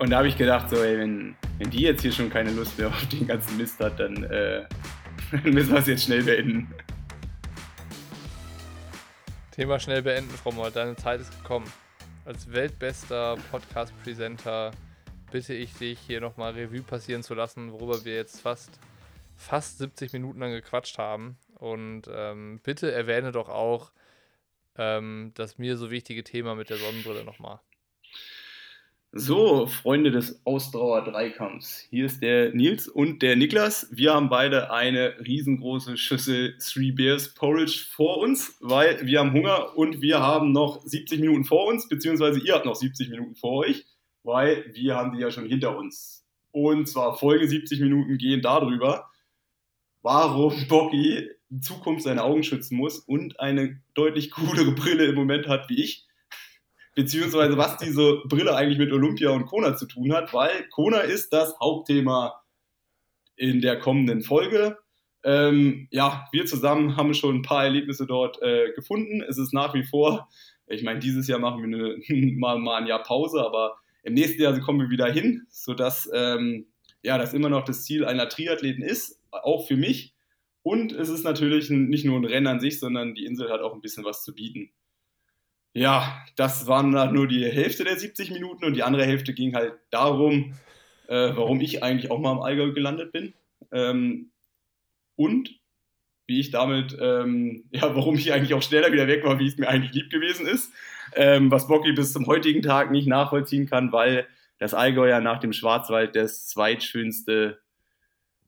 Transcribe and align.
Und 0.00 0.08
da 0.08 0.16
habe 0.16 0.28
ich 0.28 0.38
gedacht, 0.38 0.70
so, 0.70 0.76
ey, 0.82 0.98
wenn, 0.98 1.36
wenn 1.58 1.68
die 1.68 1.82
jetzt 1.82 2.00
hier 2.00 2.10
schon 2.10 2.30
keine 2.30 2.52
Lust 2.52 2.78
mehr 2.78 2.88
auf 2.88 3.06
den 3.10 3.26
ganzen 3.26 3.58
Mist 3.58 3.78
hat, 3.80 4.00
dann, 4.00 4.24
äh, 4.24 4.64
müssen 5.44 5.72
wir 5.72 5.78
es 5.78 5.88
jetzt 5.88 6.04
schnell 6.04 6.22
beenden. 6.22 6.74
Thema 9.50 9.78
schnell 9.78 10.00
beenden, 10.00 10.30
Frau 10.30 10.52
Moll. 10.52 10.70
Deine 10.70 10.96
Zeit 10.96 11.20
ist 11.20 11.30
gekommen. 11.42 11.70
Als 12.24 12.50
weltbester 12.50 13.36
Podcast-Presenter 13.50 14.70
bitte 15.30 15.52
ich 15.52 15.74
dich, 15.74 15.98
hier 15.98 16.22
nochmal 16.22 16.52
Revue 16.52 16.80
passieren 16.80 17.22
zu 17.22 17.34
lassen, 17.34 17.70
worüber 17.70 18.02
wir 18.02 18.14
jetzt 18.14 18.40
fast, 18.40 18.80
fast 19.36 19.76
70 19.76 20.14
Minuten 20.14 20.40
lang 20.40 20.52
gequatscht 20.52 20.96
haben. 20.96 21.36
Und 21.56 22.08
ähm, 22.10 22.58
bitte 22.62 22.90
erwähne 22.90 23.32
doch 23.32 23.50
auch 23.50 23.92
ähm, 24.78 25.32
das 25.34 25.58
mir 25.58 25.76
so 25.76 25.90
wichtige 25.90 26.24
Thema 26.24 26.54
mit 26.54 26.70
der 26.70 26.78
Sonnenbrille 26.78 27.22
nochmal. 27.22 27.60
So, 29.12 29.66
Freunde 29.66 30.12
des 30.12 30.40
Ausdauer 30.46 31.02
Dreikampfs. 31.02 31.80
Hier 31.90 32.06
ist 32.06 32.22
der 32.22 32.54
Nils 32.54 32.86
und 32.86 33.22
der 33.22 33.34
Niklas. 33.34 33.88
Wir 33.90 34.14
haben 34.14 34.28
beide 34.28 34.70
eine 34.70 35.16
riesengroße 35.18 35.96
Schüssel 35.96 36.56
Three 36.58 36.92
Bears 36.92 37.34
Porridge 37.34 37.86
vor 37.90 38.18
uns, 38.18 38.56
weil 38.60 39.04
wir 39.04 39.18
haben 39.18 39.32
Hunger 39.32 39.76
und 39.76 40.00
wir 40.00 40.20
haben 40.20 40.52
noch 40.52 40.82
70 40.84 41.18
Minuten 41.18 41.44
vor 41.44 41.66
uns, 41.66 41.88
beziehungsweise 41.88 42.38
ihr 42.38 42.54
habt 42.54 42.66
noch 42.66 42.76
70 42.76 43.10
Minuten 43.10 43.34
vor 43.34 43.66
euch, 43.66 43.84
weil 44.22 44.70
wir 44.74 44.94
haben 44.94 45.10
die 45.16 45.22
ja 45.22 45.32
schon 45.32 45.48
hinter 45.48 45.76
uns. 45.76 46.24
Und 46.52 46.86
zwar 46.86 47.18
Folge 47.18 47.48
70 47.48 47.80
Minuten 47.80 48.16
gehen 48.16 48.42
darüber, 48.42 49.10
warum 50.02 50.54
Bocky 50.68 51.30
in 51.50 51.62
Zukunft 51.62 52.04
seine 52.04 52.22
Augen 52.22 52.44
schützen 52.44 52.76
muss 52.76 53.00
und 53.00 53.40
eine 53.40 53.82
deutlich 53.94 54.30
coolere 54.30 54.70
Brille 54.70 55.06
im 55.06 55.16
Moment 55.16 55.48
hat 55.48 55.68
wie 55.68 55.82
ich 55.82 56.06
beziehungsweise 56.94 57.56
was 57.56 57.76
diese 57.78 58.22
Brille 58.26 58.54
eigentlich 58.54 58.78
mit 58.78 58.92
Olympia 58.92 59.30
und 59.30 59.46
Kona 59.46 59.76
zu 59.76 59.86
tun 59.86 60.12
hat, 60.12 60.32
weil 60.32 60.68
Kona 60.70 60.98
ist 60.98 61.32
das 61.32 61.58
Hauptthema 61.60 62.42
in 63.36 63.60
der 63.60 63.78
kommenden 63.78 64.22
Folge. 64.22 64.78
Ähm, 65.22 65.88
ja, 65.90 66.26
wir 66.32 66.46
zusammen 66.46 66.96
haben 66.96 67.14
schon 67.14 67.36
ein 67.36 67.42
paar 67.42 67.64
Erlebnisse 67.64 68.06
dort 68.06 68.40
äh, 68.42 68.72
gefunden. 68.72 69.22
Es 69.22 69.38
ist 69.38 69.52
nach 69.52 69.74
wie 69.74 69.84
vor, 69.84 70.28
ich 70.66 70.82
meine, 70.82 70.98
dieses 70.98 71.26
Jahr 71.26 71.38
machen 71.38 71.62
wir 71.62 71.76
eine, 71.76 71.96
mal, 72.36 72.58
mal 72.58 72.80
ein 72.80 72.86
Jahr 72.86 73.02
Pause, 73.02 73.44
aber 73.44 73.76
im 74.02 74.14
nächsten 74.14 74.42
Jahr 74.42 74.58
kommen 74.60 74.80
wir 74.80 74.90
wieder 74.90 75.10
hin, 75.10 75.46
sodass 75.50 76.10
ähm, 76.12 76.66
ja, 77.02 77.18
das 77.18 77.34
immer 77.34 77.48
noch 77.48 77.64
das 77.64 77.84
Ziel 77.84 78.04
einer 78.04 78.28
Triathleten 78.28 78.82
ist, 78.82 79.20
auch 79.30 79.66
für 79.66 79.76
mich. 79.76 80.14
Und 80.62 80.92
es 80.92 81.08
ist 81.08 81.24
natürlich 81.24 81.70
nicht 81.70 82.04
nur 82.04 82.18
ein 82.18 82.24
Rennen 82.24 82.46
an 82.46 82.60
sich, 82.60 82.78
sondern 82.78 83.14
die 83.14 83.24
Insel 83.24 83.50
hat 83.50 83.60
auch 83.60 83.74
ein 83.74 83.80
bisschen 83.80 84.04
was 84.04 84.22
zu 84.22 84.34
bieten. 84.34 84.70
Ja, 85.72 86.24
das 86.36 86.66
waren 86.66 86.92
dann 86.92 87.14
nur 87.14 87.28
die 87.28 87.44
Hälfte 87.44 87.84
der 87.84 87.96
70 87.96 88.32
Minuten 88.32 88.64
und 88.64 88.74
die 88.74 88.82
andere 88.82 89.04
Hälfte 89.04 89.34
ging 89.34 89.54
halt 89.54 89.74
darum, 89.90 90.54
äh, 91.06 91.30
warum 91.36 91.60
ich 91.60 91.82
eigentlich 91.82 92.10
auch 92.10 92.18
mal 92.18 92.32
im 92.32 92.40
Allgäu 92.40 92.72
gelandet 92.72 93.12
bin. 93.12 93.34
Ähm, 93.72 94.30
und 95.16 95.60
wie 96.26 96.40
ich 96.40 96.50
damit, 96.50 96.96
ähm, 97.00 97.64
ja, 97.70 97.94
warum 97.94 98.16
ich 98.16 98.32
eigentlich 98.32 98.54
auch 98.54 98.62
schneller 98.62 98.92
wieder 98.92 99.06
weg 99.06 99.24
war, 99.24 99.38
wie 99.38 99.46
es 99.46 99.58
mir 99.58 99.68
eigentlich 99.68 99.92
lieb 99.92 100.10
gewesen 100.10 100.46
ist. 100.46 100.72
Ähm, 101.14 101.50
was 101.50 101.66
Bocky 101.68 101.92
bis 101.92 102.12
zum 102.12 102.26
heutigen 102.26 102.62
Tag 102.62 102.90
nicht 102.90 103.08
nachvollziehen 103.08 103.68
kann, 103.68 103.92
weil 103.92 104.26
das 104.58 104.74
Allgäu 104.74 105.08
ja 105.08 105.20
nach 105.20 105.40
dem 105.40 105.52
Schwarzwald 105.52 106.14
das 106.14 106.46
zweitschönste, 106.46 107.60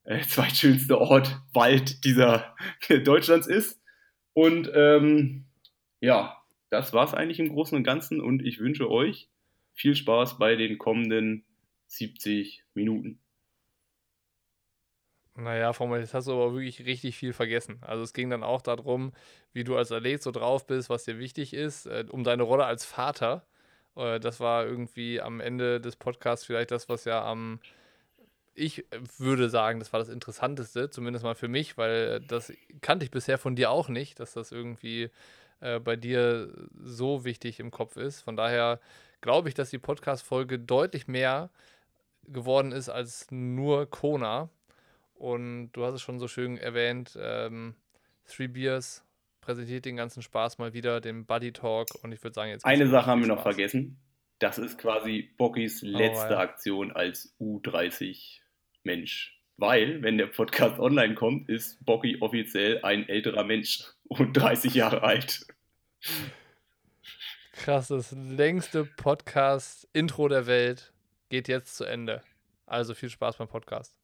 äh, 0.05 0.21
zweitschönste 0.29 1.01
Ort 1.01 1.41
Wald 1.53 2.05
dieser 2.05 2.55
Deutschlands 3.05 3.47
ist. 3.47 3.81
Und 4.33 4.71
ähm, 4.75 5.47
ja, 6.01 6.42
das 6.73 6.95
war 6.95 7.05
es 7.05 7.13
eigentlich 7.13 7.39
im 7.39 7.51
Großen 7.51 7.77
und 7.77 7.85
Ganzen 7.85 8.23
und 8.23 8.43
ich 8.47 8.59
wünsche 8.59 8.91
euch 8.91 9.29
viel 9.75 9.95
Spaß 9.95 10.39
bei 10.39 10.57
den 10.57 10.79
kommenden 10.79 11.45
70 11.87 12.65
Minuten. 12.73 13.21
Naja, 15.35 15.75
Frau 15.75 15.95
jetzt 15.97 16.15
hast 16.15 16.29
du 16.29 16.33
aber 16.33 16.55
wirklich 16.55 16.87
richtig 16.87 17.17
viel 17.17 17.35
vergessen. 17.35 17.79
Also 17.83 18.03
es 18.03 18.15
ging 18.15 18.31
dann 18.31 18.43
auch 18.43 18.63
darum, 18.63 19.13
wie 19.53 19.65
du 19.65 19.77
als 19.77 19.93
Athlet 19.93 20.23
so 20.23 20.31
drauf 20.31 20.67
bist, 20.67 20.89
was 20.89 21.05
dir 21.05 21.19
wichtig 21.19 21.53
ist, 21.53 21.85
äh, 21.87 22.07
um 22.11 22.25
deine 22.25 22.43
Rolle 22.43 22.65
als 22.65 22.87
Vater. 22.87 23.47
Äh, 23.95 24.19
das 24.19 24.41
war 24.41 24.65
irgendwie 24.65 25.21
am 25.21 25.41
Ende 25.41 25.79
des 25.79 25.97
Podcasts 25.97 26.47
vielleicht 26.47 26.71
das, 26.71 26.89
was 26.89 27.05
ja 27.05 27.23
am, 27.23 27.61
ich 28.55 28.87
würde 29.19 29.51
sagen, 29.51 29.79
das 29.79 29.93
war 29.93 30.01
das 30.01 30.09
Interessanteste, 30.09 30.89
zumindest 30.89 31.23
mal 31.25 31.35
für 31.35 31.49
mich, 31.49 31.77
weil 31.77 32.21
das 32.21 32.51
kannte 32.81 33.05
ich 33.05 33.11
bisher 33.11 33.37
von 33.37 33.57
dir 33.57 33.71
auch 33.71 33.89
nicht, 33.89 34.21
dass 34.21 34.33
das 34.33 34.53
irgendwie 34.53 35.11
äh, 35.63 35.79
bei 35.79 35.97
dir 35.97 36.53
so 36.83 37.25
wichtig 37.25 37.61
im 37.61 37.71
Kopf 37.71 37.97
ist. 37.97 38.21
Von 38.21 38.37
daher 38.37 38.81
glaube 39.21 39.49
ich, 39.49 39.55
dass 39.55 39.71
die 39.71 39.79
Podcast-Folge 39.79 40.59
deutlich 40.59 41.09
mehr 41.09 41.51
geworden 42.27 42.73
ist 42.73 42.89
als 42.89 43.27
nur 43.31 43.89
Kona. 43.89 44.51
Und 45.15 45.73
du 45.73 45.85
hast 45.85 45.95
es 45.95 46.03
schon 46.03 46.19
so 46.19 46.29
schön 46.29 46.59
erwähnt, 46.59 47.17
ähm, 47.21 47.75
Three 48.27 48.49
Beers 48.49 49.05
präsentiert 49.41 49.85
den 49.85 49.97
ganzen 49.97 50.23
Spaß 50.23 50.59
mal 50.59 50.73
wieder, 50.73 51.01
den 51.01 51.27
Buddy 51.27 51.53
Talk. 51.53 51.89
Und 52.03 52.13
ich 52.13 52.23
würde 52.23 52.35
sagen, 52.35 52.51
jetzt. 52.51 52.65
Eine 52.65 52.89
Sache 52.89 53.07
haben 53.07 53.21
wir 53.21 53.29
noch 53.29 53.43
vergessen. 53.43 53.99
Das 54.39 54.59
ist 54.59 54.79
quasi 54.79 55.31
Bockys 55.37 55.83
letzte 55.83 56.27
oh, 56.27 56.33
ja. 56.33 56.39
Aktion 56.39 56.91
als 56.91 57.37
U30-Mensch. 57.41 59.41
Weil, 59.57 60.03
wenn 60.03 60.19
der 60.19 60.27
Podcast 60.27 60.81
online 60.81 61.15
kommt, 61.15 61.49
ist 61.49 61.85
Bocky 61.85 62.19
offiziell 62.21 62.83
ein 62.83 63.09
älterer 63.09 63.45
Mensch 63.45 63.85
und 64.05 64.37
30 64.37 64.75
Jahre 64.75 65.03
alt. 65.03 65.47
Krass, 67.53 67.89
das 67.89 68.13
längste 68.13 68.85
Podcast-Intro 68.85 70.29
der 70.29 70.47
Welt 70.47 70.93
geht 71.29 71.49
jetzt 71.49 71.77
zu 71.77 71.85
Ende. 71.85 72.23
Also 72.67 72.95
viel 72.95 73.11
Spaß 73.11 73.37
beim 73.37 73.49
Podcast. 73.49 73.97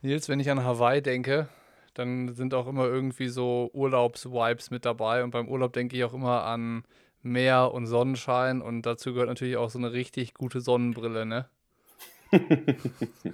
Nils, 0.00 0.28
wenn 0.28 0.40
ich 0.40 0.50
an 0.50 0.64
Hawaii 0.64 1.02
denke, 1.02 1.48
dann 1.94 2.32
sind 2.34 2.54
auch 2.54 2.66
immer 2.66 2.86
irgendwie 2.86 3.28
so 3.28 3.70
Urlaubsvibes 3.72 4.70
mit 4.70 4.84
dabei. 4.84 5.22
Und 5.22 5.30
beim 5.30 5.48
Urlaub 5.48 5.72
denke 5.72 5.96
ich 5.96 6.04
auch 6.04 6.14
immer 6.14 6.44
an 6.44 6.84
Meer 7.22 7.72
und 7.72 7.86
Sonnenschein. 7.86 8.62
Und 8.62 8.82
dazu 8.82 9.12
gehört 9.12 9.28
natürlich 9.28 9.56
auch 9.56 9.70
so 9.70 9.78
eine 9.78 9.92
richtig 9.92 10.34
gute 10.34 10.60
Sonnenbrille, 10.60 11.26
ne? 11.26 11.48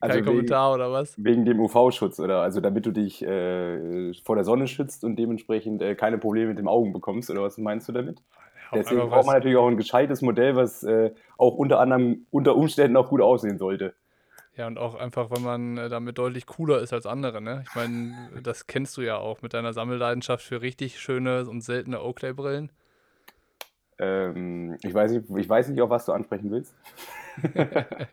Also 0.00 0.16
Kein 0.16 0.24
Kommentar 0.24 0.72
oder 0.72 0.90
was? 0.90 1.14
Wegen 1.18 1.44
dem 1.44 1.60
UV-Schutz 1.60 2.20
oder 2.20 2.40
also 2.40 2.62
damit 2.62 2.86
du 2.86 2.90
dich 2.90 3.22
äh, 3.22 4.14
vor 4.24 4.34
der 4.34 4.44
Sonne 4.44 4.66
schützt 4.66 5.04
und 5.04 5.16
dementsprechend 5.16 5.82
äh, 5.82 5.94
keine 5.94 6.16
Probleme 6.16 6.48
mit 6.48 6.58
den 6.58 6.68
Augen 6.68 6.94
bekommst 6.94 7.28
oder 7.30 7.42
was 7.42 7.58
meinst 7.58 7.86
du 7.88 7.92
damit? 7.92 8.22
Ja, 8.72 8.78
Deswegen 8.78 9.10
braucht 9.10 9.26
man 9.26 9.36
natürlich 9.36 9.58
auch 9.58 9.68
ein 9.68 9.76
gescheites 9.76 10.22
Modell, 10.22 10.56
was 10.56 10.82
äh, 10.84 11.10
auch 11.36 11.54
unter 11.54 11.80
anderem 11.80 12.24
unter 12.30 12.56
Umständen 12.56 12.96
auch 12.96 13.10
gut 13.10 13.20
aussehen 13.20 13.58
sollte. 13.58 13.94
Ja, 14.56 14.66
und 14.66 14.78
auch 14.78 14.94
einfach, 14.94 15.30
weil 15.30 15.42
man 15.42 15.76
äh, 15.76 15.88
damit 15.90 16.16
deutlich 16.16 16.46
cooler 16.46 16.80
ist 16.80 16.94
als 16.94 17.04
andere, 17.04 17.42
ne? 17.42 17.62
Ich 17.68 17.74
meine, 17.74 18.14
das 18.42 18.66
kennst 18.66 18.96
du 18.96 19.02
ja 19.02 19.18
auch 19.18 19.42
mit 19.42 19.52
deiner 19.52 19.74
Sammelleidenschaft 19.74 20.44
für 20.44 20.62
richtig 20.62 20.98
schöne 20.98 21.46
und 21.46 21.60
seltene 21.60 22.02
Oakley-Brillen. 22.02 22.72
Ähm, 24.00 24.76
ich, 24.82 24.94
weiß 24.94 25.12
nicht, 25.12 25.30
ich 25.36 25.48
weiß 25.48 25.68
nicht, 25.68 25.80
auf 25.80 25.90
was 25.90 26.06
du 26.06 26.12
ansprechen 26.12 26.50
willst. 26.50 26.74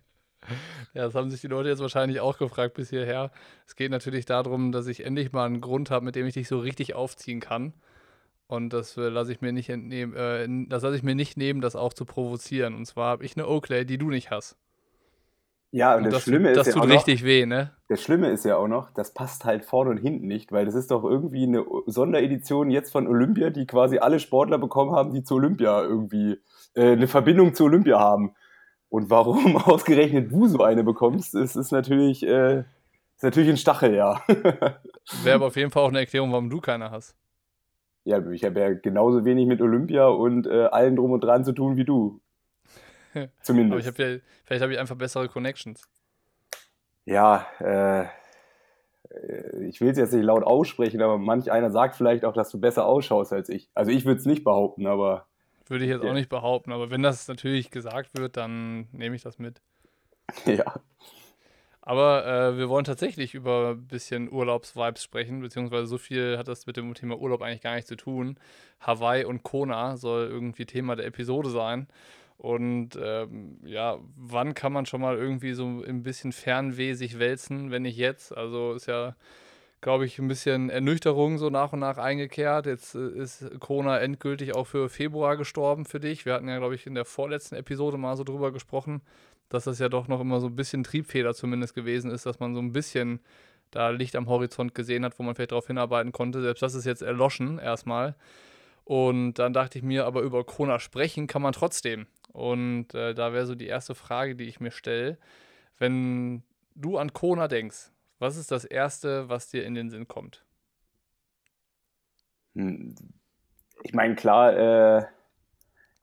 Ja, 0.93 1.03
das 1.03 1.15
haben 1.15 1.29
sich 1.29 1.41
die 1.41 1.47
Leute 1.47 1.69
jetzt 1.69 1.81
wahrscheinlich 1.81 2.19
auch 2.21 2.37
gefragt 2.37 2.75
bis 2.75 2.89
hierher. 2.89 3.31
Es 3.65 3.75
geht 3.75 3.91
natürlich 3.91 4.25
darum, 4.25 4.71
dass 4.71 4.87
ich 4.87 5.05
endlich 5.05 5.31
mal 5.31 5.45
einen 5.45 5.61
Grund 5.61 5.91
habe, 5.91 6.05
mit 6.05 6.15
dem 6.15 6.25
ich 6.25 6.35
dich 6.35 6.47
so 6.47 6.59
richtig 6.59 6.95
aufziehen 6.95 7.39
kann. 7.39 7.73
Und 8.47 8.71
das 8.71 8.95
äh, 8.97 9.09
lasse 9.09 9.33
ich 9.33 9.41
mir 9.41 9.51
nicht 9.51 9.69
entnehmen, 9.69 10.15
äh, 10.15 10.47
das 10.69 10.83
lasse 10.83 10.95
ich 10.95 11.03
mir 11.03 11.15
nicht 11.15 11.37
nehmen, 11.37 11.61
das 11.61 11.75
auch 11.75 11.93
zu 11.93 12.05
provozieren. 12.05 12.75
Und 12.75 12.85
zwar 12.85 13.09
habe 13.11 13.25
ich 13.25 13.35
eine 13.35 13.47
Oakley, 13.47 13.85
die 13.85 13.97
du 13.97 14.09
nicht 14.09 14.31
hast. 14.31 14.57
Ja, 15.71 15.95
und, 15.95 15.97
und 15.97 16.05
das, 16.05 16.13
das, 16.13 16.23
Schlimme 16.23 16.49
ist 16.51 16.57
das 16.57 16.67
ja 16.67 16.73
tut 16.73 16.89
richtig 16.89 17.21
noch, 17.21 17.27
weh, 17.27 17.45
ne? 17.45 17.71
Das 17.89 18.01
Schlimme 18.01 18.29
ist 18.29 18.45
ja 18.45 18.55
auch 18.55 18.67
noch, 18.67 18.91
das 18.91 19.13
passt 19.13 19.45
halt 19.45 19.65
vorne 19.65 19.91
und 19.91 19.97
hinten 19.97 20.27
nicht, 20.27 20.51
weil 20.51 20.65
das 20.65 20.75
ist 20.75 20.91
doch 20.91 21.03
irgendwie 21.03 21.43
eine 21.43 21.65
Sonderedition 21.85 22.71
jetzt 22.71 22.91
von 22.91 23.07
Olympia, 23.07 23.49
die 23.49 23.65
quasi 23.65 23.97
alle 23.97 24.19
Sportler 24.19 24.57
bekommen 24.57 24.91
haben, 24.91 25.13
die 25.13 25.23
zu 25.23 25.35
Olympia 25.35 25.83
irgendwie 25.83 26.37
äh, 26.73 26.93
eine 26.93 27.07
Verbindung 27.07 27.53
zu 27.53 27.65
Olympia 27.65 27.99
haben. 27.99 28.33
Und 28.89 29.09
warum 29.09 29.57
ausgerechnet 29.57 30.31
du 30.31 30.47
so 30.47 30.63
eine 30.63 30.83
bekommst, 30.83 31.35
ist, 31.35 31.55
ist, 31.55 31.71
natürlich, 31.71 32.25
äh, 32.25 32.59
ist 32.59 33.23
natürlich 33.23 33.49
ein 33.49 33.57
Stachel, 33.57 33.93
ja. 33.93 34.21
Wäre 35.23 35.35
aber 35.35 35.47
auf 35.47 35.57
jeden 35.57 35.71
Fall 35.71 35.83
auch 35.83 35.89
eine 35.89 35.99
Erklärung, 35.99 36.31
warum 36.31 36.49
du 36.49 36.61
keine 36.61 36.91
hast. 36.91 37.15
Ja, 38.05 38.25
ich 38.31 38.45
habe 38.45 38.59
ja 38.61 38.73
genauso 38.73 39.25
wenig 39.25 39.47
mit 39.47 39.61
Olympia 39.61 40.07
und 40.07 40.47
äh, 40.47 40.67
allen 40.67 40.95
drum 40.95 41.11
und 41.11 41.21
dran 41.21 41.43
zu 41.43 41.51
tun 41.51 41.75
wie 41.75 41.83
du. 41.83 42.21
Zumindest. 43.41 43.87
hab 43.87 43.99
ja, 43.99 44.17
vielleicht 44.43 44.61
habe 44.61 44.73
ich 44.73 44.79
einfach 44.79 44.95
bessere 44.95 45.27
Connections. 45.27 45.81
Ja, 47.05 47.47
äh, 47.59 48.05
ich 49.67 49.79
will 49.81 49.89
es 49.89 49.97
jetzt 49.97 50.13
nicht 50.13 50.23
laut 50.23 50.43
aussprechen, 50.43 51.01
aber 51.01 51.17
manch 51.17 51.51
einer 51.51 51.71
sagt 51.71 51.95
vielleicht 51.95 52.25
auch, 52.25 52.33
dass 52.33 52.49
du 52.49 52.59
besser 52.59 52.85
ausschaust 52.85 53.33
als 53.33 53.49
ich. 53.49 53.69
Also 53.73 53.91
ich 53.91 54.05
würde 54.05 54.19
es 54.19 54.25
nicht 54.25 54.43
behaupten, 54.43 54.87
aber 54.87 55.25
würde 55.69 55.85
ich 55.85 55.91
jetzt 55.91 56.03
ja. 56.03 56.09
auch 56.09 56.13
nicht 56.13 56.29
behaupten, 56.29 56.71
aber 56.71 56.89
wenn 56.89 57.03
das 57.03 57.27
natürlich 57.27 57.71
gesagt 57.71 58.17
wird, 58.17 58.37
dann 58.37 58.87
nehme 58.91 59.15
ich 59.15 59.23
das 59.23 59.39
mit. 59.39 59.61
Ja. 60.45 60.75
Aber 61.81 62.25
äh, 62.27 62.57
wir 62.57 62.67
wollen 62.67 62.83
tatsächlich 62.83 63.33
über 63.33 63.69
ein 63.69 63.87
bisschen 63.87 64.29
Urlaubsvibes 64.29 65.01
sprechen, 65.01 65.39
beziehungsweise 65.39 65.87
so 65.87 65.97
viel 65.97 66.37
hat 66.37 66.49
das 66.49 66.67
mit 66.67 66.75
dem 66.75 66.93
Thema 66.93 67.17
Urlaub 67.17 67.41
eigentlich 67.41 67.61
gar 67.61 67.75
nicht 67.75 67.87
zu 67.87 67.95
tun. 67.95 68.37
Hawaii 68.81 69.23
und 69.23 69.43
Kona 69.43 69.95
soll 69.95 70.27
irgendwie 70.27 70.65
Thema 70.65 70.97
der 70.97 71.05
Episode 71.05 71.49
sein. 71.49 71.87
Und 72.37 72.97
ähm, 73.01 73.59
ja, 73.65 73.97
wann 74.15 74.53
kann 74.53 74.71
man 74.71 74.85
schon 74.85 75.01
mal 75.01 75.17
irgendwie 75.17 75.53
so 75.53 75.65
ein 75.65 76.03
bisschen 76.03 76.31
Fernweh 76.31 76.93
sich 76.93 77.17
wälzen, 77.17 77.71
wenn 77.71 77.81
nicht 77.81 77.97
jetzt? 77.97 78.35
Also 78.35 78.73
ist 78.73 78.85
ja, 78.85 79.15
glaube 79.81 80.05
ich, 80.05 80.19
ein 80.19 80.27
bisschen 80.27 80.69
Ernüchterung 80.69 81.39
so 81.39 81.49
nach 81.49 81.73
und 81.73 81.79
nach 81.79 81.97
eingekehrt. 81.97 82.67
Jetzt 82.67 82.93
äh, 82.95 83.09
ist 83.09 83.59
Kona 83.59 83.99
endgültig 83.99 84.55
auch 84.55 84.67
für 84.67 84.89
Februar 84.89 85.35
gestorben 85.35 85.85
für 85.85 85.99
dich. 85.99 86.25
Wir 86.25 86.33
hatten 86.33 86.47
ja, 86.47 86.59
glaube 86.59 86.75
ich, 86.75 86.85
in 86.85 86.95
der 86.95 87.05
vorletzten 87.05 87.55
Episode 87.55 87.97
mal 87.97 88.15
so 88.15 88.23
drüber 88.23 88.51
gesprochen 88.51 89.01
dass 89.49 89.63
das 89.63 89.79
ja 89.79 89.89
doch 89.89 90.07
noch 90.07 90.19
immer 90.19 90.39
so 90.39 90.47
ein 90.47 90.55
bisschen 90.55 90.83
Triebfeder 90.83 91.33
zumindest 91.33 91.73
gewesen 91.73 92.11
ist, 92.11 92.25
dass 92.25 92.39
man 92.39 92.53
so 92.53 92.61
ein 92.61 92.73
bisschen 92.73 93.19
da 93.71 93.89
Licht 93.89 94.15
am 94.15 94.27
Horizont 94.27 94.75
gesehen 94.75 95.03
hat, 95.05 95.19
wo 95.19 95.23
man 95.23 95.35
vielleicht 95.35 95.51
darauf 95.51 95.67
hinarbeiten 95.67 96.11
konnte. 96.11 96.41
Selbst 96.41 96.61
das 96.61 96.73
ist 96.73 96.85
jetzt 96.85 97.01
erloschen 97.01 97.59
erstmal. 97.59 98.15
Und 98.87 99.33
dann 99.33 99.51
dachte 99.51 99.77
ich 99.77 99.83
mir, 99.83 100.05
aber 100.05 100.21
über 100.21 100.45
Kona 100.45 100.79
sprechen 100.79 101.27
kann 101.27 101.41
man 101.41 101.51
trotzdem. 101.51 102.07
Und 102.31 102.93
äh, 102.93 103.13
da 103.13 103.33
wäre 103.33 103.45
so 103.45 103.53
die 103.53 103.67
erste 103.67 103.95
Frage, 103.95 104.37
die 104.37 104.45
ich 104.45 104.61
mir 104.61 104.71
stelle. 104.71 105.17
Wenn 105.77 106.41
du 106.73 106.97
an 106.97 107.11
Kona 107.11 107.49
denkst, 107.49 107.91
was 108.17 108.37
ist 108.37 108.49
das 108.49 108.63
Erste, 108.63 109.27
was 109.27 109.49
dir 109.49 109.65
in 109.65 109.75
den 109.75 109.89
Sinn 109.89 110.07
kommt? 110.07 110.45
Hm. 112.55 112.95
Ich 113.83 113.93
meine, 113.93 114.15
klar, 114.15 114.55
äh, 114.55 115.05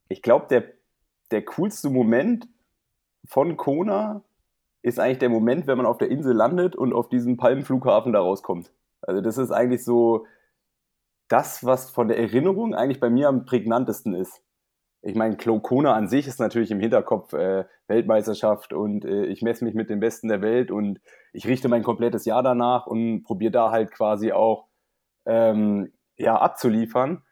ich 0.09 0.21
glaube, 0.21 0.49
der, 0.51 0.65
der 1.31 1.43
coolste 1.43 1.89
Moment 1.89 2.47
von 3.25 3.57
Kona 3.57 4.23
ist 4.83 5.01
eigentlich 5.01 5.21
der 5.21 5.31
Moment, 5.31 5.67
wenn 5.67 5.79
man 5.79 5.87
auf 5.87 5.97
der 5.97 6.11
Insel 6.11 6.35
landet 6.35 6.77
und 6.77 6.93
auf 6.93 7.09
diesem 7.09 7.39
Palmenflughafen 7.39 8.13
da 8.13 8.21
rauskommt. 8.21 8.71
Also 9.01 9.23
das 9.23 9.39
ist 9.39 9.53
eigentlich 9.53 9.85
so 9.85 10.27
das, 11.29 11.65
was 11.65 11.91
von 11.91 12.09
der 12.09 12.19
Erinnerung 12.19 12.75
eigentlich 12.75 13.01
bei 13.01 13.11
mir 13.11 13.29
am 13.29 13.45
prägnantesten 13.45 14.15
ist. 14.15 14.43
Ich 15.03 15.15
meine, 15.15 15.37
Kona 15.37 15.95
an 15.95 16.09
sich 16.09 16.27
ist 16.27 16.41
natürlich 16.41 16.71
im 16.71 16.81
Hinterkopf 16.81 17.35
äh, 17.35 17.67
Weltmeisterschaft 17.89 18.73
und 18.73 19.05
äh, 19.05 19.27
ich 19.27 19.43
messe 19.43 19.65
mich 19.65 19.75
mit 19.75 19.91
den 19.91 20.01
Besten 20.01 20.29
der 20.29 20.41
Welt 20.41 20.71
und 20.71 20.99
ich 21.35 21.47
richte 21.47 21.69
mein 21.69 21.83
komplettes 21.83 22.25
Jahr 22.25 22.43
danach 22.43 22.87
und 22.87 23.23
probiere 23.23 23.53
da 23.53 23.71
halt 23.71 23.91
quasi 23.91 24.33
auch 24.33 24.67
ähm, 25.27 25.93
ja, 26.17 26.37
abzuliefern. 26.37 27.23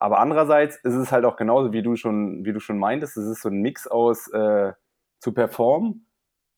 Aber 0.00 0.18
andererseits 0.18 0.76
ist 0.82 0.94
es 0.94 1.12
halt 1.12 1.24
auch 1.24 1.36
genauso, 1.36 1.72
wie 1.72 1.82
du 1.82 1.94
schon, 1.94 2.44
wie 2.44 2.52
du 2.52 2.58
schon 2.58 2.78
meintest, 2.78 3.16
es 3.16 3.26
ist 3.26 3.42
so 3.42 3.48
ein 3.48 3.60
Mix 3.60 3.86
aus 3.86 4.26
äh, 4.32 4.72
zu 5.20 5.32
performen 5.32 6.06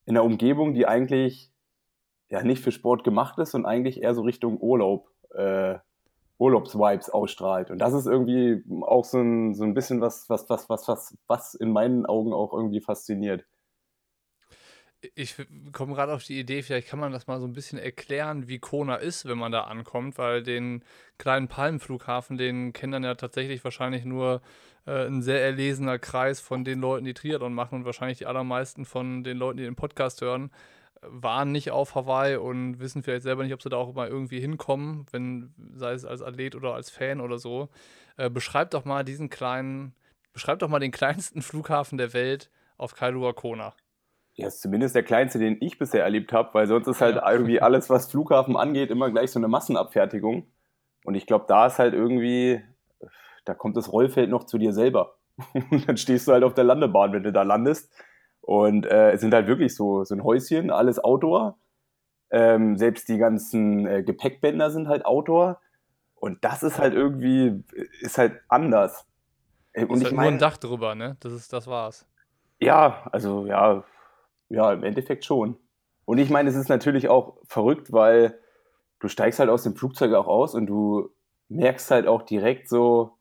in 0.07 0.17
einer 0.17 0.25
Umgebung, 0.25 0.75
die 0.75 0.87
eigentlich 0.87 1.53
ja 2.31 2.43
nicht 2.43 2.63
für 2.63 2.73
Sport 2.73 3.05
gemacht 3.05 3.39
ist 3.39 3.55
und 3.55 3.67
eigentlich 3.67 4.03
eher 4.03 4.15
so 4.15 4.23
Richtung 4.23 4.59
Urlaub, 4.59 5.09
äh, 5.35 5.79
Urlaubsvibes 6.43 7.11
ausstrahlt. 7.11 7.71
Und 7.71 7.79
das 7.79 7.95
ist 7.95 8.07
irgendwie 8.07 8.63
auch 8.83 9.05
so 9.05 9.19
ein, 9.19 9.55
so 9.55 9.65
ein 9.65 9.75
bisschen 9.75 10.01
was, 10.01 10.29
was, 10.29 10.49
was, 10.51 10.69
was, 10.69 10.89
was, 10.89 11.17
was 11.27 11.55
in 11.55 11.73
meinen 11.73 12.07
Augen 12.07 12.33
auch 12.33 12.53
irgendwie 12.53 12.81
fasziniert 12.81 13.45
ich 15.15 15.37
komme 15.73 15.95
gerade 15.95 16.13
auf 16.13 16.23
die 16.23 16.39
Idee, 16.39 16.63
vielleicht 16.63 16.89
kann 16.89 17.01
man 17.01 17.13
das 17.13 17.27
mal 17.27 17.41
so 17.41 17.47
ein 17.47 17.53
bisschen 17.53 17.79
erklären, 17.79 18.49
wie 18.49 18.59
Kona 18.59 18.97
ist, 18.97 19.27
wenn 19.27 19.39
man 19.39 19.53
da 19.53 19.63
ankommt, 19.63 20.17
weil 20.19 20.43
den 20.43 20.85
kleinen 21.19 21.49
Palmenflughafen, 21.49 22.39
den 22.39 22.73
kennen 22.73 22.93
dann 22.93 23.05
ja 23.05 23.15
tatsächlich 23.15 23.65
wahrscheinlich 23.65 24.05
nur 24.05 24.43
äh, 24.87 25.07
ein 25.07 25.23
sehr 25.23 25.43
erlesener 25.43 25.99
Kreis 25.99 26.41
von 26.41 26.65
den 26.65 26.81
Leuten, 26.81 27.05
die 27.05 27.15
Triathlon 27.15 27.55
machen 27.55 27.81
und 27.81 27.85
wahrscheinlich 27.85 28.19
die 28.19 28.27
allermeisten 28.27 28.85
von 28.85 29.25
den 29.25 29.39
Leuten, 29.39 29.59
die 29.59 29.65
den 29.65 29.77
Podcast 29.77 30.21
hören, 30.21 30.51
waren 31.03 31.53
nicht 31.53 31.71
auf 31.71 31.95
Hawaii 31.95 32.37
und 32.37 32.79
wissen 32.79 33.03
vielleicht 33.03 33.25
selber 33.25 33.43
nicht, 33.43 33.53
ob 33.53 33.63
sie 33.63 33.69
da 33.69 33.77
auch 33.77 33.93
mal 33.93 34.09
irgendwie 34.09 34.41
hinkommen, 34.41 35.07
wenn, 35.11 35.55
sei 35.75 35.93
es 35.93 36.05
als 36.05 36.23
Athlet 36.23 36.55
oder 36.55 36.75
als 36.75 36.91
Fan 36.91 37.21
oder 37.21 37.39
so. 37.39 37.69
Äh, 38.17 38.31
beschreib 38.31 38.71
doch 38.71 38.85
mal 38.85 39.05
diesen 39.05 39.29
kleinen, 39.29 39.95
beschreib 40.33 40.61
doch 40.61 40.69
mal 40.69 40.79
den 40.79 40.93
kleinsten 40.93 41.43
Flughafen 41.43 41.99
der 41.99 42.13
Welt 42.15 42.51
auf 42.77 42.95
Kailua 42.95 43.33
Kona. 43.33 43.75
Ja, 44.35 44.47
ist 44.47 44.63
zumindest 44.63 44.95
der 44.95 45.03
kleinste, 45.03 45.39
den 45.39 45.59
ich 45.61 45.79
bisher 45.79 46.05
erlebt 46.05 46.33
habe, 46.33 46.55
weil 46.55 46.67
sonst 46.67 46.87
ist 46.87 47.01
halt 47.01 47.17
ja. 47.17 47.31
irgendwie 47.31 47.61
alles, 47.63 47.91
was 47.91 48.11
Flughafen 48.11 48.57
angeht, 48.57 48.91
immer 48.91 49.11
gleich 49.11 49.31
so 49.31 49.39
eine 49.39 49.49
Massenabfertigung. 49.49 50.47
Und 51.05 51.15
ich 51.15 51.27
glaube, 51.27 51.47
da 51.49 51.67
ist 51.67 51.79
halt 51.79 51.95
irgendwie, 51.95 52.63
da 53.45 53.55
kommt 53.55 53.77
das 53.77 53.93
Rollfeld 53.93 54.31
noch 54.31 54.45
zu 54.45 54.57
dir 54.57 54.73
selber. 54.73 55.17
Und 55.71 55.89
dann 55.89 55.97
stehst 55.97 56.29
du 56.29 56.33
halt 56.33 56.45
auf 56.45 56.55
der 56.55 56.65
Landebahn, 56.65 57.13
wenn 57.13 57.25
du 57.25 57.33
da 57.33 57.43
landest. 57.43 57.93
Und 58.43 58.87
äh, 58.87 59.13
es 59.13 59.21
sind 59.21 59.33
halt 59.33 59.47
wirklich 59.47 59.75
so, 59.75 60.05
so 60.05 60.15
ein 60.15 60.25
Häuschen, 60.25 60.71
alles 60.71 61.03
Outdoor. 61.03 61.59
Ähm, 62.31 62.77
selbst 62.77 63.09
die 63.09 63.19
ganzen 63.19 63.87
äh, 63.87 64.03
Gepäckbänder 64.03 64.71
sind 64.71 64.89
halt 64.89 65.07
Outdoor. 65.07 65.61
Und 66.17 66.45
das 66.45 66.63
ist 66.63 66.79
halt 66.79 66.93
irgendwie, 66.93 67.65
ist 68.01 68.19
halt 68.19 68.41
anders. 68.49 69.07
Und 69.75 69.91
ist 69.93 70.01
ich 70.01 70.05
halt 70.07 70.17
mein, 70.17 70.25
nur 70.25 70.33
ein 70.35 70.39
Dach 70.39 70.57
drüber, 70.57 70.95
ne? 70.95 71.17
Das 71.21 71.33
ist, 71.33 71.53
das 71.53 71.67
war's. 71.67 72.07
Ja, 72.61 73.09
also 73.13 73.47
ja, 73.47 73.85
ja, 74.49 74.73
im 74.73 74.85
Endeffekt 74.85 75.25
schon. 75.25 75.57
Und 76.05 76.19
ich 76.19 76.31
meine, 76.31 76.49
es 76.49 76.57
ist 76.57 76.69
natürlich 76.69 77.09
auch 77.09 77.39
verrückt, 77.45 77.93
weil 77.93 78.39
du 78.99 79.09
steigst 79.09 79.39
halt 79.39 79.51
aus 79.51 79.63
dem 79.63 79.77
Flugzeug 79.77 80.15
auch 80.15 80.27
aus 80.27 80.55
und 80.55 80.67
du 80.67 81.11
merkst 81.49 81.91
halt 81.91 82.07
auch 82.07 82.23
direkt 82.23 82.69
so 82.69 83.19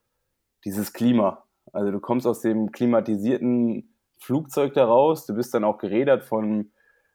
dieses 0.66 0.94
Klima. 0.94 1.46
Also 1.74 1.92
du 1.92 2.00
kommst 2.00 2.28
aus 2.28 2.42
dem 2.42 2.72
klimatisierten 2.72 3.91
Flugzeug 4.22 4.74
da 4.76 4.86
raus, 4.86 5.26
du 5.26 5.34
bist 5.34 5.54
dann 5.54 5.64
auch 5.64 5.80
gerädert 5.80 6.24
von, 6.24 6.72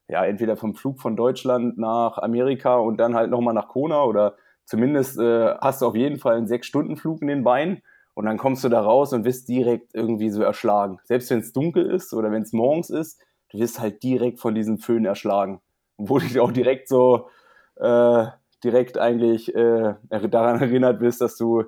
ja, 0.08 0.24
entweder 0.24 0.56
vom 0.56 0.74
Flug 0.74 1.00
von 1.00 1.16
Deutschland 1.16 1.78
nach 1.78 2.18
Amerika 2.18 2.76
und 2.76 2.98
dann 2.98 3.14
halt 3.14 3.30
nochmal 3.30 3.54
nach 3.54 3.68
Kona 3.68 4.02
oder 4.04 4.36
zumindest 4.64 5.18
äh, 5.18 5.54
hast 5.60 5.82
du 5.82 5.86
auf 5.86 5.94
jeden 5.94 6.18
Fall 6.18 6.36
einen 6.36 6.48
Sechs-Stunden-Flug 6.48 7.22
in 7.22 7.28
den 7.28 7.44
Beinen 7.44 7.80
und 8.14 8.26
dann 8.26 8.38
kommst 8.38 8.64
du 8.64 8.68
da 8.68 8.80
raus 8.80 9.12
und 9.12 9.24
wirst 9.24 9.48
direkt 9.48 9.94
irgendwie 9.94 10.30
so 10.30 10.42
erschlagen. 10.42 10.98
Selbst 11.04 11.30
wenn 11.30 11.38
es 11.38 11.52
dunkel 11.52 11.88
ist 11.88 12.12
oder 12.12 12.32
wenn 12.32 12.42
es 12.42 12.52
morgens 12.52 12.90
ist, 12.90 13.22
du 13.50 13.58
wirst 13.60 13.78
halt 13.78 14.02
direkt 14.02 14.40
von 14.40 14.56
diesem 14.56 14.78
Föhn 14.78 15.04
erschlagen. 15.04 15.60
Wo 15.98 16.18
du 16.18 16.24
dich 16.24 16.40
auch 16.40 16.50
direkt 16.50 16.88
so, 16.88 17.28
äh, 17.76 18.26
direkt 18.64 18.98
eigentlich 18.98 19.54
äh, 19.54 19.94
daran 20.08 20.60
erinnert 20.60 20.98
bist, 20.98 21.20
dass 21.20 21.36
du 21.36 21.64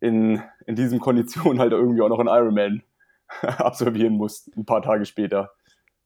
in, 0.00 0.42
in 0.66 0.74
diesen 0.74 0.98
Konditionen 0.98 1.60
halt 1.60 1.72
irgendwie 1.72 2.02
auch 2.02 2.08
noch 2.08 2.18
einen 2.18 2.28
Ironman 2.28 2.82
absolvieren 3.42 4.14
musst, 4.14 4.56
ein 4.56 4.64
paar 4.64 4.82
Tage 4.82 5.06
später. 5.06 5.52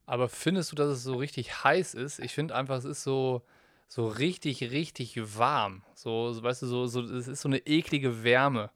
Aber 0.05 0.27
findest 0.27 0.71
du, 0.71 0.75
dass 0.75 0.89
es 0.89 1.03
so 1.03 1.15
richtig 1.15 1.63
heiß 1.63 1.93
ist? 1.93 2.19
Ich 2.19 2.33
finde 2.33 2.55
einfach, 2.55 2.77
es 2.77 2.85
ist 2.85 3.03
so, 3.03 3.41
so 3.87 4.07
richtig, 4.07 4.71
richtig 4.71 5.37
warm. 5.37 5.83
So, 5.95 6.35
weißt 6.41 6.63
du, 6.63 6.67
so, 6.67 6.85
so, 6.87 7.01
es 7.01 7.27
ist 7.27 7.41
so 7.41 7.49
eine 7.49 7.59
eklige 7.59 8.23
Wärme. 8.23 8.69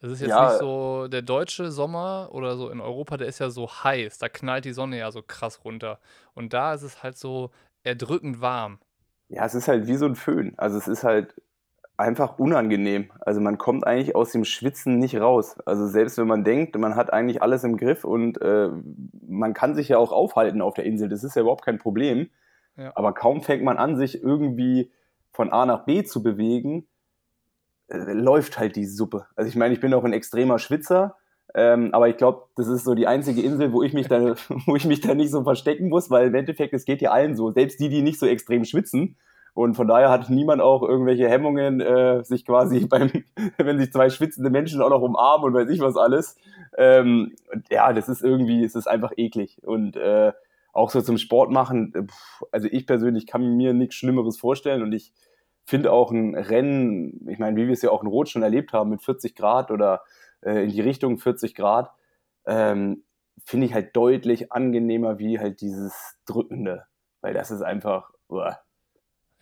Das 0.00 0.10
ist 0.10 0.20
jetzt 0.20 0.30
ja. 0.30 0.48
nicht 0.48 0.58
so, 0.58 1.08
der 1.08 1.20
deutsche 1.20 1.70
Sommer 1.70 2.30
oder 2.32 2.56
so 2.56 2.70
in 2.70 2.80
Europa, 2.80 3.18
der 3.18 3.28
ist 3.28 3.38
ja 3.38 3.50
so 3.50 3.68
heiß, 3.68 4.16
da 4.16 4.30
knallt 4.30 4.64
die 4.64 4.72
Sonne 4.72 4.98
ja 4.98 5.12
so 5.12 5.22
krass 5.22 5.62
runter. 5.64 5.98
Und 6.34 6.54
da 6.54 6.72
ist 6.72 6.82
es 6.82 7.02
halt 7.02 7.18
so 7.18 7.50
erdrückend 7.82 8.40
warm. 8.40 8.78
Ja, 9.28 9.44
es 9.44 9.54
ist 9.54 9.68
halt 9.68 9.86
wie 9.86 9.96
so 9.96 10.06
ein 10.06 10.16
Föhn. 10.16 10.54
Also 10.56 10.78
es 10.78 10.88
ist 10.88 11.04
halt 11.04 11.34
einfach 12.00 12.38
unangenehm. 12.38 13.10
Also 13.20 13.40
man 13.40 13.58
kommt 13.58 13.86
eigentlich 13.86 14.16
aus 14.16 14.32
dem 14.32 14.44
Schwitzen 14.44 14.98
nicht 14.98 15.20
raus. 15.20 15.56
Also 15.66 15.86
selbst 15.86 16.18
wenn 16.18 16.26
man 16.26 16.42
denkt, 16.42 16.76
man 16.76 16.96
hat 16.96 17.12
eigentlich 17.12 17.42
alles 17.42 17.62
im 17.62 17.76
Griff 17.76 18.04
und 18.04 18.40
äh, 18.42 18.70
man 19.28 19.54
kann 19.54 19.74
sich 19.74 19.88
ja 19.88 19.98
auch 19.98 20.10
aufhalten 20.10 20.62
auf 20.62 20.74
der 20.74 20.84
Insel, 20.84 21.08
das 21.08 21.22
ist 21.22 21.36
ja 21.36 21.42
überhaupt 21.42 21.64
kein 21.64 21.78
Problem. 21.78 22.30
Ja. 22.76 22.92
Aber 22.94 23.12
kaum 23.12 23.42
fängt 23.42 23.62
man 23.62 23.76
an, 23.76 23.96
sich 23.96 24.22
irgendwie 24.22 24.90
von 25.32 25.52
A 25.52 25.66
nach 25.66 25.84
B 25.84 26.02
zu 26.02 26.22
bewegen, 26.22 26.88
äh, 27.88 28.12
läuft 28.12 28.58
halt 28.58 28.76
die 28.76 28.86
Suppe. 28.86 29.26
Also 29.36 29.48
ich 29.48 29.56
meine, 29.56 29.74
ich 29.74 29.80
bin 29.80 29.94
auch 29.94 30.04
ein 30.04 30.12
extremer 30.12 30.58
Schwitzer, 30.58 31.16
ähm, 31.54 31.92
aber 31.92 32.08
ich 32.08 32.16
glaube, 32.16 32.44
das 32.56 32.68
ist 32.68 32.84
so 32.84 32.94
die 32.94 33.06
einzige 33.06 33.42
Insel, 33.42 33.72
wo 33.72 33.82
ich 33.82 33.92
mich 33.92 34.08
da, 34.08 34.34
wo 34.66 34.76
ich 34.76 34.86
mich 34.86 35.00
da 35.00 35.14
nicht 35.14 35.30
so 35.30 35.42
verstecken 35.42 35.88
muss, 35.88 36.10
weil 36.10 36.28
im 36.28 36.34
Endeffekt 36.34 36.74
es 36.74 36.84
geht 36.84 37.02
ja 37.02 37.10
allen 37.10 37.36
so, 37.36 37.52
selbst 37.52 37.80
die, 37.80 37.88
die 37.88 38.02
nicht 38.02 38.18
so 38.18 38.26
extrem 38.26 38.64
schwitzen. 38.64 39.16
Und 39.54 39.74
von 39.74 39.88
daher 39.88 40.10
hat 40.10 40.30
niemand 40.30 40.62
auch 40.62 40.82
irgendwelche 40.82 41.28
Hemmungen, 41.28 41.80
äh, 41.80 42.24
sich 42.24 42.44
quasi 42.44 42.86
beim, 42.88 43.10
wenn 43.58 43.78
sich 43.78 43.92
zwei 43.92 44.10
schwitzende 44.10 44.50
Menschen 44.50 44.82
auch 44.82 44.90
noch 44.90 45.02
umarmen 45.02 45.46
und 45.46 45.54
weiß 45.54 45.68
ich 45.70 45.80
was 45.80 45.96
alles. 45.96 46.36
Ähm, 46.76 47.34
ja, 47.70 47.92
das 47.92 48.08
ist 48.08 48.22
irgendwie, 48.22 48.64
es 48.64 48.74
ist 48.74 48.86
einfach 48.86 49.12
eklig. 49.16 49.60
Und 49.64 49.96
äh, 49.96 50.32
auch 50.72 50.90
so 50.90 51.00
zum 51.00 51.18
Sport 51.18 51.50
machen, 51.50 52.08
also 52.52 52.68
ich 52.70 52.86
persönlich 52.86 53.26
kann 53.26 53.56
mir 53.56 53.74
nichts 53.74 53.96
Schlimmeres 53.96 54.38
vorstellen 54.38 54.82
und 54.82 54.92
ich 54.92 55.12
finde 55.64 55.92
auch 55.92 56.10
ein 56.10 56.34
Rennen, 56.34 57.28
ich 57.28 57.38
meine, 57.38 57.56
wie 57.56 57.66
wir 57.66 57.72
es 57.72 57.82
ja 57.82 57.90
auch 57.90 58.02
in 58.02 58.08
Rot 58.08 58.28
schon 58.28 58.42
erlebt 58.42 58.72
haben, 58.72 58.90
mit 58.90 59.02
40 59.02 59.34
Grad 59.34 59.70
oder 59.70 60.02
äh, 60.42 60.64
in 60.64 60.70
die 60.70 60.80
Richtung 60.80 61.18
40 61.18 61.54
Grad, 61.54 61.92
ähm, 62.46 63.04
finde 63.44 63.66
ich 63.66 63.74
halt 63.74 63.94
deutlich 63.96 64.52
angenehmer 64.52 65.18
wie 65.18 65.38
halt 65.38 65.60
dieses 65.60 66.18
Drückende. 66.26 66.84
Weil 67.20 67.34
das 67.34 67.50
ist 67.50 67.62
einfach. 67.62 68.10
Uah. 68.28 68.58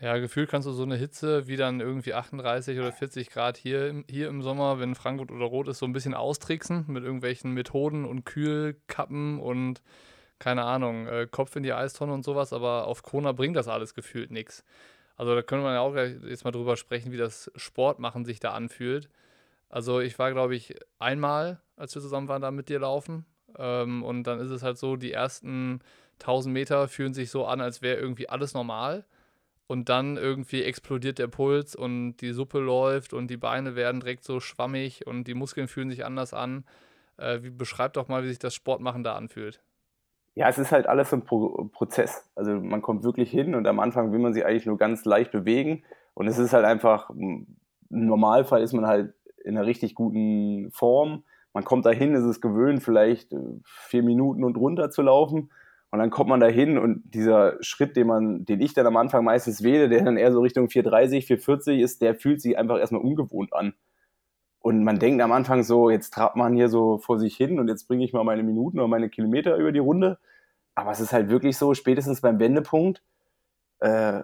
Ja, 0.00 0.18
gefühlt 0.18 0.48
kannst 0.48 0.68
du 0.68 0.72
so 0.72 0.84
eine 0.84 0.94
Hitze 0.96 1.48
wie 1.48 1.56
dann 1.56 1.80
irgendwie 1.80 2.14
38 2.14 2.78
oder 2.78 2.92
40 2.92 3.30
Grad 3.30 3.56
hier, 3.56 4.04
hier 4.08 4.28
im 4.28 4.42
Sommer, 4.42 4.78
wenn 4.78 4.94
Frankfurt 4.94 5.32
oder 5.32 5.46
Rot 5.46 5.66
ist, 5.66 5.80
so 5.80 5.86
ein 5.86 5.92
bisschen 5.92 6.14
austricksen 6.14 6.84
mit 6.86 7.02
irgendwelchen 7.02 7.52
Methoden 7.52 8.04
und 8.04 8.24
Kühlkappen 8.24 9.40
und 9.40 9.82
keine 10.38 10.64
Ahnung, 10.64 11.08
äh, 11.08 11.26
Kopf 11.28 11.56
in 11.56 11.64
die 11.64 11.72
Eistonne 11.72 12.12
und 12.12 12.24
sowas, 12.24 12.52
aber 12.52 12.86
auf 12.86 13.02
Kona 13.02 13.32
bringt 13.32 13.56
das 13.56 13.66
alles 13.66 13.92
gefühlt 13.92 14.30
nichts. 14.30 14.64
Also 15.16 15.34
da 15.34 15.42
können 15.42 15.64
wir 15.64 15.72
ja 15.72 15.80
auch 15.80 15.96
jetzt 15.96 16.44
mal 16.44 16.52
drüber 16.52 16.76
sprechen, 16.76 17.10
wie 17.10 17.16
das 17.16 17.50
Sportmachen 17.56 18.24
sich 18.24 18.38
da 18.38 18.52
anfühlt. 18.52 19.08
Also 19.68 19.98
ich 20.00 20.16
war, 20.20 20.32
glaube 20.32 20.54
ich, 20.54 20.76
einmal, 21.00 21.60
als 21.76 21.94
wir 21.96 22.02
zusammen 22.02 22.28
waren, 22.28 22.42
da 22.42 22.52
mit 22.52 22.68
dir 22.68 22.78
laufen. 22.78 23.26
Ähm, 23.58 24.04
und 24.04 24.24
dann 24.24 24.38
ist 24.38 24.50
es 24.50 24.62
halt 24.62 24.78
so, 24.78 24.94
die 24.96 25.12
ersten 25.12 25.80
1000 26.20 26.52
Meter 26.52 26.86
fühlen 26.86 27.14
sich 27.14 27.30
so 27.30 27.46
an, 27.46 27.60
als 27.60 27.82
wäre 27.82 27.98
irgendwie 27.98 28.28
alles 28.28 28.54
normal. 28.54 29.04
Und 29.68 29.90
dann 29.90 30.16
irgendwie 30.16 30.64
explodiert 30.64 31.18
der 31.18 31.28
Puls 31.28 31.76
und 31.76 32.16
die 32.16 32.32
Suppe 32.32 32.58
läuft 32.58 33.12
und 33.12 33.28
die 33.28 33.36
Beine 33.36 33.76
werden 33.76 34.00
direkt 34.00 34.24
so 34.24 34.40
schwammig 34.40 35.06
und 35.06 35.24
die 35.24 35.34
Muskeln 35.34 35.68
fühlen 35.68 35.90
sich 35.90 36.06
anders 36.06 36.32
an. 36.32 36.64
Äh, 37.18 37.42
wie, 37.42 37.50
beschreib 37.50 37.92
doch 37.92 38.08
mal, 38.08 38.24
wie 38.24 38.28
sich 38.28 38.38
das 38.38 38.54
Sportmachen 38.54 39.04
da 39.04 39.14
anfühlt. 39.14 39.60
Ja, 40.34 40.48
es 40.48 40.56
ist 40.56 40.72
halt 40.72 40.86
alles 40.86 41.12
ein 41.12 41.22
Pro 41.22 41.68
Prozess. 41.72 42.24
Also 42.34 42.52
man 42.52 42.80
kommt 42.80 43.04
wirklich 43.04 43.30
hin 43.30 43.54
und 43.54 43.66
am 43.66 43.78
Anfang 43.78 44.10
will 44.10 44.20
man 44.20 44.32
sich 44.32 44.46
eigentlich 44.46 44.64
nur 44.64 44.78
ganz 44.78 45.04
leicht 45.04 45.32
bewegen. 45.32 45.84
Und 46.14 46.28
es 46.28 46.38
ist 46.38 46.54
halt 46.54 46.64
einfach, 46.64 47.10
im 47.10 47.46
Normalfall 47.90 48.62
ist 48.62 48.72
man 48.72 48.86
halt 48.86 49.12
in 49.44 49.56
einer 49.56 49.66
richtig 49.66 49.94
guten 49.94 50.70
Form. 50.70 51.24
Man 51.52 51.64
kommt 51.64 51.84
dahin, 51.84 52.14
ist 52.14 52.24
es 52.24 52.40
gewöhnt, 52.40 52.82
vielleicht 52.82 53.32
äh, 53.34 53.38
vier 53.64 54.02
Minuten 54.02 54.44
und 54.44 54.56
runter 54.56 54.90
zu 54.90 55.02
laufen. 55.02 55.50
Und 55.90 55.98
dann 56.00 56.10
kommt 56.10 56.28
man 56.28 56.40
dahin 56.40 56.76
und 56.76 57.02
dieser 57.14 57.56
Schritt, 57.62 57.96
den 57.96 58.06
man, 58.06 58.44
den 58.44 58.60
ich 58.60 58.74
dann 58.74 58.86
am 58.86 58.96
Anfang 58.96 59.24
meistens 59.24 59.62
wähle, 59.62 59.88
der 59.88 60.04
dann 60.04 60.18
eher 60.18 60.32
so 60.32 60.40
Richtung 60.40 60.68
430, 60.68 61.26
440 61.26 61.80
ist, 61.80 62.02
der 62.02 62.14
fühlt 62.14 62.42
sich 62.42 62.58
einfach 62.58 62.78
erstmal 62.78 63.00
ungewohnt 63.00 63.54
an. 63.54 63.72
Und 64.60 64.84
man 64.84 64.98
denkt 64.98 65.22
am 65.22 65.32
Anfang 65.32 65.62
so, 65.62 65.88
jetzt 65.88 66.12
trabt 66.12 66.36
man 66.36 66.54
hier 66.54 66.68
so 66.68 66.98
vor 66.98 67.18
sich 67.18 67.36
hin 67.36 67.58
und 67.58 67.68
jetzt 67.68 67.88
bringe 67.88 68.04
ich 68.04 68.12
mal 68.12 68.24
meine 68.24 68.42
Minuten 68.42 68.78
oder 68.78 68.88
meine 68.88 69.08
Kilometer 69.08 69.56
über 69.56 69.72
die 69.72 69.78
Runde. 69.78 70.18
Aber 70.74 70.90
es 70.90 71.00
ist 71.00 71.12
halt 71.12 71.30
wirklich 71.30 71.56
so, 71.56 71.72
spätestens 71.74 72.20
beim 72.20 72.38
Wendepunkt, 72.38 73.02
äh, 73.80 74.22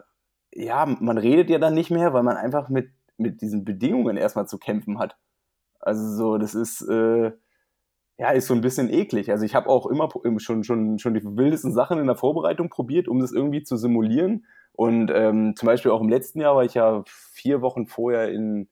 ja, 0.53 0.87
man 0.87 1.19
redet 1.19 1.51
ja 1.51 1.59
dann 1.59 1.75
nicht 1.75 1.91
mehr, 1.91 2.13
weil 2.13 2.23
man 2.23 2.37
einfach 2.37 2.69
mit 2.69 2.91
mit 3.17 3.41
diesen 3.41 3.65
Bedingungen 3.65 4.17
erstmal 4.17 4.47
zu 4.47 4.59
kämpfen 4.59 4.99
hat. 4.99 5.17
Also 5.81 6.17
so, 6.17 6.39
das 6.39 6.55
ist, 6.55 6.83
äh, 6.83 7.33
ja, 8.19 8.31
ist 8.31 8.47
so 8.47 8.55
ein 8.55 8.61
bisschen 8.61 8.91
eklig. 8.91 9.31
Also 9.31 9.45
ich 9.45 9.55
habe 9.55 9.69
auch 9.69 9.87
immer 9.87 10.09
schon, 10.39 10.65
schon, 10.65 10.99
schon 10.99 11.15
die 11.15 11.25
wildesten 11.25 11.73
Sachen 11.73 11.99
in 11.99 12.07
der 12.07 12.17
Vorbereitung 12.17 12.69
probiert, 12.69 13.09
um 13.09 13.21
das 13.21 13.33
irgendwie 13.33 13.63
zu 13.63 13.77
simulieren. 13.77 14.47
Und 14.73 15.11
ähm, 15.15 15.55
zum 15.57 15.67
Beispiel 15.67 15.91
auch 15.91 16.01
im 16.01 16.09
letzten 16.09 16.41
Jahr 16.41 16.57
war 16.57 16.65
ich 16.65 16.75
ja 16.75 17.03
vier 17.07 17.61
Wochen 17.63 17.87
vorher 17.87 18.31
in, 18.31 18.69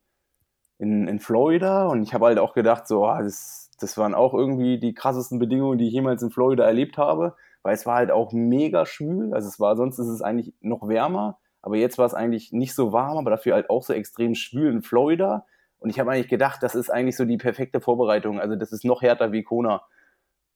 in, 0.78 1.06
in 1.08 1.20
Florida 1.20 1.86
und 1.86 2.02
ich 2.02 2.14
habe 2.14 2.26
halt 2.26 2.38
auch 2.38 2.54
gedacht, 2.54 2.88
so, 2.88 3.04
ah, 3.06 3.22
das, 3.22 3.70
das 3.78 3.96
waren 3.98 4.14
auch 4.14 4.34
irgendwie 4.34 4.78
die 4.78 4.94
krassesten 4.94 5.38
Bedingungen, 5.38 5.78
die 5.78 5.86
ich 5.86 5.92
jemals 5.92 6.22
in 6.22 6.30
Florida 6.30 6.64
erlebt 6.64 6.98
habe, 6.98 7.36
weil 7.62 7.74
es 7.74 7.86
war 7.86 7.96
halt 7.96 8.10
auch 8.10 8.32
mega 8.32 8.86
schwül. 8.86 9.32
Also 9.34 9.48
es 9.48 9.60
war, 9.60 9.76
sonst 9.76 9.98
ist 9.98 10.08
es 10.08 10.22
eigentlich 10.22 10.54
noch 10.60 10.88
wärmer 10.88 11.38
aber 11.62 11.76
jetzt 11.76 11.96
war 11.96 12.06
es 12.06 12.14
eigentlich 12.14 12.52
nicht 12.52 12.74
so 12.74 12.92
warm, 12.92 13.16
aber 13.16 13.30
dafür 13.30 13.54
halt 13.54 13.70
auch 13.70 13.84
so 13.84 13.92
extrem 13.92 14.34
schwül 14.34 14.72
in 14.72 14.82
Florida. 14.82 15.46
Und 15.82 15.90
ich 15.90 15.98
habe 15.98 16.12
eigentlich 16.12 16.28
gedacht, 16.28 16.62
das 16.62 16.76
ist 16.76 16.90
eigentlich 16.90 17.16
so 17.16 17.24
die 17.24 17.38
perfekte 17.38 17.80
Vorbereitung. 17.80 18.38
Also 18.38 18.54
das 18.54 18.70
ist 18.70 18.84
noch 18.84 19.02
härter 19.02 19.32
wie 19.32 19.42
Kona. 19.42 19.82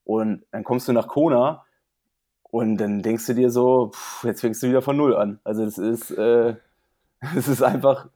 Und 0.04 0.46
dann 0.52 0.62
kommst 0.62 0.86
du 0.86 0.92
nach 0.92 1.08
Kona 1.08 1.64
und 2.44 2.76
dann 2.76 3.02
denkst 3.02 3.26
du 3.26 3.34
dir 3.34 3.50
so, 3.50 3.90
pff, 3.92 4.22
jetzt 4.22 4.40
fängst 4.40 4.62
du 4.62 4.68
wieder 4.68 4.82
von 4.82 4.96
Null 4.96 5.16
an. 5.16 5.40
Also 5.42 5.64
das 5.64 5.78
ist, 5.78 6.12
äh, 6.12 6.54
das 7.34 7.48
ist 7.48 7.60
einfach 7.60 8.08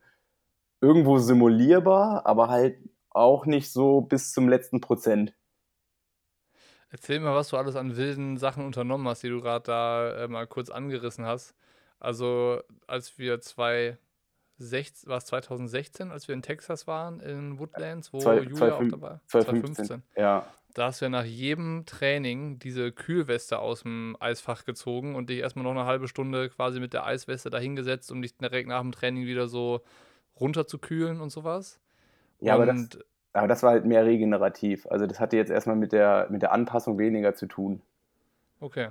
irgendwo 0.80 1.18
simulierbar, 1.18 2.26
aber 2.26 2.48
halt 2.48 2.78
auch 3.10 3.44
nicht 3.44 3.72
so 3.72 4.02
bis 4.02 4.32
zum 4.32 4.48
letzten 4.48 4.80
Prozent. 4.80 5.34
Erzähl 6.90 7.18
mal, 7.18 7.34
was 7.34 7.48
du 7.48 7.56
alles 7.56 7.74
an 7.74 7.96
wilden 7.96 8.36
Sachen 8.36 8.64
unternommen 8.64 9.08
hast, 9.08 9.24
die 9.24 9.30
du 9.30 9.40
gerade 9.40 9.64
da 9.64 10.12
äh, 10.12 10.28
mal 10.28 10.46
kurz 10.46 10.70
angerissen 10.70 11.26
hast. 11.26 11.56
Also, 11.98 12.60
als 12.86 13.18
wir 13.18 13.40
zwei 13.40 13.98
war 15.06 15.18
es 15.18 15.26
2016, 15.26 16.10
als 16.10 16.28
wir 16.28 16.34
in 16.34 16.42
Texas 16.42 16.86
waren, 16.86 17.20
in 17.20 17.58
Woodlands, 17.58 18.12
wo 18.12 18.18
zwei, 18.18 18.38
Julia 18.38 18.56
zwei, 18.56 18.72
auch 18.72 18.84
dabei 18.84 19.02
war? 19.02 19.20
2015. 19.26 20.02
Ja. 20.16 20.46
Da 20.74 20.86
hast 20.86 21.00
du 21.00 21.06
ja 21.06 21.08
nach 21.08 21.24
jedem 21.24 21.84
Training 21.84 22.58
diese 22.60 22.92
Kühlweste 22.92 23.58
aus 23.58 23.82
dem 23.82 24.16
Eisfach 24.20 24.64
gezogen 24.64 25.16
und 25.16 25.28
dich 25.28 25.40
erstmal 25.40 25.64
noch 25.64 25.72
eine 25.72 25.84
halbe 25.84 26.06
Stunde 26.06 26.48
quasi 26.48 26.78
mit 26.78 26.92
der 26.92 27.04
Eisweste 27.06 27.50
dahingesetzt, 27.50 28.12
um 28.12 28.22
dich 28.22 28.36
direkt 28.36 28.68
nach 28.68 28.80
dem 28.80 28.92
Training 28.92 29.26
wieder 29.26 29.48
so 29.48 29.80
runterzukühlen 30.38 31.20
und 31.20 31.30
sowas. 31.30 31.80
Ja, 32.38 32.54
und 32.54 32.62
aber, 32.62 32.72
das, 32.72 32.98
aber 33.32 33.48
das 33.48 33.62
war 33.62 33.72
halt 33.72 33.84
mehr 33.84 34.04
regenerativ. 34.04 34.86
Also 34.86 35.06
das 35.06 35.18
hatte 35.18 35.36
jetzt 35.36 35.50
erstmal 35.50 35.76
mit 35.76 35.92
der, 35.92 36.28
mit 36.30 36.42
der 36.42 36.52
Anpassung 36.52 36.98
weniger 36.98 37.34
zu 37.34 37.46
tun. 37.46 37.82
Okay. 38.60 38.90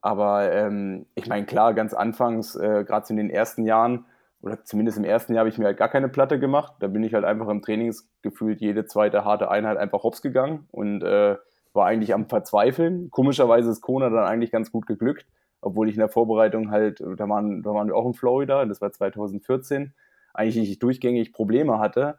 Aber 0.00 0.52
ähm, 0.52 1.06
ich 1.14 1.28
meine, 1.28 1.46
klar, 1.46 1.74
ganz 1.74 1.94
anfangs, 1.94 2.56
äh, 2.56 2.84
gerade 2.84 3.06
in 3.10 3.16
den 3.16 3.30
ersten 3.30 3.64
Jahren, 3.64 4.04
oder 4.42 4.64
zumindest 4.64 4.98
im 4.98 5.04
ersten 5.04 5.32
Jahr 5.32 5.40
habe 5.40 5.48
ich 5.48 5.58
mir 5.58 5.66
halt 5.66 5.78
gar 5.78 5.88
keine 5.88 6.08
Platte 6.08 6.38
gemacht. 6.38 6.74
Da 6.80 6.88
bin 6.88 7.04
ich 7.04 7.14
halt 7.14 7.24
einfach 7.24 7.48
im 7.48 7.62
Trainingsgefühl 7.62 8.56
jede 8.58 8.84
zweite 8.84 9.24
harte 9.24 9.50
Einheit 9.50 9.78
einfach 9.78 10.02
hops 10.02 10.20
gegangen 10.20 10.66
und 10.72 11.02
äh, 11.02 11.36
war 11.72 11.86
eigentlich 11.86 12.12
am 12.12 12.28
Verzweifeln. 12.28 13.10
Komischerweise 13.10 13.70
ist 13.70 13.80
Kona 13.80 14.10
dann 14.10 14.24
eigentlich 14.24 14.50
ganz 14.50 14.72
gut 14.72 14.86
geglückt, 14.86 15.26
obwohl 15.60 15.88
ich 15.88 15.94
in 15.94 16.00
der 16.00 16.08
Vorbereitung 16.08 16.70
halt, 16.70 17.00
da 17.00 17.28
waren, 17.28 17.62
da 17.62 17.70
waren 17.70 17.88
wir 17.88 17.96
auch 17.96 18.06
in 18.06 18.14
Florida, 18.14 18.64
das 18.66 18.80
war 18.80 18.92
2014, 18.92 19.94
eigentlich 20.34 20.56
nicht 20.56 20.82
durchgängig 20.82 21.32
Probleme 21.32 21.78
hatte. 21.78 22.18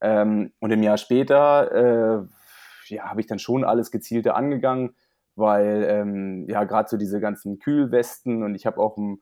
Ähm, 0.00 0.52
und 0.60 0.70
im 0.70 0.82
Jahr 0.82 0.96
später, 0.96 1.70
äh, 1.72 2.94
ja, 2.94 3.10
habe 3.10 3.20
ich 3.20 3.26
dann 3.26 3.38
schon 3.38 3.64
alles 3.64 3.90
gezielter 3.90 4.34
angegangen 4.34 4.94
weil 5.36 5.86
ähm, 5.88 6.46
ja 6.48 6.64
gerade 6.64 6.88
so 6.88 6.96
diese 6.96 7.20
ganzen 7.20 7.58
Kühlwesten 7.58 8.42
und 8.42 8.54
ich 8.54 8.66
habe 8.66 8.78
auch 8.78 8.96
im 8.96 9.20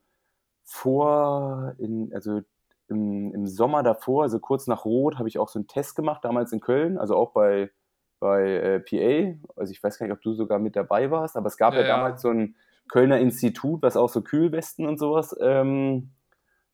vor, 0.69 1.73
in, 1.79 2.13
also 2.13 2.41
im, 2.87 3.33
im, 3.33 3.47
Sommer 3.47 3.81
davor, 3.81 4.23
also 4.23 4.39
kurz 4.39 4.67
nach 4.67 4.85
Rot, 4.85 5.17
habe 5.17 5.27
ich 5.27 5.39
auch 5.39 5.49
so 5.49 5.59
einen 5.59 5.67
Test 5.67 5.95
gemacht, 5.95 6.23
damals 6.23 6.51
in 6.51 6.59
Köln, 6.59 6.97
also 6.97 7.15
auch 7.15 7.31
bei, 7.31 7.71
bei 8.19 8.43
äh, 8.43 8.79
PA. 8.79 9.39
Also 9.55 9.71
ich 9.71 9.83
weiß 9.83 9.97
gar 9.97 10.05
nicht, 10.05 10.13
ob 10.13 10.21
du 10.21 10.33
sogar 10.33 10.59
mit 10.59 10.75
dabei 10.75 11.09
warst, 11.09 11.37
aber 11.37 11.47
es 11.47 11.57
gab 11.57 11.73
ja, 11.73 11.81
ja 11.81 11.87
damals 11.87 12.21
so 12.21 12.29
ein 12.29 12.55
Kölner 12.87 13.19
Institut, 13.19 13.81
was 13.81 13.97
auch 13.97 14.09
so 14.09 14.21
Kühlwesten 14.21 14.87
und 14.87 14.99
sowas 14.99 15.35
ähm, 15.41 16.11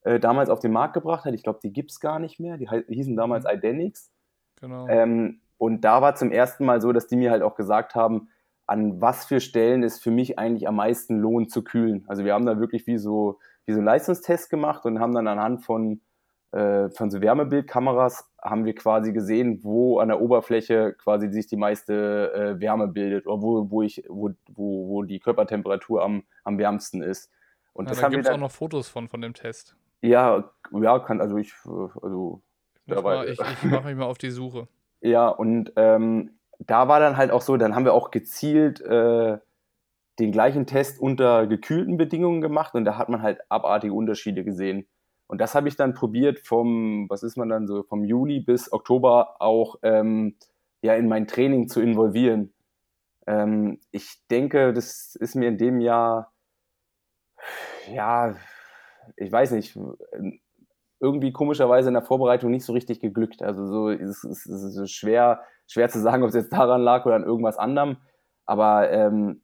äh, 0.04 0.20
damals 0.20 0.50
auf 0.50 0.60
den 0.60 0.72
Markt 0.72 0.94
gebracht 0.94 1.26
hat. 1.26 1.34
Ich 1.34 1.44
glaube, 1.44 1.60
die 1.64 1.72
gibt 1.72 1.92
es 1.92 2.00
gar 2.00 2.20
nicht 2.20 2.40
mehr. 2.40 2.58
Die 2.58 2.68
hießen 2.68 3.16
damals 3.16 3.46
mhm. 3.46 3.52
Idenix. 3.52 4.12
Genau. 4.60 4.88
Ähm, 4.88 5.40
und 5.58 5.82
da 5.82 6.02
war 6.02 6.16
zum 6.16 6.32
ersten 6.32 6.66
Mal 6.66 6.82
so, 6.82 6.92
dass 6.92 7.08
die 7.08 7.16
mir 7.16 7.32
halt 7.32 7.44
auch 7.44 7.56
gesagt 7.56 7.96
haben, 7.96 8.30
an 8.68 9.02
was 9.02 9.26
für 9.26 9.40
Stellen 9.40 9.84
es 9.84 10.00
für 10.00 10.12
mich 10.12 10.40
eigentlich 10.40 10.68
am 10.68 10.76
meisten 10.76 11.20
lohnt 11.20 11.52
zu 11.52 11.64
kühlen. 11.64 12.04
Also 12.08 12.26
wir 12.26 12.34
haben 12.34 12.46
da 12.46 12.60
wirklich 12.60 12.88
wie 12.88 12.98
so, 12.98 13.40
wie 13.66 13.74
so 13.74 13.80
einen 13.80 13.86
Leistungstest 13.86 14.50
gemacht 14.50 14.86
und 14.86 15.00
haben 15.00 15.14
dann 15.14 15.28
anhand 15.28 15.64
von, 15.64 16.02
äh, 16.52 16.90
von 16.90 17.12
so 17.12 17.22
Wärmebildkameras 17.22 18.32
haben 18.42 18.66
wir 18.66 18.74
quasi 18.76 19.14
gesehen, 19.14 19.64
wo 19.64 20.00
an 20.00 20.08
der 20.08 20.22
Oberfläche 20.22 20.94
quasi 20.94 21.32
sich 21.32 21.48
die 21.48 21.58
meiste 21.58 22.34
äh, 22.34 22.60
Wärme 22.60 22.88
bildet 22.88 23.28
oder 23.28 23.42
wo, 23.42 23.70
wo, 23.70 23.82
ich, 23.82 24.04
wo, 24.08 24.32
wo, 24.48 24.90
wo 24.90 25.04
die 25.04 25.20
Körpertemperatur 25.20 26.04
am, 26.04 26.24
am 26.44 26.58
wärmsten 26.58 27.02
ist. 27.02 27.32
Und 27.74 27.86
ja, 27.86 27.90
das 27.90 28.02
da 28.02 28.10
gibt 28.10 28.26
es 28.26 28.32
auch 28.32 28.38
noch 28.38 28.52
Fotos 28.52 28.88
von, 28.88 29.10
von 29.10 29.22
dem 29.22 29.34
Test. 29.34 29.76
Ja, 30.02 30.52
ja, 30.72 31.00
kann, 31.00 31.22
also 31.22 31.38
ich, 31.38 31.54
also 31.66 32.42
ich, 32.86 32.94
ich, 32.94 33.40
ich 33.40 33.64
mache 33.64 33.88
mich 33.88 33.96
mal 33.96 34.06
auf 34.06 34.18
die 34.18 34.30
Suche. 34.30 34.68
Ja, 35.02 35.28
und 35.28 35.74
ähm, 35.76 36.32
da 36.60 36.88
war 36.88 37.00
dann 37.00 37.18
halt 37.18 37.32
auch 37.32 37.42
so, 37.42 37.58
dann 37.58 37.76
haben 37.76 37.86
wir 37.86 37.94
auch 37.94 38.12
gezielt 38.12 38.82
äh, 38.82 39.38
den 40.20 40.32
gleichen 40.32 40.66
Test 40.66 41.00
unter 41.00 41.48
gekühlten 41.48 41.98
Bedingungen 41.98 42.42
gemacht 42.42 42.76
und 42.76 42.86
da 42.86 42.98
hat 42.98 43.10
man 43.10 43.22
halt 43.22 43.40
abartige 43.50 43.94
Unterschiede 43.94 44.44
gesehen. 44.44 44.88
Und 45.28 45.42
das 45.42 45.56
habe 45.56 45.68
ich 45.68 45.76
dann 45.76 45.94
probiert 45.94 46.40
vom, 46.40 47.10
was 47.10 47.24
ist 47.24 47.36
man 47.36 47.50
dann 47.50 47.68
so, 47.68 47.84
vom 47.84 48.04
Juli 48.04 48.40
bis 48.40 48.72
Oktober 48.72 49.42
auch 49.42 49.78
ähm, 49.82 50.36
ja 50.82 50.96
in 50.96 51.08
mein 51.08 51.28
Training 51.28 51.68
zu 51.68 51.82
involvieren. 51.82 52.54
Ähm, 53.28 53.80
ich 53.92 54.22
denke, 54.30 54.72
das 54.72 55.16
ist 55.16 55.36
mir 55.36 55.50
in 55.50 55.58
dem 55.58 55.80
Jahr, 55.80 56.32
ja, 57.92 58.36
ich 59.18 59.32
weiß 59.32 59.52
nicht, 59.52 59.78
irgendwie 61.00 61.32
komischerweise 61.32 61.90
in 61.90 61.94
der 61.96 62.04
Vorbereitung 62.04 62.52
nicht 62.52 62.66
so 62.66 62.74
richtig 62.74 63.00
geglückt. 63.00 63.42
Also 63.42 63.66
so, 63.68 63.90
es, 63.90 64.24
es, 64.24 64.46
es 64.46 64.78
ist 64.78 64.92
schwer, 64.92 65.42
schwer 65.68 65.90
zu 65.90 66.00
sagen, 66.00 66.24
ob 66.24 66.30
es 66.30 66.36
jetzt 66.36 66.54
daran 66.54 66.82
lag 66.82 67.06
oder 67.06 67.16
an 67.16 67.24
irgendwas 67.24 67.58
anderem. 67.58 67.98
Aber 68.46 68.92
ähm, 68.92 69.42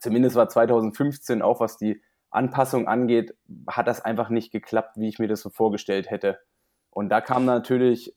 zumindest 0.00 0.36
war 0.36 0.48
2015 0.48 1.42
auch, 1.42 1.60
was 1.60 1.76
die 1.76 2.02
Anpassung 2.30 2.86
angeht, 2.86 3.34
hat 3.68 3.88
das 3.88 4.04
einfach 4.04 4.28
nicht 4.30 4.52
geklappt, 4.52 4.96
wie 4.96 5.08
ich 5.08 5.18
mir 5.18 5.28
das 5.28 5.40
so 5.40 5.50
vorgestellt 5.50 6.10
hätte. 6.10 6.38
Und 6.90 7.08
da 7.08 7.20
kam 7.20 7.44
natürlich 7.44 8.14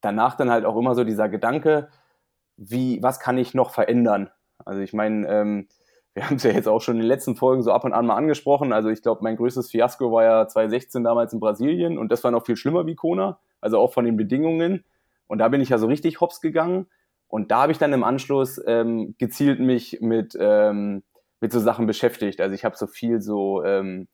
danach 0.00 0.36
dann 0.36 0.50
halt 0.50 0.64
auch 0.64 0.76
immer 0.76 0.94
so 0.94 1.04
dieser 1.04 1.28
Gedanke, 1.28 1.88
wie, 2.56 3.02
was 3.02 3.20
kann 3.20 3.38
ich 3.38 3.54
noch 3.54 3.70
verändern? 3.70 4.30
Also 4.64 4.80
ich 4.80 4.92
meine, 4.92 5.26
ähm, 5.28 5.68
wir 6.14 6.26
haben 6.26 6.36
es 6.36 6.42
ja 6.42 6.50
jetzt 6.50 6.68
auch 6.68 6.80
schon 6.80 6.96
in 6.96 7.02
den 7.02 7.08
letzten 7.08 7.36
Folgen 7.36 7.62
so 7.62 7.72
ab 7.72 7.84
und 7.84 7.92
an 7.92 8.06
mal 8.06 8.16
angesprochen. 8.16 8.72
Also 8.72 8.88
ich 8.88 9.02
glaube, 9.02 9.22
mein 9.22 9.36
größtes 9.36 9.70
Fiasko 9.70 10.12
war 10.12 10.24
ja 10.24 10.48
2016 10.48 11.04
damals 11.04 11.32
in 11.32 11.40
Brasilien 11.40 11.98
und 11.98 12.10
das 12.10 12.24
war 12.24 12.30
noch 12.30 12.44
viel 12.44 12.56
schlimmer 12.56 12.86
wie 12.86 12.94
Kona, 12.94 13.38
also 13.60 13.78
auch 13.78 13.92
von 13.92 14.04
den 14.04 14.16
Bedingungen. 14.16 14.84
Und 15.30 15.38
da 15.38 15.46
bin 15.46 15.60
ich 15.60 15.68
ja 15.68 15.78
so 15.78 15.86
richtig 15.86 16.20
hops 16.20 16.40
gegangen. 16.40 16.88
Und 17.28 17.52
da 17.52 17.62
habe 17.62 17.72
ich 17.72 17.78
dann 17.78 17.92
im 17.92 18.02
Anschluss 18.02 18.60
ähm, 18.66 19.14
gezielt 19.16 19.60
mich 19.60 19.98
mit, 20.00 20.36
ähm, 20.38 21.04
mit 21.40 21.52
so 21.52 21.60
Sachen 21.60 21.86
beschäftigt. 21.86 22.40
Also 22.40 22.52
ich 22.52 22.64
habe 22.64 22.76
so 22.76 22.88
viel 22.88 23.20
so 23.20 23.62
ähm, 23.62 24.08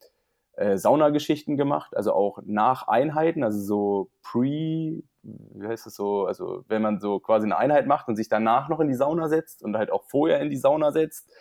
äh, 0.52 0.76
Saunageschichten 0.76 1.56
gemacht, 1.56 1.96
also 1.96 2.12
auch 2.12 2.40
nach 2.44 2.86
Einheiten, 2.88 3.44
also 3.44 3.58
so 3.60 4.10
pre, 4.22 5.02
wie 5.22 5.66
heißt 5.66 5.86
es 5.86 5.94
so, 5.94 6.26
also 6.26 6.64
wenn 6.68 6.82
man 6.82 7.00
so 7.00 7.18
quasi 7.18 7.46
eine 7.46 7.56
Einheit 7.56 7.86
macht 7.86 8.08
und 8.08 8.16
sich 8.16 8.28
danach 8.28 8.68
noch 8.68 8.80
in 8.80 8.88
die 8.88 8.94
Sauna 8.94 9.28
setzt 9.28 9.62
und 9.62 9.78
halt 9.78 9.90
auch 9.90 10.04
vorher 10.04 10.40
in 10.40 10.50
die 10.50 10.58
Sauna 10.58 10.92
setzt. 10.92 11.32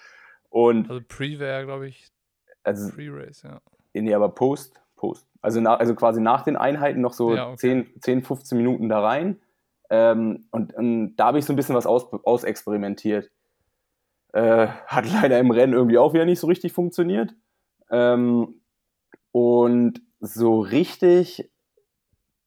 Und 0.47 0.89
also 0.89 1.01
pre 1.05 1.37
wäre, 1.37 1.65
glaube 1.65 1.89
ich, 1.89 2.13
also, 2.63 2.93
Pre-Race, 2.93 3.43
ja. 3.43 3.59
Nee, 3.93 4.13
aber 4.13 4.29
Post, 4.29 4.81
Post. 4.95 5.27
Also, 5.41 5.59
nach, 5.59 5.79
also 5.79 5.95
quasi 5.95 6.21
nach 6.21 6.43
den 6.43 6.55
Einheiten 6.55 7.01
noch 7.01 7.11
so 7.11 7.35
ja, 7.35 7.47
okay. 7.49 7.57
10, 7.57 8.01
10, 8.01 8.23
15 8.23 8.57
Minuten 8.57 8.87
da 8.87 9.01
rein. 9.01 9.41
Ähm, 9.95 10.47
und, 10.51 10.73
und, 10.73 11.15
da 11.15 11.27
habe 11.27 11.39
ich 11.39 11.45
so 11.45 11.53
ein 11.53 11.55
bisschen 11.55 11.75
was 11.75 11.85
aus, 11.85 12.11
ausexperimentiert. 12.11 13.31
Äh, 14.33 14.67
hat 14.87 15.05
leider 15.21 15.39
im 15.39 15.51
Rennen 15.51 15.73
irgendwie 15.73 15.97
auch 15.97 16.13
wieder 16.13 16.25
nicht 16.25 16.39
so 16.39 16.47
richtig 16.47 16.73
funktioniert. 16.73 17.33
Ähm, 17.89 18.61
und 19.31 20.01
so 20.19 20.59
richtig 20.59 21.51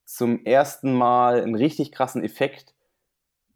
zum 0.05 0.45
ersten 0.45 0.95
Mal 0.95 1.43
einen 1.43 1.55
richtig 1.55 1.93
krassen 1.93 2.23
Effekt, 2.23 2.75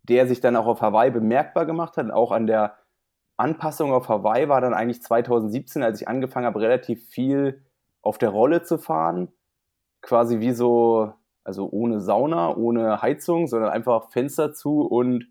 der 0.02 0.26
sich 0.26 0.40
dann 0.40 0.56
auch 0.56 0.66
auf 0.66 0.80
Hawaii 0.80 1.10
bemerkbar 1.10 1.66
gemacht 1.66 1.96
hat, 1.96 2.10
auch 2.10 2.30
an 2.30 2.46
der 2.46 2.78
Anpassung 3.36 3.92
auf 3.92 4.08
Hawaii 4.08 4.48
war 4.48 4.60
dann 4.60 4.74
eigentlich 4.74 5.02
2017, 5.02 5.82
als 5.82 6.00
ich 6.00 6.08
angefangen 6.08 6.46
habe, 6.46 6.60
relativ 6.60 7.08
viel 7.08 7.64
auf 8.02 8.18
der 8.18 8.28
Rolle 8.28 8.62
zu 8.62 8.78
fahren. 8.78 9.32
Quasi 10.02 10.40
wie 10.40 10.52
so, 10.52 11.12
also 11.44 11.68
ohne 11.70 12.00
Sauna, 12.00 12.56
ohne 12.56 13.02
Heizung, 13.02 13.46
sondern 13.46 13.70
einfach 13.70 14.10
Fenster 14.10 14.52
zu 14.52 14.82
und, 14.82 15.28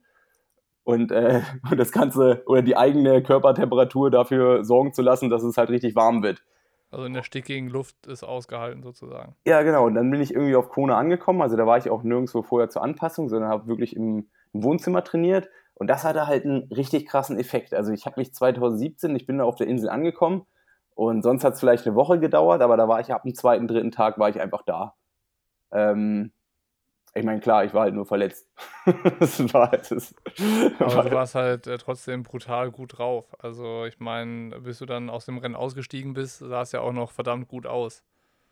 und, 0.84 1.12
äh, 1.12 1.42
und 1.72 1.78
das 1.78 1.92
Ganze 1.92 2.44
oder 2.46 2.62
die 2.62 2.78
eigene 2.78 3.24
Körpertemperatur 3.24 4.12
dafür 4.12 4.64
sorgen 4.64 4.94
zu 4.94 5.02
lassen, 5.02 5.30
dass 5.30 5.44
es 5.44 5.58
halt 5.58 5.70
richtig 5.70 5.96
warm 5.96 6.24
wird. 6.24 6.44
Also 6.92 7.06
in 7.06 7.14
der 7.14 7.24
stickigen 7.24 7.70
Luft 7.70 8.06
ist 8.08 8.24
ausgehalten 8.24 8.84
sozusagen. 8.84 9.36
Ja, 9.46 9.62
genau. 9.62 9.86
Und 9.86 9.96
dann 9.96 10.12
bin 10.12 10.20
ich 10.20 10.34
irgendwie 10.34 10.58
auf 10.58 10.70
Kona 10.70 10.98
angekommen. 10.98 11.42
Also 11.42 11.56
da 11.56 11.66
war 11.66 11.78
ich 11.78 11.90
auch 11.90 12.04
nirgendwo 12.04 12.42
vorher 12.42 12.70
zur 12.70 12.84
Anpassung, 12.84 13.30
sondern 13.30 13.50
habe 13.50 13.68
wirklich 13.68 13.96
im, 13.96 14.28
im, 14.52 14.64
Wohnzimmer 14.64 15.02
trainiert. 15.04 15.48
Und 15.76 15.90
das 15.90 16.04
hatte 16.04 16.28
halt 16.28 16.44
einen 16.44 16.64
richtig 16.64 17.08
krassen 17.08 17.40
Effekt. 17.40 17.74
Also 17.74 17.94
ich 17.94 18.06
habe 18.06 18.20
mich 18.20 18.34
2017, 18.34 19.16
ich 19.16 19.26
bin 19.26 19.38
da 19.38 19.46
auf 19.46 19.56
der 19.56 19.68
Insel 19.68 19.90
angekommen 19.90 20.46
und 20.94 21.24
sonst 21.24 21.46
hat 21.46 21.54
es 21.54 21.62
vielleicht 21.62 21.88
eine 21.88 21.96
Woche 21.96 22.20
gedauert, 22.20 22.62
aber 22.62 22.76
da 22.76 22.88
war 22.90 23.00
ich 23.00 23.14
ab 23.14 23.24
dem 23.24 23.34
zweiten, 23.34 23.68
dritten 23.68 23.92
Tag 23.92 24.20
war 24.20 24.30
ich 24.30 24.42
einfach 24.42 24.62
da. 24.64 24.96
Ähm, 25.72 26.32
ich 27.14 27.26
meine, 27.26 27.42
klar, 27.42 27.66
ich 27.66 27.74
war 27.74 27.84
halt 27.84 27.94
nur 27.94 28.06
verletzt. 28.06 28.48
das 29.20 29.54
war 29.54 29.72
halt 29.72 29.92
das. 29.92 30.16
Aber 30.80 31.04
du 31.04 31.12
warst 31.16 31.36
halt 31.36 31.68
äh, 31.68 31.78
trotzdem 31.78 32.24
brutal 32.24 32.72
gut 32.72 32.98
drauf. 32.98 33.26
Also, 33.40 33.86
ich 33.86 34.00
meine, 34.00 34.60
bis 34.62 34.80
du 34.80 34.86
dann 34.86 35.10
aus 35.10 35.26
dem 35.26 35.38
Rennen 35.38 35.56
ausgestiegen 35.56 36.14
bist, 36.14 36.40
sah 36.40 36.62
es 36.62 36.72
ja 36.72 36.80
auch 36.80 36.94
noch 36.94 37.12
verdammt 37.12 37.50
gut 37.50 37.66
aus. 37.66 38.04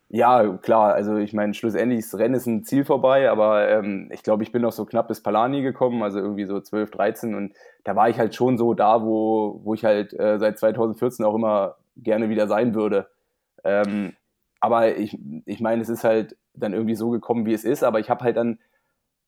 Ja, 0.09 0.57
klar. 0.57 0.93
Also, 0.93 1.15
ich 1.15 1.31
meine, 1.33 1.53
schlussendlich, 1.53 2.01
das 2.01 2.19
Rennen 2.19 2.33
ist 2.33 2.47
ein 2.47 2.65
Ziel 2.65 2.83
vorbei, 2.83 3.29
aber 3.29 3.69
ähm, 3.69 4.09
ich 4.11 4.23
glaube, 4.23 4.43
ich 4.43 4.51
bin 4.51 4.61
noch 4.61 4.73
so 4.73 4.85
knapp 4.85 5.07
bis 5.07 5.23
Palani 5.23 5.61
gekommen, 5.61 6.03
also 6.03 6.19
irgendwie 6.19 6.45
so 6.45 6.59
12, 6.59 6.91
13. 6.91 7.35
Und 7.35 7.53
da 7.85 7.95
war 7.95 8.09
ich 8.09 8.19
halt 8.19 8.35
schon 8.35 8.57
so 8.57 8.73
da, 8.73 9.03
wo, 9.03 9.61
wo 9.63 9.73
ich 9.73 9.85
halt 9.85 10.13
äh, 10.19 10.37
seit 10.37 10.59
2014 10.59 11.23
auch 11.23 11.35
immer 11.35 11.75
gerne 11.95 12.27
wieder 12.27 12.49
sein 12.49 12.75
würde. 12.75 13.07
Ähm, 13.63 14.13
aber 14.59 14.97
ich, 14.97 15.17
ich 15.45 15.61
meine, 15.61 15.81
es 15.81 15.89
ist 15.89 16.03
halt 16.03 16.35
dann 16.53 16.73
irgendwie 16.73 16.95
so 16.95 17.09
gekommen, 17.09 17.45
wie 17.45 17.53
es 17.53 17.63
ist. 17.63 17.83
Aber 17.83 17.99
ich 17.99 18.09
habe 18.09 18.23
halt 18.23 18.37
dann 18.37 18.59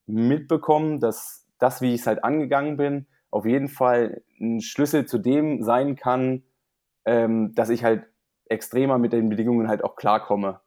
mitbekommen, 0.06 1.00
dass 1.00 1.48
das, 1.60 1.82
wie 1.82 1.94
ich 1.94 2.02
es 2.02 2.08
halt 2.08 2.24
angegangen 2.24 2.78
bin, 2.78 3.08
auf 3.30 3.46
jeden 3.46 3.70
Fall 3.70 4.24
ein 4.40 4.62
Schlüssel 4.62 5.06
zu 5.06 5.18
dem 5.18 5.64
sein 5.64 5.96
kann, 5.96 6.44
ähm, 7.06 7.54
dass 7.56 7.70
ich 7.70 7.84
halt 7.84 8.06
extremer 8.46 8.98
mit 8.98 9.14
den 9.14 9.30
Bedingungen 9.30 9.68
halt 9.68 9.84
auch 9.84 9.96
klarkomme. 9.96 10.60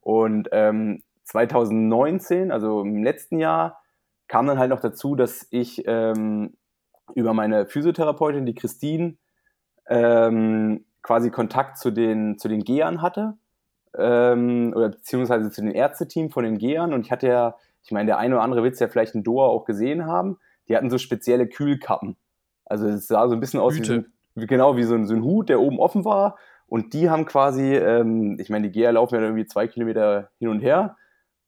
Und 0.00 0.48
ähm, 0.52 1.02
2019, 1.24 2.52
also 2.52 2.82
im 2.82 3.02
letzten 3.02 3.38
Jahr, 3.38 3.82
kam 4.28 4.46
dann 4.46 4.58
halt 4.58 4.70
noch 4.70 4.80
dazu, 4.80 5.14
dass 5.14 5.46
ich 5.50 5.84
ähm, 5.86 6.56
über 7.14 7.32
meine 7.32 7.66
Physiotherapeutin, 7.66 8.44
die 8.44 8.54
Christine, 8.54 9.16
ähm, 9.88 10.84
quasi 11.02 11.30
Kontakt 11.30 11.78
zu 11.78 11.90
den, 11.90 12.38
zu 12.38 12.48
den 12.48 12.64
Gehern 12.64 13.00
hatte 13.00 13.38
ähm, 13.96 14.72
oder 14.74 14.90
beziehungsweise 14.90 15.50
zu 15.50 15.62
den 15.62 15.70
Ärzteteam 15.70 16.30
von 16.30 16.44
den 16.44 16.58
Gehern. 16.58 16.92
Und 16.92 17.06
ich 17.06 17.12
hatte 17.12 17.28
ja, 17.28 17.56
ich 17.82 17.92
meine, 17.92 18.06
der 18.06 18.18
eine 18.18 18.34
oder 18.34 18.44
andere 18.44 18.62
wird 18.62 18.74
es 18.74 18.80
ja 18.80 18.88
vielleicht 18.88 19.14
in 19.14 19.22
Doha 19.22 19.46
auch 19.46 19.64
gesehen 19.64 20.06
haben, 20.06 20.38
die 20.68 20.76
hatten 20.76 20.90
so 20.90 20.98
spezielle 20.98 21.46
Kühlkappen. 21.46 22.16
Also 22.64 22.88
es 22.88 23.06
sah 23.06 23.28
so 23.28 23.34
ein 23.34 23.40
bisschen 23.40 23.60
aus 23.60 23.76
wie, 23.76 23.84
so 23.84 24.02
genau 24.34 24.76
wie 24.76 24.82
so 24.82 24.94
ein, 24.94 25.06
so 25.06 25.14
ein, 25.14 25.22
Hut, 25.22 25.48
der 25.48 25.60
oben 25.60 25.78
offen 25.78 26.04
war. 26.04 26.36
Und 26.66 26.94
die 26.94 27.08
haben 27.08 27.24
quasi, 27.26 27.74
ähm, 27.74 28.38
ich 28.40 28.50
meine, 28.50 28.68
die 28.68 28.72
Geher 28.72 28.92
laufen 28.92 29.14
ja 29.14 29.20
irgendwie 29.20 29.46
zwei 29.46 29.68
Kilometer 29.68 30.30
hin 30.38 30.48
und 30.48 30.60
her. 30.60 30.96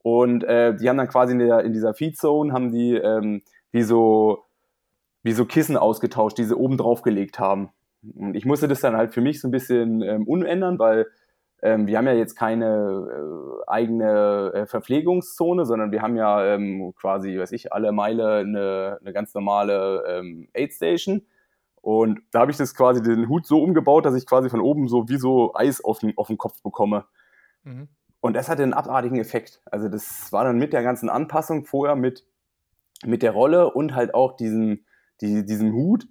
Und 0.02 0.44
äh, 0.44 0.76
die 0.76 0.88
haben 0.88 0.96
dann 0.96 1.08
quasi 1.08 1.32
in, 1.32 1.40
der, 1.40 1.64
in 1.64 1.72
dieser 1.72 1.92
Feedzone, 1.92 2.52
haben 2.52 2.70
die 2.70 2.94
ähm, 2.94 3.42
wie, 3.72 3.82
so, 3.82 4.44
wie 5.24 5.32
so 5.32 5.44
Kissen 5.44 5.76
ausgetauscht, 5.76 6.38
die 6.38 6.44
sie 6.44 6.56
oben 6.56 6.76
drauf 6.76 7.02
gelegt 7.02 7.40
haben. 7.40 7.70
Und 8.14 8.36
ich 8.36 8.46
musste 8.46 8.68
das 8.68 8.80
dann 8.80 8.96
halt 8.96 9.12
für 9.12 9.20
mich 9.20 9.40
so 9.40 9.48
ein 9.48 9.50
bisschen 9.50 10.02
ähm, 10.02 10.26
umändern, 10.26 10.78
weil 10.78 11.08
ähm, 11.60 11.86
wir 11.86 11.98
haben 11.98 12.06
ja 12.06 12.12
jetzt 12.12 12.36
keine 12.36 13.08
äh, 13.66 13.68
eigene 13.68 14.52
äh, 14.54 14.66
Verpflegungszone, 14.66 15.64
sondern 15.64 15.90
wir 15.90 16.02
haben 16.02 16.16
ja 16.16 16.44
ähm, 16.44 16.92
quasi, 16.94 17.38
weiß 17.38 17.52
ich, 17.52 17.72
alle 17.72 17.90
Meile 17.92 18.36
eine, 18.36 18.98
eine 19.00 19.12
ganz 19.12 19.34
normale 19.34 20.04
ähm, 20.06 20.48
Aid 20.54 20.72
Station. 20.72 21.26
Und 21.80 22.20
da 22.30 22.40
habe 22.40 22.50
ich 22.50 22.56
das 22.56 22.74
quasi 22.74 23.02
den 23.02 23.28
Hut 23.28 23.46
so 23.46 23.62
umgebaut, 23.62 24.04
dass 24.04 24.14
ich 24.14 24.26
quasi 24.26 24.50
von 24.50 24.60
oben 24.60 24.88
so 24.88 25.08
wie 25.08 25.16
so 25.16 25.54
Eis 25.54 25.82
auf 25.82 25.98
den, 25.98 26.16
auf 26.16 26.28
den 26.28 26.38
Kopf 26.38 26.62
bekomme. 26.62 27.06
Mhm. 27.64 27.88
Und 28.20 28.34
das 28.34 28.48
hatte 28.48 28.62
einen 28.62 28.74
abartigen 28.74 29.18
Effekt. 29.18 29.60
Also 29.66 29.88
das 29.88 30.32
war 30.32 30.44
dann 30.44 30.58
mit 30.58 30.72
der 30.72 30.82
ganzen 30.82 31.08
Anpassung 31.08 31.64
vorher 31.64 31.96
mit, 31.96 32.24
mit 33.04 33.22
der 33.22 33.32
Rolle 33.32 33.72
und 33.72 33.94
halt 33.94 34.14
auch 34.14 34.36
diesem, 34.36 34.84
die, 35.20 35.44
diesem 35.44 35.72
Hut 35.72 36.06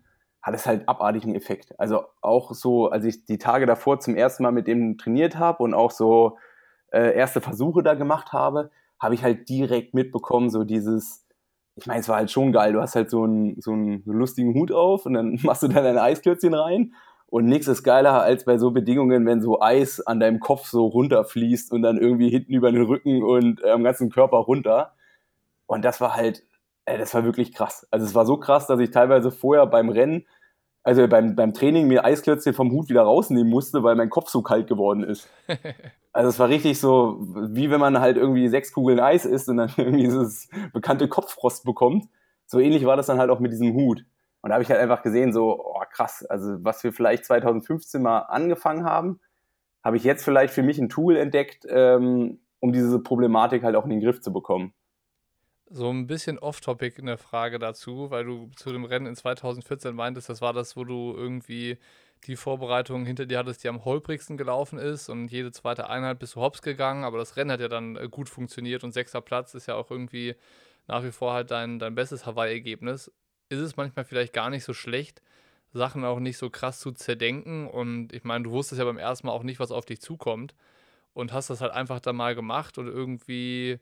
hat 0.48 0.56
es 0.56 0.66
halt 0.66 0.88
abartigen 0.88 1.36
Effekt. 1.36 1.78
Also 1.78 2.06
auch 2.22 2.54
so, 2.54 2.90
als 2.90 3.04
ich 3.04 3.26
die 3.26 3.38
Tage 3.38 3.66
davor 3.66 4.00
zum 4.00 4.16
ersten 4.16 4.44
Mal 4.44 4.54
mit 4.54 4.66
dem 4.66 4.98
trainiert 4.98 5.38
habe 5.38 5.62
und 5.62 5.74
auch 5.74 5.92
so 5.92 6.38
äh, 6.90 7.14
erste 7.14 7.42
Versuche 7.42 7.84
da 7.84 7.96
gemacht 7.96 8.32
habe, 8.32 8.72
habe 8.98 9.14
ich 9.14 9.24
halt 9.24 9.50
direkt 9.50 9.94
mitbekommen, 9.94 10.50
so 10.50 10.64
dieses, 10.64 11.26
ich 11.76 11.86
meine, 11.86 12.00
es 12.00 12.08
war 12.08 12.16
halt 12.16 12.32
schon 12.32 12.54
geil. 12.54 12.72
Du 12.72 12.82
hast 12.82 12.96
halt 12.96 13.10
so 13.10 13.24
einen, 13.24 13.60
so 13.60 13.74
einen 13.74 14.04
lustigen 14.06 14.54
Hut 14.54 14.72
auf 14.72 15.06
und 15.06 15.16
dann 15.16 15.38
machst 15.44 15.64
du 15.64 15.68
da 15.68 15.82
dein 15.82 15.98
Eisklötzchen 15.98 16.54
rein. 16.54 16.94
Und 17.26 17.44
nichts 17.48 17.68
ist 17.68 17.84
geiler 17.84 18.22
als 18.22 18.46
bei 18.46 18.58
so 18.58 18.72
Bedingungen, 18.72 19.26
wenn 19.26 19.42
so 19.42 19.60
Eis 19.60 20.00
an 20.00 20.22
deinem 20.22 20.40
Kopf 20.40 20.68
so 20.68 20.86
runterfließt 20.86 21.74
und 21.74 21.82
dann 21.82 21.98
irgendwie 21.98 22.30
hinten 22.30 22.54
über 22.54 22.72
den 22.72 22.84
Rücken 22.84 23.22
und 23.22 23.62
äh, 23.66 23.72
am 23.72 23.84
ganzen 23.84 24.10
Körper 24.10 24.38
runter. 24.38 24.94
Und 25.66 25.84
das 25.84 26.00
war 26.00 26.16
halt, 26.16 26.44
äh, 26.86 26.98
das 26.98 27.14
war 27.14 27.26
wirklich 27.26 27.54
krass. 27.54 27.86
Also 27.92 28.06
es 28.06 28.16
war 28.16 28.26
so 28.26 28.38
krass, 28.38 28.66
dass 28.66 28.80
ich 28.80 28.92
teilweise 28.92 29.30
vorher 29.30 29.66
beim 29.66 29.90
Rennen 29.90 30.26
also 30.88 31.06
beim, 31.10 31.36
beim 31.36 31.54
Training 31.54 31.89
mir 31.89 32.06
Eisklötzchen 32.06 32.54
vom 32.54 32.71
Hut 32.71 32.88
wieder 32.88 33.02
rausnehmen 33.02 33.50
musste, 33.50 33.84
weil 33.84 33.97
mein 33.97 34.10
Kopf 34.10 34.30
so 34.30 34.41
kalt 34.41 34.67
geworden 34.67 35.04
ist. 35.04 35.30
Also 36.13 36.30
es 36.30 36.39
war 36.39 36.50
richtig 36.50 36.80
so, 36.80 37.17
wie 37.19 37.69
wenn 37.69 37.80
man 37.80 38.00
halt 38.00 38.17
irgendwie 38.17 38.47
sechs 38.47 38.73
Kugeln 38.73 39.00
Eis 39.00 39.23
isst 39.23 39.50
und 39.50 39.58
dann 39.58 39.71
irgendwie 39.78 40.06
dieses 40.06 40.50
bekannte 40.73 41.08
Kopffrost 41.08 41.63
bekommt. 41.63 42.08
So 42.47 42.60
ähnlich 42.60 42.86
war 42.86 42.97
das 42.97 43.06
dann 43.06 43.19
halt 43.19 43.30
auch 43.30 43.39
mit 43.39 43.52
diesem 43.52 43.76
Hut. 43.76 44.04
Und 44.41 44.50
da 44.50 44.56
habe 44.56 44.63
ich 44.63 44.69
halt 44.71 44.80
einfach 44.80 45.04
gesehen, 45.04 45.32
so, 45.32 45.63
oh 45.63 45.84
krass, 45.91 46.26
also 46.26 46.56
was 46.63 46.84
wir 46.84 46.91
vielleicht 46.91 47.26
2015 47.26 48.02
mal 48.02 48.21
angefangen 48.21 48.84
haben, 48.84 49.19
habe 49.84 49.97
ich 49.97 50.04
jetzt 50.04 50.23
vielleicht 50.23 50.56
für 50.56 50.63
mich 50.63 50.80
ein 50.80 50.89
Tool 50.89 51.17
entdeckt, 51.17 51.67
ähm, 51.69 52.39
um 52.60 52.71
diese 52.71 52.97
Problematik 52.97 53.62
halt 53.62 53.76
auch 53.76 53.84
in 53.84 53.91
den 53.91 54.02
Griff 54.02 54.19
zu 54.19 54.34
bekommen. 54.34 54.73
So 55.70 55.90
ein 55.90 56.08
bisschen 56.08 56.40
off-topic 56.40 57.02
eine 57.02 57.18
Frage 57.18 57.60
dazu, 57.60 58.10
weil 58.10 58.24
du 58.24 58.50
zu 58.56 58.72
dem 58.72 58.86
Rennen 58.86 59.06
in 59.06 59.16
2014 59.18 59.94
meintest, 59.94 60.30
das 60.30 60.42
war 60.42 60.54
das, 60.54 60.78
wo 60.78 60.86
du 60.86 61.14
irgendwie 61.14 61.78
die 62.26 62.38
Vorbereitung 62.38 63.06
hinter 63.06 63.26
dir 63.26 63.38
hattest, 63.40 63.64
die 63.64 63.70
am 63.70 63.84
holprigsten 63.84 64.38
gelaufen 64.38 64.80
ist 64.80 65.10
und 65.10 65.28
jede 65.28 65.52
zweite 65.52 65.90
Einheit 65.90 66.20
bist 66.20 66.36
du 66.36 66.42
hops 66.42 66.62
gegangen, 66.62 67.04
aber 67.04 67.18
das 67.18 67.36
Rennen 67.36 67.52
hat 67.52 67.60
ja 67.60 67.68
dann 67.68 67.98
äh, 67.98 68.08
gut 68.10 68.30
funktioniert 68.30 68.86
und 68.86 68.94
sechster 68.94 69.20
Platz 69.20 69.54
ist 69.56 69.68
ja 69.68 69.76
auch 69.76 69.92
irgendwie 69.92 70.36
nach 70.88 71.04
wie 71.04 71.12
vor 71.12 71.34
halt 71.34 71.52
dein, 71.52 71.80
dein 71.80 71.96
bestes 71.96 72.26
Hawaii-Ergebnis. 72.26 73.12
Ist 73.50 73.60
es 73.60 73.76
manchmal 73.76 74.06
vielleicht 74.06 74.34
gar 74.34 74.50
nicht 74.50 74.64
so 74.64 74.74
schlecht, 74.74 75.22
Sachen 75.74 76.06
auch 76.06 76.20
nicht 76.20 76.38
so 76.38 76.50
krass 76.50 76.80
zu 76.80 76.94
zerdenken 76.94 77.68
und 77.68 78.14
ich 78.14 78.24
meine, 78.24 78.46
du 78.46 78.52
wusstest 78.52 78.80
ja 78.80 78.86
beim 78.86 78.98
ersten 78.98 79.28
Mal 79.28 79.34
auch 79.34 79.44
nicht, 79.44 79.60
was 79.60 79.72
auf 79.72 79.86
dich 79.86 80.02
zukommt 80.02 80.56
und 81.14 81.34
hast 81.34 81.50
das 81.50 81.60
halt 81.60 81.74
einfach 81.74 82.00
dann 82.00 82.16
mal 82.16 82.36
gemacht 82.36 82.78
und 82.78 82.88
irgendwie, 82.88 83.80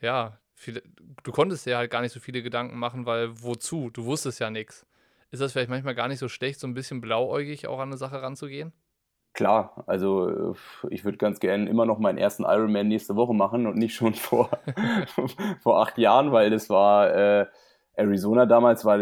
ja, 0.00 0.39
viele, 0.60 0.82
du 1.22 1.32
konntest 1.32 1.66
dir 1.66 1.78
halt 1.78 1.90
gar 1.90 2.02
nicht 2.02 2.12
so 2.12 2.20
viele 2.20 2.42
Gedanken 2.42 2.78
machen, 2.78 3.06
weil 3.06 3.42
wozu? 3.42 3.90
Du 3.90 4.04
wusstest 4.04 4.40
ja 4.40 4.50
nichts. 4.50 4.86
Ist 5.30 5.40
das 5.40 5.52
vielleicht 5.52 5.70
manchmal 5.70 5.94
gar 5.94 6.08
nicht 6.08 6.18
so 6.18 6.28
schlecht, 6.28 6.60
so 6.60 6.66
ein 6.66 6.74
bisschen 6.74 7.00
blauäugig 7.00 7.66
auch 7.66 7.78
an 7.78 7.88
eine 7.88 7.96
Sache 7.96 8.20
ranzugehen? 8.20 8.72
Klar, 9.32 9.84
also 9.86 10.56
ich 10.90 11.04
würde 11.04 11.16
ganz 11.16 11.38
gerne 11.40 11.70
immer 11.70 11.86
noch 11.86 11.98
meinen 11.98 12.18
ersten 12.18 12.42
Ironman 12.42 12.88
nächste 12.88 13.16
Woche 13.16 13.32
machen 13.32 13.66
und 13.66 13.76
nicht 13.76 13.94
schon 13.94 14.14
vor, 14.14 14.50
vor 15.60 15.80
acht 15.80 15.98
Jahren, 15.98 16.32
weil 16.32 16.50
das 16.50 16.68
war 16.68 17.14
äh, 17.14 17.46
Arizona 17.94 18.46
damals, 18.46 18.84
war 18.84 18.98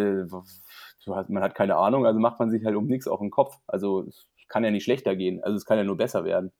man 1.06 1.42
hat 1.42 1.54
keine 1.54 1.76
Ahnung, 1.76 2.04
also 2.04 2.20
macht 2.20 2.38
man 2.38 2.50
sich 2.50 2.64
halt 2.66 2.76
um 2.76 2.86
nichts 2.86 3.08
auf 3.08 3.20
den 3.20 3.30
Kopf. 3.30 3.58
Also 3.66 4.04
es 4.06 4.28
kann 4.48 4.62
ja 4.62 4.70
nicht 4.70 4.84
schlechter 4.84 5.16
gehen, 5.16 5.42
also 5.42 5.56
es 5.56 5.64
kann 5.64 5.78
ja 5.78 5.84
nur 5.84 5.96
besser 5.96 6.24
werden. 6.24 6.52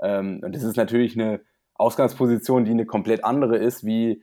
Ähm, 0.00 0.40
und 0.42 0.54
das 0.54 0.62
ist 0.62 0.76
natürlich 0.76 1.14
eine 1.14 1.40
Ausgangsposition, 1.74 2.64
die 2.64 2.70
eine 2.70 2.86
komplett 2.86 3.24
andere 3.24 3.56
ist, 3.56 3.84
wie 3.84 4.22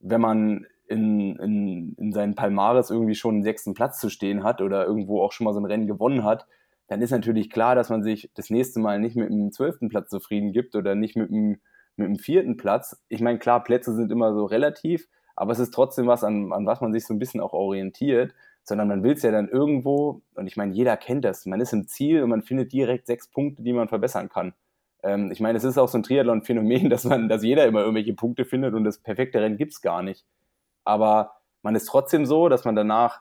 wenn 0.00 0.20
man 0.20 0.66
in, 0.88 1.36
in, 1.36 1.94
in 1.98 2.12
seinen 2.12 2.34
Palmares 2.34 2.90
irgendwie 2.90 3.14
schon 3.14 3.36
einen 3.36 3.42
sechsten 3.42 3.74
Platz 3.74 4.00
zu 4.00 4.08
stehen 4.08 4.44
hat 4.44 4.60
oder 4.60 4.86
irgendwo 4.86 5.22
auch 5.22 5.32
schon 5.32 5.44
mal 5.44 5.52
so 5.52 5.60
ein 5.60 5.66
Rennen 5.66 5.86
gewonnen 5.86 6.24
hat, 6.24 6.46
dann 6.88 7.02
ist 7.02 7.10
natürlich 7.10 7.50
klar, 7.50 7.74
dass 7.74 7.90
man 7.90 8.02
sich 8.02 8.30
das 8.34 8.50
nächste 8.50 8.78
Mal 8.78 9.00
nicht 9.00 9.16
mit 9.16 9.28
dem 9.28 9.50
zwölften 9.50 9.88
Platz 9.88 10.08
zufrieden 10.08 10.52
gibt 10.52 10.76
oder 10.76 10.94
nicht 10.94 11.16
mit 11.16 11.30
dem, 11.30 11.60
mit 11.96 12.06
dem 12.08 12.16
vierten 12.16 12.56
Platz. 12.56 13.02
Ich 13.08 13.20
meine, 13.20 13.38
klar, 13.38 13.64
Plätze 13.64 13.94
sind 13.94 14.12
immer 14.12 14.34
so 14.34 14.44
relativ, 14.44 15.08
aber 15.34 15.52
es 15.52 15.58
ist 15.58 15.74
trotzdem 15.74 16.06
was, 16.06 16.22
an, 16.22 16.52
an 16.52 16.66
was 16.66 16.80
man 16.80 16.92
sich 16.92 17.04
so 17.04 17.12
ein 17.12 17.18
bisschen 17.18 17.40
auch 17.40 17.52
orientiert, 17.52 18.34
sondern 18.62 18.88
man 18.88 19.02
will 19.02 19.12
es 19.12 19.22
ja 19.22 19.32
dann 19.32 19.48
irgendwo, 19.48 20.22
und 20.34 20.46
ich 20.46 20.56
meine, 20.56 20.72
jeder 20.72 20.96
kennt 20.96 21.24
das, 21.24 21.46
man 21.46 21.60
ist 21.60 21.72
im 21.72 21.88
Ziel 21.88 22.22
und 22.22 22.30
man 22.30 22.42
findet 22.42 22.72
direkt 22.72 23.06
sechs 23.06 23.28
Punkte, 23.28 23.62
die 23.62 23.72
man 23.72 23.88
verbessern 23.88 24.28
kann. 24.28 24.54
Ähm, 25.06 25.30
ich 25.30 25.40
meine, 25.40 25.56
es 25.56 25.64
ist 25.64 25.78
auch 25.78 25.88
so 25.88 25.98
ein 25.98 26.02
Triathlon-Phänomen, 26.02 26.90
dass 26.90 27.04
man, 27.04 27.28
dass 27.28 27.44
jeder 27.44 27.64
immer 27.66 27.80
irgendwelche 27.80 28.14
Punkte 28.14 28.44
findet 28.44 28.74
und 28.74 28.84
das 28.84 28.98
perfekte 28.98 29.40
Rennen 29.40 29.56
gibt 29.56 29.72
es 29.72 29.80
gar 29.80 30.02
nicht. 30.02 30.26
Aber 30.84 31.32
man 31.62 31.74
ist 31.74 31.86
trotzdem 31.86 32.26
so, 32.26 32.48
dass 32.48 32.64
man 32.64 32.74
danach 32.74 33.20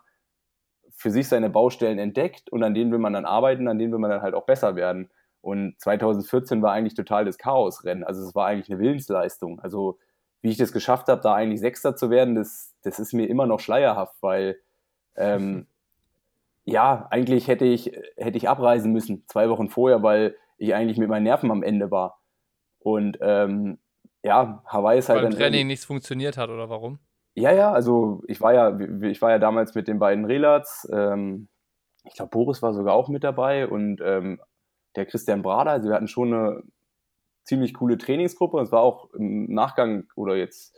für 0.96 1.12
sich 1.12 1.28
seine 1.28 1.50
Baustellen 1.50 2.00
entdeckt 2.00 2.50
und 2.50 2.64
an 2.64 2.74
denen 2.74 2.92
will 2.92 3.00
man 3.00 3.14
dann 3.14 3.26
arbeiten, 3.26 3.68
an 3.68 3.78
denen 3.78 3.92
will 3.92 4.00
man 4.00 4.10
dann 4.10 4.22
halt 4.22 4.34
auch 4.34 4.46
besser 4.46 4.76
werden. 4.76 5.10
Und 5.42 5.80
2014 5.80 6.62
war 6.62 6.72
eigentlich 6.72 6.96
total 6.96 7.26
das 7.26 7.38
Chaosrennen. 7.38 8.04
Also 8.04 8.24
es 8.24 8.34
war 8.34 8.48
eigentlich 8.48 8.72
eine 8.72 8.80
Willensleistung. 8.80 9.60
Also 9.60 10.00
wie 10.42 10.50
ich 10.50 10.58
das 10.58 10.72
geschafft 10.72 11.08
habe, 11.08 11.22
da 11.22 11.36
eigentlich 11.36 11.60
Sechster 11.60 11.96
zu 11.96 12.10
werden, 12.10 12.34
das, 12.34 12.74
das 12.84 13.00
ist 13.00 13.14
mir 13.14 13.28
immer 13.28 13.46
noch 13.46 13.60
schleierhaft, 13.60 14.16
weil 14.22 14.60
ähm, 15.16 15.68
ja, 16.66 17.08
eigentlich 17.12 17.48
hätte 17.48 17.66
ich, 17.66 17.92
hätte 18.16 18.38
ich 18.38 18.50
abreisen 18.50 18.92
müssen, 18.92 19.24
zwei 19.28 19.50
Wochen 19.50 19.70
vorher, 19.70 20.02
weil 20.02 20.36
ich 20.58 20.74
eigentlich 20.74 20.98
mit 20.98 21.10
meinen 21.10 21.24
Nerven 21.24 21.52
am 21.52 21.64
Ende 21.64 21.92
war. 21.92 22.22
Und 22.80 23.18
ähm, 23.22 23.80
ja, 24.24 24.64
Hawaii 24.66 25.00
ist 25.00 25.10
halt 25.10 25.24
weil. 25.24 25.32
Weil 25.32 25.38
Training 25.38 25.68
nichts 25.68 25.86
funktioniert 25.86 26.38
hat, 26.38 26.50
oder 26.50 26.70
warum? 26.70 27.00
Ja, 27.36 27.52
ja, 27.52 27.72
also 27.72 28.24
ich 28.28 28.40
war 28.40 28.54
ja, 28.54 28.80
ich 29.02 29.22
war 29.22 29.32
ja 29.32 29.40
damals 29.40 29.76
mit 29.76 29.88
den 29.88 30.00
beiden 30.00 30.26
Relats, 30.26 30.88
ähm, 30.92 31.50
ich 32.06 32.14
glaube, 32.14 32.30
Boris 32.30 32.62
war 32.62 32.74
sogar 32.74 32.94
auch 32.94 33.10
mit 33.10 33.24
dabei 33.24 33.68
und 33.68 34.00
ähm, 34.04 34.40
der 34.96 35.06
Christian 35.06 35.42
Brader, 35.42 35.72
also 35.72 35.90
wir 35.90 35.96
hatten 35.96 36.08
schon 36.08 36.34
eine 36.34 36.64
ziemlich 37.44 37.74
coole 37.74 37.98
Trainingsgruppe. 37.98 38.60
Es 38.62 38.72
war 38.72 38.82
auch 38.82 39.14
im 39.14 39.54
Nachgang 39.54 40.06
oder 40.16 40.36
jetzt 40.36 40.76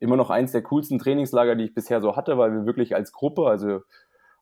immer 0.00 0.16
noch 0.16 0.30
eins 0.30 0.52
der 0.52 0.62
coolsten 0.62 0.98
Trainingslager, 0.98 1.56
die 1.56 1.64
ich 1.64 1.74
bisher 1.74 2.00
so 2.00 2.16
hatte, 2.16 2.38
weil 2.38 2.52
wir 2.52 2.66
wirklich 2.66 2.94
als 2.94 3.12
Gruppe, 3.12 3.46
also 3.46 3.80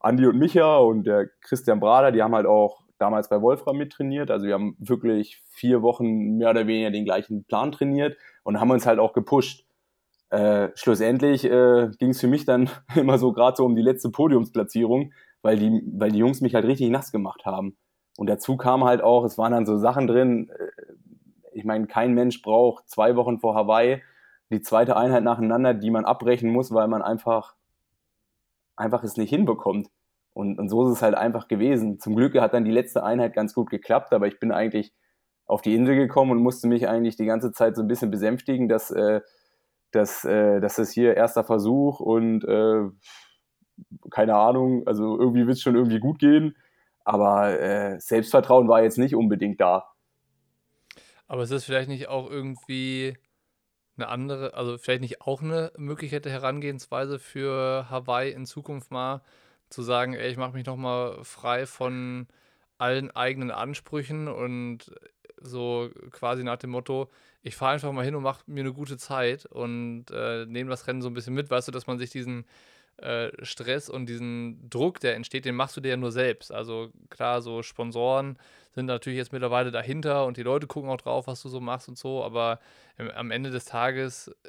Andi 0.00 0.26
und 0.26 0.38
Micha 0.38 0.78
und 0.78 1.04
der 1.04 1.28
Christian 1.40 1.80
Brader, 1.80 2.12
die 2.12 2.22
haben 2.22 2.34
halt 2.34 2.46
auch 2.46 2.81
damals 3.02 3.28
bei 3.28 3.42
Wolfram 3.42 3.76
mittrainiert. 3.76 4.30
Also 4.30 4.46
wir 4.46 4.54
haben 4.54 4.76
wirklich 4.78 5.42
vier 5.50 5.82
Wochen 5.82 6.36
mehr 6.36 6.50
oder 6.50 6.66
weniger 6.66 6.90
den 6.90 7.04
gleichen 7.04 7.44
Plan 7.44 7.72
trainiert 7.72 8.16
und 8.44 8.60
haben 8.60 8.70
uns 8.70 8.86
halt 8.86 8.98
auch 8.98 9.12
gepusht. 9.12 9.66
Äh, 10.30 10.70
schlussendlich 10.74 11.44
äh, 11.44 11.90
ging 11.98 12.10
es 12.10 12.20
für 12.20 12.28
mich 12.28 12.44
dann 12.44 12.70
immer 12.94 13.18
so 13.18 13.32
gerade 13.32 13.56
so 13.56 13.66
um 13.66 13.76
die 13.76 13.82
letzte 13.82 14.10
Podiumsplatzierung, 14.10 15.12
weil 15.42 15.58
die, 15.58 15.82
weil 15.92 16.12
die 16.12 16.18
Jungs 16.18 16.40
mich 16.40 16.54
halt 16.54 16.64
richtig 16.64 16.88
nass 16.90 17.12
gemacht 17.12 17.44
haben. 17.44 17.76
Und 18.16 18.28
dazu 18.28 18.56
kam 18.56 18.84
halt 18.84 19.02
auch, 19.02 19.24
es 19.24 19.36
waren 19.36 19.52
dann 19.52 19.66
so 19.66 19.76
Sachen 19.76 20.06
drin, 20.06 20.50
äh, 20.50 20.92
ich 21.54 21.64
meine, 21.64 21.86
kein 21.86 22.14
Mensch 22.14 22.40
braucht 22.40 22.88
zwei 22.88 23.14
Wochen 23.16 23.38
vor 23.40 23.54
Hawaii 23.54 24.00
die 24.52 24.62
zweite 24.62 24.96
Einheit 24.96 25.24
nacheinander, 25.24 25.74
die 25.74 25.90
man 25.90 26.04
abbrechen 26.04 26.50
muss, 26.50 26.72
weil 26.72 26.86
man 26.86 27.02
einfach, 27.02 27.54
einfach 28.76 29.02
es 29.02 29.16
nicht 29.16 29.30
hinbekommt. 29.30 29.88
Und, 30.34 30.58
und 30.58 30.68
so 30.68 30.86
ist 30.86 30.96
es 30.96 31.02
halt 31.02 31.14
einfach 31.14 31.48
gewesen. 31.48 32.00
Zum 32.00 32.16
Glück 32.16 32.38
hat 32.40 32.54
dann 32.54 32.64
die 32.64 32.70
letzte 32.70 33.02
Einheit 33.04 33.34
ganz 33.34 33.54
gut 33.54 33.70
geklappt, 33.70 34.12
aber 34.12 34.26
ich 34.26 34.40
bin 34.40 34.50
eigentlich 34.50 34.92
auf 35.46 35.60
die 35.60 35.74
Insel 35.74 35.96
gekommen 35.96 36.30
und 36.30 36.38
musste 36.38 36.68
mich 36.68 36.88
eigentlich 36.88 37.16
die 37.16 37.26
ganze 37.26 37.52
Zeit 37.52 37.76
so 37.76 37.82
ein 37.82 37.88
bisschen 37.88 38.10
besänftigen, 38.10 38.68
dass, 38.68 38.90
äh, 38.90 39.20
dass, 39.90 40.24
äh, 40.24 40.60
dass 40.60 40.78
es 40.78 40.90
hier 40.92 41.14
erster 41.16 41.44
Versuch 41.44 42.00
und 42.00 42.44
äh, 42.44 42.84
keine 44.10 44.36
Ahnung, 44.36 44.86
also 44.86 45.18
irgendwie 45.18 45.46
wird 45.46 45.56
es 45.56 45.62
schon 45.62 45.74
irgendwie 45.74 45.98
gut 45.98 46.18
gehen, 46.18 46.56
aber 47.04 47.58
äh, 47.60 48.00
Selbstvertrauen 48.00 48.68
war 48.68 48.82
jetzt 48.82 48.98
nicht 48.98 49.14
unbedingt 49.14 49.60
da. 49.60 49.88
Aber 51.26 51.42
ist 51.42 51.52
das 51.52 51.64
vielleicht 51.64 51.88
nicht 51.88 52.08
auch 52.08 52.30
irgendwie 52.30 53.16
eine 53.96 54.08
andere, 54.08 54.54
also 54.54 54.78
vielleicht 54.78 55.00
nicht 55.02 55.20
auch 55.22 55.42
eine 55.42 55.72
Möglichkeit 55.76 56.24
der 56.24 56.32
Herangehensweise 56.32 57.18
für 57.18 57.90
Hawaii 57.90 58.32
in 58.32 58.46
Zukunft 58.46 58.90
mal, 58.90 59.22
zu 59.72 59.82
sagen, 59.82 60.14
ey, 60.14 60.30
ich 60.30 60.36
mache 60.36 60.52
mich 60.52 60.66
nochmal 60.66 61.22
frei 61.24 61.66
von 61.66 62.26
allen 62.78 63.10
eigenen 63.10 63.50
Ansprüchen 63.50 64.28
und 64.28 64.92
so 65.40 65.90
quasi 66.10 66.44
nach 66.44 66.56
dem 66.56 66.70
Motto, 66.70 67.10
ich 67.42 67.56
fahre 67.56 67.74
einfach 67.74 67.92
mal 67.92 68.04
hin 68.04 68.14
und 68.14 68.22
mache 68.22 68.44
mir 68.46 68.60
eine 68.60 68.72
gute 68.72 68.96
Zeit 68.96 69.46
und 69.46 70.06
äh, 70.12 70.46
nehme 70.46 70.70
das 70.70 70.86
Rennen 70.86 71.02
so 71.02 71.08
ein 71.08 71.14
bisschen 71.14 71.34
mit, 71.34 71.50
weißt 71.50 71.68
du, 71.68 71.72
dass 71.72 71.86
man 71.86 71.98
sich 71.98 72.10
diesen 72.10 72.44
äh, 72.98 73.30
Stress 73.42 73.88
und 73.88 74.06
diesen 74.06 74.68
Druck, 74.70 75.00
der 75.00 75.16
entsteht, 75.16 75.44
den 75.44 75.56
machst 75.56 75.76
du 75.76 75.80
dir 75.80 75.90
ja 75.90 75.96
nur 75.96 76.12
selbst. 76.12 76.52
Also 76.52 76.90
klar, 77.10 77.42
so 77.42 77.62
Sponsoren 77.62 78.38
sind 78.74 78.86
natürlich 78.86 79.16
jetzt 79.16 79.32
mittlerweile 79.32 79.70
dahinter 79.70 80.26
und 80.26 80.36
die 80.36 80.42
Leute 80.42 80.66
gucken 80.66 80.90
auch 80.90 81.00
drauf, 81.00 81.26
was 81.26 81.42
du 81.42 81.48
so 81.48 81.60
machst 81.60 81.88
und 81.88 81.98
so, 81.98 82.22
aber 82.22 82.60
am 83.14 83.30
Ende 83.30 83.50
des 83.50 83.64
Tages 83.64 84.28
äh, 84.28 84.48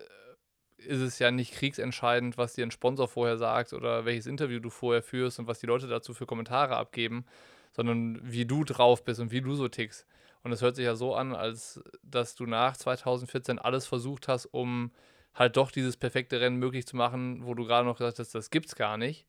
ist 0.85 1.01
es 1.01 1.19
ja 1.19 1.31
nicht 1.31 1.53
kriegsentscheidend, 1.53 2.37
was 2.37 2.53
dir 2.53 2.65
ein 2.65 2.71
Sponsor 2.71 3.07
vorher 3.07 3.37
sagt 3.37 3.73
oder 3.73 4.05
welches 4.05 4.27
Interview 4.27 4.59
du 4.59 4.69
vorher 4.69 5.03
führst 5.03 5.39
und 5.39 5.47
was 5.47 5.59
die 5.59 5.65
Leute 5.65 5.87
dazu 5.87 6.13
für 6.13 6.25
Kommentare 6.25 6.75
abgeben, 6.75 7.25
sondern 7.71 8.19
wie 8.23 8.45
du 8.45 8.63
drauf 8.63 9.03
bist 9.03 9.19
und 9.19 9.31
wie 9.31 9.41
du 9.41 9.55
so 9.55 9.67
tickst. 9.67 10.05
Und 10.43 10.51
es 10.51 10.61
hört 10.61 10.75
sich 10.75 10.85
ja 10.85 10.95
so 10.95 11.15
an, 11.15 11.33
als 11.33 11.81
dass 12.03 12.35
du 12.35 12.45
nach 12.45 12.75
2014 12.75 13.59
alles 13.59 13.87
versucht 13.87 14.27
hast, 14.27 14.45
um 14.47 14.91
halt 15.33 15.57
doch 15.57 15.71
dieses 15.71 15.97
perfekte 15.97 16.41
Rennen 16.41 16.57
möglich 16.57 16.85
zu 16.85 16.95
machen, 16.95 17.45
wo 17.45 17.53
du 17.53 17.65
gerade 17.65 17.87
noch 17.87 17.97
gesagt 17.97 18.19
hast, 18.19 18.35
das 18.35 18.49
gibt's 18.49 18.75
gar 18.75 18.97
nicht. 18.97 19.25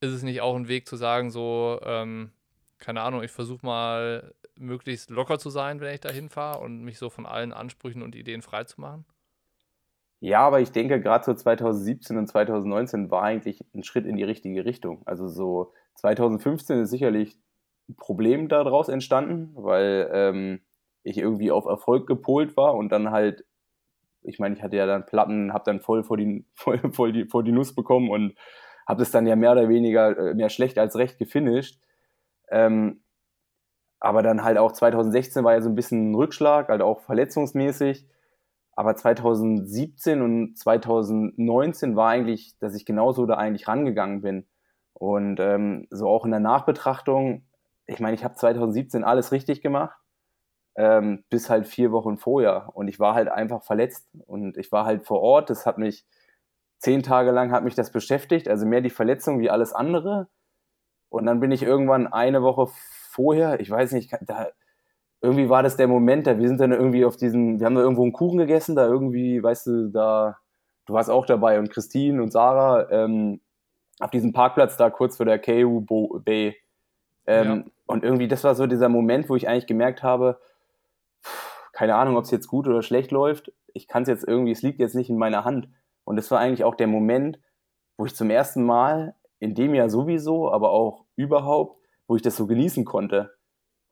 Ist 0.00 0.12
es 0.12 0.22
nicht 0.22 0.40
auch 0.40 0.54
ein 0.54 0.68
Weg 0.68 0.86
zu 0.86 0.96
sagen, 0.96 1.30
so, 1.30 1.80
ähm, 1.82 2.30
keine 2.78 3.02
Ahnung, 3.02 3.22
ich 3.22 3.32
versuche 3.32 3.66
mal 3.66 4.34
möglichst 4.56 5.10
locker 5.10 5.38
zu 5.38 5.50
sein, 5.50 5.80
wenn 5.80 5.94
ich 5.94 6.00
da 6.00 6.10
hinfahre 6.10 6.60
und 6.60 6.82
mich 6.82 6.98
so 6.98 7.10
von 7.10 7.26
allen 7.26 7.52
Ansprüchen 7.52 8.02
und 8.02 8.14
Ideen 8.14 8.42
frei 8.42 8.64
zu 8.64 8.80
machen? 8.80 9.04
Ja, 10.20 10.40
aber 10.40 10.60
ich 10.60 10.72
denke, 10.72 11.00
gerade 11.00 11.24
so 11.24 11.34
2017 11.34 12.16
und 12.16 12.26
2019 12.26 13.10
war 13.10 13.22
eigentlich 13.22 13.64
ein 13.74 13.84
Schritt 13.84 14.04
in 14.06 14.16
die 14.16 14.24
richtige 14.24 14.64
Richtung. 14.64 15.02
Also 15.06 15.28
so 15.28 15.72
2015 15.94 16.80
ist 16.80 16.90
sicherlich 16.90 17.38
ein 17.88 17.96
Problem 17.96 18.48
daraus 18.48 18.88
entstanden, 18.88 19.52
weil 19.54 20.10
ähm, 20.12 20.60
ich 21.04 21.18
irgendwie 21.18 21.52
auf 21.52 21.66
Erfolg 21.66 22.06
gepolt 22.08 22.56
war 22.56 22.74
und 22.74 22.90
dann 22.90 23.10
halt, 23.12 23.44
ich 24.22 24.40
meine, 24.40 24.56
ich 24.56 24.62
hatte 24.62 24.76
ja 24.76 24.86
dann 24.86 25.06
Platten, 25.06 25.52
habe 25.52 25.64
dann 25.64 25.80
voll 25.80 26.02
vor 26.02 26.16
die, 26.16 26.44
voll, 26.54 26.80
voll 26.92 27.12
die, 27.12 27.26
vor 27.26 27.44
die 27.44 27.52
Nuss 27.52 27.74
bekommen 27.74 28.10
und 28.10 28.34
habe 28.88 29.02
es 29.02 29.10
dann 29.12 29.26
ja 29.26 29.36
mehr 29.36 29.52
oder 29.52 29.68
weniger 29.68 30.16
äh, 30.18 30.34
mehr 30.34 30.48
schlecht 30.50 30.78
als 30.78 30.96
recht 30.96 31.18
gefinisht. 31.18 31.80
Ähm, 32.50 33.02
aber 34.00 34.22
dann 34.22 34.42
halt 34.44 34.58
auch 34.58 34.72
2016 34.72 35.44
war 35.44 35.54
ja 35.54 35.60
so 35.60 35.68
ein 35.68 35.74
bisschen 35.74 36.10
ein 36.10 36.14
Rückschlag, 36.14 36.68
halt 36.68 36.82
auch 36.82 37.00
verletzungsmäßig. 37.00 38.06
Aber 38.78 38.94
2017 38.94 40.22
und 40.22 40.56
2019 40.56 41.96
war 41.96 42.10
eigentlich, 42.10 42.56
dass 42.60 42.76
ich 42.76 42.86
genauso 42.86 43.26
da 43.26 43.34
eigentlich 43.34 43.66
rangegangen 43.66 44.20
bin. 44.20 44.46
Und 44.92 45.40
ähm, 45.40 45.88
so 45.90 46.06
auch 46.06 46.24
in 46.24 46.30
der 46.30 46.38
Nachbetrachtung, 46.38 47.44
ich 47.86 47.98
meine, 47.98 48.14
ich 48.14 48.22
habe 48.22 48.36
2017 48.36 49.02
alles 49.02 49.32
richtig 49.32 49.62
gemacht, 49.62 49.98
ähm, 50.76 51.24
bis 51.28 51.50
halt 51.50 51.66
vier 51.66 51.90
Wochen 51.90 52.18
vorher. 52.18 52.70
Und 52.72 52.86
ich 52.86 53.00
war 53.00 53.14
halt 53.14 53.26
einfach 53.26 53.64
verletzt. 53.64 54.08
Und 54.28 54.56
ich 54.56 54.70
war 54.70 54.84
halt 54.84 55.04
vor 55.04 55.22
Ort. 55.22 55.50
Das 55.50 55.66
hat 55.66 55.78
mich 55.78 56.06
zehn 56.78 57.02
Tage 57.02 57.32
lang 57.32 57.50
hat 57.50 57.64
mich 57.64 57.74
das 57.74 57.90
beschäftigt, 57.90 58.46
also 58.46 58.64
mehr 58.64 58.80
die 58.80 58.90
Verletzung 58.90 59.40
wie 59.40 59.50
alles 59.50 59.72
andere. 59.72 60.28
Und 61.08 61.26
dann 61.26 61.40
bin 61.40 61.50
ich 61.50 61.64
irgendwann 61.64 62.06
eine 62.06 62.42
Woche 62.44 62.68
vorher, 63.10 63.58
ich 63.58 63.68
weiß 63.68 63.90
nicht, 63.90 64.16
da, 64.20 64.46
irgendwie 65.20 65.48
war 65.48 65.62
das 65.62 65.76
der 65.76 65.88
Moment, 65.88 66.26
da 66.26 66.38
wir 66.38 66.46
sind 66.48 66.60
dann 66.60 66.72
irgendwie 66.72 67.04
auf 67.04 67.16
diesen, 67.16 67.58
wir 67.58 67.66
haben 67.66 67.74
da 67.74 67.80
irgendwo 67.80 68.02
einen 68.02 68.12
Kuchen 68.12 68.38
gegessen, 68.38 68.76
da 68.76 68.86
irgendwie, 68.86 69.42
weißt 69.42 69.66
du, 69.66 69.88
da, 69.90 70.38
du 70.86 70.94
warst 70.94 71.10
auch 71.10 71.26
dabei 71.26 71.58
und 71.58 71.70
Christine 71.70 72.22
und 72.22 72.30
Sarah 72.32 72.88
ähm, 72.90 73.40
auf 74.00 74.10
diesem 74.10 74.32
Parkplatz 74.32 74.76
da 74.76 74.90
kurz 74.90 75.16
vor 75.16 75.26
der 75.26 75.40
KU 75.40 75.80
Bay. 76.24 76.56
Ähm, 77.26 77.46
ja. 77.46 77.64
Und 77.86 78.04
irgendwie, 78.04 78.28
das 78.28 78.44
war 78.44 78.54
so 78.54 78.66
dieser 78.66 78.88
Moment, 78.88 79.28
wo 79.28 79.34
ich 79.34 79.48
eigentlich 79.48 79.66
gemerkt 79.66 80.02
habe, 80.02 80.38
keine 81.72 81.96
Ahnung, 81.96 82.16
ob 82.16 82.24
es 82.24 82.30
jetzt 82.30 82.48
gut 82.48 82.68
oder 82.68 82.82
schlecht 82.82 83.10
läuft. 83.10 83.52
Ich 83.72 83.88
kann 83.88 84.02
es 84.02 84.08
jetzt 84.08 84.26
irgendwie, 84.26 84.52
es 84.52 84.62
liegt 84.62 84.78
jetzt 84.78 84.94
nicht 84.94 85.10
in 85.10 85.18
meiner 85.18 85.44
Hand. 85.44 85.68
Und 86.04 86.16
das 86.16 86.30
war 86.30 86.38
eigentlich 86.38 86.64
auch 86.64 86.74
der 86.74 86.86
Moment, 86.86 87.38
wo 87.96 88.06
ich 88.06 88.14
zum 88.14 88.30
ersten 88.30 88.62
Mal 88.62 89.14
in 89.40 89.54
dem 89.54 89.74
Jahr 89.74 89.90
sowieso, 89.90 90.50
aber 90.50 90.70
auch 90.70 91.04
überhaupt, 91.16 91.80
wo 92.06 92.16
ich 92.16 92.22
das 92.22 92.36
so 92.36 92.46
genießen 92.46 92.84
konnte. 92.84 93.37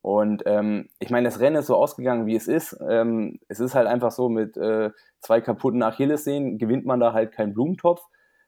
Und 0.07 0.45
ähm, 0.47 0.89
ich 1.01 1.11
meine, 1.11 1.27
das 1.27 1.41
Rennen 1.41 1.57
ist 1.57 1.67
so 1.67 1.75
ausgegangen, 1.75 2.27
wie 2.27 2.37
es 2.37 2.47
ist. 2.47 2.79
Ähm, 2.89 3.41
es 3.49 3.59
ist 3.59 3.75
halt 3.75 3.89
einfach 3.89 4.13
so, 4.13 4.29
mit 4.29 4.57
äh, 4.57 4.93
zwei 5.19 5.41
kaputten 5.41 5.83
Achillessehnen 5.83 6.59
gewinnt 6.59 6.87
man 6.87 7.01
da 7.01 7.13
halt 7.13 7.33
keinen 7.33 7.55
Blumentopf. 7.55 8.07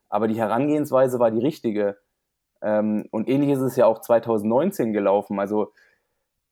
Aber 0.09 0.29
die 0.29 0.39
Herangehensweise 0.39 1.19
war 1.19 1.33
die 1.33 1.41
richtige. 1.41 1.99
Ähm, 2.63 3.09
und 3.11 3.29
ähnlich 3.29 3.51
ist 3.51 3.59
es 3.59 3.75
ja 3.75 3.87
auch 3.87 4.01
2019 4.01 4.93
gelaufen. 4.93 5.41
Also 5.41 5.73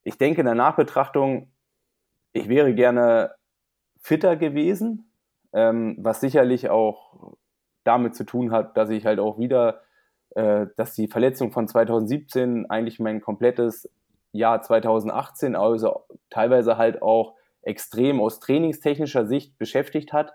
ich 0.02 0.18
denke 0.18 0.40
in 0.40 0.46
der 0.46 0.56
Nachbetrachtung, 0.56 1.52
ich 2.32 2.48
wäre 2.48 2.74
gerne 2.74 3.30
fitter 4.00 4.34
gewesen, 4.34 5.08
ähm, 5.52 5.98
was 6.00 6.20
sicherlich 6.20 6.68
auch 6.68 7.36
damit 7.84 8.16
zu 8.16 8.24
tun 8.24 8.50
hat, 8.50 8.76
dass 8.76 8.90
ich 8.90 9.06
halt 9.06 9.20
auch 9.20 9.38
wieder, 9.38 9.82
äh, 10.30 10.66
dass 10.76 10.94
die 10.94 11.06
Verletzung 11.06 11.52
von 11.52 11.68
2017 11.68 12.68
eigentlich 12.68 12.98
mein 12.98 13.20
komplettes 13.20 13.88
Jahr 14.36 14.62
2018, 14.62 15.56
also 15.56 16.04
teilweise 16.30 16.76
halt 16.76 17.02
auch 17.02 17.34
extrem 17.62 18.20
aus 18.20 18.40
trainingstechnischer 18.40 19.26
Sicht 19.26 19.58
beschäftigt 19.58 20.12
hat. 20.12 20.32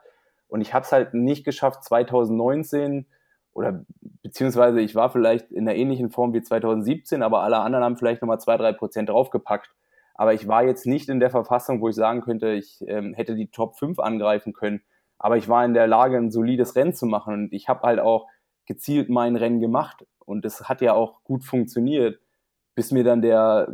Und 0.48 0.62
ich 0.62 0.74
habe 0.74 0.84
es 0.84 0.92
halt 0.92 1.14
nicht 1.14 1.46
geschafft, 1.46 1.84
2019 1.84 3.06
oder 3.54 3.86
beziehungsweise 4.22 4.82
ich 4.82 4.96
war 4.96 5.10
vielleicht 5.10 5.52
in 5.52 5.68
einer 5.68 5.78
ähnlichen 5.78 6.10
Form 6.10 6.34
wie 6.34 6.42
2017, 6.42 7.24
aber 7.24 7.42
alle 7.44 7.60
anderen 7.60 7.84
haben 7.84 7.98
vielleicht 7.98 8.22
nochmal 8.22 8.40
zwei, 8.40 8.58
drei 8.58 8.74
Prozent 8.74 9.10
draufgepackt. 9.10 9.76
Aber 10.14 10.34
ich 10.34 10.48
war 10.48 10.64
jetzt 10.64 10.86
nicht 10.86 11.10
in 11.10 11.20
der 11.20 11.30
Verfassung, 11.30 11.82
wo 11.82 11.90
ich 11.90 11.96
sagen 11.96 12.22
könnte, 12.22 12.52
ich 12.52 12.84
ähm, 12.88 13.14
hätte 13.14 13.36
die 13.36 13.50
Top 13.50 13.78
5 13.78 14.00
angreifen 14.00 14.54
können. 14.54 14.82
Aber 15.18 15.38
ich 15.38 15.48
war 15.50 15.66
in 15.66 15.74
der 15.74 15.88
Lage, 15.88 16.18
ein 16.18 16.32
solides 16.32 16.76
Rennen 16.76 16.94
zu 16.94 17.06
machen. 17.06 17.34
Und 17.34 17.54
ich 17.54 17.70
habe 17.70 17.82
halt 17.84 18.00
auch 18.00 18.28
gezielt 18.66 19.10
mein 19.10 19.36
Rennen 19.36 19.60
gemacht. 19.60 20.06
Und 20.20 20.46
es 20.46 20.70
hat 20.70 20.82
ja 20.82 20.94
auch 20.94 21.24
gut 21.24 21.44
funktioniert, 21.44 22.20
bis 22.82 22.92
mir 22.92 23.04
dann 23.04 23.22
der, 23.22 23.72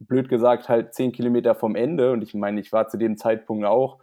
blöd 0.00 0.28
gesagt, 0.28 0.68
halt 0.68 0.92
10 0.92 1.12
Kilometer 1.12 1.54
vom 1.54 1.76
Ende, 1.76 2.10
und 2.10 2.20
ich 2.20 2.34
meine, 2.34 2.60
ich 2.60 2.72
war 2.72 2.88
zu 2.88 2.98
dem 2.98 3.16
Zeitpunkt 3.16 3.64
auch 3.64 3.98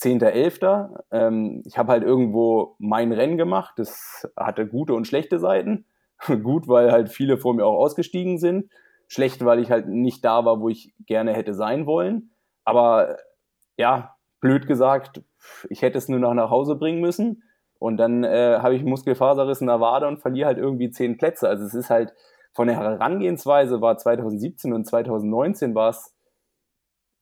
10.11. 0.00 1.02
Ähm, 1.10 1.62
ich 1.66 1.76
habe 1.76 1.92
halt 1.92 2.04
irgendwo 2.04 2.74
mein 2.78 3.12
Rennen 3.12 3.36
gemacht. 3.36 3.74
Das 3.76 4.26
hatte 4.34 4.66
gute 4.66 4.94
und 4.94 5.06
schlechte 5.06 5.38
Seiten. 5.38 5.84
Gut, 6.42 6.68
weil 6.68 6.90
halt 6.90 7.10
viele 7.10 7.36
vor 7.36 7.52
mir 7.52 7.66
auch 7.66 7.76
ausgestiegen 7.76 8.38
sind. 8.38 8.70
Schlecht, 9.08 9.44
weil 9.44 9.58
ich 9.58 9.70
halt 9.70 9.88
nicht 9.88 10.24
da 10.24 10.46
war, 10.46 10.62
wo 10.62 10.70
ich 10.70 10.94
gerne 11.04 11.34
hätte 11.34 11.52
sein 11.52 11.84
wollen. 11.84 12.30
Aber 12.64 13.18
ja, 13.76 14.14
blöd 14.40 14.66
gesagt, 14.66 15.20
ich 15.68 15.82
hätte 15.82 15.98
es 15.98 16.08
nur 16.08 16.18
noch 16.18 16.32
nach 16.32 16.48
Hause 16.48 16.76
bringen 16.76 17.02
müssen. 17.02 17.42
Und 17.78 17.98
dann 17.98 18.24
äh, 18.24 18.60
habe 18.62 18.74
ich 18.74 18.84
Muskelfaserriss 18.84 19.60
in 19.60 19.66
der 19.66 19.80
Wade 19.80 20.08
und 20.08 20.22
verliere 20.22 20.46
halt 20.46 20.58
irgendwie 20.58 20.90
zehn 20.90 21.18
Plätze. 21.18 21.46
Also 21.46 21.66
es 21.66 21.74
ist 21.74 21.90
halt 21.90 22.14
von 22.58 22.66
der 22.66 22.76
Herangehensweise 22.76 23.80
war 23.80 23.96
2017 23.96 24.72
und 24.72 24.84
2019 24.84 25.74
war 25.74 25.90
es, 25.90 26.14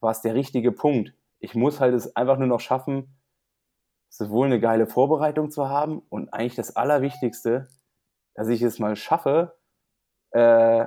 war 0.00 0.10
es 0.10 0.22
der 0.22 0.34
richtige 0.34 0.72
Punkt 0.72 1.12
ich 1.38 1.54
muss 1.54 1.80
halt 1.80 1.94
es 1.94 2.14
einfach 2.16 2.38
nur 2.38 2.48
noch 2.48 2.60
schaffen, 2.60 3.16
sowohl 4.08 4.46
eine 4.46 4.60
geile 4.60 4.86
Vorbereitung 4.86 5.50
zu 5.50 5.68
haben 5.68 6.00
und 6.08 6.32
eigentlich 6.32 6.54
das 6.54 6.76
Allerwichtigste, 6.76 7.68
dass 8.34 8.48
ich 8.48 8.62
es 8.62 8.78
mal 8.78 8.96
schaffe, 8.96 9.56
äh, 10.30 10.86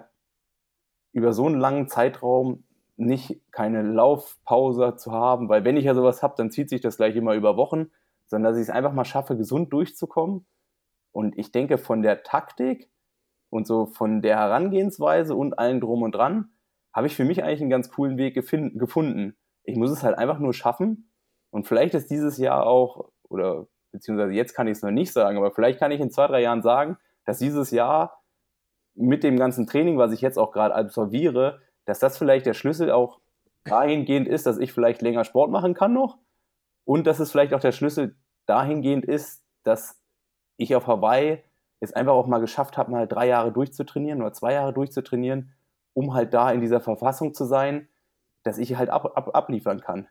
über 1.11 1.33
so 1.33 1.45
einen 1.45 1.59
langen 1.59 1.87
Zeitraum 1.87 2.63
nicht 2.95 3.41
keine 3.51 3.81
Laufpause 3.81 4.95
zu 4.97 5.11
haben, 5.11 5.49
weil 5.49 5.63
wenn 5.63 5.77
ich 5.77 5.85
ja 5.85 5.95
sowas 5.95 6.21
habe, 6.21 6.35
dann 6.37 6.51
zieht 6.51 6.69
sich 6.69 6.81
das 6.81 6.97
gleich 6.97 7.15
immer 7.15 7.33
über 7.33 7.55
Wochen, 7.55 7.91
sondern 8.25 8.51
dass 8.51 8.59
ich 8.61 8.67
es 8.67 8.73
einfach 8.73 8.93
mal 8.93 9.05
schaffe, 9.05 9.37
gesund 9.37 9.71
durchzukommen. 9.71 10.45
Und 11.11 11.37
ich 11.37 11.51
denke, 11.51 11.77
von 11.77 12.01
der 12.01 12.23
Taktik 12.23 12.91
und 13.49 13.67
so 13.67 13.85
von 13.85 14.21
der 14.21 14.37
Herangehensweise 14.37 15.35
und 15.35 15.57
allen 15.57 15.81
drum 15.81 16.03
und 16.03 16.13
dran, 16.13 16.51
habe 16.93 17.07
ich 17.07 17.15
für 17.15 17.25
mich 17.25 17.43
eigentlich 17.43 17.61
einen 17.61 17.69
ganz 17.69 17.89
coolen 17.89 18.17
Weg 18.17 18.33
gefunden. 18.33 19.35
Ich 19.63 19.75
muss 19.75 19.91
es 19.91 20.03
halt 20.03 20.17
einfach 20.17 20.39
nur 20.39 20.53
schaffen. 20.53 21.11
Und 21.51 21.67
vielleicht 21.67 21.93
ist 21.93 22.09
dieses 22.09 22.37
Jahr 22.37 22.65
auch, 22.65 23.11
oder 23.23 23.67
beziehungsweise 23.91 24.33
jetzt 24.33 24.53
kann 24.53 24.67
ich 24.67 24.77
es 24.77 24.83
noch 24.83 24.91
nicht 24.91 25.11
sagen, 25.11 25.37
aber 25.37 25.51
vielleicht 25.51 25.79
kann 25.79 25.91
ich 25.91 25.99
in 25.99 26.11
zwei, 26.11 26.27
drei 26.27 26.41
Jahren 26.41 26.61
sagen, 26.61 26.97
dass 27.25 27.39
dieses 27.39 27.71
Jahr 27.71 28.23
mit 28.95 29.23
dem 29.23 29.37
ganzen 29.37 29.65
Training, 29.65 29.97
was 29.97 30.11
ich 30.11 30.21
jetzt 30.21 30.37
auch 30.37 30.51
gerade 30.51 30.75
absolviere, 30.75 31.61
dass 31.85 31.99
das 31.99 32.17
vielleicht 32.17 32.45
der 32.45 32.53
Schlüssel 32.53 32.91
auch 32.91 33.19
dahingehend 33.63 34.27
ist, 34.27 34.45
dass 34.45 34.57
ich 34.57 34.73
vielleicht 34.73 35.01
länger 35.01 35.23
Sport 35.23 35.51
machen 35.51 35.73
kann 35.73 35.93
noch 35.93 36.17
und 36.85 37.07
dass 37.07 37.19
es 37.19 37.31
vielleicht 37.31 37.53
auch 37.53 37.59
der 37.59 37.71
Schlüssel 37.71 38.15
dahingehend 38.45 39.05
ist, 39.05 39.43
dass 39.63 40.01
ich 40.57 40.75
auf 40.75 40.87
Hawaii 40.87 41.43
es 41.79 41.93
einfach 41.93 42.13
auch 42.13 42.27
mal 42.27 42.39
geschafft 42.39 42.77
habe, 42.77 42.91
mal 42.91 43.07
drei 43.07 43.27
Jahre 43.27 43.51
durchzutrainieren 43.51 44.21
oder 44.21 44.33
zwei 44.33 44.53
Jahre 44.53 44.73
durchzutrainieren, 44.73 45.53
um 45.93 46.13
halt 46.13 46.33
da 46.33 46.51
in 46.51 46.61
dieser 46.61 46.81
Verfassung 46.81 47.33
zu 47.33 47.45
sein, 47.45 47.87
dass 48.43 48.57
ich 48.57 48.75
halt 48.75 48.89
ab, 48.89 49.17
ab, 49.17 49.35
abliefern 49.35 49.81
kann. 49.81 50.07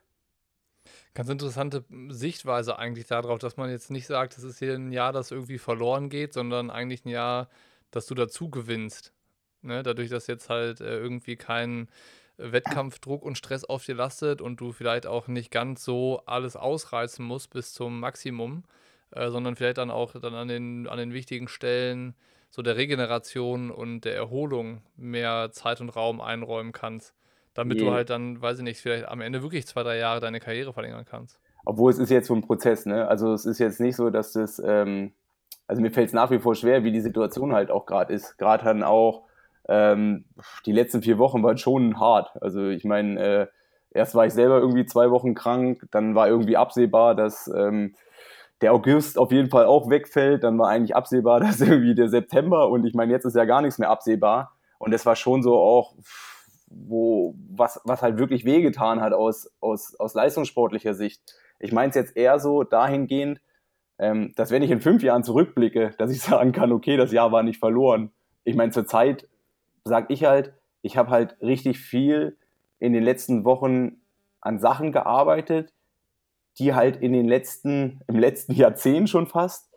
Ganz 1.13 1.29
interessante 1.29 1.83
Sichtweise 2.09 2.77
eigentlich 2.79 3.07
darauf, 3.07 3.39
dass 3.39 3.57
man 3.57 3.69
jetzt 3.69 3.91
nicht 3.91 4.07
sagt, 4.07 4.37
es 4.37 4.43
ist 4.43 4.59
hier 4.59 4.75
ein 4.75 4.91
Jahr, 4.91 5.11
das 5.11 5.31
irgendwie 5.31 5.57
verloren 5.57 6.09
geht, 6.09 6.33
sondern 6.33 6.69
eigentlich 6.69 7.05
ein 7.05 7.09
Jahr, 7.09 7.49
das 7.91 8.05
du 8.05 8.15
dazu 8.15 8.49
gewinnst. 8.49 9.13
Ne? 9.61 9.83
Dadurch, 9.83 10.09
dass 10.09 10.27
jetzt 10.27 10.49
halt 10.49 10.81
äh, 10.81 10.97
irgendwie 10.97 11.35
kein 11.35 11.89
Wettkampfdruck 12.37 13.23
und 13.23 13.37
Stress 13.37 13.65
auf 13.65 13.85
dir 13.85 13.95
lastet 13.95 14.41
und 14.41 14.61
du 14.61 14.71
vielleicht 14.71 15.05
auch 15.05 15.27
nicht 15.27 15.51
ganz 15.51 15.83
so 15.83 16.21
alles 16.25 16.55
ausreizen 16.55 17.25
musst 17.25 17.49
bis 17.49 17.73
zum 17.73 17.99
Maximum, 17.99 18.63
äh, 19.11 19.29
sondern 19.29 19.55
vielleicht 19.55 19.77
dann 19.77 19.91
auch 19.91 20.13
dann 20.13 20.33
an 20.33 20.47
den, 20.47 20.87
an 20.87 20.97
den 20.97 21.13
wichtigen 21.13 21.47
Stellen 21.47 22.15
so 22.49 22.61
der 22.61 22.77
Regeneration 22.77 23.69
und 23.71 24.01
der 24.05 24.15
Erholung 24.15 24.81
mehr 24.95 25.51
Zeit 25.51 25.81
und 25.81 25.89
Raum 25.89 26.19
einräumen 26.19 26.71
kannst 26.71 27.13
damit 27.59 27.77
nee. 27.77 27.83
du 27.83 27.91
halt 27.91 28.09
dann, 28.09 28.41
weiß 28.41 28.59
ich 28.59 28.63
nicht, 28.63 28.79
vielleicht 28.79 29.07
am 29.07 29.21
Ende 29.21 29.41
wirklich 29.43 29.67
zwei, 29.67 29.83
drei 29.83 29.97
Jahre 29.97 30.21
deine 30.21 30.39
Karriere 30.39 30.73
verlängern 30.73 31.05
kannst. 31.05 31.39
Obwohl 31.65 31.91
es 31.91 31.99
ist 31.99 32.09
jetzt 32.09 32.27
so 32.27 32.35
ein 32.35 32.41
Prozess, 32.41 32.85
ne? 32.85 33.07
Also 33.07 33.33
es 33.33 33.45
ist 33.45 33.59
jetzt 33.59 33.81
nicht 33.81 33.95
so, 33.95 34.09
dass 34.09 34.31
das, 34.31 34.61
ähm, 34.65 35.11
also 35.67 35.81
mir 35.81 35.91
fällt 35.91 36.07
es 36.07 36.13
nach 36.13 36.31
wie 36.31 36.39
vor 36.39 36.55
schwer, 36.55 36.83
wie 36.83 36.91
die 36.91 37.01
Situation 37.01 37.53
halt 37.53 37.69
auch 37.69 37.85
gerade 37.85 38.13
ist. 38.13 38.37
Gerade 38.37 38.63
dann 38.63 38.81
auch, 38.81 39.23
ähm, 39.67 40.23
die 40.65 40.71
letzten 40.71 41.01
vier 41.01 41.17
Wochen 41.17 41.43
waren 41.43 41.57
schon 41.57 41.99
hart. 41.99 42.31
Also 42.41 42.69
ich 42.69 42.85
meine, 42.85 43.19
äh, 43.19 43.47
erst 43.91 44.15
war 44.15 44.25
ich 44.25 44.33
selber 44.33 44.59
irgendwie 44.59 44.85
zwei 44.85 45.11
Wochen 45.11 45.35
krank, 45.35 45.85
dann 45.91 46.15
war 46.15 46.27
irgendwie 46.27 46.55
absehbar, 46.55 47.13
dass 47.13 47.51
ähm, 47.53 47.93
der 48.61 48.73
August 48.73 49.17
auf 49.17 49.31
jeden 49.31 49.49
Fall 49.49 49.65
auch 49.65 49.89
wegfällt, 49.89 50.43
dann 50.43 50.57
war 50.57 50.69
eigentlich 50.69 50.95
absehbar, 50.95 51.39
dass 51.41 51.61
irgendwie 51.61 51.95
der 51.95 52.09
September 52.09 52.69
und 52.69 52.85
ich 52.85 52.93
meine, 52.93 53.11
jetzt 53.11 53.25
ist 53.25 53.35
ja 53.35 53.45
gar 53.45 53.61
nichts 53.61 53.79
mehr 53.79 53.89
absehbar. 53.89 54.55
Und 54.77 54.93
es 54.93 55.05
war 55.05 55.15
schon 55.15 55.43
so 55.43 55.57
auch, 55.57 55.95
wo, 56.67 57.35
was, 57.49 57.81
was 57.83 58.01
halt 58.01 58.17
wirklich 58.17 58.45
wehgetan 58.45 59.01
hat 59.01 59.13
aus, 59.13 59.51
aus, 59.59 59.95
aus 59.99 60.13
leistungssportlicher 60.13 60.93
Sicht. 60.93 61.21
Ich 61.59 61.71
meine 61.73 61.89
es 61.89 61.95
jetzt 61.95 62.15
eher 62.15 62.39
so 62.39 62.63
dahingehend, 62.63 63.41
ähm, 63.97 64.33
dass 64.35 64.51
wenn 64.51 64.63
ich 64.63 64.71
in 64.71 64.79
fünf 64.79 65.03
Jahren 65.03 65.23
zurückblicke, 65.23 65.91
dass 65.97 66.11
ich 66.11 66.21
sagen 66.21 66.51
kann, 66.51 66.71
okay, 66.71 66.95
das 66.95 67.11
Jahr 67.11 67.31
war 67.31 67.43
nicht 67.43 67.59
verloren. 67.59 68.11
Ich 68.43 68.55
meine, 68.55 68.71
zur 68.71 68.85
Zeit 68.85 69.27
sage 69.83 70.13
ich 70.13 70.23
halt, 70.23 70.53
ich 70.81 70.95
habe 70.95 71.09
halt 71.09 71.35
richtig 71.41 71.79
viel 71.79 72.37
in 72.79 72.93
den 72.93 73.03
letzten 73.03 73.43
Wochen 73.43 73.97
an 74.39 74.59
Sachen 74.59 74.93
gearbeitet, 74.93 75.73
die 76.59 76.73
halt 76.73 76.97
in 76.97 77.13
den 77.13 77.27
letzten, 77.27 78.01
im 78.07 78.17
letzten 78.17 78.53
Jahrzehnt 78.53 79.09
schon 79.09 79.27
fast 79.27 79.69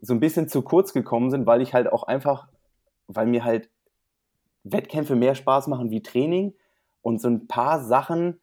so 0.00 0.14
ein 0.14 0.20
bisschen 0.20 0.48
zu 0.48 0.62
kurz 0.62 0.92
gekommen 0.92 1.30
sind, 1.30 1.46
weil 1.46 1.60
ich 1.60 1.74
halt 1.74 1.92
auch 1.92 2.04
einfach, 2.04 2.46
weil 3.08 3.26
mir 3.26 3.44
halt 3.44 3.68
Wettkämpfe 4.62 5.16
mehr 5.16 5.34
Spaß 5.34 5.66
machen 5.66 5.90
wie 5.90 6.02
Training. 6.02 6.54
Und 7.02 7.20
so 7.20 7.28
ein 7.28 7.48
paar 7.48 7.82
Sachen 7.82 8.38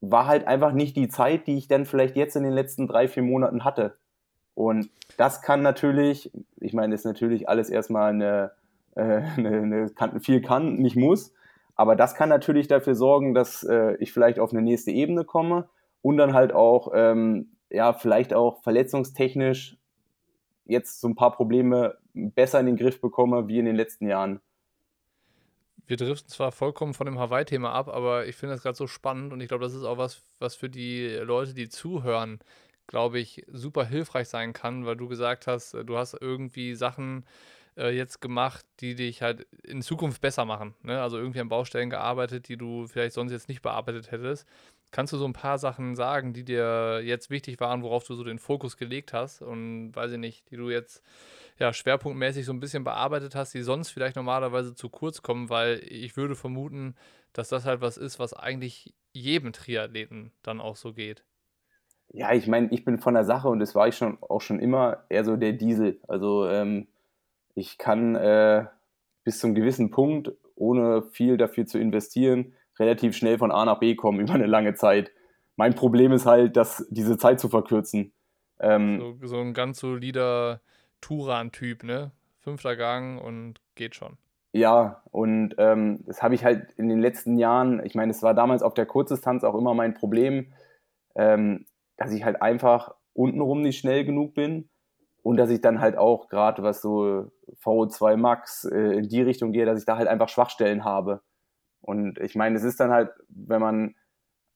war 0.00 0.26
halt 0.26 0.46
einfach 0.46 0.72
nicht 0.72 0.96
die 0.96 1.08
Zeit, 1.08 1.46
die 1.46 1.56
ich 1.56 1.68
dann 1.68 1.86
vielleicht 1.86 2.16
jetzt 2.16 2.36
in 2.36 2.42
den 2.42 2.52
letzten 2.52 2.88
drei, 2.88 3.06
vier 3.06 3.22
Monaten 3.22 3.64
hatte. 3.64 3.96
Und 4.54 4.90
das 5.16 5.42
kann 5.42 5.62
natürlich, 5.62 6.32
ich 6.58 6.72
meine, 6.72 6.94
ist 6.94 7.04
natürlich 7.04 7.48
alles 7.48 7.70
erstmal 7.70 8.10
eine, 8.10 8.50
äh, 8.96 9.02
eine, 9.36 9.48
eine 9.62 9.88
kann, 9.90 10.20
viel 10.20 10.42
kann, 10.42 10.76
nicht 10.76 10.96
muss. 10.96 11.32
Aber 11.76 11.96
das 11.96 12.14
kann 12.14 12.28
natürlich 12.28 12.66
dafür 12.66 12.94
sorgen, 12.94 13.34
dass 13.34 13.62
äh, 13.62 13.94
ich 13.96 14.12
vielleicht 14.12 14.40
auf 14.40 14.52
eine 14.52 14.62
nächste 14.62 14.90
Ebene 14.90 15.24
komme 15.24 15.68
und 16.02 16.16
dann 16.18 16.34
halt 16.34 16.52
auch, 16.52 16.92
ähm, 16.94 17.52
ja, 17.70 17.92
vielleicht 17.92 18.34
auch 18.34 18.62
verletzungstechnisch 18.62 19.78
jetzt 20.64 21.00
so 21.00 21.08
ein 21.08 21.14
paar 21.14 21.32
Probleme 21.32 21.96
besser 22.12 22.60
in 22.60 22.66
den 22.66 22.76
Griff 22.76 23.00
bekomme 23.00 23.48
wie 23.48 23.58
in 23.58 23.64
den 23.64 23.76
letzten 23.76 24.06
Jahren 24.06 24.40
wir 25.86 25.96
driften 25.96 26.30
zwar 26.30 26.52
vollkommen 26.52 26.94
von 26.94 27.06
dem 27.06 27.18
Hawaii-Thema 27.18 27.72
ab, 27.72 27.88
aber 27.88 28.26
ich 28.26 28.36
finde 28.36 28.54
das 28.54 28.62
gerade 28.62 28.76
so 28.76 28.86
spannend 28.86 29.32
und 29.32 29.40
ich 29.40 29.48
glaube, 29.48 29.64
das 29.64 29.74
ist 29.74 29.84
auch 29.84 29.98
was, 29.98 30.22
was 30.38 30.54
für 30.54 30.70
die 30.70 31.08
Leute, 31.08 31.54
die 31.54 31.68
zuhören, 31.68 32.38
glaube 32.86 33.18
ich, 33.18 33.44
super 33.48 33.84
hilfreich 33.84 34.28
sein 34.28 34.52
kann, 34.52 34.86
weil 34.86 34.96
du 34.96 35.08
gesagt 35.08 35.46
hast, 35.46 35.74
du 35.74 35.96
hast 35.96 36.14
irgendwie 36.20 36.74
Sachen 36.74 37.26
äh, 37.76 37.94
jetzt 37.94 38.20
gemacht, 38.20 38.64
die 38.80 38.94
dich 38.94 39.22
halt 39.22 39.46
in 39.64 39.82
Zukunft 39.82 40.20
besser 40.20 40.44
machen. 40.44 40.74
Ne? 40.82 41.00
Also 41.00 41.18
irgendwie 41.18 41.40
an 41.40 41.48
Baustellen 41.48 41.90
gearbeitet, 41.90 42.48
die 42.48 42.56
du 42.56 42.86
vielleicht 42.86 43.14
sonst 43.14 43.32
jetzt 43.32 43.48
nicht 43.48 43.62
bearbeitet 43.62 44.10
hättest. 44.10 44.46
Kannst 44.92 45.12
du 45.12 45.16
so 45.16 45.24
ein 45.26 45.32
paar 45.32 45.58
Sachen 45.58 45.96
sagen, 45.96 46.34
die 46.34 46.44
dir 46.44 47.00
jetzt 47.02 47.30
wichtig 47.30 47.58
waren, 47.60 47.82
worauf 47.82 48.04
du 48.06 48.14
so 48.14 48.24
den 48.24 48.38
Fokus 48.38 48.76
gelegt 48.76 49.12
hast 49.12 49.42
und 49.42 49.92
weiß 49.94 50.12
ich 50.12 50.18
nicht, 50.18 50.50
die 50.50 50.56
du 50.56 50.70
jetzt 50.70 51.02
ja, 51.58 51.72
schwerpunktmäßig 51.72 52.44
so 52.46 52.52
ein 52.52 52.60
bisschen 52.60 52.84
bearbeitet 52.84 53.34
hast, 53.34 53.54
die 53.54 53.62
sonst 53.62 53.90
vielleicht 53.90 54.16
normalerweise 54.16 54.74
zu 54.74 54.90
kurz 54.90 55.22
kommen, 55.22 55.50
weil 55.50 55.82
ich 55.84 56.16
würde 56.16 56.36
vermuten, 56.36 56.94
dass 57.32 57.48
das 57.48 57.64
halt 57.66 57.80
was 57.80 57.96
ist, 57.96 58.18
was 58.18 58.34
eigentlich 58.34 58.94
jedem 59.12 59.52
Triathleten 59.52 60.32
dann 60.42 60.60
auch 60.60 60.76
so 60.76 60.92
geht. 60.92 61.24
Ja, 62.14 62.32
ich 62.32 62.46
meine, 62.46 62.68
ich 62.72 62.84
bin 62.84 62.98
von 62.98 63.14
der 63.14 63.24
Sache 63.24 63.48
und 63.48 63.58
das 63.60 63.74
war 63.74 63.88
ich 63.88 63.96
schon 63.96 64.18
auch 64.22 64.40
schon 64.40 64.60
immer 64.60 65.04
eher 65.08 65.24
so 65.24 65.36
der 65.36 65.52
Diesel. 65.52 66.00
Also 66.08 66.46
ähm, 66.46 66.88
Ich 67.56 67.78
kann 67.78 68.16
äh, 68.16 68.66
bis 69.24 69.40
zum 69.40 69.54
gewissen 69.54 69.90
Punkt, 69.90 70.32
ohne 70.56 71.02
viel 71.04 71.38
dafür 71.38 71.66
zu 71.66 71.78
investieren, 71.78 72.54
relativ 72.78 73.16
schnell 73.16 73.38
von 73.38 73.50
A 73.50 73.64
nach 73.64 73.78
B 73.78 73.94
kommen 73.94 74.20
über 74.20 74.34
eine 74.34 74.46
lange 74.46 74.74
Zeit. 74.74 75.12
Mein 75.56 75.74
Problem 75.74 76.12
ist 76.12 76.26
halt, 76.26 76.56
dass 76.56 76.86
diese 76.90 77.18
Zeit 77.18 77.40
zu 77.40 77.48
verkürzen. 77.48 78.12
Ähm, 78.60 79.16
so, 79.20 79.26
so 79.26 79.38
ein 79.38 79.54
ganz 79.54 79.80
solider 79.80 80.60
Turan-Typ, 81.00 81.84
ne? 81.84 82.12
Fünfter 82.40 82.76
Gang 82.76 83.22
und 83.22 83.60
geht 83.74 83.94
schon. 83.94 84.16
Ja, 84.52 85.02
und 85.10 85.54
ähm, 85.58 86.04
das 86.06 86.22
habe 86.22 86.34
ich 86.34 86.44
halt 86.44 86.72
in 86.76 86.88
den 86.88 87.00
letzten 87.00 87.38
Jahren, 87.38 87.84
ich 87.84 87.94
meine, 87.94 88.10
es 88.10 88.22
war 88.22 88.34
damals 88.34 88.62
auf 88.62 88.74
der 88.74 88.86
Kurzdistanz 88.86 89.44
auch 89.44 89.54
immer 89.54 89.72
mein 89.72 89.94
Problem, 89.94 90.52
ähm, 91.14 91.64
dass 91.96 92.12
ich 92.12 92.24
halt 92.24 92.42
einfach 92.42 92.94
untenrum 93.14 93.62
nicht 93.62 93.78
schnell 93.78 94.04
genug 94.04 94.34
bin 94.34 94.68
und 95.22 95.36
dass 95.36 95.50
ich 95.50 95.60
dann 95.60 95.80
halt 95.80 95.96
auch 95.96 96.28
gerade 96.28 96.62
was 96.62 96.82
so 96.82 97.30
VO2 97.62 98.16
Max 98.16 98.64
äh, 98.64 98.98
in 98.98 99.08
die 99.08 99.22
Richtung 99.22 99.52
gehe, 99.52 99.64
dass 99.64 99.78
ich 99.78 99.86
da 99.86 99.96
halt 99.96 100.08
einfach 100.08 100.28
Schwachstellen 100.28 100.84
habe. 100.84 101.22
Und 101.82 102.18
ich 102.20 102.34
meine, 102.34 102.56
es 102.56 102.64
ist 102.64 102.80
dann 102.80 102.90
halt, 102.90 103.10
wenn 103.28 103.60
man, 103.60 103.94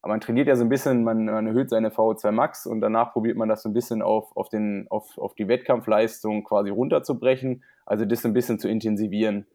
man 0.03 0.21
trainiert 0.21 0.47
ja 0.47 0.57
so 0.57 0.65
ein 0.65 0.69
bisschen, 0.69 1.05
man, 1.05 1.27
man 1.27 1.47
erhöht 1.47 1.69
seine 1.69 1.91
VO2 1.91 2.31
Max 2.31 2.67
und 2.67 2.81
danach 2.81 3.12
probiert 3.12 3.37
man 3.37 3.49
das 3.49 3.62
so 3.62 3.69
ein 3.69 3.75
bisschen 3.75 4.01
auf, 4.01 4.35
auf, 4.37 4.49
den, 4.49 4.87
auf, 4.89 5.19
auf 5.19 5.35
die 5.35 5.49
Wettkampfleistung 5.49 6.45
quasi 6.45 6.71
runterzubrechen, 6.71 7.65
also 7.85 8.05
das 8.05 8.25
ein 8.25 8.33
bisschen 8.33 8.59
zu 8.59 8.69
intensivieren. 8.69 9.47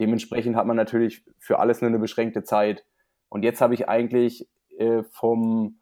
Dementsprechend 0.00 0.56
hat 0.56 0.66
man 0.66 0.76
natürlich 0.76 1.24
für 1.38 1.58
alles 1.58 1.80
nur 1.80 1.88
eine 1.88 1.98
beschränkte 1.98 2.42
Zeit. 2.42 2.84
Und 3.28 3.44
jetzt 3.44 3.60
habe 3.60 3.74
ich 3.74 3.88
eigentlich 3.88 4.48
äh, 4.78 5.02
vom 5.04 5.78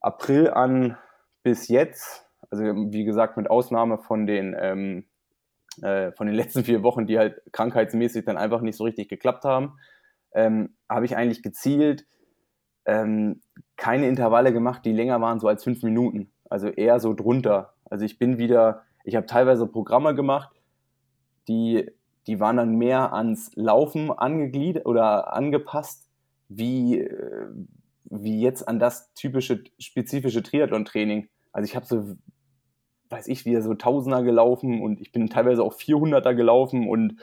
April 0.00 0.50
an 0.50 0.98
bis 1.42 1.68
jetzt, 1.68 2.26
also 2.50 2.64
wie 2.64 3.04
gesagt, 3.04 3.36
mit 3.36 3.48
Ausnahme 3.48 3.98
von 3.98 4.26
den, 4.26 4.54
ähm, 4.58 5.04
äh, 5.80 6.12
von 6.12 6.26
den 6.26 6.36
letzten 6.36 6.64
vier 6.64 6.82
Wochen, 6.82 7.06
die 7.06 7.18
halt 7.18 7.40
krankheitsmäßig 7.52 8.24
dann 8.24 8.36
einfach 8.36 8.60
nicht 8.60 8.76
so 8.76 8.84
richtig 8.84 9.08
geklappt 9.08 9.44
haben, 9.44 9.78
ähm, 10.34 10.74
habe 10.88 11.04
ich 11.04 11.16
eigentlich 11.16 11.42
gezielt 11.42 12.06
ähm, 12.84 13.40
keine 13.76 14.08
Intervalle 14.08 14.52
gemacht, 14.52 14.84
die 14.84 14.92
länger 14.92 15.20
waren 15.20 15.40
so 15.40 15.48
als 15.48 15.64
fünf 15.64 15.82
Minuten. 15.82 16.32
Also 16.48 16.68
eher 16.68 17.00
so 17.00 17.14
drunter. 17.14 17.74
Also 17.84 18.04
ich 18.04 18.18
bin 18.18 18.38
wieder, 18.38 18.82
ich 19.04 19.16
habe 19.16 19.26
teilweise 19.26 19.66
Programme 19.66 20.14
gemacht, 20.14 20.50
die, 21.48 21.90
die 22.26 22.40
waren 22.40 22.56
dann 22.56 22.76
mehr 22.76 23.12
ans 23.12 23.50
Laufen 23.54 24.10
angegliedert 24.10 24.86
oder 24.86 25.32
angepasst, 25.32 26.08
wie, 26.48 27.08
wie 28.04 28.40
jetzt 28.40 28.68
an 28.68 28.78
das 28.78 29.12
typische, 29.14 29.64
spezifische 29.78 30.42
Triathlon-Training. 30.42 31.28
Also 31.52 31.64
ich 31.64 31.74
habe 31.74 31.86
so, 31.86 32.16
weiß 33.10 33.28
ich, 33.28 33.44
wieder 33.44 33.62
so 33.62 33.74
Tausender 33.74 34.22
gelaufen 34.22 34.82
und 34.82 35.00
ich 35.00 35.12
bin 35.12 35.28
teilweise 35.28 35.62
auch 35.62 35.74
400er 35.74 36.34
gelaufen 36.34 36.88
und 36.88 37.16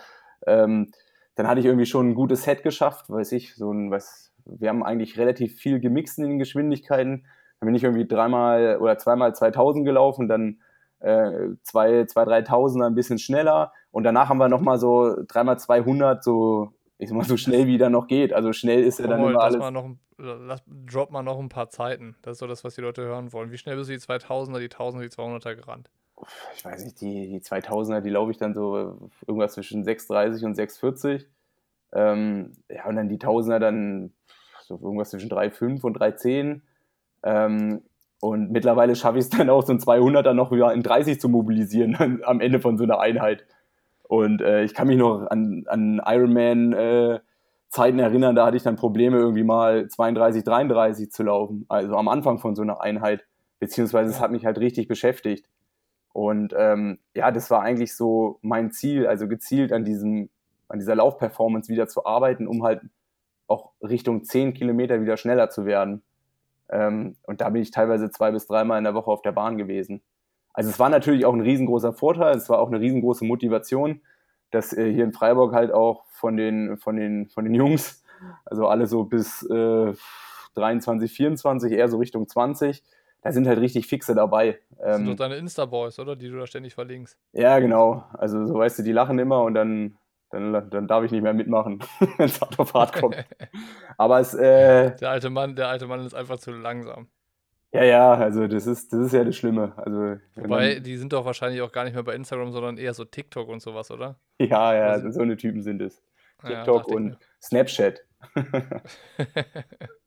ähm, 0.47 0.91
dann 1.39 1.47
hatte 1.47 1.61
ich 1.61 1.65
irgendwie 1.65 1.85
schon 1.85 2.09
ein 2.09 2.15
gutes 2.15 2.43
Set 2.43 2.63
geschafft, 2.63 3.09
weiß 3.09 3.31
ich, 3.31 3.55
so 3.55 3.71
ein, 3.71 3.91
was, 3.91 4.33
wir 4.43 4.67
haben 4.67 4.83
eigentlich 4.83 5.17
relativ 5.17 5.55
viel 5.55 5.79
gemixt 5.79 6.19
in 6.19 6.25
den 6.25 6.37
Geschwindigkeiten. 6.37 7.25
Dann 7.59 7.67
bin 7.67 7.75
ich 7.75 7.83
irgendwie 7.85 8.05
dreimal 8.05 8.77
oder 8.81 8.97
zweimal 8.97 9.33
2000 9.33 9.85
gelaufen, 9.85 10.27
dann 10.27 10.59
äh, 10.99 11.51
zwei, 11.63 12.03
zwei, 12.07 12.25
3000 12.25 12.83
ein 12.83 12.93
bisschen 12.93 13.19
schneller 13.19 13.71
und 13.91 14.03
danach 14.03 14.27
haben 14.27 14.37
wir 14.37 14.49
nochmal 14.49 14.79
so 14.79 15.15
dreimal 15.29 15.57
200 15.57 16.21
so 16.21 16.73
ich 16.97 17.07
sag 17.07 17.17
mal, 17.17 17.23
so 17.23 17.37
schnell 17.37 17.67
wie 17.67 17.77
da 17.77 17.89
noch 17.89 18.07
geht. 18.07 18.33
Also 18.33 18.51
schnell 18.51 18.83
ist 18.83 18.99
ja 18.99 19.07
dann 19.07 19.23
immer 19.23 19.39
alles. 19.39 19.59
Mal 19.59 19.71
noch, 19.71 19.89
lass, 20.17 20.61
drop 20.67 21.11
mal 21.11 21.23
noch 21.23 21.39
ein 21.39 21.47
paar 21.47 21.69
Zeiten. 21.69 22.17
Das 22.21 22.33
ist 22.33 22.39
so 22.39 22.47
das, 22.47 22.65
was 22.65 22.75
die 22.75 22.81
Leute 22.81 23.03
hören 23.03 23.31
wollen. 23.31 23.51
Wie 23.51 23.57
schnell 23.57 23.77
bist 23.77 23.89
du 23.89 23.93
die 23.93 23.99
2000er, 23.99 24.59
die 24.59 24.67
1000er, 24.67 24.99
die 24.99 25.07
200er 25.07 25.55
gerannt? 25.55 25.89
Ich 26.55 26.65
weiß 26.65 26.83
nicht, 26.83 27.01
die, 27.01 27.29
die 27.29 27.39
2000er, 27.39 28.01
die 28.01 28.09
laufe 28.09 28.31
ich 28.31 28.37
dann 28.37 28.53
so 28.53 29.09
irgendwas 29.25 29.53
zwischen 29.53 29.83
6,30 29.83 30.45
und 30.45 30.57
6,40. 30.57 31.25
Ähm, 31.93 32.53
ja, 32.69 32.85
und 32.85 32.95
dann 32.95 33.09
die 33.09 33.17
1000er 33.17 33.59
dann 33.59 34.13
so 34.61 34.79
irgendwas 34.81 35.09
zwischen 35.09 35.29
3,5 35.29 35.81
und 35.83 35.97
3,10. 35.97 36.61
Ähm, 37.23 37.81
und 38.21 38.51
mittlerweile 38.51 38.95
schaffe 38.95 39.17
ich 39.17 39.25
es 39.25 39.29
dann 39.29 39.49
auch, 39.49 39.63
so 39.63 39.73
ein 39.73 39.79
200er 39.79 40.33
noch 40.33 40.51
wieder 40.51 40.73
in 40.73 40.83
30 40.83 41.19
zu 41.19 41.29
mobilisieren 41.29 42.21
am 42.23 42.41
Ende 42.41 42.59
von 42.59 42.77
so 42.77 42.83
einer 42.83 42.99
Einheit. 42.99 43.45
Und 44.03 44.41
äh, 44.41 44.63
ich 44.63 44.73
kann 44.73 44.87
mich 44.87 44.97
noch 44.97 45.27
an, 45.27 45.65
an 45.67 46.01
Ironman 46.05 46.73
äh, 46.73 47.19
erinnern, 47.75 48.35
da 48.35 48.47
hatte 48.47 48.57
ich 48.57 48.63
dann 48.63 48.75
Probleme, 48.75 49.17
irgendwie 49.17 49.43
mal 49.43 49.87
32, 49.87 50.43
33 50.43 51.11
zu 51.11 51.23
laufen. 51.23 51.65
Also 51.69 51.95
am 51.95 52.07
Anfang 52.07 52.39
von 52.39 52.55
so 52.55 52.63
einer 52.63 52.81
Einheit. 52.81 53.25
Beziehungsweise 53.59 54.09
es 54.09 54.19
hat 54.19 54.31
mich 54.31 54.45
halt 54.45 54.57
richtig 54.57 54.87
beschäftigt. 54.87 55.45
Und 56.13 56.53
ähm, 56.57 56.99
ja, 57.13 57.31
das 57.31 57.51
war 57.51 57.61
eigentlich 57.61 57.95
so 57.95 58.39
mein 58.41 58.71
Ziel, 58.71 59.07
also 59.07 59.27
gezielt 59.27 59.71
an 59.71 59.85
diesem, 59.85 60.29
an 60.67 60.79
dieser 60.79 60.95
Laufperformance 60.95 61.71
wieder 61.71 61.87
zu 61.87 62.05
arbeiten, 62.05 62.47
um 62.47 62.63
halt 62.63 62.81
auch 63.47 63.71
Richtung 63.81 64.23
10 64.23 64.53
Kilometer 64.53 65.01
wieder 65.01 65.17
schneller 65.17 65.49
zu 65.49 65.65
werden. 65.65 66.03
Ähm, 66.69 67.15
und 67.23 67.41
da 67.41 67.49
bin 67.49 67.61
ich 67.61 67.71
teilweise 67.71 68.11
zwei 68.11 68.31
bis 68.31 68.47
dreimal 68.47 68.77
in 68.77 68.83
der 68.83 68.93
Woche 68.93 69.11
auf 69.11 69.21
der 69.21 69.31
Bahn 69.31 69.57
gewesen. 69.57 70.01
Also 70.53 70.69
es 70.69 70.79
war 70.79 70.89
natürlich 70.89 71.25
auch 71.25 71.33
ein 71.33 71.41
riesengroßer 71.41 71.93
Vorteil, 71.93 72.35
es 72.35 72.49
war 72.49 72.59
auch 72.59 72.67
eine 72.67 72.79
riesengroße 72.79 73.25
Motivation, 73.25 74.01
dass 74.51 74.73
äh, 74.73 74.91
hier 74.91 75.03
in 75.03 75.13
Freiburg 75.13 75.53
halt 75.53 75.71
auch 75.71 76.05
von 76.09 76.37
den, 76.37 76.77
von 76.77 76.95
den, 76.95 77.29
von 77.29 77.45
den 77.45 77.53
Jungs, 77.53 78.03
also 78.45 78.67
alle 78.67 78.87
so 78.87 79.03
bis 79.03 79.43
äh, 79.43 79.93
23, 80.55 81.11
24, 81.11 81.71
eher 81.71 81.87
so 81.87 81.97
Richtung 81.97 82.27
20, 82.27 82.83
da 83.21 83.31
sind 83.31 83.47
halt 83.47 83.59
richtig 83.59 83.87
Fixe 83.87 84.15
dabei. 84.15 84.59
Das 84.77 84.95
sind 84.95 85.05
ähm, 85.05 85.11
doch 85.11 85.23
deine 85.23 85.35
Insta-Boys, 85.35 85.99
oder? 85.99 86.15
Die 86.15 86.29
du 86.29 86.37
da 86.37 86.47
ständig 86.47 86.73
verlinkst. 86.73 87.17
Ja, 87.33 87.59
genau. 87.59 88.05
Also 88.13 88.45
so 88.45 88.55
weißt 88.55 88.79
du, 88.79 88.83
die 88.83 88.91
lachen 88.91 89.19
immer 89.19 89.43
und 89.43 89.53
dann, 89.53 89.97
dann, 90.29 90.69
dann 90.69 90.87
darf 90.87 91.03
ich 91.03 91.11
nicht 91.11 91.23
mehr 91.23 91.33
mitmachen, 91.33 91.83
wenn 92.17 92.27
es 92.27 92.39
hart 92.39 92.57
auf 92.59 92.73
hart 92.73 92.93
kommt. 92.93 93.17
Aber 93.97 94.19
es. 94.19 94.33
Äh, 94.33 94.95
der 94.95 95.09
alte 95.09 95.29
Mann, 95.29 95.55
der 95.55 95.67
alte 95.67 95.87
Mann 95.87 96.05
ist 96.05 96.13
einfach 96.13 96.39
zu 96.39 96.51
langsam. 96.51 97.07
Ja, 97.71 97.83
ja, 97.83 98.13
also 98.15 98.47
das 98.47 98.65
ist, 98.65 98.91
das 98.93 99.07
ist 99.07 99.13
ja 99.13 99.23
das 99.23 99.35
Schlimme. 99.35 99.73
Also, 99.75 100.17
Wobei, 100.35 100.75
man, 100.75 100.83
die 100.83 100.97
sind 100.97 101.13
doch 101.13 101.23
wahrscheinlich 101.25 101.61
auch 101.61 101.71
gar 101.71 101.83
nicht 101.83 101.93
mehr 101.93 102.01
bei 102.01 102.15
Instagram, 102.15 102.51
sondern 102.51 102.77
eher 102.79 102.95
so 102.95 103.05
TikTok 103.05 103.47
und 103.47 103.61
sowas, 103.61 103.91
oder? 103.91 104.19
Ja, 104.39 104.73
ja, 104.73 104.87
also, 104.87 105.11
so 105.11 105.21
eine 105.21 105.37
Typen 105.37 105.61
sind 105.61 105.79
es. 105.81 106.01
TikTok 106.43 106.89
ja, 106.89 106.95
und 106.95 107.17
Snapchat. 107.41 108.01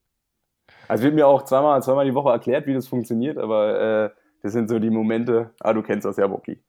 also 0.92 1.04
wird 1.04 1.14
mir 1.14 1.26
auch 1.26 1.42
zweimal, 1.42 1.82
zweimal 1.82 2.04
die 2.04 2.12
Woche 2.12 2.28
erklärt, 2.28 2.66
wie 2.66 2.74
das 2.74 2.86
funktioniert, 2.86 3.38
aber 3.38 3.80
äh, 3.80 4.10
das 4.42 4.52
sind 4.52 4.68
so 4.68 4.78
die 4.78 4.90
Momente. 4.90 5.54
Ah, 5.60 5.72
du 5.72 5.82
kennst 5.82 6.04
das 6.04 6.18
ja, 6.18 6.26
Bocky. 6.26 6.62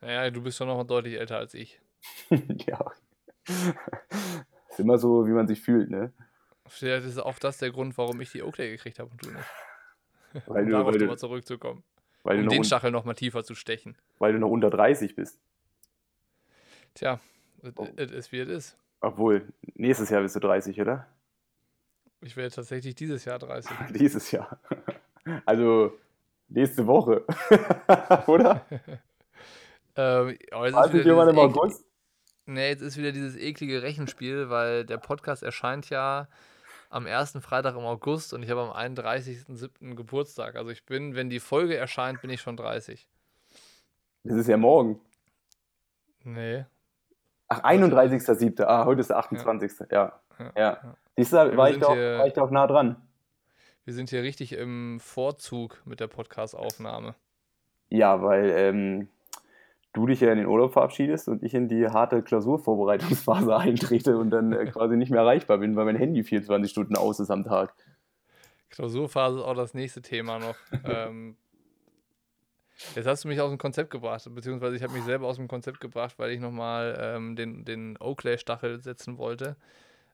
Naja, 0.00 0.30
du 0.30 0.42
bist 0.42 0.56
schon 0.56 0.66
noch 0.68 0.82
deutlich 0.84 1.20
älter 1.20 1.36
als 1.36 1.52
ich. 1.52 1.78
ja. 2.30 2.90
ist 4.70 4.80
immer 4.80 4.96
so, 4.96 5.26
wie 5.26 5.32
man 5.32 5.46
sich 5.46 5.60
fühlt, 5.60 5.90
ne? 5.90 6.10
Vielleicht 6.68 7.04
ist 7.04 7.18
auch 7.18 7.38
das 7.38 7.58
der 7.58 7.70
Grund, 7.70 7.98
warum 7.98 8.18
ich 8.22 8.32
die 8.32 8.42
Oakley 8.42 8.70
gekriegt 8.70 8.98
habe 8.98 9.10
und 9.10 9.22
du 9.22 9.30
nicht. 9.30 10.46
Weil 10.46 10.62
um 10.62 10.70
du, 10.70 10.76
darauf 10.76 10.94
nochmal 10.94 11.18
zurückzukommen. 11.18 11.84
Weil 12.22 12.40
um 12.40 12.48
den 12.48 12.64
Stachel 12.64 12.90
nochmal 12.90 13.14
tiefer 13.14 13.44
zu 13.44 13.54
stechen. 13.54 13.94
Weil 14.18 14.32
du 14.32 14.38
noch 14.38 14.50
unter 14.50 14.70
30 14.70 15.14
bist. 15.14 15.38
Tja, 16.94 17.20
es 17.62 17.72
oh. 17.76 17.84
ist 17.84 18.32
wie 18.32 18.40
es 18.40 18.48
ist. 18.48 18.78
Obwohl, 19.02 19.52
nächstes 19.74 20.08
Jahr 20.08 20.22
bist 20.22 20.34
du 20.34 20.40
30, 20.40 20.80
oder? 20.80 21.06
Ich 22.20 22.36
werde 22.36 22.54
tatsächlich 22.54 22.94
dieses 22.94 23.24
Jahr 23.24 23.38
30. 23.38 23.70
dieses 23.90 24.30
Jahr. 24.30 24.58
Also 25.44 25.92
nächste 26.48 26.86
Woche. 26.86 27.22
oder? 28.26 28.64
ähm, 29.94 30.38
oh, 30.52 30.64
jetzt 30.64 30.94
ist 30.94 31.04
jemand 31.04 31.30
im 31.30 31.38
August? 31.38 31.84
Nee, 32.46 32.70
jetzt 32.70 32.80
ist 32.80 32.96
wieder 32.96 33.12
dieses 33.12 33.36
eklige 33.36 33.82
Rechenspiel, 33.82 34.48
weil 34.48 34.86
der 34.86 34.96
Podcast 34.96 35.42
erscheint 35.42 35.90
ja 35.90 36.28
am 36.88 37.04
ersten 37.04 37.42
Freitag 37.42 37.74
im 37.76 37.84
August 37.84 38.32
und 38.32 38.42
ich 38.42 38.50
habe 38.50 38.62
am 38.62 38.70
31.07. 38.70 39.96
Geburtstag. 39.96 40.56
Also 40.56 40.70
ich 40.70 40.86
bin, 40.86 41.14
wenn 41.14 41.28
die 41.28 41.40
Folge 41.40 41.76
erscheint, 41.76 42.22
bin 42.22 42.30
ich 42.30 42.40
schon 42.40 42.56
30. 42.56 43.06
Das 44.24 44.38
ist 44.38 44.48
ja 44.48 44.56
morgen. 44.56 44.98
Nee. 46.24 46.64
Ach, 47.48 47.62
31.07. 47.64 48.62
Ah, 48.64 48.86
heute 48.86 49.02
ist 49.02 49.10
der 49.10 49.18
28. 49.18 49.72
Ja. 49.80 49.86
Ja. 49.90 50.20
ja. 50.38 50.52
ja. 50.56 50.96
Siehst 51.18 51.32
du, 51.32 51.56
war, 51.56 51.68
ich 51.68 51.80
doch, 51.80 51.96
war 51.96 52.28
ich 52.28 52.32
doch 52.34 52.52
nah 52.52 52.68
dran. 52.68 52.94
Wir 53.84 53.92
sind 53.92 54.08
hier 54.08 54.22
richtig 54.22 54.52
im 54.52 55.00
Vorzug 55.00 55.82
mit 55.84 55.98
der 55.98 56.06
Podcast-Aufnahme. 56.06 57.16
Ja, 57.88 58.22
weil 58.22 58.52
ähm, 58.54 59.08
du 59.94 60.06
dich 60.06 60.20
ja 60.20 60.30
in 60.30 60.38
den 60.38 60.46
Urlaub 60.46 60.72
verabschiedest 60.72 61.26
und 61.26 61.42
ich 61.42 61.54
in 61.54 61.66
die 61.66 61.88
harte 61.88 62.22
Klausurvorbereitungsphase 62.22 63.56
eintrete 63.56 64.16
und 64.16 64.30
dann 64.30 64.52
äh, 64.52 64.66
quasi 64.66 64.96
nicht 64.96 65.10
mehr 65.10 65.22
erreichbar 65.22 65.58
bin, 65.58 65.74
weil 65.74 65.86
mein 65.86 65.96
Handy 65.96 66.22
24 66.22 66.70
Stunden 66.70 66.96
aus 66.96 67.18
ist 67.18 67.32
am 67.32 67.42
Tag. 67.42 67.74
Klausurphase 68.70 69.38
ist 69.38 69.44
auch 69.44 69.56
das 69.56 69.74
nächste 69.74 70.02
Thema 70.02 70.38
noch. 70.38 70.56
ähm, 70.84 71.36
jetzt 72.94 73.06
hast 73.08 73.24
du 73.24 73.28
mich 73.28 73.40
aus 73.40 73.50
dem 73.50 73.58
Konzept 73.58 73.90
gebracht, 73.90 74.24
beziehungsweise 74.32 74.76
ich 74.76 74.84
habe 74.84 74.92
mich 74.92 75.02
selber 75.02 75.26
aus 75.26 75.34
dem 75.34 75.48
Konzept 75.48 75.80
gebracht, 75.80 76.14
weil 76.18 76.30
ich 76.30 76.38
nochmal 76.38 76.96
ähm, 77.00 77.34
den, 77.34 77.64
den 77.64 77.96
Oakley-Stachel 77.98 78.80
setzen 78.82 79.18
wollte. 79.18 79.56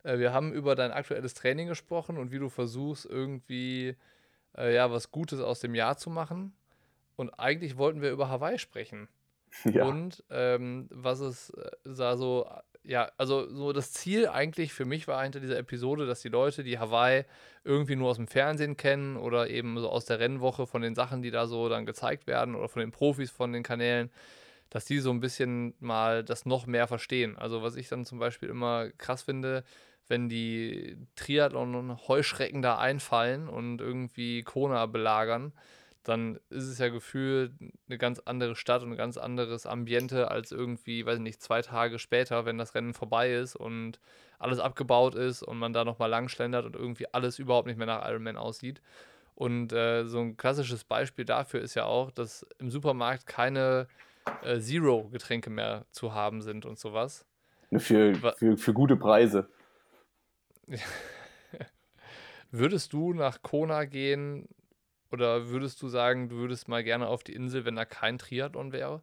Äh, 0.04 0.18
wir 0.18 0.32
haben 0.32 0.52
über 0.52 0.76
dein 0.76 0.92
aktuelles 0.92 1.34
Training 1.34 1.66
gesprochen 1.66 2.16
und 2.16 2.30
wie 2.30 2.38
du 2.38 2.48
versuchst, 2.48 3.06
irgendwie 3.06 3.96
äh, 4.56 4.74
ja, 4.74 4.90
was 4.90 5.10
Gutes 5.10 5.40
aus 5.40 5.60
dem 5.60 5.74
Jahr 5.74 5.96
zu 5.96 6.10
machen. 6.10 6.54
Und 7.16 7.30
eigentlich 7.38 7.76
wollten 7.76 8.02
wir 8.02 8.10
über 8.10 8.28
Hawaii 8.28 8.58
sprechen. 8.58 9.08
Ja. 9.72 9.84
Und 9.84 10.24
ähm, 10.30 10.88
was 10.90 11.20
es 11.20 11.50
äh, 11.50 11.70
da 11.84 12.16
so, 12.16 12.50
ja, 12.82 13.12
also 13.18 13.48
so 13.54 13.72
das 13.72 13.92
Ziel 13.92 14.26
eigentlich 14.26 14.72
für 14.72 14.84
mich 14.84 15.06
war 15.06 15.22
hinter 15.22 15.38
dieser 15.38 15.56
Episode, 15.58 16.06
dass 16.06 16.22
die 16.22 16.28
Leute, 16.28 16.64
die 16.64 16.80
Hawaii 16.80 17.24
irgendwie 17.62 17.94
nur 17.94 18.10
aus 18.10 18.16
dem 18.16 18.26
Fernsehen 18.26 18.76
kennen 18.76 19.16
oder 19.16 19.48
eben 19.48 19.78
so 19.78 19.88
aus 19.88 20.06
der 20.06 20.18
Rennwoche 20.18 20.66
von 20.66 20.82
den 20.82 20.96
Sachen, 20.96 21.22
die 21.22 21.30
da 21.30 21.46
so 21.46 21.68
dann 21.68 21.86
gezeigt 21.86 22.26
werden 22.26 22.56
oder 22.56 22.68
von 22.68 22.80
den 22.80 22.90
Profis 22.90 23.30
von 23.30 23.52
den 23.52 23.62
Kanälen, 23.62 24.10
dass 24.70 24.86
die 24.86 24.98
so 24.98 25.10
ein 25.10 25.20
bisschen 25.20 25.74
mal 25.78 26.24
das 26.24 26.46
noch 26.46 26.66
mehr 26.66 26.88
verstehen. 26.88 27.38
Also 27.38 27.62
was 27.62 27.76
ich 27.76 27.88
dann 27.88 28.04
zum 28.04 28.18
Beispiel 28.18 28.48
immer 28.48 28.90
krass 28.98 29.22
finde, 29.22 29.62
wenn 30.08 30.28
die 30.28 30.96
Triathlon-Heuschrecken 31.16 32.62
da 32.62 32.78
einfallen 32.78 33.48
und 33.48 33.80
irgendwie 33.80 34.42
Kona 34.42 34.86
belagern, 34.86 35.52
dann 36.04 36.38
ist 36.50 36.64
es 36.64 36.78
ja 36.78 36.88
gefühlt 36.88 37.52
eine 37.88 37.96
ganz 37.96 38.20
andere 38.20 38.56
Stadt 38.56 38.82
und 38.82 38.92
ein 38.92 38.96
ganz 38.96 39.16
anderes 39.16 39.66
Ambiente 39.66 40.30
als 40.30 40.52
irgendwie, 40.52 41.06
weiß 41.06 41.16
ich 41.16 41.22
nicht, 41.22 41.42
zwei 41.42 41.62
Tage 41.62 41.98
später, 41.98 42.44
wenn 42.44 42.58
das 42.58 42.74
Rennen 42.74 42.92
vorbei 42.92 43.32
ist 43.32 43.56
und 43.56 43.98
alles 44.38 44.58
abgebaut 44.58 45.14
ist 45.14 45.42
und 45.42 45.58
man 45.58 45.72
da 45.72 45.84
nochmal 45.84 46.10
lang 46.10 46.28
schlendert 46.28 46.66
und 46.66 46.76
irgendwie 46.76 47.06
alles 47.12 47.38
überhaupt 47.38 47.66
nicht 47.66 47.78
mehr 47.78 47.86
nach 47.86 48.06
Ironman 48.06 48.36
aussieht. 48.36 48.82
Und 49.34 49.72
äh, 49.72 50.04
so 50.04 50.20
ein 50.20 50.36
klassisches 50.36 50.84
Beispiel 50.84 51.24
dafür 51.24 51.60
ist 51.60 51.74
ja 51.74 51.86
auch, 51.86 52.10
dass 52.10 52.46
im 52.58 52.70
Supermarkt 52.70 53.26
keine 53.26 53.88
äh, 54.42 54.60
Zero-Getränke 54.60 55.50
mehr 55.50 55.86
zu 55.90 56.12
haben 56.12 56.42
sind 56.42 56.66
und 56.66 56.78
sowas. 56.78 57.24
Für, 57.76 58.14
für, 58.36 58.56
für 58.56 58.72
gute 58.72 58.96
Preise. 58.96 59.48
Würdest 62.50 62.92
du 62.92 63.14
nach 63.14 63.42
Kona 63.42 63.84
gehen 63.84 64.48
oder 65.10 65.48
würdest 65.48 65.82
du 65.82 65.88
sagen, 65.88 66.28
du 66.28 66.36
würdest 66.36 66.68
mal 66.68 66.84
gerne 66.84 67.08
auf 67.08 67.24
die 67.24 67.34
Insel, 67.34 67.64
wenn 67.64 67.76
da 67.76 67.84
kein 67.84 68.18
Triathlon 68.18 68.72
wäre? 68.72 69.02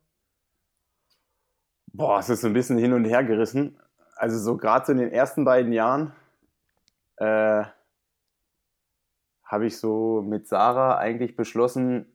Boah, 1.94 2.20
es 2.20 2.30
ist 2.30 2.42
so 2.42 2.48
ein 2.48 2.54
bisschen 2.54 2.78
hin 2.78 2.94
und 2.94 3.06
her 3.06 3.24
gerissen. 3.24 3.78
Also 4.16 4.38
so 4.40 4.58
gerade 4.58 4.86
so 4.86 4.92
in 4.94 5.00
den 5.00 5.12
ersten 5.12 5.44
beiden 5.44 5.74
Jahren 5.74 6.14
äh, 7.18 7.64
habe 9.44 9.66
ich 9.66 9.78
so 9.78 10.22
mit 10.22 10.48
Sarah 10.48 10.98
eigentlich 10.98 11.36
beschlossen, 11.36 12.06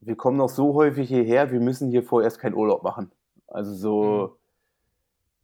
wir 0.00 0.16
kommen 0.16 0.36
noch 0.36 0.48
so 0.48 0.74
häufig 0.74 1.08
hierher, 1.08 1.50
wir 1.50 1.60
müssen 1.60 1.90
hier 1.90 2.02
vorerst 2.02 2.38
keinen 2.38 2.54
Urlaub 2.54 2.82
machen. 2.82 3.10
Also 3.46 3.74
so, 3.74 4.02
mhm. 4.02 4.37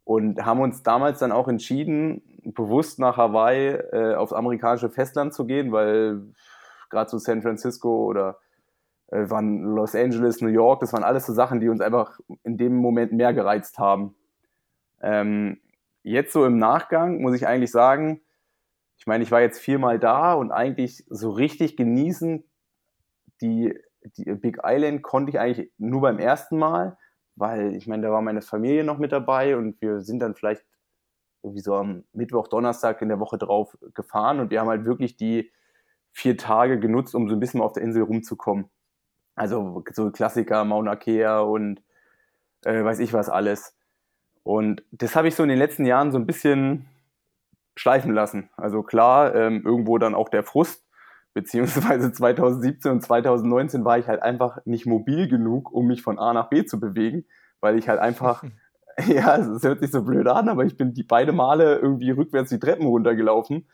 Und 0.05 0.45
haben 0.45 0.61
uns 0.61 0.83
damals 0.83 1.19
dann 1.19 1.33
auch 1.33 1.49
entschieden, 1.49 2.23
bewusst 2.45 2.99
nach 2.99 3.17
Hawaii 3.17 3.69
äh, 3.69 4.15
aufs 4.15 4.33
amerikanische 4.33 4.91
Festland 4.91 5.33
zu 5.33 5.47
gehen, 5.47 5.73
weil 5.73 6.23
gerade 6.91 7.11
so 7.11 7.19
San 7.19 7.43
Francisco 7.43 8.05
oder 8.05 8.39
äh, 9.09 9.29
waren 9.31 9.63
Los 9.63 9.95
Angeles, 9.95 10.41
New 10.41 10.49
York, 10.49 10.81
das 10.81 10.93
waren 10.93 11.05
alles 11.05 11.27
so 11.27 11.33
Sachen, 11.33 11.61
die 11.61 11.69
uns 11.69 11.81
einfach 11.81 12.19
in 12.43 12.59
dem 12.59 12.77
Moment 12.77 13.13
mehr 13.13 13.33
gereizt 13.33 13.79
haben. 13.79 14.15
Ähm, 15.01 15.59
jetzt 16.03 16.33
so 16.33 16.45
im 16.45 16.59
Nachgang 16.59 17.21
muss 17.21 17.35
ich 17.35 17.47
eigentlich 17.47 17.71
sagen, 17.71 18.21
ich 18.99 19.07
meine, 19.07 19.25
ich 19.25 19.31
war 19.31 19.41
jetzt 19.41 19.59
viermal 19.59 19.99
da 19.99 20.35
und 20.35 20.53
eigentlich 20.53 21.05
so 21.09 21.31
richtig 21.31 21.77
genießen 21.77 22.45
die, 23.41 23.75
die 24.17 24.33
Big 24.35 24.59
Island 24.65 25.03
konnte 25.03 25.31
ich 25.31 25.39
eigentlich 25.39 25.71
nur 25.79 26.01
beim 26.01 26.19
ersten 26.19 26.59
Mal, 26.59 26.97
weil 27.37 27.74
ich 27.76 27.87
meine, 27.87 28.03
da 28.05 28.12
war 28.12 28.22
meine 28.22 28.43
Familie 28.43 28.85
noch 28.85 28.99
mit 28.99 29.12
dabei 29.12 29.57
und 29.57 29.80
wir 29.80 30.01
sind 30.01 30.20
dann 30.20 30.35
vielleicht 30.35 30.64
irgendwie 31.43 31.61
so 31.61 31.74
am 31.74 32.05
Mittwoch, 32.12 32.49
Donnerstag 32.49 33.03
in 33.03 33.09
der 33.09 33.20
Woche 33.20 33.39
drauf 33.39 33.76
gefahren 33.95 34.41
und 34.41 34.51
wir 34.51 34.61
haben 34.61 34.68
halt 34.68 34.85
wirklich 34.85 35.16
die 35.16 35.53
vier 36.12 36.37
Tage 36.37 36.78
genutzt, 36.78 37.14
um 37.14 37.28
so 37.28 37.35
ein 37.35 37.41
bisschen 37.41 37.61
auf 37.61 37.72
der 37.72 37.82
Insel 37.82 38.03
rumzukommen. 38.03 38.70
Also 39.35 39.82
so 39.93 40.11
Klassiker, 40.11 40.64
Mauna 40.64 40.97
Kea 40.97 41.41
und 41.41 41.82
äh, 42.64 42.85
weiß 42.85 43.01
ich 43.01 43.12
was 43.12 43.28
alles. 43.28 43.76
Und 44.45 44.85
das 44.93 45.16
habe 45.16 45.28
ich 45.28 45.35
so 45.35 45.43
in 45.43 45.49
den 45.49 45.59
letzten 45.59 45.87
Jahren 45.87 46.12
so 46.12 46.18
ein 46.18 46.26
bisschen 46.26 46.87
schleifen 47.76 48.12
lassen. 48.12 48.51
Also 48.57 48.82
klar, 48.82 49.35
ähm, 49.35 49.62
irgendwo 49.64 49.99
dann 49.99 50.14
auch 50.14 50.28
der 50.28 50.45
Frust, 50.45 50.84
beziehungsweise 51.35 52.12
2017 52.12 52.91
und 52.91 53.03
2019 53.03 53.85
war 53.85 53.99
ich 53.99 54.09
halt 54.09 54.22
einfach 54.22 54.59
nicht 54.64 54.87
mobil 54.87 55.28
genug, 55.28 55.72
um 55.72 55.87
mich 55.87 56.03
von 56.03 56.18
A 56.18 56.32
nach 56.32 56.49
B 56.49 56.64
zu 56.64 56.80
bewegen, 56.80 57.26
weil 57.61 57.76
ich 57.78 57.89
halt 57.89 58.01
einfach 58.01 58.43
ja, 59.09 59.37
es 59.37 59.62
hört 59.62 59.80
sich 59.80 59.91
so 59.91 60.03
blöd 60.03 60.26
an, 60.28 60.49
aber 60.49 60.64
ich 60.64 60.76
bin 60.76 60.95
die 60.95 61.03
beide 61.03 61.32
Male 61.32 61.78
irgendwie 61.78 62.11
rückwärts 62.11 62.51
die 62.51 62.59
Treppen 62.59 62.87
runtergelaufen. 62.87 63.68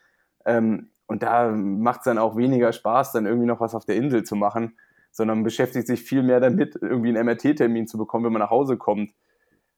Ähm, 0.45 0.91
und 1.07 1.23
da 1.23 1.51
macht 1.51 2.01
es 2.01 2.05
dann 2.05 2.19
auch 2.19 2.37
weniger 2.37 2.73
Spaß, 2.73 3.13
dann 3.13 3.27
irgendwie 3.27 3.47
noch 3.47 3.61
was 3.61 3.75
auf 3.75 3.85
der 3.85 3.97
Insel 3.97 4.23
zu 4.23 4.37
machen, 4.37 4.79
sondern 5.11 5.43
beschäftigt 5.43 5.87
sich 5.87 6.03
viel 6.03 6.23
mehr 6.23 6.41
damit, 6.41 6.77
irgendwie 6.81 7.09
einen 7.09 7.27
MRT-Termin 7.27 7.89
zu 7.89 7.99
bekommen, 7.99 8.25
wenn 8.27 8.33
man 8.33 8.41
nach 8.41 8.51
Hause 8.51 8.77
kommt. 8.77 9.13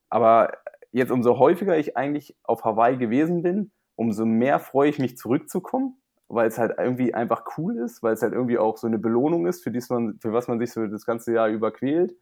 Aber 0.09 0.53
jetzt 0.91 1.11
umso 1.11 1.39
häufiger 1.39 1.77
ich 1.77 1.97
eigentlich 1.97 2.37
auf 2.43 2.63
Hawaii 2.63 2.97
gewesen 2.97 3.41
bin, 3.41 3.71
umso 3.95 4.25
mehr 4.25 4.59
freue 4.59 4.89
ich 4.89 4.99
mich 4.99 5.17
zurückzukommen, 5.17 5.97
weil 6.27 6.47
es 6.47 6.57
halt 6.57 6.73
irgendwie 6.77 7.13
einfach 7.13 7.43
cool 7.57 7.77
ist, 7.77 8.03
weil 8.03 8.13
es 8.13 8.21
halt 8.21 8.33
irgendwie 8.33 8.57
auch 8.57 8.77
so 8.77 8.87
eine 8.87 8.97
Belohnung 8.97 9.45
ist, 9.47 9.63
für, 9.63 9.71
die 9.71 9.81
man, 9.89 10.17
für 10.19 10.33
was 10.33 10.47
man 10.47 10.59
sich 10.59 10.71
so 10.71 10.85
das 10.87 11.05
ganze 11.05 11.33
Jahr 11.33 11.49
über 11.49 11.71
quält. 11.71 12.15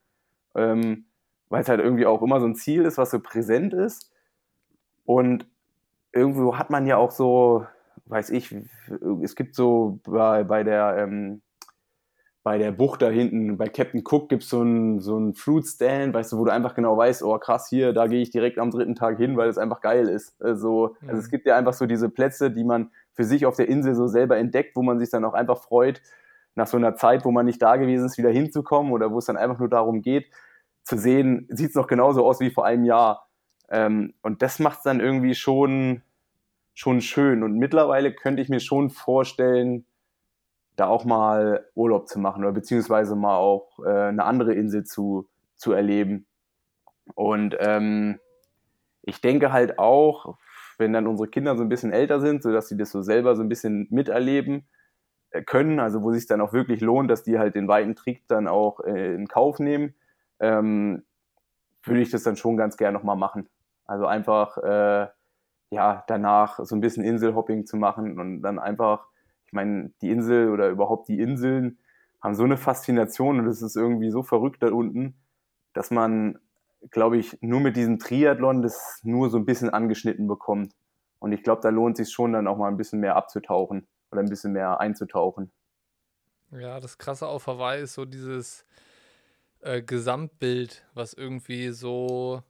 Ähm, 0.56 1.06
weil 1.50 1.62
es 1.62 1.70
halt 1.70 1.82
irgendwie 1.82 2.06
auch 2.06 2.22
immer 2.22 2.40
so 2.40 2.48
ein 2.48 2.56
Ziel 2.56 2.84
ist, 2.84 2.98
was 2.98 3.12
so 3.12 3.20
präsent 3.20 3.74
ist. 3.74 4.12
Und 5.06 5.48
irgendwo 6.14 6.58
hat 6.58 6.70
man 6.70 6.88
ja 6.88 6.98
auch 6.98 7.12
so, 7.12 7.66
weiß 8.06 8.30
ich, 8.30 8.56
es 9.22 9.36
gibt 9.36 9.56
so 9.56 10.00
bei, 10.04 10.44
bei 10.44 10.64
der 10.64 10.98
ähm, 10.98 11.42
bei 12.44 12.58
der 12.58 12.72
Bucht 12.72 13.04
da 13.04 13.10
hinten, 13.10 13.58
bei 13.58 13.68
Captain 13.68 14.02
Cook 14.04 14.30
gibt 14.30 14.44
so 14.44 14.62
es 14.62 14.66
ein, 14.66 15.00
so 15.00 15.18
ein 15.18 15.36
Fruit 15.36 15.66
Stand, 15.66 16.14
weißt 16.14 16.32
du, 16.32 16.40
wo 16.40 16.46
du 16.46 16.52
einfach 16.52 16.74
genau 16.74 16.98
weißt, 16.98 17.22
oh 17.24 17.38
krass, 17.38 17.68
hier, 17.70 17.94
da 17.94 18.08
gehe 18.08 18.22
ich 18.22 18.32
direkt 18.32 18.58
am 18.58 18.72
dritten 18.72 18.96
Tag 18.96 19.18
hin, 19.18 19.38
weil 19.38 19.48
es 19.48 19.60
einfach 19.60 19.80
geil 19.82 20.08
ist. 20.10 20.42
Also, 20.42 20.96
mhm. 21.02 21.10
also 21.10 21.22
es 21.22 21.30
gibt 21.30 21.46
ja 21.46 21.56
einfach 21.56 21.74
so 21.74 21.86
diese 21.86 22.10
Plätze, 22.10 22.50
die 22.50 22.64
man 22.64 22.90
für 23.14 23.24
sich 23.24 23.46
auf 23.46 23.56
der 23.56 23.68
Insel 23.68 23.96
so 23.96 24.08
selber 24.08 24.38
entdeckt, 24.38 24.76
wo 24.76 24.84
man 24.84 25.00
sich 25.00 25.10
dann 25.10 25.26
auch 25.26 25.34
einfach 25.34 25.62
freut, 25.62 26.02
nach 26.56 26.68
so 26.68 26.78
einer 26.78 26.96
Zeit, 26.96 27.26
wo 27.26 27.32
man 27.32 27.46
nicht 27.46 27.62
da 27.62 27.78
gewesen 27.78 28.06
ist, 28.06 28.18
wieder 28.18 28.30
hinzukommen 28.30 28.92
oder 28.92 29.12
wo 29.12 29.20
es 29.20 29.26
dann 29.26 29.38
einfach 29.38 29.60
nur 29.60 29.70
darum 29.70 30.02
geht, 30.02 30.32
zu 30.84 30.98
sehen, 30.98 31.48
sieht 31.50 31.70
es 31.70 31.76
noch 31.76 31.88
genauso 31.88 32.26
aus 32.26 32.40
wie 32.40 32.50
vor 32.50 32.66
einem 32.66 32.86
Jahr. 32.86 33.28
Ähm, 33.70 34.14
und 34.22 34.42
das 34.42 34.60
macht 34.60 34.80
es 34.80 34.84
dann 34.84 35.00
irgendwie 35.00 35.36
schon, 35.36 36.02
schon 36.74 37.02
schön. 37.02 37.44
Und 37.44 37.58
mittlerweile 37.58 38.14
könnte 38.14 38.42
ich 38.42 38.50
mir 38.50 38.60
schon 38.60 38.90
vorstellen, 38.90 39.86
da 40.76 40.88
auch 40.88 41.06
mal 41.06 41.66
Urlaub 41.76 42.08
zu 42.08 42.20
machen 42.20 42.44
oder 42.44 42.54
beziehungsweise 42.54 43.16
mal 43.16 43.38
auch 43.38 43.80
äh, 43.86 43.90
eine 43.90 44.24
andere 44.24 44.54
Insel 44.54 44.84
zu, 44.84 45.30
zu 45.56 45.74
erleben. 45.74 46.26
Und 47.16 47.56
ähm, 47.60 48.20
ich 49.04 49.22
denke 49.22 49.52
halt 49.52 49.80
auch, 49.80 50.38
wenn 50.78 50.94
dann 50.94 51.08
unsere 51.08 51.30
Kinder 51.30 51.56
so 51.58 51.64
ein 51.64 51.70
bisschen 51.70 51.92
älter 51.92 52.20
sind, 52.20 52.44
sodass 52.44 52.68
sie 52.68 52.78
das 52.78 52.92
so 52.92 53.02
selber 53.02 53.36
so 53.36 53.44
ein 53.44 53.50
bisschen 53.50 53.88
miterleben 53.90 54.68
äh, 55.32 55.44
können, 55.44 55.80
also 55.80 56.04
wo 56.04 56.12
es 56.12 56.18
sich 56.18 56.28
dann 56.28 56.42
auch 56.42 56.54
wirklich 56.54 56.82
lohnt, 56.82 57.10
dass 57.10 57.24
die 57.24 57.40
halt 57.40 57.56
den 57.56 57.68
weiten 57.68 57.96
Trick 57.96 58.28
dann 58.28 58.48
auch 58.48 58.80
äh, 58.82 59.16
in 59.16 59.28
Kauf 59.28 59.60
nehmen, 59.60 59.96
ähm, 60.40 61.04
würde 61.84 62.02
ich 62.02 62.12
das 62.12 62.24
dann 62.24 62.36
schon 62.36 62.58
ganz 62.58 62.78
gerne 62.78 62.98
nochmal 62.98 63.18
machen. 63.18 63.50
Also 63.86 64.06
einfach, 64.06 64.58
äh, 64.58 65.08
ja, 65.72 66.04
danach 66.08 66.60
so 66.64 66.76
ein 66.76 66.82
bisschen 66.82 67.04
Inselhopping 67.04 67.66
zu 67.66 67.78
machen 67.78 68.20
und 68.20 68.42
dann 68.42 68.60
einfach, 68.60 69.08
ich 69.48 69.54
meine, 69.54 69.92
die 70.02 70.12
Insel 70.12 70.50
oder 70.50 70.70
überhaupt 70.70 71.08
die 71.08 71.20
Inseln 71.20 71.80
haben 72.22 72.36
so 72.36 72.44
eine 72.44 72.58
Faszination 72.58 73.40
und 73.40 73.48
es 73.48 73.62
ist 73.62 73.76
irgendwie 73.76 74.12
so 74.12 74.22
verrückt 74.22 74.62
da 74.62 74.72
unten, 74.72 75.16
dass 75.74 75.90
man, 75.92 76.40
glaube 76.90 77.18
ich, 77.18 77.38
nur 77.42 77.60
mit 77.60 77.76
diesem 77.76 78.00
Triathlon 78.00 78.62
das 78.62 79.00
nur 79.04 79.30
so 79.30 79.38
ein 79.38 79.46
bisschen 79.46 79.70
angeschnitten 79.70 80.28
bekommt. 80.28 80.74
Und 81.20 81.32
ich 81.32 81.44
glaube, 81.44 81.62
da 81.62 81.70
lohnt 81.70 82.00
es 82.00 82.08
sich 82.08 82.14
schon 82.14 82.34
dann 82.34 82.48
auch 82.48 82.58
mal 82.58 82.68
ein 82.68 82.78
bisschen 82.78 83.00
mehr 83.00 83.16
abzutauchen 83.16 83.88
oder 84.12 84.22
ein 84.22 84.30
bisschen 84.30 84.54
mehr 84.54 84.80
einzutauchen. 84.80 85.52
Ja, 86.52 86.80
das 86.80 86.98
Krasse 86.98 87.28
auf 87.28 87.48
Hawaii 87.48 87.84
ist 87.84 87.94
so 87.94 88.06
dieses, 88.06 88.66
äh, 89.62 89.82
Gesamtbild, 89.82 90.86
was 90.94 91.14
irgendwie 91.14 91.70
so 91.70 92.44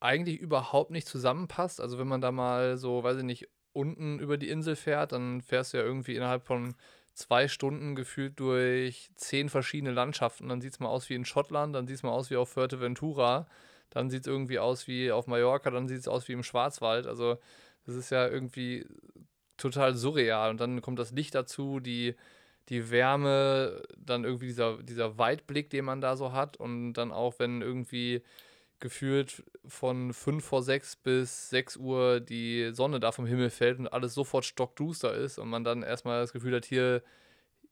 eigentlich 0.00 0.38
überhaupt 0.38 0.90
nicht 0.90 1.08
zusammenpasst. 1.08 1.80
Also 1.80 1.98
wenn 1.98 2.08
man 2.08 2.20
da 2.20 2.30
mal 2.30 2.76
so, 2.76 3.02
weiß 3.02 3.18
ich 3.18 3.24
nicht, 3.24 3.48
unten 3.72 4.18
über 4.18 4.36
die 4.36 4.50
Insel 4.50 4.76
fährt, 4.76 5.12
dann 5.12 5.40
fährst 5.40 5.72
du 5.72 5.78
ja 5.78 5.82
irgendwie 5.82 6.14
innerhalb 6.16 6.46
von 6.46 6.74
zwei 7.14 7.48
Stunden 7.48 7.94
gefühlt 7.94 8.38
durch 8.40 9.10
zehn 9.14 9.48
verschiedene 9.48 9.92
Landschaften. 9.92 10.48
Dann 10.48 10.60
sieht 10.60 10.74
es 10.74 10.80
mal 10.80 10.88
aus 10.88 11.08
wie 11.08 11.14
in 11.14 11.24
Schottland, 11.24 11.74
dann 11.74 11.86
sieht 11.86 11.96
es 11.96 12.02
mal 12.02 12.10
aus 12.10 12.30
wie 12.30 12.36
auf 12.36 12.50
Fuerteventura, 12.50 13.46
dann 13.90 14.10
sieht 14.10 14.22
es 14.22 14.26
irgendwie 14.26 14.58
aus 14.58 14.86
wie 14.88 15.12
auf 15.12 15.26
Mallorca, 15.26 15.70
dann 15.70 15.88
sieht 15.88 16.00
es 16.00 16.08
aus 16.08 16.28
wie 16.28 16.32
im 16.32 16.42
Schwarzwald. 16.42 17.06
Also 17.06 17.38
das 17.86 17.94
ist 17.94 18.10
ja 18.10 18.28
irgendwie 18.28 18.86
total 19.56 19.94
surreal. 19.94 20.50
Und 20.50 20.60
dann 20.60 20.82
kommt 20.82 20.98
das 20.98 21.12
Licht 21.12 21.34
dazu, 21.34 21.80
die 21.80 22.14
die 22.68 22.90
Wärme, 22.90 23.82
dann 23.96 24.24
irgendwie 24.24 24.46
dieser, 24.46 24.82
dieser 24.82 25.18
Weitblick, 25.18 25.70
den 25.70 25.84
man 25.84 26.00
da 26.00 26.16
so 26.16 26.32
hat 26.32 26.56
und 26.56 26.94
dann 26.94 27.12
auch, 27.12 27.38
wenn 27.38 27.60
irgendwie 27.60 28.22
gefühlt 28.80 29.44
von 29.66 30.12
5 30.12 30.44
vor 30.44 30.62
6 30.62 30.96
bis 30.96 31.50
6 31.50 31.76
Uhr 31.76 32.20
die 32.20 32.70
Sonne 32.72 33.00
da 33.00 33.12
vom 33.12 33.26
Himmel 33.26 33.50
fällt 33.50 33.78
und 33.78 33.88
alles 33.88 34.14
sofort 34.14 34.44
stockduster 34.44 35.14
ist 35.14 35.38
und 35.38 35.48
man 35.48 35.64
dann 35.64 35.82
erstmal 35.82 36.20
das 36.20 36.32
Gefühl 36.32 36.56
hat, 36.56 36.64
hier, 36.64 37.02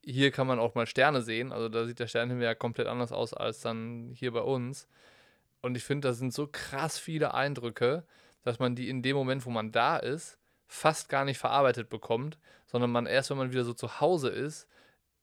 hier 0.05 0.31
kann 0.31 0.47
man 0.47 0.59
auch 0.59 0.75
mal 0.75 0.87
Sterne 0.87 1.23
sehen. 1.23 1.53
Also 1.53 1.69
da 1.69 1.87
sieht 1.87 1.99
der 1.99 2.07
Sternenhimmel 2.07 2.45
ja 2.45 2.55
komplett 2.55 2.87
anders 2.87 3.13
aus 3.13 3.35
als 3.35 3.61
dann 3.61 4.13
hier 4.15 4.33
bei 4.33 4.41
uns. 4.41 4.89
Und 5.61 5.77
ich 5.77 5.85
finde, 5.85 6.09
das 6.09 6.19
sind 6.19 6.33
so 6.33 6.49
krass 6.51 6.99
viele 6.99 7.35
Eindrücke, 7.35 8.05
dass 8.43 8.59
man 8.59 8.75
die 8.75 8.89
in 8.89 9.03
dem 9.03 9.17
Moment, 9.17 9.47
wo 9.47 9.51
man 9.51 9.71
da 9.73 9.97
ist, 9.97 10.39
fast 10.67 11.09
gar 11.09 11.25
nicht 11.25 11.39
verarbeitet 11.39 11.89
bekommt, 11.89 12.39
sondern 12.67 12.91
man 12.91 13.07
erst, 13.07 13.31
wenn 13.31 13.37
man 13.37 13.53
wieder 13.53 13.65
so 13.65 13.75
zu 13.75 14.01
Hause 14.01 14.31
ist, 14.31 14.67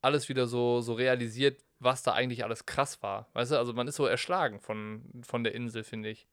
alles 0.00 0.28
wieder 0.28 0.46
so, 0.46 0.80
so 0.80 0.94
realisiert, 0.94 1.60
was 1.80 2.02
da 2.02 2.12
eigentlich 2.12 2.44
alles 2.44 2.66
krass 2.66 3.02
war. 3.02 3.26
Weißt 3.32 3.52
du, 3.52 3.56
also 3.56 3.72
man 3.72 3.88
ist 3.88 3.96
so 3.96 4.06
erschlagen 4.06 4.60
von, 4.60 5.02
von 5.22 5.42
der 5.42 5.54
Insel, 5.54 5.82
finde 5.82 6.10
ich. 6.10 6.28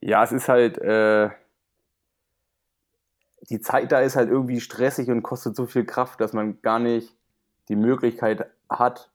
Ja, 0.00 0.22
es 0.22 0.32
ist 0.32 0.48
halt, 0.48 0.78
äh, 0.78 1.30
die 3.48 3.60
Zeit 3.60 3.90
da 3.90 4.00
ist 4.00 4.14
halt 4.14 4.28
irgendwie 4.28 4.60
stressig 4.60 5.08
und 5.10 5.22
kostet 5.22 5.56
so 5.56 5.66
viel 5.66 5.84
Kraft, 5.84 6.20
dass 6.20 6.32
man 6.32 6.60
gar 6.62 6.78
nicht 6.78 7.16
die 7.68 7.76
Möglichkeit 7.76 8.50
hat, 8.68 9.10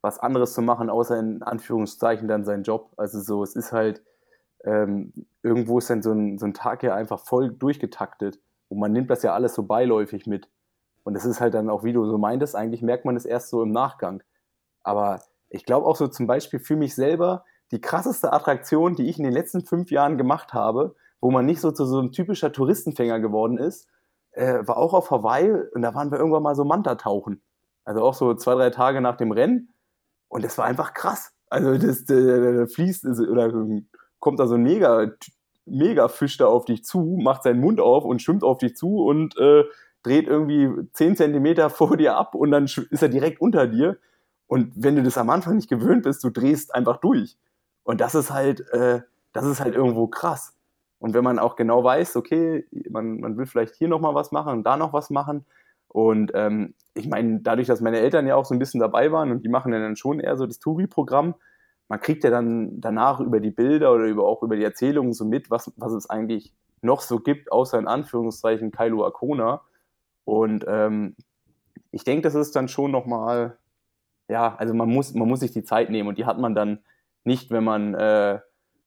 was 0.00 0.18
anderes 0.18 0.52
zu 0.52 0.62
machen, 0.62 0.90
außer 0.90 1.18
in 1.18 1.42
Anführungszeichen 1.42 2.28
dann 2.28 2.44
seinen 2.44 2.62
Job. 2.62 2.92
Also 2.96 3.20
so, 3.20 3.42
es 3.42 3.56
ist 3.56 3.72
halt, 3.72 4.02
ähm, 4.64 5.12
irgendwo 5.42 5.78
ist 5.78 5.90
dann 5.90 6.02
so 6.02 6.12
ein, 6.12 6.38
so 6.38 6.46
ein 6.46 6.54
Tag 6.54 6.82
ja 6.82 6.94
einfach 6.94 7.20
voll 7.20 7.50
durchgetaktet 7.50 8.38
und 8.68 8.78
man 8.78 8.92
nimmt 8.92 9.10
das 9.10 9.22
ja 9.22 9.34
alles 9.34 9.54
so 9.54 9.62
beiläufig 9.62 10.26
mit. 10.26 10.48
Und 11.04 11.14
das 11.14 11.24
ist 11.24 11.40
halt 11.40 11.54
dann 11.54 11.70
auch, 11.70 11.84
wie 11.84 11.92
du 11.92 12.04
so 12.06 12.18
meintest, 12.18 12.54
eigentlich 12.54 12.82
merkt 12.82 13.04
man 13.04 13.16
es 13.16 13.24
erst 13.24 13.48
so 13.48 13.62
im 13.62 13.72
Nachgang. 13.72 14.22
Aber 14.82 15.20
ich 15.48 15.64
glaube 15.64 15.86
auch 15.86 15.96
so 15.96 16.08
zum 16.08 16.26
Beispiel 16.26 16.60
für 16.60 16.76
mich 16.76 16.94
selber, 16.94 17.44
die 17.70 17.80
krasseste 17.80 18.32
Attraktion, 18.32 18.94
die 18.94 19.08
ich 19.08 19.18
in 19.18 19.24
den 19.24 19.32
letzten 19.32 19.64
fünf 19.64 19.90
Jahren 19.90 20.18
gemacht 20.18 20.52
habe, 20.54 20.94
wo 21.20 21.30
man 21.30 21.46
nicht 21.46 21.60
so 21.60 21.70
zu 21.70 21.84
so 21.84 22.00
ein 22.00 22.12
typischer 22.12 22.52
Touristenfänger 22.52 23.20
geworden 23.20 23.58
ist, 23.58 23.88
äh, 24.32 24.66
war 24.66 24.76
auch 24.76 24.94
auf 24.94 25.10
Hawaii 25.10 25.50
und 25.74 25.82
da 25.82 25.94
waren 25.94 26.10
wir 26.10 26.18
irgendwann 26.18 26.42
mal 26.42 26.54
so 26.54 26.64
Manta-tauchen. 26.64 27.42
Also 27.84 28.02
auch 28.02 28.14
so 28.14 28.34
zwei, 28.34 28.54
drei 28.54 28.70
Tage 28.70 29.00
nach 29.00 29.16
dem 29.16 29.32
Rennen. 29.32 29.72
Und 30.28 30.44
das 30.44 30.58
war 30.58 30.66
einfach 30.66 30.94
krass. 30.94 31.32
Also 31.48 31.76
das, 31.78 32.04
der, 32.04 32.68
fließt 32.68 33.06
oder 33.06 33.50
kommt 34.20 34.38
da 34.38 34.46
so 34.46 34.54
ein 34.54 34.62
mega, 34.62 35.10
mega 35.64 36.08
Fisch 36.08 36.36
da 36.36 36.46
auf 36.46 36.66
dich 36.66 36.84
zu, 36.84 37.18
macht 37.20 37.42
seinen 37.42 37.60
Mund 37.60 37.80
auf 37.80 38.04
und 38.04 38.20
schwimmt 38.20 38.44
auf 38.44 38.58
dich 38.58 38.76
zu 38.76 38.98
und 38.98 39.36
äh, 39.38 39.64
dreht 40.02 40.26
irgendwie 40.26 40.88
zehn 40.92 41.16
Zentimeter 41.16 41.70
vor 41.70 41.96
dir 41.96 42.16
ab 42.16 42.34
und 42.34 42.50
dann 42.50 42.64
ist 42.64 43.02
er 43.02 43.08
direkt 43.08 43.40
unter 43.40 43.66
dir. 43.66 43.98
Und 44.48 44.72
wenn 44.74 44.96
du 44.96 45.02
das 45.02 45.16
am 45.18 45.30
Anfang 45.30 45.54
nicht 45.54 45.68
gewöhnt 45.68 46.02
bist, 46.02 46.24
du 46.24 46.30
drehst 46.30 46.74
einfach 46.74 46.96
durch. 46.96 47.38
Und 47.84 48.00
das 48.00 48.14
ist 48.14 48.32
halt, 48.32 48.68
äh, 48.70 49.02
das 49.32 49.46
ist 49.46 49.60
halt 49.60 49.74
irgendwo 49.74 50.08
krass. 50.08 50.56
Und 50.98 51.14
wenn 51.14 51.22
man 51.22 51.38
auch 51.38 51.54
genau 51.54 51.84
weiß, 51.84 52.16
okay, 52.16 52.66
man, 52.90 53.20
man 53.20 53.36
will 53.36 53.46
vielleicht 53.46 53.76
hier 53.76 53.88
nochmal 53.88 54.14
was 54.14 54.32
machen 54.32 54.52
und 54.52 54.64
da 54.64 54.76
noch 54.76 54.92
was 54.92 55.10
machen. 55.10 55.44
Und 55.86 56.32
ähm, 56.34 56.74
ich 56.94 57.08
meine, 57.08 57.40
dadurch, 57.40 57.68
dass 57.68 57.80
meine 57.80 58.00
Eltern 58.00 58.26
ja 58.26 58.34
auch 58.34 58.44
so 58.44 58.54
ein 58.54 58.58
bisschen 58.58 58.80
dabei 58.80 59.12
waren 59.12 59.30
und 59.30 59.44
die 59.44 59.48
machen 59.48 59.72
ja 59.72 59.78
dann 59.78 59.96
schon 59.96 60.18
eher 60.18 60.36
so 60.36 60.46
das 60.46 60.58
Touri-Programm, 60.58 61.34
man 61.88 62.00
kriegt 62.00 62.24
ja 62.24 62.30
dann 62.30 62.80
danach 62.80 63.20
über 63.20 63.40
die 63.40 63.50
Bilder 63.50 63.92
oder 63.92 64.04
über, 64.04 64.24
auch 64.24 64.42
über 64.42 64.56
die 64.56 64.64
Erzählungen 64.64 65.14
so 65.14 65.24
mit, 65.24 65.50
was, 65.50 65.72
was 65.76 65.92
es 65.92 66.10
eigentlich 66.10 66.52
noch 66.82 67.00
so 67.00 67.20
gibt, 67.20 67.50
außer 67.50 67.78
in 67.78 67.86
Anführungszeichen 67.86 68.70
Kailo 68.70 69.06
Akona. 69.06 69.62
Und 70.24 70.64
ähm, 70.68 71.16
ich 71.90 72.04
denke, 72.04 72.22
das 72.22 72.34
ist 72.34 72.54
dann 72.54 72.68
schon 72.68 72.90
nochmal, 72.90 73.56
ja, 74.28 74.54
also 74.56 74.74
man 74.74 74.88
muss, 74.88 75.14
man 75.14 75.28
muss 75.28 75.40
sich 75.40 75.52
die 75.52 75.64
Zeit 75.64 75.90
nehmen 75.90 76.08
und 76.08 76.18
die 76.18 76.26
hat 76.26 76.38
man 76.38 76.54
dann 76.54 76.80
nicht, 77.24 77.50
wenn 77.50 77.64
man 77.64 77.94
äh, 77.94 78.40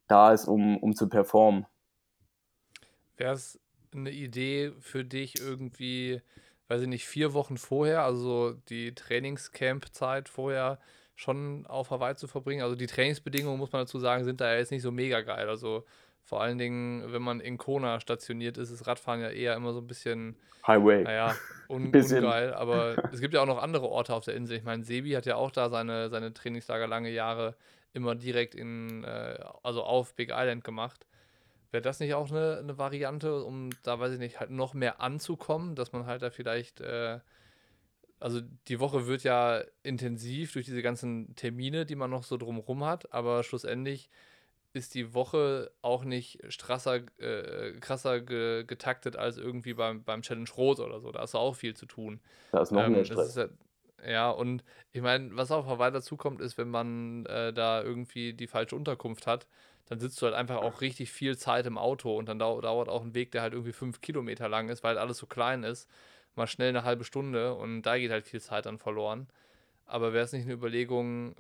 da 0.08 0.34
ist, 0.34 0.48
um, 0.48 0.78
um 0.78 0.96
zu 0.96 1.10
performen. 1.10 1.66
Wäre 3.18 3.34
es 3.34 3.60
eine 3.94 4.12
Idee 4.12 4.72
für 4.80 5.04
dich 5.04 5.40
irgendwie, 5.40 6.22
weiß 6.68 6.82
ich 6.84 6.88
nicht, 6.88 7.06
vier 7.06 7.34
Wochen 7.34 7.58
vorher, 7.58 8.04
also 8.04 8.54
die 8.70 8.94
Trainingscamp-Zeit 8.96 10.30
vorher, 10.30 10.80
schon 11.16 11.66
auf 11.68 11.92
Hawaii 11.92 12.16
zu 12.16 12.28
verbringen? 12.28 12.64
Also 12.64 12.76
die 12.76 12.88
Trainingsbedingungen, 12.88 13.60
muss 13.60 13.72
man 13.72 13.82
dazu 13.84 14.00
sagen, 14.00 14.24
sind 14.24 14.42
da 14.42 14.56
jetzt 14.56 14.72
nicht 14.72 14.82
so 14.82 14.92
mega 14.92 15.22
geil. 15.22 15.50
Also 15.50 15.86
vor 16.24 16.42
allen 16.42 16.58
Dingen, 16.58 17.12
wenn 17.12 17.22
man 17.22 17.40
in 17.40 17.58
Kona 17.58 18.00
stationiert 18.00 18.58
ist, 18.58 18.72
ist 18.72 18.88
Radfahren 18.88 19.22
ja 19.22 19.30
eher 19.30 19.56
immer 19.56 19.74
so 19.74 19.80
ein 19.80 19.88
bisschen 19.88 20.38
Highway. 20.66 21.04
Naja, 21.04 21.36
un 21.70 21.92
bisschen. 21.92 22.24
ungeil. 22.24 22.54
Aber 22.54 22.96
es 23.14 23.20
gibt 23.20 23.34
ja 23.34 23.42
auch 23.42 23.48
noch 23.48 23.62
andere 23.62 23.88
Orte 23.88 24.14
auf 24.14 24.26
der 24.26 24.36
Insel. 24.36 24.58
Ich 24.58 24.64
meine, 24.64 24.84
Sebi 24.84 25.12
hat 25.12 25.26
ja 25.26 25.36
auch 25.36 25.52
da 25.52 25.70
seine, 25.70 26.10
seine 26.10 26.34
Trainingslager 26.34 26.88
lange 26.88 27.10
Jahre 27.10 27.56
immer 27.94 28.16
direkt 28.16 28.56
in, 28.56 29.04
äh, 29.04 29.38
also 29.64 29.84
auf 29.84 30.16
Big 30.16 30.30
Island 30.32 30.64
gemacht. 30.64 31.06
Wäre 31.72 31.82
das 31.82 32.00
nicht 32.00 32.14
auch 32.14 32.30
eine, 32.30 32.58
eine 32.60 32.78
Variante, 32.78 33.44
um 33.44 33.70
da, 33.84 34.00
weiß 34.00 34.14
ich 34.14 34.20
nicht, 34.20 34.40
halt 34.40 34.52
noch 34.52 34.74
mehr 34.74 35.02
anzukommen, 35.02 35.76
dass 35.76 35.94
man 35.94 36.06
halt 36.06 36.22
da 36.22 36.30
vielleicht, 36.30 36.82
äh, 36.82 37.20
also 38.20 38.42
die 38.68 38.80
Woche 38.80 39.08
wird 39.08 39.24
ja 39.24 39.62
intensiv 39.84 40.54
durch 40.54 40.66
diese 40.66 40.82
ganzen 40.82 41.36
Termine, 41.36 41.86
die 41.86 41.96
man 41.96 42.10
noch 42.10 42.24
so 42.24 42.38
drumherum 42.38 42.86
hat, 42.86 43.14
aber 43.14 43.44
schlussendlich 43.44 44.10
ist 44.74 44.94
die 44.94 45.14
Woche 45.14 45.72
auch 45.82 46.04
nicht 46.04 46.40
strasser, 46.50 47.02
äh, 47.20 47.74
krasser 47.80 48.22
ge 48.22 48.64
getaktet 48.66 49.16
als 49.16 49.38
irgendwie 49.38 49.74
beim, 49.74 50.04
beim 50.04 50.22
Challenge 50.22 50.50
Rot 50.56 50.80
oder 50.80 51.00
so. 51.00 51.12
Da 51.12 51.22
hast 51.22 51.34
du 51.34 51.38
auch 51.38 51.56
viel 51.56 51.76
zu 51.76 51.86
tun. 51.86 52.22
Da 52.52 52.62
ist 52.62 52.72
noch 52.72 52.84
ähm, 52.84 52.94
mehr 52.94 53.06
Stress. 53.06 53.36
Ja, 53.36 53.48
ja, 54.06 54.30
und 54.32 54.64
ich 54.94 55.02
meine, 55.02 55.36
was 55.36 55.52
auch 55.52 55.68
weiter 55.78 55.98
dazu 55.98 56.18
kommt, 56.18 56.42
ist, 56.42 56.58
wenn 56.58 56.70
man 56.70 57.26
äh, 57.28 57.54
da 57.54 57.84
irgendwie 57.84 58.34
die 58.34 58.48
falsche 58.48 58.76
Unterkunft 58.76 59.28
hat, 59.28 59.48
dann 59.86 60.00
sitzt 60.00 60.22
du 60.22 60.26
halt 60.26 60.36
einfach 60.36 60.58
auch 60.58 60.82
richtig 60.82 61.12
viel 61.12 61.38
Zeit 61.38 61.66
im 61.66 61.78
Auto 61.78 62.18
und 62.18 62.28
dann 62.28 62.40
dau 62.40 62.62
dauert 62.62 62.88
auch 62.88 63.04
ein 63.04 63.14
Weg, 63.14 63.32
der 63.32 63.42
halt 63.42 63.54
irgendwie 63.54 63.74
fünf 63.74 64.02
Kilometer 64.02 64.48
lang 64.48 64.70
ist, 64.70 64.84
weil 64.84 64.98
alles 64.98 65.18
so 65.18 65.28
klein 65.28 65.64
ist, 65.64 65.90
mal 66.36 66.48
schnell 66.48 66.70
eine 66.70 66.84
halbe 66.84 67.04
Stunde 67.04 67.54
und 67.56 67.84
da 67.84 67.98
geht 67.98 68.12
halt 68.12 68.26
viel 68.26 68.42
Zeit 68.42 68.66
dann 68.66 68.80
verloren. 68.80 69.28
Aber 69.86 70.14
wäre 70.14 70.24
es 70.24 70.32
nicht 70.32 70.46
eine 70.46 70.54
Überlegung, 70.54 71.36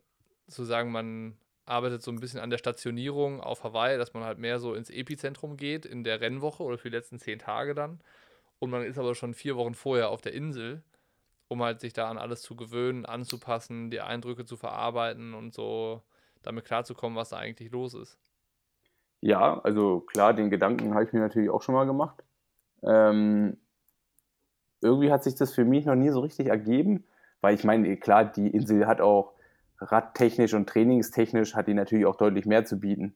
zu 0.47 0.65
sagen, 0.65 0.91
man 0.91 1.37
arbeitet 1.71 2.03
so 2.03 2.11
ein 2.11 2.19
bisschen 2.19 2.39
an 2.39 2.49
der 2.49 2.57
Stationierung 2.57 3.41
auf 3.41 3.63
Hawaii, 3.63 3.97
dass 3.97 4.13
man 4.13 4.23
halt 4.23 4.37
mehr 4.37 4.59
so 4.59 4.75
ins 4.75 4.89
Epizentrum 4.89 5.57
geht 5.57 5.85
in 5.85 6.03
der 6.03 6.21
Rennwoche 6.21 6.63
oder 6.63 6.77
für 6.77 6.89
die 6.89 6.95
letzten 6.97 7.17
zehn 7.17 7.39
Tage 7.39 7.73
dann. 7.73 7.99
Und 8.59 8.69
man 8.69 8.83
ist 8.83 8.99
aber 8.99 9.15
schon 9.15 9.33
vier 9.33 9.55
Wochen 9.55 9.73
vorher 9.73 10.09
auf 10.09 10.21
der 10.21 10.33
Insel, 10.33 10.83
um 11.47 11.63
halt 11.63 11.79
sich 11.79 11.93
da 11.93 12.09
an 12.09 12.17
alles 12.17 12.41
zu 12.41 12.55
gewöhnen, 12.55 13.05
anzupassen, 13.05 13.89
die 13.89 14.01
Eindrücke 14.01 14.45
zu 14.45 14.57
verarbeiten 14.57 15.33
und 15.33 15.53
so 15.53 16.03
damit 16.43 16.65
klarzukommen, 16.65 17.17
was 17.17 17.29
da 17.29 17.37
eigentlich 17.37 17.71
los 17.71 17.93
ist. 17.93 18.19
Ja, 19.21 19.59
also 19.61 20.01
klar, 20.01 20.33
den 20.33 20.49
Gedanken 20.49 20.93
habe 20.93 21.05
ich 21.05 21.13
mir 21.13 21.19
natürlich 21.19 21.49
auch 21.49 21.61
schon 21.61 21.75
mal 21.75 21.85
gemacht. 21.85 22.23
Ähm, 22.83 23.57
irgendwie 24.81 25.11
hat 25.11 25.23
sich 25.23 25.35
das 25.35 25.53
für 25.53 25.65
mich 25.65 25.85
noch 25.85 25.95
nie 25.95 26.09
so 26.09 26.19
richtig 26.19 26.47
ergeben, 26.47 27.05
weil 27.39 27.55
ich 27.55 27.63
meine, 27.63 27.95
klar, 27.97 28.25
die 28.25 28.47
Insel 28.47 28.87
hat 28.87 28.99
auch 28.99 29.33
radtechnisch 29.81 30.53
und 30.53 30.69
trainingstechnisch 30.69 31.55
hat 31.55 31.67
die 31.67 31.73
natürlich 31.73 32.05
auch 32.05 32.15
deutlich 32.15 32.45
mehr 32.45 32.65
zu 32.65 32.79
bieten. 32.79 33.15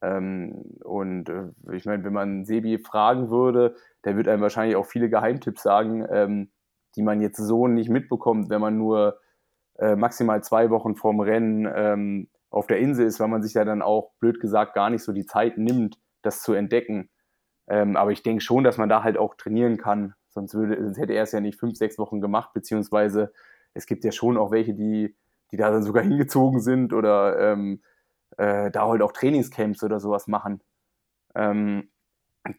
Ähm, 0.00 0.64
und 0.84 1.28
äh, 1.28 1.48
ich 1.72 1.84
meine, 1.84 2.04
wenn 2.04 2.12
man 2.12 2.44
Sebi 2.44 2.78
fragen 2.78 3.30
würde, 3.30 3.76
der 4.04 4.16
wird 4.16 4.28
einem 4.28 4.42
wahrscheinlich 4.42 4.76
auch 4.76 4.86
viele 4.86 5.10
Geheimtipps 5.10 5.62
sagen, 5.62 6.06
ähm, 6.10 6.50
die 6.96 7.02
man 7.02 7.20
jetzt 7.20 7.36
so 7.36 7.68
nicht 7.68 7.90
mitbekommt, 7.90 8.48
wenn 8.48 8.60
man 8.60 8.78
nur 8.78 9.20
äh, 9.78 9.96
maximal 9.96 10.42
zwei 10.42 10.70
Wochen 10.70 10.96
vorm 10.96 11.20
Rennen 11.20 11.68
ähm, 11.72 12.28
auf 12.50 12.66
der 12.66 12.78
Insel 12.78 13.06
ist, 13.06 13.20
weil 13.20 13.28
man 13.28 13.42
sich 13.42 13.54
ja 13.54 13.64
dann 13.64 13.82
auch, 13.82 14.12
blöd 14.20 14.40
gesagt, 14.40 14.74
gar 14.74 14.90
nicht 14.90 15.02
so 15.02 15.12
die 15.12 15.26
Zeit 15.26 15.58
nimmt, 15.58 15.98
das 16.22 16.42
zu 16.42 16.54
entdecken. 16.54 17.10
Ähm, 17.68 17.96
aber 17.96 18.12
ich 18.12 18.22
denke 18.22 18.42
schon, 18.42 18.64
dass 18.64 18.78
man 18.78 18.88
da 18.88 19.02
halt 19.02 19.18
auch 19.18 19.34
trainieren 19.34 19.76
kann. 19.76 20.14
Sonst, 20.30 20.54
würde, 20.54 20.82
sonst 20.82 20.98
hätte 20.98 21.12
er 21.12 21.24
es 21.24 21.32
ja 21.32 21.40
nicht 21.40 21.58
fünf, 21.58 21.76
sechs 21.76 21.98
Wochen 21.98 22.20
gemacht, 22.20 22.52
beziehungsweise 22.54 23.32
es 23.74 23.86
gibt 23.86 24.04
ja 24.04 24.12
schon 24.12 24.38
auch 24.38 24.50
welche, 24.50 24.74
die, 24.74 25.16
die 25.52 25.56
da 25.56 25.70
dann 25.70 25.82
sogar 25.82 26.02
hingezogen 26.02 26.60
sind 26.60 26.92
oder 26.92 27.38
ähm, 27.52 27.82
äh, 28.36 28.70
da 28.70 28.88
halt 28.88 29.02
auch 29.02 29.12
Trainingscamps 29.12 29.82
oder 29.82 30.00
sowas 30.00 30.26
machen. 30.26 30.60
Ähm, 31.34 31.88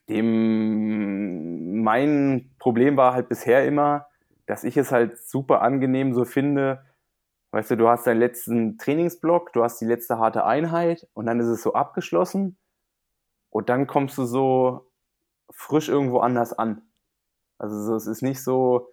dem 0.07 1.81
mein 1.81 2.51
Problem 2.59 2.97
war 2.97 3.13
halt 3.13 3.29
bisher 3.29 3.65
immer, 3.65 4.07
dass 4.45 4.63
ich 4.63 4.77
es 4.77 4.91
halt 4.91 5.17
super 5.17 5.61
angenehm 5.61 6.13
so 6.13 6.25
finde, 6.25 6.83
Weißt 7.51 7.71
du, 7.71 7.77
du 7.77 7.87
hast 7.89 8.05
deinen 8.05 8.19
letzten 8.19 8.77
Trainingsblock, 8.77 9.53
du 9.53 9.63
hast 9.63 9.81
die 9.81 9.85
letzte 9.85 10.19
harte 10.19 10.45
Einheit 10.45 11.07
und 11.13 11.25
dann 11.25 11.39
ist 11.39 11.47
es 11.47 11.63
so 11.63 11.73
abgeschlossen 11.73 12.57
und 13.49 13.69
dann 13.69 13.87
kommst 13.87 14.17
du 14.19 14.25
so 14.25 14.91
frisch 15.49 15.89
irgendwo 15.89 16.19
anders 16.19 16.53
an. 16.53 16.83
Also 17.57 17.81
so, 17.83 17.95
es 17.95 18.05
ist 18.05 18.21
nicht 18.21 18.43
so, 18.43 18.89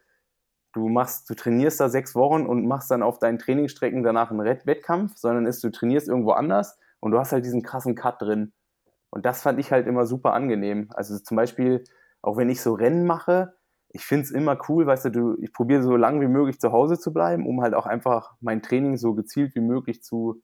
du 0.76 0.88
machst, 0.88 1.28
du 1.30 1.34
trainierst 1.34 1.80
da 1.80 1.88
sechs 1.88 2.14
Wochen 2.14 2.46
und 2.46 2.66
machst 2.66 2.90
dann 2.90 3.02
auf 3.02 3.18
deinen 3.18 3.38
Trainingsstrecken 3.38 4.02
danach 4.02 4.30
einen 4.30 4.44
Wettkampf, 4.44 5.16
sondern 5.16 5.46
ist, 5.46 5.64
du 5.64 5.70
trainierst 5.70 6.08
irgendwo 6.08 6.32
anders 6.32 6.78
und 7.00 7.12
du 7.12 7.18
hast 7.18 7.32
halt 7.32 7.44
diesen 7.44 7.62
krassen 7.62 7.94
Cut 7.94 8.20
drin. 8.20 8.52
Und 9.10 9.24
das 9.24 9.42
fand 9.42 9.58
ich 9.58 9.72
halt 9.72 9.86
immer 9.86 10.06
super 10.06 10.34
angenehm. 10.34 10.88
Also 10.94 11.18
zum 11.18 11.36
Beispiel, 11.36 11.84
auch 12.20 12.36
wenn 12.36 12.50
ich 12.50 12.60
so 12.60 12.74
Rennen 12.74 13.06
mache, 13.06 13.54
ich 13.88 14.04
finde 14.04 14.24
es 14.24 14.30
immer 14.30 14.58
cool, 14.68 14.86
weißt 14.86 15.06
du, 15.06 15.10
du 15.10 15.36
ich 15.40 15.52
probiere 15.54 15.82
so 15.82 15.96
lange 15.96 16.20
wie 16.20 16.28
möglich 16.28 16.60
zu 16.60 16.72
Hause 16.72 16.98
zu 16.98 17.12
bleiben, 17.12 17.46
um 17.46 17.62
halt 17.62 17.72
auch 17.72 17.86
einfach 17.86 18.34
mein 18.40 18.60
Training 18.60 18.98
so 18.98 19.14
gezielt 19.14 19.54
wie 19.54 19.60
möglich 19.60 20.02
zu, 20.02 20.42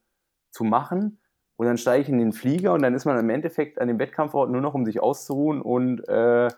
zu 0.51 0.64
machen. 0.64 1.20
Und 1.57 1.66
dann 1.66 1.76
steige 1.76 2.03
ich 2.03 2.09
in 2.09 2.18
den 2.18 2.33
Flieger 2.33 2.72
und 2.72 2.80
dann 2.80 2.95
ist 2.95 3.05
man 3.05 3.18
im 3.18 3.28
Endeffekt 3.28 3.78
an 3.78 3.89
dem 3.89 3.99
Wettkampfort 3.99 4.51
nur 4.51 4.62
noch, 4.62 4.72
um 4.72 4.87
sich 4.87 5.03
auszuruhen 5.03 5.61
und, 5.61 6.09
äh, 6.09 6.49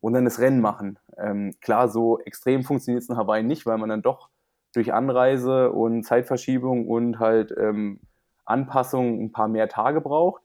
und 0.00 0.12
dann 0.12 0.24
das 0.24 0.40
Rennen 0.40 0.60
machen. 0.60 0.98
Ähm, 1.18 1.54
klar, 1.60 1.88
so 1.88 2.18
extrem 2.20 2.62
funktioniert 2.62 3.02
es 3.02 3.08
in 3.08 3.16
Hawaii 3.16 3.42
nicht, 3.42 3.66
weil 3.66 3.78
man 3.78 3.88
dann 3.88 4.02
doch 4.02 4.30
durch 4.72 4.92
Anreise 4.92 5.72
und 5.72 6.04
Zeitverschiebung 6.04 6.88
und 6.88 7.18
halt 7.18 7.54
ähm, 7.56 8.00
Anpassung 8.44 9.20
ein 9.20 9.32
paar 9.32 9.48
mehr 9.48 9.68
Tage 9.68 10.00
braucht. 10.00 10.42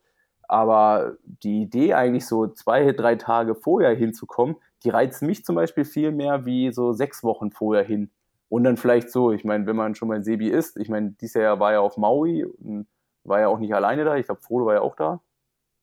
Aber 0.48 1.16
die 1.24 1.62
Idee 1.62 1.94
eigentlich 1.94 2.26
so 2.26 2.46
zwei, 2.46 2.92
drei 2.92 3.16
Tage 3.16 3.54
vorher 3.54 3.94
hinzukommen, 3.94 4.56
die 4.84 4.90
reizt 4.90 5.22
mich 5.22 5.44
zum 5.44 5.56
Beispiel 5.56 5.84
viel 5.84 6.12
mehr 6.12 6.46
wie 6.46 6.72
so 6.72 6.92
sechs 6.92 7.24
Wochen 7.24 7.50
vorher 7.50 7.84
hin. 7.84 8.10
Und 8.48 8.62
dann 8.62 8.76
vielleicht 8.76 9.10
so, 9.10 9.32
ich 9.32 9.44
meine, 9.44 9.66
wenn 9.66 9.74
man 9.74 9.96
schon 9.96 10.08
mal 10.08 10.16
in 10.16 10.22
Sebi 10.22 10.48
ist, 10.48 10.76
ich 10.76 10.88
meine, 10.88 11.10
dieses 11.20 11.34
Jahr 11.34 11.58
war 11.58 11.72
ja 11.72 11.80
auf 11.80 11.96
Maui 11.96 12.44
und 12.44 12.86
war 13.24 13.40
ja 13.40 13.48
auch 13.48 13.58
nicht 13.58 13.74
alleine 13.74 14.04
da. 14.04 14.16
Ich 14.16 14.26
glaube, 14.26 14.40
Frodo 14.40 14.66
war 14.66 14.74
ja 14.74 14.80
auch 14.82 14.94
da. 14.94 15.20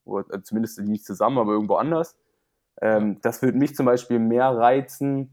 Oder, 0.05 0.33
äh, 0.33 0.41
zumindest 0.41 0.79
nicht 0.79 1.05
zusammen, 1.05 1.37
aber 1.37 1.51
irgendwo 1.51 1.75
anders. 1.75 2.17
Ähm, 2.81 3.19
das 3.21 3.41
würde 3.41 3.57
mich 3.57 3.75
zum 3.75 3.85
Beispiel 3.85 4.19
mehr 4.19 4.49
reizen, 4.49 5.31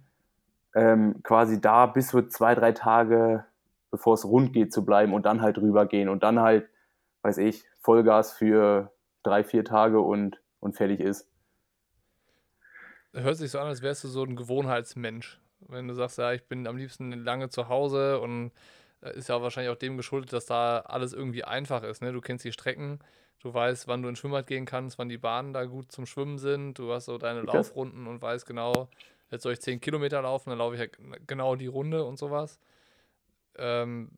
ähm, 0.75 1.23
quasi 1.23 1.61
da 1.61 1.87
bis 1.87 2.09
zu 2.09 2.23
zwei, 2.29 2.55
drei 2.55 2.73
Tage, 2.73 3.45
bevor 3.91 4.15
es 4.15 4.25
rund 4.25 4.53
geht, 4.53 4.73
zu 4.73 4.85
bleiben 4.85 5.13
und 5.15 5.27
dann 5.27 5.43
halt 5.43 5.59
rübergehen 5.59 6.09
und 6.09 6.23
dann 6.23 6.41
halt, 6.41 6.69
weiß 7.23 7.39
ich, 7.39 7.65
Vollgas 7.81 8.33
für 8.33 8.93
drei, 9.23 9.43
vier 9.45 9.65
Tage 9.65 10.01
und, 10.01 10.41
und 10.61 10.77
fertig 10.77 11.01
ist. 11.01 11.29
Hört 13.13 13.37
sich 13.37 13.51
so 13.51 13.59
an, 13.59 13.67
als 13.67 13.83
wärst 13.83 14.05
du 14.05 14.09
so 14.09 14.23
ein 14.23 14.37
Gewohnheitsmensch. 14.37 15.41
Wenn 15.61 15.89
du 15.89 15.95
sagst, 15.95 16.19
ja, 16.19 16.33
ich 16.33 16.47
bin 16.47 16.67
am 16.67 16.77
liebsten 16.77 17.13
lange 17.13 17.49
zu 17.49 17.69
Hause 17.69 18.21
und 18.21 18.53
äh, 19.03 19.17
ist 19.17 19.29
ja 19.29 19.43
wahrscheinlich 19.43 19.73
auch 19.73 19.79
dem 19.79 19.97
geschuldet, 19.97 20.33
dass 20.33 20.47
da 20.47 20.79
alles 20.81 21.13
irgendwie 21.13 21.45
einfach 21.45 21.83
ist. 21.83 22.03
Ne? 22.03 22.13
Du 22.13 22.21
kennst 22.21 22.45
die 22.45 22.53
Strecken, 22.53 23.01
du 23.41 23.53
weißt, 23.53 23.89
wann 23.89 24.03
du 24.03 24.09
in 24.09 24.17
Schwimmbad 24.17 24.47
gehen 24.47 24.67
kannst, 24.67 24.99
wann 24.99 25.09
die 25.09 25.19
Bahnen 25.19 25.53
da 25.53 25.65
gut 25.65 25.93
zum 25.93 26.07
Schwimmen 26.07 26.39
sind, 26.39 26.79
du 26.79 26.93
hast 26.93 27.07
so 27.07 27.19
deine 27.19 27.43
okay. 27.43 27.47
Laufrunden 27.47 28.07
und 28.07 28.23
weißt 28.23 28.47
genau, 28.47 28.89
jetzt 29.31 29.43
soll 29.43 29.55
ich 29.55 29.61
10 29.61 29.81
Kilometer 29.81 30.23
laufen, 30.23 30.51
dann 30.51 30.59
laufe 30.59 30.77
ich 30.77 30.81
ja 30.81 30.87
genau 31.27 31.57
die 31.57 31.67
Runde 31.67 32.05
und 32.05 32.19
sowas. 32.19 32.61
Ähm, 33.57 34.11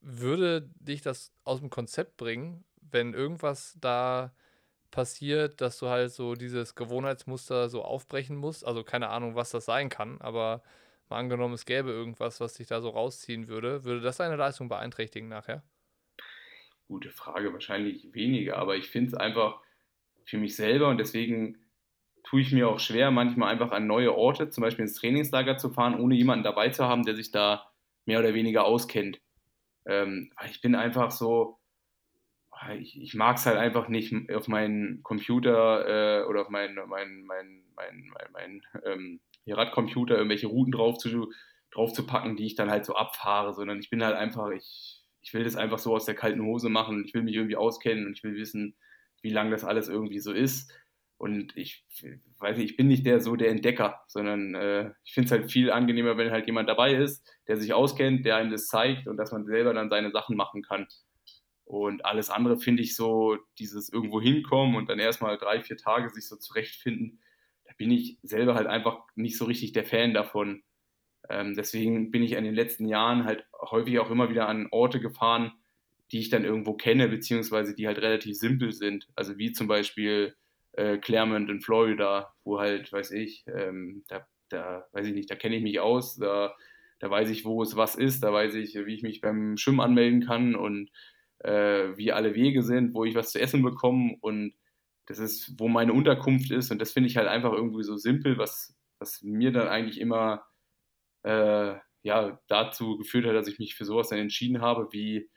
würde 0.00 0.62
dich 0.80 1.02
das 1.02 1.32
aus 1.44 1.60
dem 1.60 1.70
Konzept 1.70 2.16
bringen, 2.16 2.64
wenn 2.80 3.14
irgendwas 3.14 3.76
da 3.80 4.32
passiert, 4.90 5.60
dass 5.60 5.78
du 5.78 5.88
halt 5.88 6.12
so 6.12 6.34
dieses 6.34 6.74
Gewohnheitsmuster 6.74 7.68
so 7.68 7.84
aufbrechen 7.84 8.36
musst? 8.36 8.66
Also 8.66 8.84
keine 8.84 9.10
Ahnung, 9.10 9.34
was 9.34 9.50
das 9.50 9.66
sein 9.66 9.88
kann, 9.90 10.20
aber 10.20 10.62
mal 11.10 11.18
angenommen, 11.18 11.54
es 11.54 11.66
gäbe 11.66 11.90
irgendwas, 11.90 12.40
was 12.40 12.54
dich 12.54 12.68
da 12.68 12.80
so 12.80 12.90
rausziehen 12.90 13.48
würde, 13.48 13.84
würde 13.84 14.00
das 14.00 14.18
deine 14.18 14.36
Leistung 14.36 14.68
beeinträchtigen 14.68 15.28
nachher? 15.28 15.62
Gute 16.88 17.10
Frage, 17.10 17.52
wahrscheinlich 17.52 18.12
weniger, 18.14 18.56
aber 18.56 18.76
ich 18.76 18.88
finde 18.88 19.08
es 19.08 19.14
einfach 19.14 19.60
für 20.24 20.38
mich 20.38 20.56
selber 20.56 20.88
und 20.88 20.98
deswegen 20.98 21.58
tue 22.24 22.40
ich 22.40 22.52
mir 22.52 22.68
auch 22.68 22.80
schwer, 22.80 23.10
manchmal 23.10 23.50
einfach 23.50 23.70
an 23.70 23.86
neue 23.86 24.14
Orte, 24.14 24.50
zum 24.50 24.62
Beispiel 24.62 24.84
ins 24.84 24.94
Trainingslager 24.94 25.56
zu 25.56 25.70
fahren, 25.70 26.00
ohne 26.00 26.14
jemanden 26.14 26.44
dabei 26.44 26.70
zu 26.70 26.86
haben, 26.86 27.04
der 27.04 27.14
sich 27.14 27.30
da 27.30 27.70
mehr 28.04 28.18
oder 28.18 28.34
weniger 28.34 28.64
auskennt. 28.64 29.20
Ähm, 29.86 30.30
ich 30.46 30.60
bin 30.60 30.74
einfach 30.74 31.10
so, 31.10 31.58
ich, 32.78 33.00
ich 33.00 33.14
mag 33.14 33.36
es 33.36 33.46
halt 33.46 33.56
einfach 33.56 33.88
nicht 33.88 34.14
auf 34.34 34.48
meinen 34.48 35.02
Computer 35.02 36.22
äh, 36.22 36.24
oder 36.26 36.42
auf 36.42 36.48
meinen 36.50 36.74
mein, 36.88 37.24
mein, 37.24 37.64
mein, 37.76 38.10
mein, 38.12 38.30
mein 38.32 38.62
ähm, 38.84 39.20
Radcomputer 39.46 40.16
irgendwelche 40.16 40.48
Routen 40.48 40.72
drauf 40.72 40.98
zu, 40.98 41.32
drauf 41.70 41.92
zu 41.92 42.06
packen, 42.06 42.36
die 42.36 42.46
ich 42.46 42.56
dann 42.56 42.70
halt 42.70 42.84
so 42.84 42.94
abfahre, 42.94 43.54
sondern 43.54 43.78
ich 43.78 43.90
bin 43.90 44.04
halt 44.04 44.16
einfach, 44.16 44.50
ich, 44.50 44.97
ich 45.28 45.34
will 45.34 45.44
das 45.44 45.56
einfach 45.56 45.78
so 45.78 45.94
aus 45.94 46.06
der 46.06 46.14
kalten 46.14 46.42
Hose 46.42 46.70
machen. 46.70 47.04
Ich 47.04 47.12
will 47.12 47.22
mich 47.22 47.34
irgendwie 47.34 47.56
auskennen 47.56 48.06
und 48.06 48.16
ich 48.16 48.24
will 48.24 48.34
wissen, 48.36 48.74
wie 49.20 49.28
lange 49.28 49.50
das 49.50 49.62
alles 49.62 49.90
irgendwie 49.90 50.20
so 50.20 50.32
ist. 50.32 50.72
Und 51.18 51.54
ich 51.54 51.84
weiß 52.38 52.56
nicht, 52.56 52.70
ich 52.70 52.76
bin 52.78 52.88
nicht 52.88 53.04
der 53.04 53.20
so 53.20 53.36
der 53.36 53.50
Entdecker, 53.50 54.00
sondern 54.06 54.54
äh, 54.54 54.90
ich 55.04 55.12
finde 55.12 55.26
es 55.26 55.32
halt 55.32 55.52
viel 55.52 55.70
angenehmer, 55.70 56.16
wenn 56.16 56.30
halt 56.30 56.46
jemand 56.46 56.66
dabei 56.66 56.94
ist, 56.94 57.30
der 57.46 57.58
sich 57.58 57.74
auskennt, 57.74 58.24
der 58.24 58.36
einem 58.36 58.50
das 58.50 58.68
zeigt 58.68 59.06
und 59.06 59.18
dass 59.18 59.30
man 59.30 59.44
selber 59.44 59.74
dann 59.74 59.90
seine 59.90 60.12
Sachen 60.12 60.34
machen 60.34 60.62
kann. 60.62 60.86
Und 61.66 62.06
alles 62.06 62.30
andere 62.30 62.56
finde 62.58 62.82
ich 62.82 62.96
so, 62.96 63.36
dieses 63.58 63.92
irgendwo 63.92 64.22
hinkommen 64.22 64.76
und 64.76 64.88
dann 64.88 64.98
erstmal 64.98 65.36
drei, 65.36 65.60
vier 65.60 65.76
Tage 65.76 66.08
sich 66.08 66.26
so 66.26 66.36
zurechtfinden, 66.36 67.20
da 67.64 67.74
bin 67.76 67.90
ich 67.90 68.18
selber 68.22 68.54
halt 68.54 68.66
einfach 68.66 69.00
nicht 69.14 69.36
so 69.36 69.44
richtig 69.44 69.72
der 69.74 69.84
Fan 69.84 70.14
davon. 70.14 70.62
Ähm, 71.28 71.54
deswegen 71.54 72.10
bin 72.10 72.22
ich 72.22 72.32
in 72.32 72.44
den 72.44 72.54
letzten 72.54 72.86
Jahren 72.86 73.24
halt 73.24 73.44
häufig 73.60 73.98
auch 73.98 74.10
immer 74.10 74.30
wieder 74.30 74.48
an 74.48 74.68
Orte 74.70 75.00
gefahren, 75.00 75.52
die 76.10 76.20
ich 76.20 76.30
dann 76.30 76.44
irgendwo 76.44 76.74
kenne, 76.74 77.08
beziehungsweise 77.08 77.74
die 77.74 77.86
halt 77.86 77.98
relativ 77.98 78.36
simpel 78.36 78.72
sind. 78.72 79.08
Also 79.14 79.36
wie 79.38 79.52
zum 79.52 79.68
Beispiel 79.68 80.34
äh, 80.72 80.98
Claremont 80.98 81.50
in 81.50 81.60
Florida, 81.60 82.32
wo 82.44 82.58
halt, 82.60 82.92
weiß 82.92 83.10
ich, 83.12 83.44
ähm, 83.54 84.04
da, 84.08 84.26
da 84.48 84.86
weiß 84.92 85.06
ich 85.06 85.14
nicht, 85.14 85.30
da 85.30 85.34
kenne 85.34 85.56
ich 85.56 85.62
mich 85.62 85.80
aus, 85.80 86.16
da, 86.16 86.54
da 86.98 87.10
weiß 87.10 87.28
ich, 87.30 87.44
wo 87.44 87.62
es 87.62 87.76
was 87.76 87.94
ist, 87.94 88.22
da 88.22 88.32
weiß 88.32 88.54
ich, 88.54 88.74
wie 88.74 88.94
ich 88.94 89.02
mich 89.02 89.20
beim 89.20 89.56
Schwimmen 89.56 89.80
anmelden 89.80 90.24
kann 90.24 90.54
und 90.54 90.90
äh, 91.40 91.96
wie 91.96 92.12
alle 92.12 92.34
Wege 92.34 92.62
sind, 92.62 92.94
wo 92.94 93.04
ich 93.04 93.14
was 93.14 93.32
zu 93.32 93.40
essen 93.40 93.62
bekomme 93.62 94.16
und 94.20 94.54
das 95.06 95.18
ist, 95.18 95.54
wo 95.58 95.68
meine 95.68 95.92
Unterkunft 95.92 96.50
ist 96.50 96.70
und 96.70 96.80
das 96.80 96.92
finde 96.92 97.08
ich 97.08 97.16
halt 97.16 97.28
einfach 97.28 97.52
irgendwie 97.52 97.82
so 97.82 97.96
simpel, 97.96 98.38
was, 98.38 98.76
was 98.98 99.22
mir 99.22 99.52
dann 99.52 99.68
eigentlich 99.68 100.00
immer 100.00 100.44
äh, 101.28 101.78
ja, 102.02 102.40
dazu 102.48 102.96
geführt 102.96 103.26
hat, 103.26 103.34
dass 103.34 103.48
ich 103.48 103.58
mich 103.58 103.74
für 103.74 103.84
sowas 103.84 104.08
dann 104.08 104.18
entschieden 104.18 104.62
habe, 104.62 104.88
wie 104.92 105.28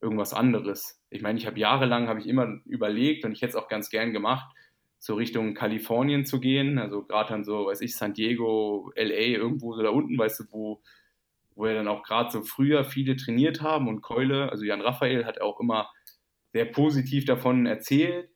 irgendwas 0.00 0.32
anderes. 0.32 1.02
Ich 1.10 1.22
meine, 1.22 1.38
ich 1.38 1.46
habe 1.46 1.58
jahrelang, 1.58 2.08
habe 2.08 2.20
ich 2.20 2.26
immer 2.26 2.60
überlegt 2.64 3.24
und 3.24 3.32
ich 3.32 3.42
hätte 3.42 3.50
es 3.50 3.56
auch 3.56 3.68
ganz 3.68 3.90
gern 3.90 4.12
gemacht, 4.12 4.50
so 4.98 5.14
Richtung 5.14 5.54
Kalifornien 5.54 6.24
zu 6.24 6.40
gehen, 6.40 6.78
also 6.78 7.04
gerade 7.04 7.28
dann 7.30 7.44
so, 7.44 7.66
weiß 7.66 7.82
ich, 7.82 7.94
San 7.94 8.14
Diego, 8.14 8.90
LA, 8.96 9.36
irgendwo 9.36 9.74
so 9.74 9.82
da 9.82 9.90
unten, 9.90 10.16
weißt 10.16 10.40
du, 10.40 10.44
wo, 10.50 10.82
wo 11.54 11.66
ja 11.66 11.74
dann 11.74 11.88
auch 11.88 12.02
gerade 12.02 12.30
so 12.30 12.42
früher 12.42 12.84
viele 12.84 13.16
trainiert 13.16 13.60
haben. 13.60 13.88
Und 13.88 14.00
Keule, 14.00 14.50
also 14.50 14.64
Jan 14.64 14.80
Raphael 14.80 15.26
hat 15.26 15.42
auch 15.42 15.60
immer 15.60 15.90
sehr 16.52 16.64
positiv 16.64 17.26
davon 17.26 17.66
erzählt, 17.66 18.30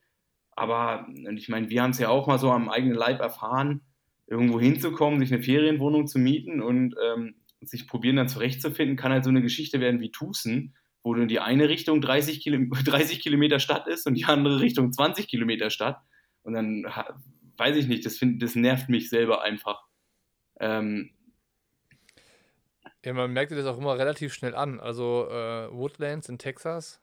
aber 0.50 1.06
ich 1.36 1.48
meine, 1.48 1.70
wir 1.70 1.82
haben 1.82 1.92
es 1.92 2.00
ja 2.00 2.08
auch 2.10 2.26
mal 2.26 2.38
so 2.38 2.50
am 2.50 2.68
eigenen 2.68 2.96
Leib 2.96 3.20
erfahren, 3.20 3.80
irgendwo 4.28 4.60
hinzukommen, 4.60 5.20
sich 5.20 5.32
eine 5.32 5.42
Ferienwohnung 5.42 6.06
zu 6.06 6.18
mieten 6.18 6.60
und 6.60 6.94
ähm, 7.02 7.34
sich 7.60 7.88
probieren 7.88 8.16
dann 8.16 8.28
zurechtzufinden, 8.28 8.96
kann 8.96 9.12
halt 9.12 9.24
so 9.24 9.30
eine 9.30 9.42
Geschichte 9.42 9.80
werden 9.80 10.00
wie 10.00 10.10
Tucson, 10.10 10.74
wo 11.02 11.14
du 11.14 11.22
in 11.22 11.28
die 11.28 11.40
eine 11.40 11.68
Richtung 11.68 12.00
30, 12.00 12.40
Kilo, 12.40 12.74
30 12.84 13.20
Kilometer 13.20 13.58
Stadt 13.58 13.88
ist 13.88 14.06
und 14.06 14.14
die 14.14 14.26
andere 14.26 14.60
Richtung 14.60 14.92
20 14.92 15.28
Kilometer 15.28 15.70
Stadt. 15.70 15.98
Und 16.42 16.52
dann 16.52 16.84
weiß 17.56 17.76
ich 17.76 17.88
nicht, 17.88 18.04
das, 18.06 18.18
find, 18.18 18.42
das 18.42 18.54
nervt 18.54 18.88
mich 18.88 19.08
selber 19.08 19.42
einfach. 19.42 19.82
Ähm, 20.60 21.10
ja, 23.04 23.12
man 23.14 23.32
merkt 23.32 23.52
das 23.52 23.66
auch 23.66 23.78
immer 23.78 23.98
relativ 23.98 24.34
schnell 24.34 24.54
an. 24.54 24.80
Also 24.80 25.28
äh, 25.30 25.72
Woodlands 25.72 26.28
in 26.28 26.38
Texas 26.38 27.00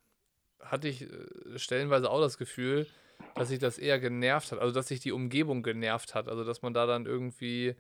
hatte 0.60 0.88
ich 0.88 1.04
äh, 1.04 1.58
stellenweise 1.58 2.10
auch 2.10 2.22
das 2.22 2.38
Gefühl, 2.38 2.88
dass 3.36 3.50
sich 3.50 3.60
das 3.60 3.78
eher 3.78 4.00
genervt 4.00 4.52
hat, 4.52 4.60
also 4.60 4.74
dass 4.74 4.88
sich 4.88 5.00
die 5.00 5.12
Umgebung 5.12 5.64
genervt 5.64 6.16
hat, 6.16 6.28
also 6.30 6.44
dass 6.44 6.62
man 6.62 6.74
da 6.74 6.86
dann 6.86 7.06
irgendwie 7.06 7.76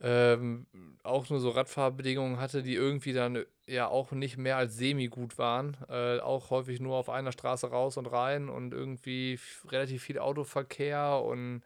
ähm, 0.00 0.66
auch 1.02 1.28
nur 1.30 1.40
so 1.40 1.50
Radfahrbedingungen 1.50 2.38
hatte, 2.38 2.62
die 2.62 2.74
irgendwie 2.74 3.14
dann 3.14 3.44
ja 3.66 3.88
auch 3.88 4.12
nicht 4.12 4.36
mehr 4.36 4.56
als 4.58 4.76
semi-gut 4.76 5.38
waren. 5.38 5.76
Äh, 5.88 6.18
auch 6.20 6.50
häufig 6.50 6.80
nur 6.80 6.96
auf 6.96 7.08
einer 7.08 7.32
Straße 7.32 7.68
raus 7.68 7.96
und 7.96 8.06
rein 8.06 8.48
und 8.48 8.74
irgendwie 8.74 9.38
relativ 9.68 10.02
viel 10.02 10.18
Autoverkehr 10.18 11.22
und 11.24 11.62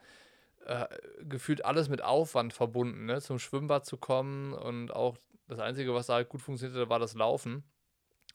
äh, 0.67 0.87
gefühlt 1.23 1.65
alles 1.65 1.89
mit 1.89 2.03
Aufwand 2.03 2.53
verbunden, 2.53 3.07
ne? 3.07 3.21
zum 3.21 3.39
Schwimmbad 3.39 3.85
zu 3.87 3.97
kommen 3.97 4.53
und 4.53 4.95
auch 4.95 5.17
das 5.49 5.59
Einzige, 5.59 5.95
was 5.95 6.07
da 6.07 6.15
halt 6.15 6.29
gut 6.29 6.43
funktionierte, 6.43 6.89
war 6.89 7.01
das 7.01 7.15
Laufen. 7.15 7.65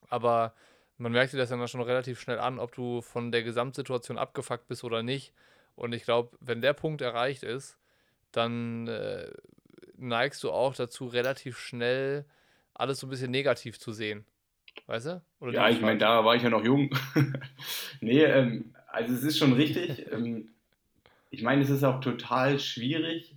Aber 0.10 0.54
man 0.98 1.12
merkte 1.12 1.38
das 1.38 1.50
dann 1.50 1.68
schon 1.68 1.82
relativ 1.82 2.20
schnell 2.20 2.40
an, 2.40 2.60
ob 2.60 2.74
du 2.74 3.02
von 3.02 3.32
der 3.32 3.44
Gesamtsituation 3.44 4.18
abgefuckt 4.18 4.68
bist 4.68 4.84
oder 4.84 5.04
nicht. 5.04 5.34
Und 5.76 5.94
ich 5.94 6.04
glaube, 6.04 6.38
wenn 6.40 6.62
der 6.62 6.74
Punkt 6.74 7.02
erreicht 7.02 7.44
ist, 7.44 7.78
dann 8.32 8.88
äh, 8.88 9.30
neigst 9.98 10.44
du 10.44 10.52
auch 10.52 10.76
dazu, 10.76 11.08
relativ 11.08 11.58
schnell 11.58 12.26
alles 12.74 13.00
so 13.00 13.08
ein 13.08 13.10
bisschen 13.10 13.32
negativ 13.32 13.80
zu 13.80 13.92
sehen. 13.92 14.26
Weißt 14.88 15.08
du? 15.08 15.22
Oder 15.40 15.54
ja, 15.54 15.70
ich 15.70 15.82
meine, 15.82 15.98
da 15.98 16.24
war 16.24 16.36
ich 16.36 16.44
ja 16.44 16.50
noch 16.50 16.64
jung. 16.64 16.90
nee, 18.02 18.24
ähm, 18.24 18.74
also 18.88 19.14
es 19.14 19.24
ist 19.24 19.38
schon 19.38 19.54
richtig. 19.54 20.12
ähm, 20.12 20.50
ich 21.30 21.42
meine, 21.42 21.62
es 21.62 21.70
ist 21.70 21.84
auch 21.84 22.00
total 22.00 22.60
schwierig. 22.60 23.36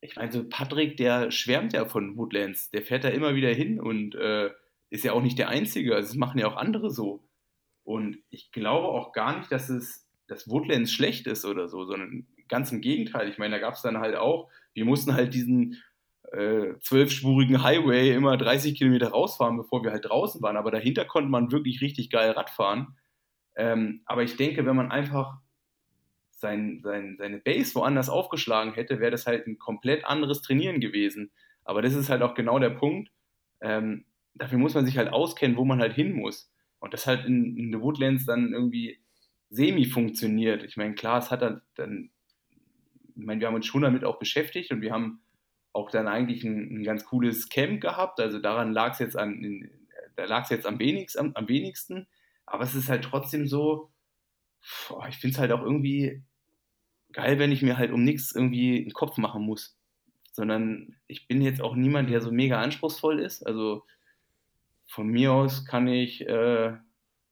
Ich 0.00 0.16
meine, 0.16 0.30
so 0.30 0.44
Patrick, 0.44 0.96
der 0.96 1.30
schwärmt 1.30 1.72
ja 1.72 1.86
von 1.86 2.16
Woodlands. 2.16 2.70
Der 2.70 2.82
fährt 2.82 3.04
da 3.04 3.08
immer 3.08 3.34
wieder 3.34 3.48
hin 3.50 3.80
und 3.80 4.14
äh, 4.14 4.50
ist 4.94 5.04
ja 5.04 5.12
auch 5.12 5.22
nicht 5.22 5.40
der 5.40 5.48
Einzige. 5.48 5.96
Also 5.96 6.10
es 6.10 6.14
machen 6.14 6.38
ja 6.38 6.46
auch 6.46 6.56
andere 6.56 6.88
so. 6.88 7.26
Und 7.82 8.18
ich 8.30 8.52
glaube 8.52 8.86
auch 8.86 9.12
gar 9.12 9.36
nicht, 9.36 9.50
dass 9.50 9.68
es, 9.68 10.08
dass 10.28 10.48
Woodlands 10.48 10.92
schlecht 10.92 11.26
ist 11.26 11.44
oder 11.44 11.68
so, 11.68 11.84
sondern 11.84 12.28
ganz 12.48 12.70
im 12.70 12.80
Gegenteil. 12.80 13.28
Ich 13.28 13.36
meine, 13.36 13.56
da 13.56 13.60
gab 13.60 13.74
es 13.74 13.82
dann 13.82 13.98
halt 13.98 14.14
auch, 14.14 14.48
wir 14.72 14.84
mussten 14.84 15.12
halt 15.12 15.34
diesen 15.34 15.82
äh, 16.30 16.78
zwölfspurigen 16.80 17.64
Highway 17.64 18.12
immer 18.14 18.36
30 18.36 18.76
Kilometer 18.76 19.08
rausfahren, 19.08 19.56
bevor 19.56 19.82
wir 19.82 19.90
halt 19.90 20.04
draußen 20.04 20.40
waren. 20.42 20.56
Aber 20.56 20.70
dahinter 20.70 21.04
konnte 21.04 21.28
man 21.28 21.50
wirklich 21.50 21.80
richtig 21.80 22.08
geil 22.08 22.30
Radfahren. 22.30 22.96
Ähm, 23.56 24.02
aber 24.06 24.22
ich 24.22 24.36
denke, 24.36 24.64
wenn 24.64 24.76
man 24.76 24.92
einfach 24.92 25.38
sein, 26.30 26.82
sein, 26.84 27.16
seine 27.18 27.38
Base 27.38 27.74
woanders 27.74 28.08
aufgeschlagen 28.08 28.74
hätte, 28.74 29.00
wäre 29.00 29.10
das 29.10 29.26
halt 29.26 29.48
ein 29.48 29.58
komplett 29.58 30.04
anderes 30.04 30.40
Trainieren 30.40 30.78
gewesen. 30.78 31.32
Aber 31.64 31.82
das 31.82 31.94
ist 31.94 32.10
halt 32.10 32.22
auch 32.22 32.34
genau 32.34 32.60
der 32.60 32.70
Punkt. 32.70 33.10
ähm, 33.60 34.04
dafür 34.34 34.58
muss 34.58 34.74
man 34.74 34.86
sich 34.86 34.98
halt 34.98 35.12
auskennen, 35.12 35.56
wo 35.56 35.64
man 35.64 35.80
halt 35.80 35.94
hin 35.94 36.12
muss. 36.12 36.50
Und 36.78 36.92
das 36.92 37.06
halt 37.06 37.24
in, 37.24 37.56
in 37.56 37.72
The 37.72 37.80
Woodlands 37.80 38.26
dann 38.26 38.52
irgendwie 38.52 39.00
semi 39.50 39.86
funktioniert. 39.86 40.64
Ich 40.64 40.76
meine, 40.76 40.94
klar, 40.94 41.18
es 41.18 41.30
hat 41.30 41.42
dann, 41.42 41.62
dann, 41.76 42.10
ich 43.16 43.24
meine, 43.24 43.40
wir 43.40 43.46
haben 43.46 43.54
uns 43.54 43.66
schon 43.66 43.82
damit 43.82 44.04
auch 44.04 44.18
beschäftigt 44.18 44.70
und 44.72 44.80
wir 44.80 44.92
haben 44.92 45.20
auch 45.72 45.90
dann 45.90 46.08
eigentlich 46.08 46.44
ein, 46.44 46.80
ein 46.80 46.84
ganz 46.84 47.04
cooles 47.04 47.48
Camp 47.48 47.80
gehabt. 47.80 48.20
Also 48.20 48.38
daran 48.38 48.72
lag 48.72 48.92
es 48.92 48.98
jetzt 48.98 49.16
an, 49.16 49.70
da 50.16 50.24
lag 50.24 50.44
es 50.44 50.50
jetzt 50.50 50.66
am 50.66 50.78
wenigsten, 50.78 51.18
am, 51.18 51.32
am, 51.34 51.48
wenigsten. 51.48 52.06
Aber 52.46 52.64
es 52.64 52.74
ist 52.74 52.88
halt 52.88 53.04
trotzdem 53.04 53.46
so, 53.46 53.90
boah, 54.88 55.08
ich 55.08 55.16
finde 55.16 55.34
es 55.34 55.38
halt 55.40 55.52
auch 55.52 55.62
irgendwie 55.62 56.22
geil, 57.12 57.38
wenn 57.38 57.52
ich 57.52 57.62
mir 57.62 57.76
halt 57.76 57.92
um 57.92 58.04
nichts 58.04 58.34
irgendwie 58.34 58.82
einen 58.82 58.92
Kopf 58.92 59.16
machen 59.16 59.42
muss. 59.42 59.76
Sondern 60.32 60.96
ich 61.06 61.28
bin 61.28 61.42
jetzt 61.42 61.60
auch 61.60 61.76
niemand, 61.76 62.10
der 62.10 62.20
so 62.20 62.30
mega 62.30 62.60
anspruchsvoll 62.60 63.20
ist. 63.20 63.46
Also 63.46 63.84
von 64.94 65.08
mir 65.08 65.32
aus 65.32 65.64
kann 65.64 65.88
ich 65.88 66.20
äh, 66.26 66.72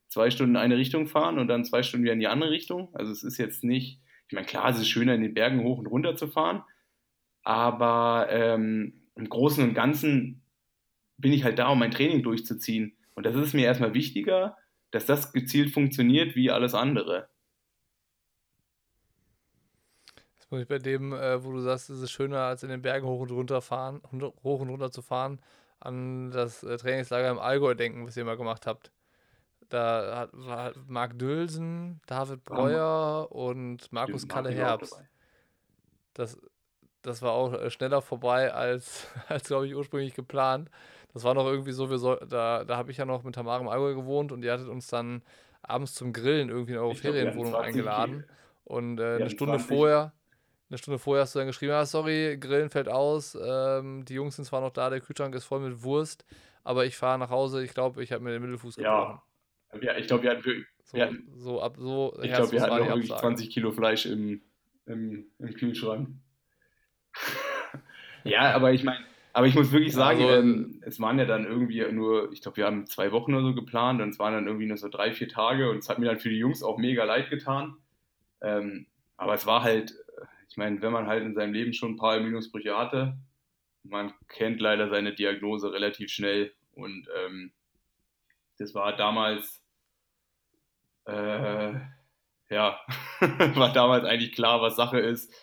zwei 0.08 0.30
Stunden 0.30 0.56
in 0.56 0.60
eine 0.60 0.76
Richtung 0.76 1.06
fahren 1.06 1.38
und 1.38 1.46
dann 1.46 1.64
zwei 1.64 1.84
Stunden 1.84 2.02
wieder 2.02 2.12
in 2.12 2.18
die 2.18 2.26
andere 2.26 2.50
Richtung. 2.50 2.92
Also 2.92 3.12
es 3.12 3.22
ist 3.22 3.38
jetzt 3.38 3.62
nicht, 3.62 4.00
ich 4.26 4.34
meine, 4.34 4.46
klar, 4.46 4.68
es 4.68 4.80
ist 4.80 4.88
schöner, 4.88 5.14
in 5.14 5.22
den 5.22 5.32
Bergen 5.32 5.62
hoch 5.62 5.78
und 5.78 5.86
runter 5.86 6.16
zu 6.16 6.26
fahren, 6.26 6.64
aber 7.44 8.26
ähm, 8.30 9.06
im 9.14 9.28
Großen 9.28 9.62
und 9.62 9.74
Ganzen 9.74 10.42
bin 11.18 11.32
ich 11.32 11.44
halt 11.44 11.60
da, 11.60 11.68
um 11.68 11.78
mein 11.78 11.92
Training 11.92 12.24
durchzuziehen. 12.24 12.96
Und 13.14 13.26
das 13.26 13.36
ist 13.36 13.54
mir 13.54 13.64
erstmal 13.64 13.94
wichtiger, 13.94 14.56
dass 14.90 15.06
das 15.06 15.32
gezielt 15.32 15.70
funktioniert 15.70 16.34
wie 16.34 16.50
alles 16.50 16.74
andere. 16.74 17.28
Das 20.36 20.50
muss 20.50 20.62
ich 20.62 20.68
bei 20.68 20.78
dem, 20.78 21.12
äh, 21.12 21.44
wo 21.44 21.52
du 21.52 21.60
sagst, 21.60 21.90
es 21.90 22.00
ist 22.00 22.10
schöner, 22.10 22.40
als 22.40 22.64
in 22.64 22.70
den 22.70 22.82
Bergen 22.82 23.06
hoch 23.06 23.20
und 23.20 23.30
runter 23.30 23.62
fahren, 23.62 24.02
hoch 24.42 24.60
und 24.60 24.68
runter 24.68 24.90
zu 24.90 25.00
fahren, 25.00 25.38
an 25.83 26.30
das 26.30 26.62
äh, 26.62 26.76
Trainingslager 26.76 27.30
im 27.30 27.39
Allgäu 27.39 27.74
denken, 27.74 28.07
was 28.07 28.16
ihr 28.16 28.24
mal 28.24 28.37
gemacht 28.37 28.66
habt. 28.66 28.93
Da 29.68 30.16
hat, 30.16 30.30
war 30.33 30.72
Marc 30.87 31.18
Dülsen, 31.18 32.01
David 32.07 32.45
Breuer 32.45 33.28
und 33.30 33.91
Markus 33.93 34.28
Kalle 34.28 34.51
Herbst. 34.51 35.03
Das, 36.14 36.39
das 37.01 37.22
war 37.22 37.33
auch 37.33 37.55
äh, 37.55 37.70
schneller 37.70 38.03
vorbei 38.03 38.53
als, 38.53 39.09
als 39.28 39.49
glaube 39.49 39.66
ich, 39.66 39.74
ursprünglich 39.74 40.14
geplant. 40.14 40.70
Das 41.12 41.24
war 41.24 41.35
noch 41.35 41.47
irgendwie 41.47 41.72
so, 41.72 41.91
wir 41.91 41.99
soll, 41.99 42.24
da, 42.28 42.64
da 42.64 42.76
habe 42.76 42.91
ich 42.91 42.97
ja 42.99 43.05
noch 43.05 43.22
mit 43.22 43.35
Tamara 43.35 43.61
im 43.61 43.68
Allgäu 43.68 43.95
gewohnt 43.95 44.33
und 44.33 44.43
die 44.43 44.51
hattet 44.51 44.68
uns 44.68 44.87
dann 44.87 45.22
abends 45.62 45.95
zum 45.95 46.12
Grillen 46.12 46.49
irgendwie 46.49 46.72
in 46.72 46.78
eure 46.78 46.95
Ferienwohnung 46.95 47.55
eingeladen. 47.55 48.24
Und 48.64 48.99
äh, 48.99 49.16
eine 49.16 49.30
Stunde 49.30 49.59
20. 49.59 49.68
vorher, 49.68 50.12
eine 50.73 50.79
Stunde 50.79 50.99
vorher 50.99 51.23
hast 51.23 51.35
du 51.35 51.39
dann 51.39 51.49
geschrieben, 51.49 51.73
ah, 51.73 51.85
sorry, 51.85 52.39
Grillen 52.41 52.70
fällt 52.70 52.89
aus, 52.89 53.37
ähm, 53.41 54.07
die 54.07 54.14
Jungs 54.14 54.37
sind 54.37 54.47
zwar 54.47 54.62
noch 54.62 54.70
da, 54.70 54.89
der 54.89 55.01
Kühlschrank 55.01 55.35
ist 55.35 55.45
voll 55.45 55.61
mit 55.61 55.83
Wurst, 55.83 56.25
aber 56.64 56.87
ich 56.87 56.97
fahre 56.97 57.18
nach 57.18 57.29
Hause, 57.29 57.62
ich 57.62 57.75
glaube, 57.75 58.03
ich 58.03 58.11
habe 58.11 58.25
mir 58.25 58.33
den 58.33 58.41
Mittelfuß 58.41 58.77
gebrochen. 58.77 59.20
Ja, 59.83 59.97
ich 59.97 60.07
glaube, 60.07 60.23
wir 60.23 60.31
hatten, 60.31 60.45
wir 60.45 60.64
so, 60.83 60.99
hatten, 60.99 61.33
so 61.37 61.62
ab 61.62 61.77
so 61.79 62.18
Ich 62.23 62.33
glaube, 62.33 62.53
wir 62.53 62.62
hatten 62.62 62.79
noch 62.79 62.89
wirklich 62.89 63.14
20 63.14 63.51
Kilo 63.51 63.70
Fleisch 63.70 64.07
im, 64.07 64.41
im, 64.87 65.27
im 65.39 65.55
Kühlschrank. 65.55 66.09
ja, 68.25 68.55
aber 68.55 68.73
ich 68.73 68.83
meine, 68.83 69.05
aber 69.35 69.47
ich 69.47 69.55
muss 69.55 69.73
wirklich 69.73 69.93
sagen, 69.93 70.23
also, 70.23 70.39
ähm, 70.39 70.81
es 70.83 71.01
waren 71.01 71.18
ja 71.18 71.27
dann 71.27 71.45
irgendwie 71.45 71.85
nur, 71.93 72.33
ich 72.33 72.41
glaube, 72.41 72.57
wir 72.57 72.66
haben 72.66 72.87
zwei 72.87 73.12
Wochen 73.12 73.35
oder 73.35 73.45
so 73.45 73.55
geplant 73.55 74.01
und 74.01 74.11
es 74.11 74.18
waren 74.18 74.33
dann 74.33 74.47
irgendwie 74.47 74.66
nur 74.66 74.79
so 74.79 74.89
drei, 74.89 75.12
vier 75.12 75.29
Tage 75.29 75.70
und 75.70 75.79
es 75.79 75.91
hat 75.91 75.99
mir 75.99 76.07
dann 76.07 76.18
für 76.18 76.31
die 76.31 76.39
Jungs 76.39 76.62
auch 76.62 76.79
mega 76.79 77.05
leid 77.05 77.29
getan. 77.29 77.77
Ähm, 78.41 78.87
aber 79.16 79.35
es 79.35 79.47
war 79.47 79.62
halt, 79.62 79.95
ich 80.53 80.59
meine, 80.59 80.82
wenn 80.82 80.92
man 80.92 81.07
halt 81.07 81.24
in 81.24 81.34
seinem 81.34 81.55
Leben 81.55 81.72
schon 81.72 81.92
ein 81.92 81.96
paar 81.96 82.20
Minusbrüche 82.20 82.76
hatte, 82.76 83.16
man 83.84 84.12
kennt 84.28 84.61
leider 84.61 84.90
seine 84.90 85.14
Diagnose 85.14 85.72
relativ 85.72 86.11
schnell 86.11 86.53
und 86.74 87.09
ähm, 87.24 87.55
das 88.59 88.74
war 88.74 88.94
damals, 88.94 89.64
äh, 91.07 91.72
ja, 92.50 92.78
war 93.55 93.72
damals 93.72 94.05
eigentlich 94.05 94.32
klar, 94.32 94.61
was 94.61 94.76
Sache 94.76 95.00
ist. 95.00 95.34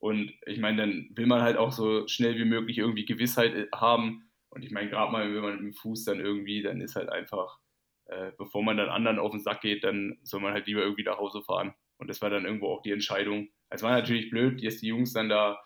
Und 0.00 0.32
ich 0.46 0.58
meine, 0.58 0.78
dann 0.78 1.10
will 1.14 1.26
man 1.26 1.42
halt 1.42 1.56
auch 1.56 1.70
so 1.70 2.08
schnell 2.08 2.36
wie 2.36 2.44
möglich 2.44 2.78
irgendwie 2.78 3.04
Gewissheit 3.06 3.54
äh, 3.54 3.68
haben. 3.72 4.28
Und 4.48 4.64
ich 4.64 4.72
meine, 4.72 4.90
gerade 4.90 5.12
mal, 5.12 5.32
wenn 5.32 5.42
man 5.42 5.52
mit 5.52 5.60
dem 5.60 5.74
Fuß 5.74 6.06
dann 6.06 6.18
irgendwie, 6.18 6.60
dann 6.62 6.80
ist 6.80 6.96
halt 6.96 7.08
einfach, 7.08 7.60
äh, 8.06 8.32
bevor 8.36 8.64
man 8.64 8.78
dann 8.78 8.88
anderen 8.88 9.20
auf 9.20 9.30
den 9.30 9.40
Sack 9.40 9.60
geht, 9.60 9.84
dann 9.84 10.18
soll 10.24 10.40
man 10.40 10.54
halt 10.54 10.66
lieber 10.66 10.82
irgendwie 10.82 11.04
nach 11.04 11.18
Hause 11.18 11.40
fahren. 11.40 11.72
Und 11.98 12.08
das 12.08 12.20
war 12.20 12.30
dann 12.30 12.46
irgendwo 12.46 12.66
auch 12.66 12.82
die 12.82 12.90
Entscheidung. 12.90 13.48
Es 13.70 13.82
war 13.82 13.92
natürlich 13.92 14.30
blöd, 14.30 14.64
dass 14.64 14.78
die 14.78 14.88
Jungs 14.88 15.12
dann 15.12 15.28
da, 15.28 15.58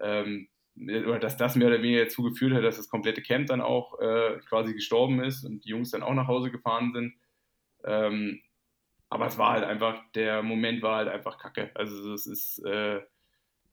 ähm, 0.00 0.48
oder 0.76 1.18
dass 1.18 1.36
das 1.36 1.56
mehr 1.56 1.68
oder 1.68 1.82
weniger 1.82 2.04
dazu 2.04 2.22
geführt 2.22 2.54
hat, 2.54 2.64
dass 2.64 2.76
das 2.76 2.88
komplette 2.88 3.22
Camp 3.22 3.46
dann 3.46 3.60
auch 3.60 3.98
äh, 4.00 4.38
quasi 4.48 4.72
gestorben 4.74 5.22
ist 5.22 5.44
und 5.44 5.64
die 5.64 5.70
Jungs 5.70 5.90
dann 5.90 6.02
auch 6.02 6.14
nach 6.14 6.28
Hause 6.28 6.50
gefahren 6.50 6.92
sind. 6.92 7.14
Ähm, 7.84 8.42
aber 9.08 9.26
es 9.26 9.36
war 9.36 9.52
halt 9.52 9.64
einfach, 9.64 10.00
der 10.14 10.42
Moment 10.42 10.82
war 10.82 10.96
halt 10.96 11.08
einfach 11.08 11.36
kacke. 11.36 11.70
Also 11.74 12.14
es 12.14 12.26
ist, 12.26 12.64
äh, 12.64 13.00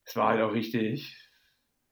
es 0.03 0.15
war 0.15 0.29
halt 0.29 0.41
auch 0.41 0.53
richtig, 0.53 1.15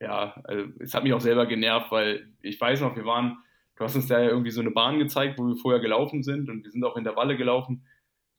ja, 0.01 0.41
also 0.43 0.65
es 0.80 0.93
hat 0.93 1.03
mich 1.03 1.13
auch 1.13 1.22
selber 1.22 1.45
genervt, 1.45 1.91
weil 1.91 2.30
ich 2.41 2.59
weiß 2.59 2.82
noch, 2.82 2.97
wir 2.97 3.05
waren, 3.05 3.38
du 3.78 3.84
hast 3.86 3.95
uns 3.95 4.07
da 4.07 4.20
ja 4.20 4.30
irgendwie 4.30 4.51
so 4.51 4.59
eine 4.59 4.72
Bahn 4.72 4.99
gezeigt, 4.99 5.39
wo 5.39 5.47
wir 5.47 5.55
vorher 5.55 5.80
gelaufen 5.80 6.24
sind 6.24 6.49
und 6.49 6.65
wir 6.65 6.72
sind 6.72 6.84
auch 6.84 6.97
in 6.97 7.05
der 7.05 7.15
Walle 7.15 7.38
gelaufen. 7.38 7.86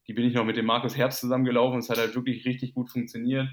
Die 0.09 0.15
bin 0.15 0.27
ich 0.27 0.35
noch 0.35 0.45
mit 0.45 0.57
dem 0.57 0.67
Markus 0.67 0.97
Herbst 0.97 1.21
zusammen 1.21 1.45
gelaufen. 1.45 1.79
Es 1.79 1.91
hat 1.91 1.99
halt 1.99 2.15
wirklich 2.15 2.45
richtig 2.47 2.75
gut 2.75 2.91
funktioniert. 2.91 3.49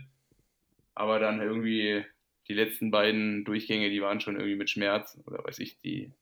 Aber 0.93 1.19
dann 1.19 1.41
irgendwie 1.41 2.05
die 2.47 2.53
letzten 2.53 2.91
beiden 2.91 3.43
Durchgänge, 3.43 3.89
die 3.89 4.01
waren 4.01 4.21
schon 4.21 4.35
irgendwie 4.35 4.55
mit 4.55 4.69
Schmerz 4.69 5.19
oder 5.25 5.43
weiß 5.43 5.59
ich, 5.59 5.79
die 5.81 6.13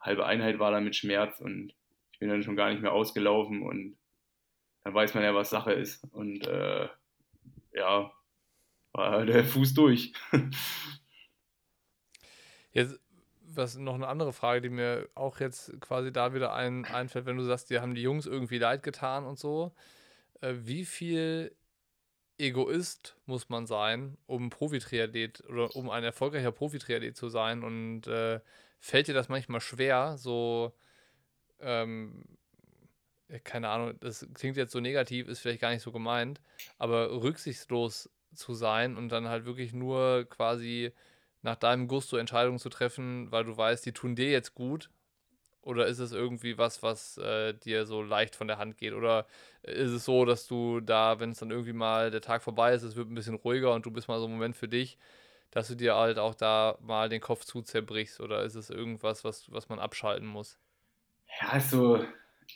halbe 0.00 0.26
Einheit 0.26 0.58
war 0.58 0.70
dann 0.70 0.84
mit 0.84 0.96
Schmerz 0.96 1.40
und 1.40 1.74
ich 2.12 2.18
bin 2.18 2.28
dann 2.28 2.42
schon 2.42 2.56
gar 2.56 2.70
nicht 2.70 2.82
mehr 2.82 2.92
ausgelaufen 2.92 3.62
und 3.62 3.96
dann 4.82 4.94
weiß 4.94 5.14
man 5.14 5.22
ja, 5.22 5.34
was 5.34 5.50
Sache 5.50 5.72
ist. 5.72 6.02
Und 6.12 6.46
äh, 6.46 6.88
ja, 7.74 8.12
war 8.92 9.24
der 9.26 9.44
Fuß 9.44 9.74
durch. 9.74 10.12
Jetzt, 12.72 13.00
was 13.56 13.76
noch 13.76 13.94
eine 13.94 14.08
andere 14.08 14.32
Frage, 14.32 14.60
die 14.60 14.70
mir 14.70 15.08
auch 15.14 15.40
jetzt 15.40 15.80
quasi 15.80 16.12
da 16.12 16.34
wieder 16.34 16.52
ein, 16.52 16.84
einfällt, 16.84 17.26
wenn 17.26 17.36
du 17.36 17.44
sagst, 17.44 17.70
die 17.70 17.80
haben 17.80 17.94
die 17.94 18.02
Jungs 18.02 18.26
irgendwie 18.26 18.58
leid 18.58 18.82
getan 18.82 19.24
und 19.24 19.38
so. 19.38 19.72
Äh, 20.40 20.54
wie 20.60 20.84
viel 20.84 21.54
Egoist 22.38 23.16
muss 23.26 23.48
man 23.48 23.66
sein, 23.66 24.16
um 24.26 24.50
Profi-Triathlet 24.50 25.44
oder 25.48 25.74
um 25.76 25.90
ein 25.90 26.04
erfolgreicher 26.04 26.52
Profi-Triathlet 26.52 27.16
zu 27.16 27.28
sein? 27.28 27.62
Und 27.62 28.06
äh, 28.06 28.40
fällt 28.78 29.08
dir 29.08 29.14
das 29.14 29.28
manchmal 29.28 29.60
schwer, 29.60 30.16
so, 30.16 30.72
ähm, 31.60 32.24
keine 33.44 33.68
Ahnung, 33.68 33.94
das 34.00 34.26
klingt 34.34 34.56
jetzt 34.56 34.72
so 34.72 34.80
negativ, 34.80 35.28
ist 35.28 35.40
vielleicht 35.40 35.60
gar 35.60 35.70
nicht 35.70 35.82
so 35.82 35.92
gemeint, 35.92 36.40
aber 36.78 37.10
rücksichtslos 37.22 38.10
zu 38.34 38.54
sein 38.54 38.96
und 38.96 39.10
dann 39.10 39.28
halt 39.28 39.44
wirklich 39.44 39.72
nur 39.72 40.26
quasi 40.28 40.92
nach 41.42 41.56
deinem 41.56 41.88
Gusto 41.88 42.16
Entscheidungen 42.16 42.58
zu 42.58 42.68
treffen, 42.68 43.30
weil 43.32 43.44
du 43.44 43.56
weißt, 43.56 43.84
die 43.86 43.92
tun 43.92 44.14
dir 44.16 44.30
jetzt 44.30 44.54
gut? 44.54 44.90
Oder 45.62 45.86
ist 45.86 45.98
es 45.98 46.12
irgendwie 46.12 46.58
was, 46.58 46.82
was 46.82 47.18
äh, 47.18 47.54
dir 47.54 47.84
so 47.86 48.02
leicht 48.02 48.34
von 48.36 48.48
der 48.48 48.58
Hand 48.58 48.78
geht? 48.78 48.94
Oder 48.94 49.26
ist 49.62 49.90
es 49.90 50.04
so, 50.06 50.24
dass 50.24 50.46
du 50.46 50.80
da, 50.80 51.20
wenn 51.20 51.32
es 51.32 51.38
dann 51.38 51.50
irgendwie 51.50 51.74
mal 51.74 52.10
der 52.10 52.22
Tag 52.22 52.42
vorbei 52.42 52.72
ist, 52.74 52.82
es 52.82 52.96
wird 52.96 53.10
ein 53.10 53.14
bisschen 53.14 53.34
ruhiger 53.34 53.74
und 53.74 53.84
du 53.86 53.90
bist 53.90 54.08
mal 54.08 54.18
so 54.20 54.26
ein 54.26 54.32
Moment 54.32 54.56
für 54.56 54.68
dich, 54.68 54.98
dass 55.50 55.68
du 55.68 55.74
dir 55.74 55.96
halt 55.96 56.18
auch 56.18 56.34
da 56.34 56.78
mal 56.80 57.08
den 57.10 57.20
Kopf 57.20 57.44
zu 57.44 57.62
zerbrichst? 57.62 58.20
Oder 58.20 58.44
ist 58.44 58.54
es 58.54 58.70
irgendwas, 58.70 59.24
was, 59.24 59.52
was 59.52 59.68
man 59.68 59.78
abschalten 59.78 60.26
muss? 60.26 60.58
Ja, 61.40 61.56
ist 61.56 61.70
so, 61.70 62.04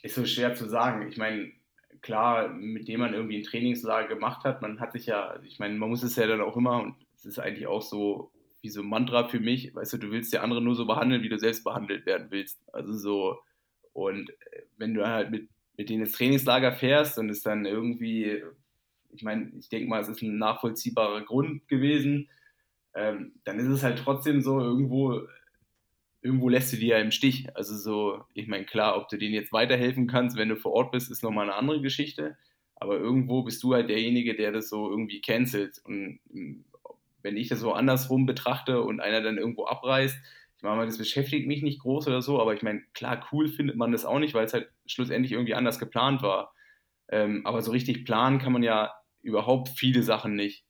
ist 0.02 0.14
so 0.14 0.24
schwer 0.24 0.54
zu 0.54 0.68
sagen. 0.68 1.08
Ich 1.08 1.16
meine, 1.16 1.52
klar, 2.00 2.48
mit 2.48 2.88
dem 2.88 3.00
man 3.00 3.14
irgendwie 3.14 3.38
ein 3.38 3.44
Trainingslager 3.44 4.08
gemacht 4.08 4.44
hat, 4.44 4.62
man 4.62 4.80
hat 4.80 4.92
sich 4.92 5.06
ja, 5.06 5.28
also 5.28 5.44
ich 5.46 5.58
meine, 5.58 5.74
man 5.74 5.90
muss 5.90 6.02
es 6.02 6.16
ja 6.16 6.26
dann 6.26 6.40
auch 6.40 6.56
immer, 6.56 6.82
und 6.82 6.96
es 7.14 7.24
ist 7.24 7.38
eigentlich 7.38 7.66
auch 7.66 7.82
so 7.82 8.30
wie 8.64 8.70
so 8.70 8.80
ein 8.80 8.88
Mantra 8.88 9.28
für 9.28 9.40
mich, 9.40 9.74
weißt 9.74 9.92
du, 9.92 9.98
du 9.98 10.10
willst 10.10 10.32
ja 10.32 10.40
andere 10.40 10.62
nur 10.62 10.74
so 10.74 10.86
behandeln, 10.86 11.22
wie 11.22 11.28
du 11.28 11.38
selbst 11.38 11.64
behandelt 11.64 12.06
werden 12.06 12.28
willst. 12.30 12.58
Also 12.72 12.94
so, 12.96 13.38
und 13.92 14.30
äh, 14.30 14.62
wenn 14.78 14.94
du 14.94 15.06
halt 15.06 15.30
mit, 15.30 15.50
mit 15.76 15.90
denen 15.90 16.04
ins 16.04 16.12
Trainingslager 16.12 16.72
fährst 16.72 17.18
und 17.18 17.28
es 17.28 17.42
dann 17.42 17.66
irgendwie, 17.66 18.42
ich 19.12 19.22
meine, 19.22 19.52
ich 19.58 19.68
denke 19.68 19.88
mal, 19.88 20.00
es 20.00 20.08
ist 20.08 20.22
ein 20.22 20.38
nachvollziehbarer 20.38 21.20
Grund 21.26 21.68
gewesen, 21.68 22.30
ähm, 22.94 23.32
dann 23.44 23.58
ist 23.58 23.68
es 23.68 23.82
halt 23.82 23.98
trotzdem 23.98 24.40
so 24.40 24.58
irgendwo, 24.58 25.20
irgendwo 26.22 26.48
lässt 26.48 26.72
du 26.72 26.78
die 26.78 26.86
ja 26.86 26.98
im 26.98 27.10
Stich. 27.10 27.54
Also 27.54 27.76
so, 27.76 28.24
ich 28.32 28.48
meine, 28.48 28.64
klar, 28.64 28.96
ob 28.96 29.10
du 29.10 29.18
denen 29.18 29.34
jetzt 29.34 29.52
weiterhelfen 29.52 30.06
kannst, 30.06 30.38
wenn 30.38 30.48
du 30.48 30.56
vor 30.56 30.72
Ort 30.72 30.90
bist, 30.90 31.10
ist 31.10 31.22
nochmal 31.22 31.50
eine 31.50 31.58
andere 31.58 31.82
Geschichte. 31.82 32.38
Aber 32.76 32.96
irgendwo 32.96 33.42
bist 33.42 33.62
du 33.62 33.74
halt 33.74 33.90
derjenige, 33.90 34.34
der 34.34 34.52
das 34.52 34.70
so 34.70 34.90
irgendwie 34.90 35.20
cancelt. 35.20 35.82
Und 35.84 36.20
wenn 37.24 37.36
ich 37.36 37.48
das 37.48 37.60
so 37.60 37.74
andersrum 37.74 38.26
betrachte 38.26 38.82
und 38.82 39.00
einer 39.00 39.22
dann 39.22 39.38
irgendwo 39.38 39.66
abreißt, 39.66 40.16
ich 40.58 40.62
meine, 40.62 40.86
das 40.86 40.98
beschäftigt 40.98 41.48
mich 41.48 41.62
nicht 41.62 41.80
groß 41.80 42.06
oder 42.08 42.22
so, 42.22 42.40
aber 42.40 42.54
ich 42.54 42.62
meine, 42.62 42.82
klar, 42.94 43.26
cool 43.32 43.48
findet 43.48 43.76
man 43.76 43.92
das 43.92 44.06
auch 44.06 44.20
nicht, 44.20 44.34
weil 44.34 44.46
es 44.46 44.54
halt 44.54 44.70
schlussendlich 44.86 45.32
irgendwie 45.32 45.54
anders 45.54 45.80
geplant 45.80 46.22
war. 46.22 46.54
Ähm, 47.08 47.42
aber 47.46 47.62
so 47.62 47.72
richtig 47.72 48.04
planen 48.06 48.38
kann 48.38 48.52
man 48.52 48.62
ja 48.62 48.94
überhaupt 49.22 49.70
viele 49.70 50.02
Sachen 50.02 50.36
nicht. 50.36 50.64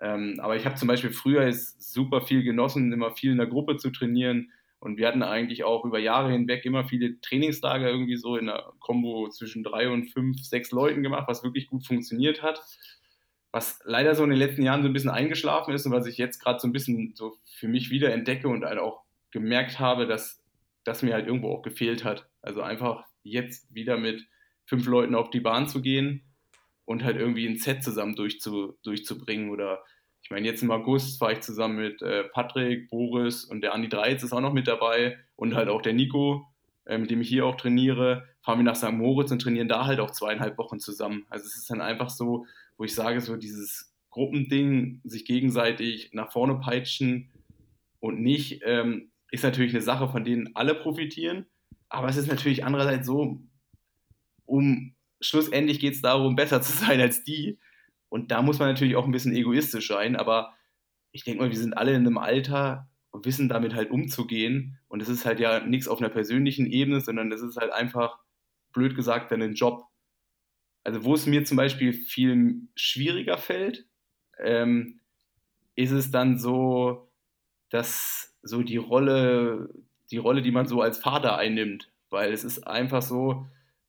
Ähm, 0.00 0.40
aber 0.40 0.56
ich 0.56 0.64
habe 0.66 0.76
zum 0.76 0.88
Beispiel 0.88 1.10
früher 1.12 1.52
super 1.52 2.22
viel 2.22 2.42
genossen, 2.42 2.92
immer 2.92 3.12
viel 3.12 3.32
in 3.32 3.38
der 3.38 3.46
Gruppe 3.46 3.76
zu 3.76 3.90
trainieren 3.90 4.50
Und 4.80 4.96
wir 4.98 5.06
hatten 5.08 5.22
eigentlich 5.22 5.64
auch 5.64 5.84
über 5.84 5.98
Jahre 5.98 6.32
hinweg 6.32 6.64
immer 6.64 6.84
viele 6.84 7.20
Trainingslager 7.20 7.88
irgendwie 7.88 8.16
so 8.16 8.36
in 8.36 8.48
einer 8.48 8.72
Kombo 8.80 9.28
zwischen 9.30 9.62
drei 9.62 9.90
und 9.90 10.08
fünf, 10.10 10.42
sechs 10.42 10.70
Leuten 10.72 11.02
gemacht, 11.02 11.28
was 11.28 11.44
wirklich 11.44 11.66
gut 11.68 11.86
funktioniert 11.86 12.42
hat. 12.42 12.62
Was 13.52 13.80
leider 13.84 14.14
so 14.14 14.22
in 14.22 14.30
den 14.30 14.38
letzten 14.38 14.62
Jahren 14.62 14.82
so 14.82 14.88
ein 14.88 14.92
bisschen 14.92 15.10
eingeschlafen 15.10 15.74
ist 15.74 15.86
und 15.86 15.92
was 15.92 16.06
ich 16.06 16.18
jetzt 16.18 16.38
gerade 16.38 16.60
so 16.60 16.68
ein 16.68 16.72
bisschen 16.72 17.14
so 17.16 17.36
für 17.56 17.68
mich 17.68 17.90
wieder 17.90 18.12
entdecke 18.12 18.48
und 18.48 18.64
halt 18.64 18.78
auch 18.78 19.02
gemerkt 19.32 19.78
habe, 19.78 20.06
dass 20.06 20.42
das 20.84 21.02
mir 21.02 21.14
halt 21.14 21.26
irgendwo 21.26 21.52
auch 21.52 21.62
gefehlt 21.62 22.04
hat. 22.04 22.28
Also 22.42 22.62
einfach 22.62 23.04
jetzt 23.22 23.72
wieder 23.74 23.96
mit 23.96 24.26
fünf 24.66 24.86
Leuten 24.86 25.14
auf 25.14 25.30
die 25.30 25.40
Bahn 25.40 25.68
zu 25.68 25.82
gehen 25.82 26.22
und 26.84 27.04
halt 27.04 27.16
irgendwie 27.16 27.46
ein 27.46 27.58
Set 27.58 27.82
zusammen 27.82 28.14
durchzu, 28.16 28.78
durchzubringen 28.82 29.50
oder 29.50 29.82
ich 30.22 30.30
meine, 30.30 30.46
jetzt 30.46 30.62
im 30.62 30.70
August 30.70 31.18
fahre 31.18 31.32
ich 31.32 31.40
zusammen 31.40 31.76
mit 31.76 32.02
äh, 32.02 32.24
Patrick, 32.24 32.88
Boris 32.90 33.44
und 33.44 33.62
der 33.62 33.74
Andi 33.74 33.88
Dreiz 33.88 34.22
ist 34.22 34.32
auch 34.32 34.40
noch 34.40 34.52
mit 34.52 34.68
dabei 34.68 35.18
und 35.34 35.54
halt 35.54 35.68
auch 35.68 35.82
der 35.82 35.94
Nico, 35.94 36.46
äh, 36.84 36.98
mit 36.98 37.10
dem 37.10 37.20
ich 37.20 37.28
hier 37.28 37.46
auch 37.46 37.56
trainiere. 37.56 38.28
Fahren 38.42 38.58
wir 38.58 38.64
nach 38.64 38.76
St. 38.76 38.92
Moritz 38.92 39.30
und 39.32 39.42
trainieren 39.42 39.68
da 39.68 39.86
halt 39.86 39.98
auch 39.98 40.10
zweieinhalb 40.10 40.58
Wochen 40.58 40.78
zusammen. 40.78 41.26
Also 41.30 41.46
es 41.46 41.56
ist 41.56 41.70
dann 41.70 41.80
einfach 41.80 42.10
so, 42.10 42.46
wo 42.80 42.84
ich 42.84 42.94
sage, 42.94 43.20
so 43.20 43.36
dieses 43.36 43.94
Gruppending, 44.08 45.02
sich 45.04 45.26
gegenseitig 45.26 46.14
nach 46.14 46.32
vorne 46.32 46.54
peitschen 46.60 47.30
und 47.98 48.22
nicht, 48.22 48.62
ähm, 48.64 49.12
ist 49.30 49.44
natürlich 49.44 49.74
eine 49.74 49.82
Sache, 49.82 50.08
von 50.08 50.24
denen 50.24 50.56
alle 50.56 50.74
profitieren. 50.74 51.44
Aber 51.90 52.08
es 52.08 52.16
ist 52.16 52.28
natürlich 52.28 52.64
andererseits 52.64 53.06
so, 53.06 53.42
um 54.46 54.96
schlussendlich 55.20 55.78
geht 55.78 55.92
es 55.92 56.00
darum, 56.00 56.36
besser 56.36 56.62
zu 56.62 56.72
sein 56.72 57.02
als 57.02 57.22
die. 57.22 57.58
Und 58.08 58.30
da 58.30 58.40
muss 58.40 58.58
man 58.58 58.68
natürlich 58.68 58.96
auch 58.96 59.04
ein 59.04 59.12
bisschen 59.12 59.36
egoistisch 59.36 59.88
sein, 59.88 60.16
aber 60.16 60.54
ich 61.12 61.24
denke 61.24 61.42
mal, 61.42 61.50
wir 61.50 61.58
sind 61.58 61.76
alle 61.76 61.90
in 61.90 62.06
einem 62.06 62.16
Alter 62.16 62.88
und 63.10 63.26
wissen 63.26 63.50
damit 63.50 63.74
halt 63.74 63.90
umzugehen. 63.90 64.78
Und 64.88 65.02
es 65.02 65.10
ist 65.10 65.26
halt 65.26 65.38
ja 65.38 65.60
nichts 65.60 65.86
auf 65.86 65.98
einer 65.98 66.08
persönlichen 66.08 66.64
Ebene, 66.64 67.02
sondern 67.02 67.30
es 67.30 67.42
ist 67.42 67.58
halt 67.58 67.74
einfach, 67.74 68.18
blöd 68.72 68.96
gesagt, 68.96 69.32
dann 69.32 69.42
ein 69.42 69.52
Job. 69.52 69.84
Also 70.84 71.04
wo 71.04 71.14
es 71.14 71.26
mir 71.26 71.44
zum 71.44 71.56
Beispiel 71.56 71.92
viel 71.92 72.62
schwieriger 72.74 73.38
fällt, 73.38 73.86
ähm, 74.38 75.00
ist 75.76 75.92
es 75.92 76.10
dann 76.10 76.38
so, 76.38 77.10
dass 77.68 78.34
so 78.42 78.62
die 78.62 78.78
Rolle, 78.78 79.68
die 80.10 80.16
Rolle, 80.16 80.42
die 80.42 80.52
man 80.52 80.66
so 80.66 80.80
als 80.80 80.98
Vater 80.98 81.36
einnimmt. 81.36 81.90
Weil 82.08 82.32
es 82.32 82.44
ist 82.44 82.66
einfach 82.66 83.02
so, 83.02 83.46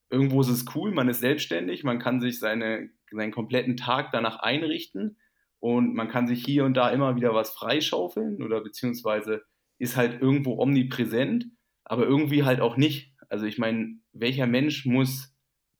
irgendwo 0.10 0.42
ist 0.42 0.50
es 0.50 0.66
cool, 0.76 0.92
man 0.92 1.10
ist 1.10 1.22
selbstständig, 1.22 1.84
man 1.84 2.00
kann 2.00 2.20
sich 2.20 2.40
seine 2.40 2.90
seinen 3.12 3.32
kompletten 3.32 3.78
Tag 3.78 4.12
danach 4.12 4.40
einrichten 4.40 5.18
und 5.60 5.94
man 5.94 6.08
kann 6.08 6.28
sich 6.28 6.44
hier 6.44 6.66
und 6.66 6.76
da 6.76 6.90
immer 6.90 7.16
wieder 7.16 7.34
was 7.34 7.52
freischaufeln 7.52 8.42
oder 8.42 8.62
beziehungsweise 8.62 9.44
ist 9.78 9.98
halt 9.98 10.22
irgendwo 10.22 10.58
omnipräsent, 10.60 11.48
aber 11.84 12.06
irgendwie 12.06 12.44
halt 12.44 12.62
auch 12.62 12.78
nicht. 12.78 13.14
Also 13.30 13.46
ich 13.46 13.58
meine, 13.58 13.98
welcher 14.14 14.48
Mensch 14.48 14.86
muss 14.86 15.31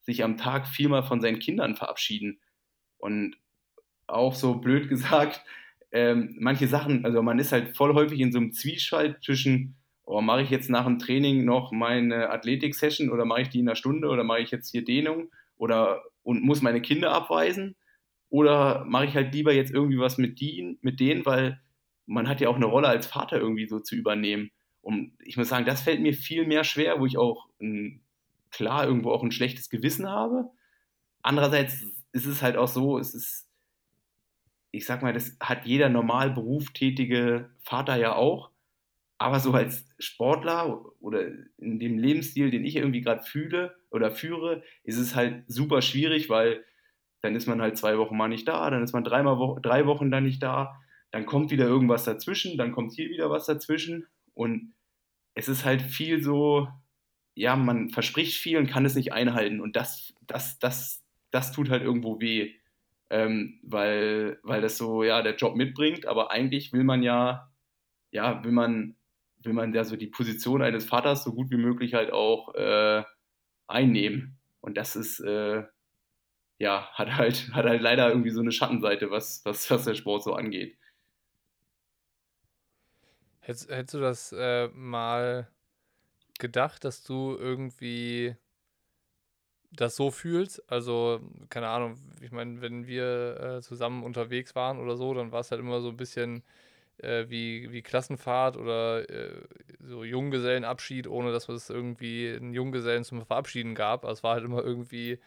sich 0.02 0.24
am 0.24 0.38
Tag 0.38 0.68
viermal 0.68 1.04
von 1.04 1.22
seinen 1.22 1.40
Kindern 1.40 1.76
verabschieden? 1.76 2.40
Und 2.98 3.36
auch 4.08 4.36
so 4.36 4.56
blöd 4.56 4.90
gesagt, 4.90 5.42
ähm, 5.92 6.36
manche 6.40 6.68
Sachen, 6.68 7.06
also 7.06 7.22
man 7.22 7.40
ist 7.40 7.52
halt 7.52 7.76
voll 7.76 7.94
häufig 7.94 8.20
in 8.20 8.32
so 8.32 8.40
einem 8.40 8.54
Zwiespalt 8.54 9.24
zwischen, 9.24 9.76
oh, 10.06 10.22
mache 10.22 10.42
ich 10.42 10.50
jetzt 10.50 10.70
nach 10.70 10.86
dem 10.86 11.00
Training 11.00 11.44
noch 11.44 11.72
meine 11.72 12.30
Athletik-Session 12.30 13.10
oder 13.10 13.26
mache 13.26 13.42
ich 13.42 13.50
die 13.50 13.60
in 13.60 13.68
einer 13.68 13.76
Stunde 13.76 14.08
oder 14.08 14.24
mache 14.24 14.40
ich 14.40 14.52
jetzt 14.52 14.70
hier 14.72 14.86
Dehnung 14.86 15.30
oder 15.58 16.02
und 16.24 16.44
muss 16.44 16.62
meine 16.62 16.82
Kinder 16.82 17.12
abweisen? 17.12 17.76
Oder 18.30 18.86
mache 18.86 19.06
ich 19.06 19.16
halt 19.16 19.34
lieber 19.34 19.54
jetzt 19.54 19.74
irgendwie 19.74 20.00
was 20.00 20.18
mit, 20.18 20.40
die, 20.40 20.78
mit 20.82 21.02
denen, 21.02 21.26
weil 21.26 21.60
man 22.06 22.30
hat 22.30 22.40
ja 22.40 22.48
auch 22.48 22.56
eine 22.56 22.66
Rolle 22.66 22.88
als 22.88 23.06
Vater 23.06 23.38
irgendwie 23.38 23.68
so 23.68 23.80
zu 23.80 23.96
übernehmen. 23.96 24.52
Und 24.82 25.12
ich 25.24 25.36
muss 25.36 25.50
sagen, 25.50 25.66
das 25.66 25.82
fällt 25.82 26.02
mir 26.02 26.14
viel 26.14 26.48
mehr 26.48 26.64
schwer, 26.64 27.00
wo 27.00 27.06
ich 27.06 27.18
auch 27.18 27.50
ein, 27.62 28.02
klar 28.52 28.86
irgendwo 28.86 29.12
auch 29.12 29.24
ein 29.24 29.32
schlechtes 29.32 29.70
Gewissen 29.70 30.10
habe. 30.10 30.50
Andererseits 31.22 31.86
ist 32.12 32.26
es 32.26 32.42
halt 32.42 32.58
auch 32.58 32.68
so, 32.68 32.98
es 32.98 33.14
ist, 33.14 33.48
ich 34.72 34.86
sag 34.86 35.02
mal, 35.02 35.14
das 35.14 35.38
hat 35.40 35.66
jeder 35.66 35.90
normal 35.90 36.32
berufstätige 36.32 37.50
Vater 37.62 37.96
ja 37.96 38.16
auch. 38.16 38.52
Aber 39.18 39.40
so 39.40 39.52
als 39.54 39.86
Sportler 40.00 40.84
oder 41.00 41.28
in 41.58 41.80
dem 41.80 42.00
Lebensstil, 42.00 42.50
den 42.50 42.66
ich 42.66 42.76
irgendwie 42.76 43.02
gerade 43.02 43.24
fühle 43.24 43.76
oder 43.92 44.12
führe, 44.12 44.64
ist 44.84 44.98
es 44.98 45.16
halt 45.16 45.44
super 45.48 45.82
schwierig, 45.82 46.30
weil 46.30 46.66
dann 47.22 47.36
ist 47.36 47.48
man 47.48 47.62
halt 47.62 47.78
zwei 47.78 47.98
Wochen 48.00 48.18
mal 48.18 48.28
nicht 48.28 48.48
da, 48.48 48.70
dann 48.70 48.84
ist 48.84 48.94
man 48.94 49.04
dreimal 49.04 49.38
wo 49.38 49.60
drei 49.60 49.86
Wochen 49.86 50.10
dann 50.10 50.24
nicht 50.24 50.42
da, 50.42 50.82
dann 51.12 51.28
kommt 51.28 51.52
wieder 51.52 51.66
irgendwas 51.66 52.04
dazwischen, 52.04 52.58
dann 52.58 52.72
kommt 52.72 52.94
hier 52.94 53.10
wieder 53.10 53.30
was 53.30 53.46
dazwischen 53.46 54.08
und 54.34 54.74
es 55.36 55.48
ist 55.48 55.66
halt 55.66 55.82
viel 55.82 56.24
so, 56.24 56.68
ja, 57.36 57.56
man 57.56 57.90
verspricht 57.90 58.38
viel 58.38 58.58
und 58.58 58.68
kann 58.68 58.86
es 58.86 58.96
nicht 58.96 59.14
einhalten 59.14 59.62
und 59.62 59.76
das, 59.76 60.14
das, 60.28 60.60
das, 60.60 61.04
das 61.32 61.52
tut 61.52 61.70
halt 61.70 61.84
irgendwo 61.84 62.20
weh, 62.20 62.54
ähm, 63.10 63.60
weil, 63.64 64.40
weil 64.44 64.62
das 64.62 64.78
so, 64.78 65.04
ja, 65.04 65.22
der 65.22 65.36
Job 65.36 65.56
mitbringt, 65.56 66.06
aber 66.06 66.32
eigentlich 66.32 66.74
will 66.74 66.84
man 66.84 67.04
ja, 67.04 67.52
ja, 68.12 68.44
will 68.44 68.52
man 68.52 68.96
will 69.46 69.54
man 69.54 69.74
ja 69.74 69.84
so 69.84 69.96
die 69.96 70.08
Position 70.08 70.62
eines 70.62 70.86
Vaters 70.86 71.24
so 71.24 71.34
gut 71.34 71.52
wie 71.52 71.58
möglich 71.58 71.94
halt 71.94 72.12
auch 72.12 72.54
äh, 72.56 73.04
einnehmen. 73.68 74.40
Und 74.62 74.78
das 74.78 74.96
ist, 74.96 75.20
äh, 75.20 75.64
ja, 76.60 76.88
hat 76.94 77.16
halt, 77.16 77.50
hat 77.54 77.66
halt 77.66 77.82
leider 77.82 78.10
irgendwie 78.10 78.30
so 78.30 78.42
eine 78.42 78.52
Schattenseite, 78.52 79.12
was, 79.12 79.44
was, 79.46 79.70
was 79.72 79.86
der 79.86 79.96
Sport 79.96 80.24
so 80.24 80.34
angeht. 80.34 80.78
Hättest, 83.40 83.72
hättest 83.72 83.94
du 83.96 84.00
das 84.00 84.32
äh, 84.38 84.68
mal 84.70 85.50
gedacht, 86.42 86.84
dass 86.84 87.04
du 87.04 87.38
irgendwie 87.40 88.36
das 89.72 89.96
so 89.96 90.12
fühlst? 90.12 90.70
Also, 90.72 91.22
keine 91.50 91.70
Ahnung, 91.70 91.98
ich 92.22 92.32
meine, 92.32 92.62
wenn 92.62 92.88
wir 92.88 93.58
äh, 93.60 93.62
zusammen 93.62 94.04
unterwegs 94.04 94.56
waren 94.56 94.80
oder 94.80 94.98
so, 94.98 95.14
dann 95.14 95.32
war 95.32 95.40
es 95.42 95.52
halt 95.52 95.62
immer 95.62 95.82
so 95.82 95.90
ein 95.90 95.98
bisschen 95.98 96.44
äh, 97.00 97.26
wie, 97.30 97.72
wie 97.72 97.82
Klassenfahrt 97.82 98.58
oder 98.58 99.10
äh, 99.10 99.42
so 99.82 100.04
Junggesellenabschied, 100.04 101.08
ohne 101.08 101.32
dass 101.32 101.50
es 101.50 101.70
irgendwie 101.70 102.30
einen 102.32 102.54
Junggesellen 102.54 103.04
zum 103.04 103.26
Verabschieden 103.26 103.76
gab. 103.76 104.06
Also 104.06 104.20
es 104.20 104.24
war 104.24 104.36
halt 104.36 104.46
immer 104.46 104.64
irgendwie, 104.64 105.20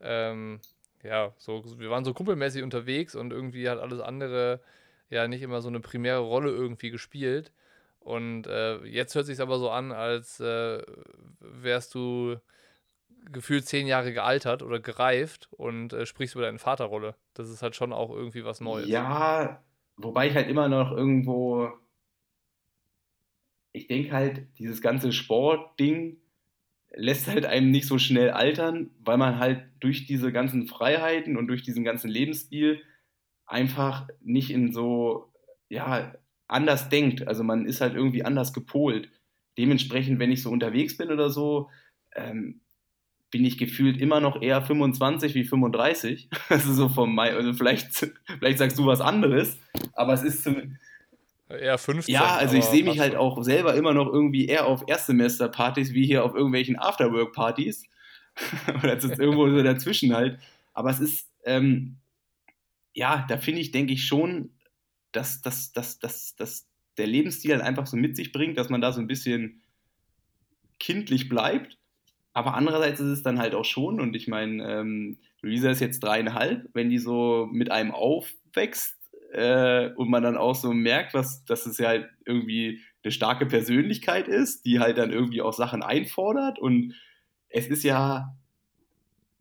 ähm, 0.00 0.60
ja, 1.02 1.32
so, 1.38 1.64
wir 1.78 1.90
waren 1.90 2.04
so 2.04 2.14
kumpelmäßig 2.14 2.62
unterwegs 2.62 3.14
und 3.16 3.32
irgendwie 3.32 3.68
hat 3.70 3.78
alles 3.80 4.00
andere 4.00 4.60
ja 5.10 5.28
nicht 5.28 5.42
immer 5.42 5.62
so 5.62 5.68
eine 5.68 5.80
primäre 5.80 6.20
Rolle 6.20 6.50
irgendwie 6.50 6.90
gespielt. 6.90 7.52
Und 8.00 8.46
äh, 8.46 8.82
jetzt 8.84 9.14
hört 9.14 9.26
sich 9.26 9.40
aber 9.40 9.58
so 9.58 9.70
an, 9.70 9.92
als 9.92 10.40
äh, 10.40 10.82
wärst 11.38 11.94
du 11.94 12.36
gefühlt 13.30 13.66
zehn 13.66 13.86
Jahre 13.86 14.12
gealtert 14.12 14.62
oder 14.62 14.80
gereift 14.80 15.48
und 15.52 15.92
äh, 15.92 16.06
sprichst 16.06 16.34
über 16.34 16.44
deine 16.44 16.58
Vaterrolle. 16.58 17.14
Das 17.34 17.48
ist 17.48 17.62
halt 17.62 17.76
schon 17.76 17.92
auch 17.92 18.10
irgendwie 18.10 18.44
was 18.44 18.60
Neues. 18.60 18.88
Ja, 18.88 19.62
wobei 19.96 20.28
ich 20.28 20.34
halt 20.34 20.48
immer 20.48 20.68
noch 20.68 20.92
irgendwo, 20.92 21.70
ich 23.72 23.86
denke 23.86 24.12
halt, 24.12 24.46
dieses 24.58 24.80
ganze 24.80 25.12
Sportding 25.12 26.16
lässt 26.92 27.28
halt 27.28 27.46
einem 27.46 27.70
nicht 27.70 27.86
so 27.86 27.98
schnell 27.98 28.30
altern, 28.30 28.90
weil 28.98 29.16
man 29.16 29.38
halt 29.38 29.64
durch 29.80 30.06
diese 30.06 30.32
ganzen 30.32 30.66
Freiheiten 30.66 31.36
und 31.36 31.46
durch 31.46 31.62
diesen 31.62 31.84
ganzen 31.84 32.10
Lebensstil 32.10 32.82
einfach 33.46 34.08
nicht 34.20 34.50
in 34.50 34.72
so, 34.72 35.32
ja, 35.68 36.14
anders 36.50 36.88
denkt. 36.88 37.26
Also 37.26 37.44
man 37.44 37.66
ist 37.66 37.80
halt 37.80 37.94
irgendwie 37.94 38.24
anders 38.24 38.52
gepolt. 38.52 39.10
Dementsprechend, 39.58 40.18
wenn 40.18 40.32
ich 40.32 40.42
so 40.42 40.50
unterwegs 40.50 40.96
bin 40.96 41.10
oder 41.10 41.30
so, 41.30 41.70
ähm, 42.14 42.60
bin 43.30 43.44
ich 43.44 43.58
gefühlt 43.58 44.00
immer 44.00 44.20
noch 44.20 44.42
eher 44.42 44.60
25 44.62 45.34
wie 45.34 45.44
35. 45.44 46.28
Also 46.48 46.72
so 46.74 46.88
vom 46.88 47.14
Mai, 47.14 47.34
also 47.34 47.52
vielleicht, 47.52 47.94
vielleicht 48.38 48.58
sagst 48.58 48.78
du 48.78 48.86
was 48.86 49.00
anderes, 49.00 49.58
aber 49.94 50.12
es 50.14 50.22
ist 50.22 50.44
zum, 50.44 50.76
Eher 51.48 51.78
15. 51.78 52.12
Ja, 52.12 52.36
also 52.36 52.56
ich 52.56 52.64
sehe 52.64 52.84
mich 52.84 53.00
halt 53.00 53.16
auch 53.16 53.42
selber 53.42 53.74
immer 53.74 53.92
noch 53.92 54.06
irgendwie 54.06 54.46
eher 54.46 54.66
auf 54.66 54.84
Erstsemesterpartys 54.86 55.92
wie 55.92 56.06
hier 56.06 56.24
auf 56.24 56.34
irgendwelchen 56.34 56.78
Afterwork-Partys. 56.78 57.84
Oder 58.82 58.96
es 58.96 59.04
ist 59.04 59.18
irgendwo 59.18 59.48
so 59.48 59.60
dazwischen 59.62 60.14
halt. 60.14 60.38
Aber 60.74 60.90
es 60.90 61.00
ist, 61.00 61.28
ähm, 61.44 61.96
ja, 62.94 63.26
da 63.28 63.36
finde 63.36 63.60
ich, 63.60 63.72
denke 63.72 63.92
ich 63.92 64.04
schon, 64.04 64.50
dass, 65.12 65.40
dass, 65.40 65.72
dass, 65.72 65.98
dass, 65.98 66.36
dass 66.36 66.68
der 66.96 67.06
Lebensstil 67.06 67.52
halt 67.52 67.62
einfach 67.62 67.86
so 67.86 67.96
mit 67.96 68.16
sich 68.16 68.32
bringt, 68.32 68.58
dass 68.58 68.68
man 68.68 68.80
da 68.80 68.92
so 68.92 69.00
ein 69.00 69.06
bisschen 69.06 69.62
kindlich 70.78 71.28
bleibt. 71.28 71.78
Aber 72.32 72.54
andererseits 72.54 73.00
ist 73.00 73.08
es 73.08 73.22
dann 73.22 73.38
halt 73.38 73.54
auch 73.54 73.64
schon, 73.64 74.00
und 74.00 74.14
ich 74.14 74.28
meine, 74.28 74.62
ähm, 74.80 75.18
Luisa 75.42 75.70
ist 75.70 75.80
jetzt 75.80 76.00
dreieinhalb, 76.00 76.68
wenn 76.74 76.90
die 76.90 76.98
so 76.98 77.48
mit 77.50 77.70
einem 77.70 77.90
aufwächst 77.90 78.96
äh, 79.32 79.90
und 79.94 80.10
man 80.10 80.22
dann 80.22 80.36
auch 80.36 80.54
so 80.54 80.72
merkt, 80.72 81.14
was, 81.14 81.44
dass 81.44 81.66
es 81.66 81.78
ja 81.78 81.88
halt 81.88 82.08
irgendwie 82.24 82.80
eine 83.02 83.12
starke 83.12 83.46
Persönlichkeit 83.46 84.28
ist, 84.28 84.64
die 84.66 84.80
halt 84.80 84.98
dann 84.98 85.12
irgendwie 85.12 85.42
auch 85.42 85.52
Sachen 85.52 85.82
einfordert. 85.82 86.58
Und 86.58 86.94
es 87.48 87.66
ist 87.66 87.82
ja, 87.82 88.36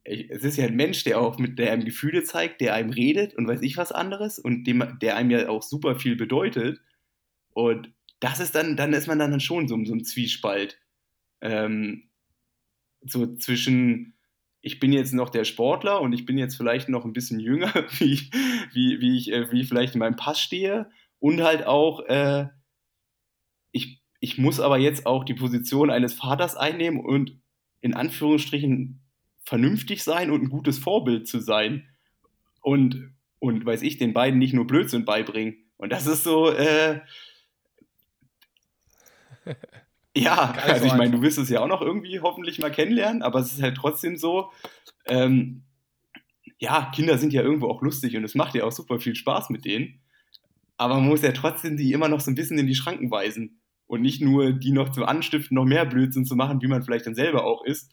es 0.03 0.43
ist 0.43 0.57
ja 0.57 0.65
ein 0.65 0.75
Mensch, 0.75 1.03
der 1.03 1.19
auch 1.19 1.37
mit 1.37 1.59
der 1.59 1.71
einem 1.71 1.85
Gefühle 1.85 2.23
zeigt, 2.23 2.61
der 2.61 2.73
einem 2.73 2.89
redet 2.89 3.35
und 3.35 3.47
weiß 3.47 3.61
ich 3.61 3.77
was 3.77 3.91
anderes 3.91 4.39
und 4.39 4.63
dem, 4.63 4.97
der 5.01 5.15
einem 5.15 5.31
ja 5.31 5.49
auch 5.49 5.61
super 5.61 5.95
viel 5.95 6.15
bedeutet 6.15 6.79
und 7.51 7.93
das 8.19 8.39
ist 8.39 8.55
dann, 8.55 8.75
dann 8.75 8.93
ist 8.93 9.07
man 9.07 9.19
dann 9.19 9.39
schon 9.39 9.67
so, 9.67 9.83
so 9.85 9.93
ein 9.93 10.03
Zwiespalt. 10.03 10.79
Ähm, 11.41 12.09
so 13.01 13.35
zwischen, 13.35 14.17
ich 14.61 14.79
bin 14.79 14.91
jetzt 14.91 15.13
noch 15.13 15.29
der 15.29 15.45
Sportler 15.45 16.01
und 16.01 16.11
ich 16.13 16.25
bin 16.25 16.37
jetzt 16.37 16.55
vielleicht 16.55 16.89
noch 16.89 17.05
ein 17.05 17.13
bisschen 17.13 17.39
jünger, 17.39 17.73
wie, 17.97 18.29
wie, 18.73 18.99
wie, 18.99 19.17
ich, 19.17 19.31
äh, 19.31 19.51
wie 19.51 19.61
ich 19.61 19.67
vielleicht 19.67 19.93
in 19.93 19.99
meinem 19.99 20.17
Pass 20.17 20.39
stehe. 20.39 20.89
Und 21.19 21.41
halt 21.41 21.65
auch, 21.65 22.05
äh, 22.07 22.47
ich, 23.71 24.01
ich 24.19 24.37
muss 24.37 24.59
aber 24.59 24.77
jetzt 24.77 25.05
auch 25.05 25.23
die 25.23 25.33
Position 25.33 25.89
eines 25.89 26.13
Vaters 26.13 26.55
einnehmen 26.55 26.99
und 26.99 27.41
in 27.81 27.93
Anführungsstrichen 27.93 29.01
vernünftig 29.49 30.03
sein 30.03 30.29
und 30.29 30.43
ein 30.43 30.49
gutes 30.49 30.77
Vorbild 30.77 31.27
zu 31.27 31.39
sein. 31.39 31.89
Und, 32.61 33.15
und 33.39 33.65
weiß 33.65 33.81
ich, 33.81 33.97
den 33.97 34.13
beiden 34.13 34.37
nicht 34.37 34.53
nur 34.53 34.67
Blödsinn 34.67 35.05
beibringen. 35.05 35.57
Und 35.77 35.91
das 35.91 36.05
ist 36.05 36.23
so, 36.23 36.51
äh, 36.51 37.01
ja, 40.15 40.51
also 40.51 40.85
ich 40.85 40.93
meine, 40.93 41.11
du 41.11 41.23
wirst 41.23 41.39
es 41.39 41.49
ja 41.49 41.61
auch 41.61 41.67
noch 41.67 41.81
irgendwie 41.81 42.19
hoffentlich 42.19 42.59
mal 42.59 42.71
kennenlernen, 42.71 43.23
aber 43.23 43.39
es 43.39 43.51
ist 43.51 43.63
halt 43.63 43.75
trotzdem 43.75 44.17
so, 44.17 44.51
ähm, 45.05 45.63
ja, 46.59 46.91
Kinder 46.93 47.17
sind 47.17 47.33
ja 47.33 47.41
irgendwo 47.41 47.69
auch 47.69 47.81
lustig 47.81 48.15
und 48.15 48.23
es 48.23 48.35
macht 48.35 48.53
ja 48.53 48.65
auch 48.65 48.71
super 48.71 48.99
viel 48.99 49.15
Spaß 49.15 49.49
mit 49.49 49.65
denen. 49.65 49.99
Aber 50.77 50.95
man 50.95 51.07
muss 51.07 51.23
ja 51.23 51.31
trotzdem 51.31 51.75
die 51.75 51.91
immer 51.91 52.07
noch 52.07 52.19
so 52.19 52.29
ein 52.29 52.35
bisschen 52.35 52.59
in 52.59 52.67
die 52.67 52.75
Schranken 52.75 53.09
weisen 53.09 53.61
und 53.87 54.01
nicht 54.01 54.21
nur 54.21 54.51
die 54.51 54.73
noch 54.73 54.89
zu 54.89 55.05
anstiften, 55.05 55.55
noch 55.55 55.65
mehr 55.65 55.85
Blödsinn 55.85 56.25
zu 56.25 56.35
machen, 56.35 56.61
wie 56.61 56.67
man 56.67 56.83
vielleicht 56.83 57.07
dann 57.07 57.15
selber 57.15 57.45
auch 57.45 57.65
ist. 57.65 57.91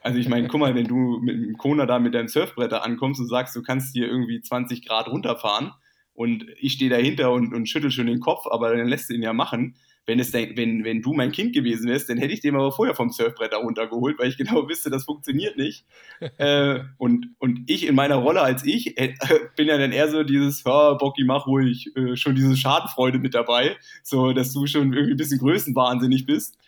Also 0.00 0.18
ich 0.18 0.28
meine, 0.28 0.48
guck 0.48 0.60
mal, 0.60 0.74
wenn 0.74 0.86
du 0.86 1.18
mit 1.20 1.36
dem 1.36 1.56
Kona 1.56 1.86
da 1.86 1.98
mit 1.98 2.14
deinem 2.14 2.28
Surfbretter 2.28 2.84
ankommst 2.84 3.20
und 3.20 3.28
sagst, 3.28 3.54
du 3.54 3.62
kannst 3.62 3.94
hier 3.94 4.06
irgendwie 4.06 4.40
20 4.40 4.86
Grad 4.86 5.08
runterfahren 5.08 5.72
und 6.14 6.46
ich 6.58 6.72
stehe 6.72 6.90
dahinter 6.90 7.32
und, 7.32 7.54
und 7.54 7.68
schüttel 7.68 7.90
schon 7.90 8.06
den 8.06 8.20
Kopf, 8.20 8.46
aber 8.50 8.74
dann 8.74 8.88
lässt 8.88 9.10
du 9.10 9.14
ihn 9.14 9.22
ja 9.22 9.32
machen 9.32 9.76
wenn, 10.10 10.18
es 10.18 10.32
denn, 10.32 10.56
wenn, 10.56 10.84
wenn 10.84 11.02
du 11.02 11.12
mein 11.12 11.30
Kind 11.30 11.54
gewesen 11.54 11.88
wärst, 11.88 12.08
dann 12.08 12.18
hätte 12.18 12.32
ich 12.32 12.40
den 12.40 12.56
aber 12.56 12.72
vorher 12.72 12.94
vom 12.94 13.10
Surfbrett 13.10 13.52
da 13.52 13.58
runtergeholt, 13.58 14.18
weil 14.18 14.28
ich 14.28 14.36
genau 14.36 14.68
wüsste, 14.68 14.90
das 14.90 15.04
funktioniert 15.04 15.56
nicht. 15.56 15.84
äh, 16.38 16.80
und, 16.98 17.28
und 17.38 17.70
ich 17.70 17.86
in 17.86 17.94
meiner 17.94 18.16
Rolle 18.16 18.42
als 18.42 18.64
ich 18.64 18.98
äh, 18.98 19.14
bin 19.56 19.68
ja 19.68 19.78
dann 19.78 19.92
eher 19.92 20.10
so 20.10 20.22
dieses, 20.22 20.62
oh, 20.66 20.96
Bocky, 20.98 21.24
mach 21.24 21.46
ruhig, 21.46 21.94
äh, 21.96 22.16
schon 22.16 22.34
diese 22.34 22.56
Schadenfreude 22.56 23.18
mit 23.18 23.34
dabei, 23.34 23.76
so 24.02 24.32
dass 24.32 24.52
du 24.52 24.66
schon 24.66 24.92
irgendwie 24.92 25.14
ein 25.14 25.18
bisschen 25.18 25.38
größenwahnsinnig 25.38 26.26
bist. 26.26 26.58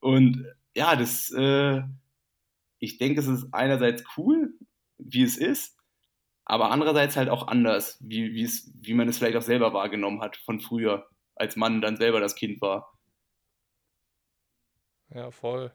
Und 0.00 0.46
ja, 0.74 0.96
das, 0.96 1.30
äh, 1.32 1.82
ich 2.86 2.98
denke, 2.98 3.20
es 3.20 3.26
ist 3.26 3.48
einerseits 3.52 4.04
cool, 4.16 4.54
wie 4.98 5.24
es 5.24 5.36
ist, 5.36 5.76
aber 6.44 6.70
andererseits 6.70 7.16
halt 7.16 7.28
auch 7.28 7.48
anders, 7.48 7.98
wie, 8.00 8.32
wie 8.32 8.94
man 8.94 9.08
es 9.08 9.18
vielleicht 9.18 9.36
auch 9.36 9.42
selber 9.42 9.72
wahrgenommen 9.72 10.22
hat 10.22 10.36
von 10.36 10.60
früher 10.60 11.08
als 11.34 11.56
Mann 11.56 11.80
dann 11.82 11.96
selber 11.96 12.20
das 12.20 12.36
Kind 12.36 12.60
war. 12.60 12.92
Ja, 15.12 15.32
voll. 15.32 15.72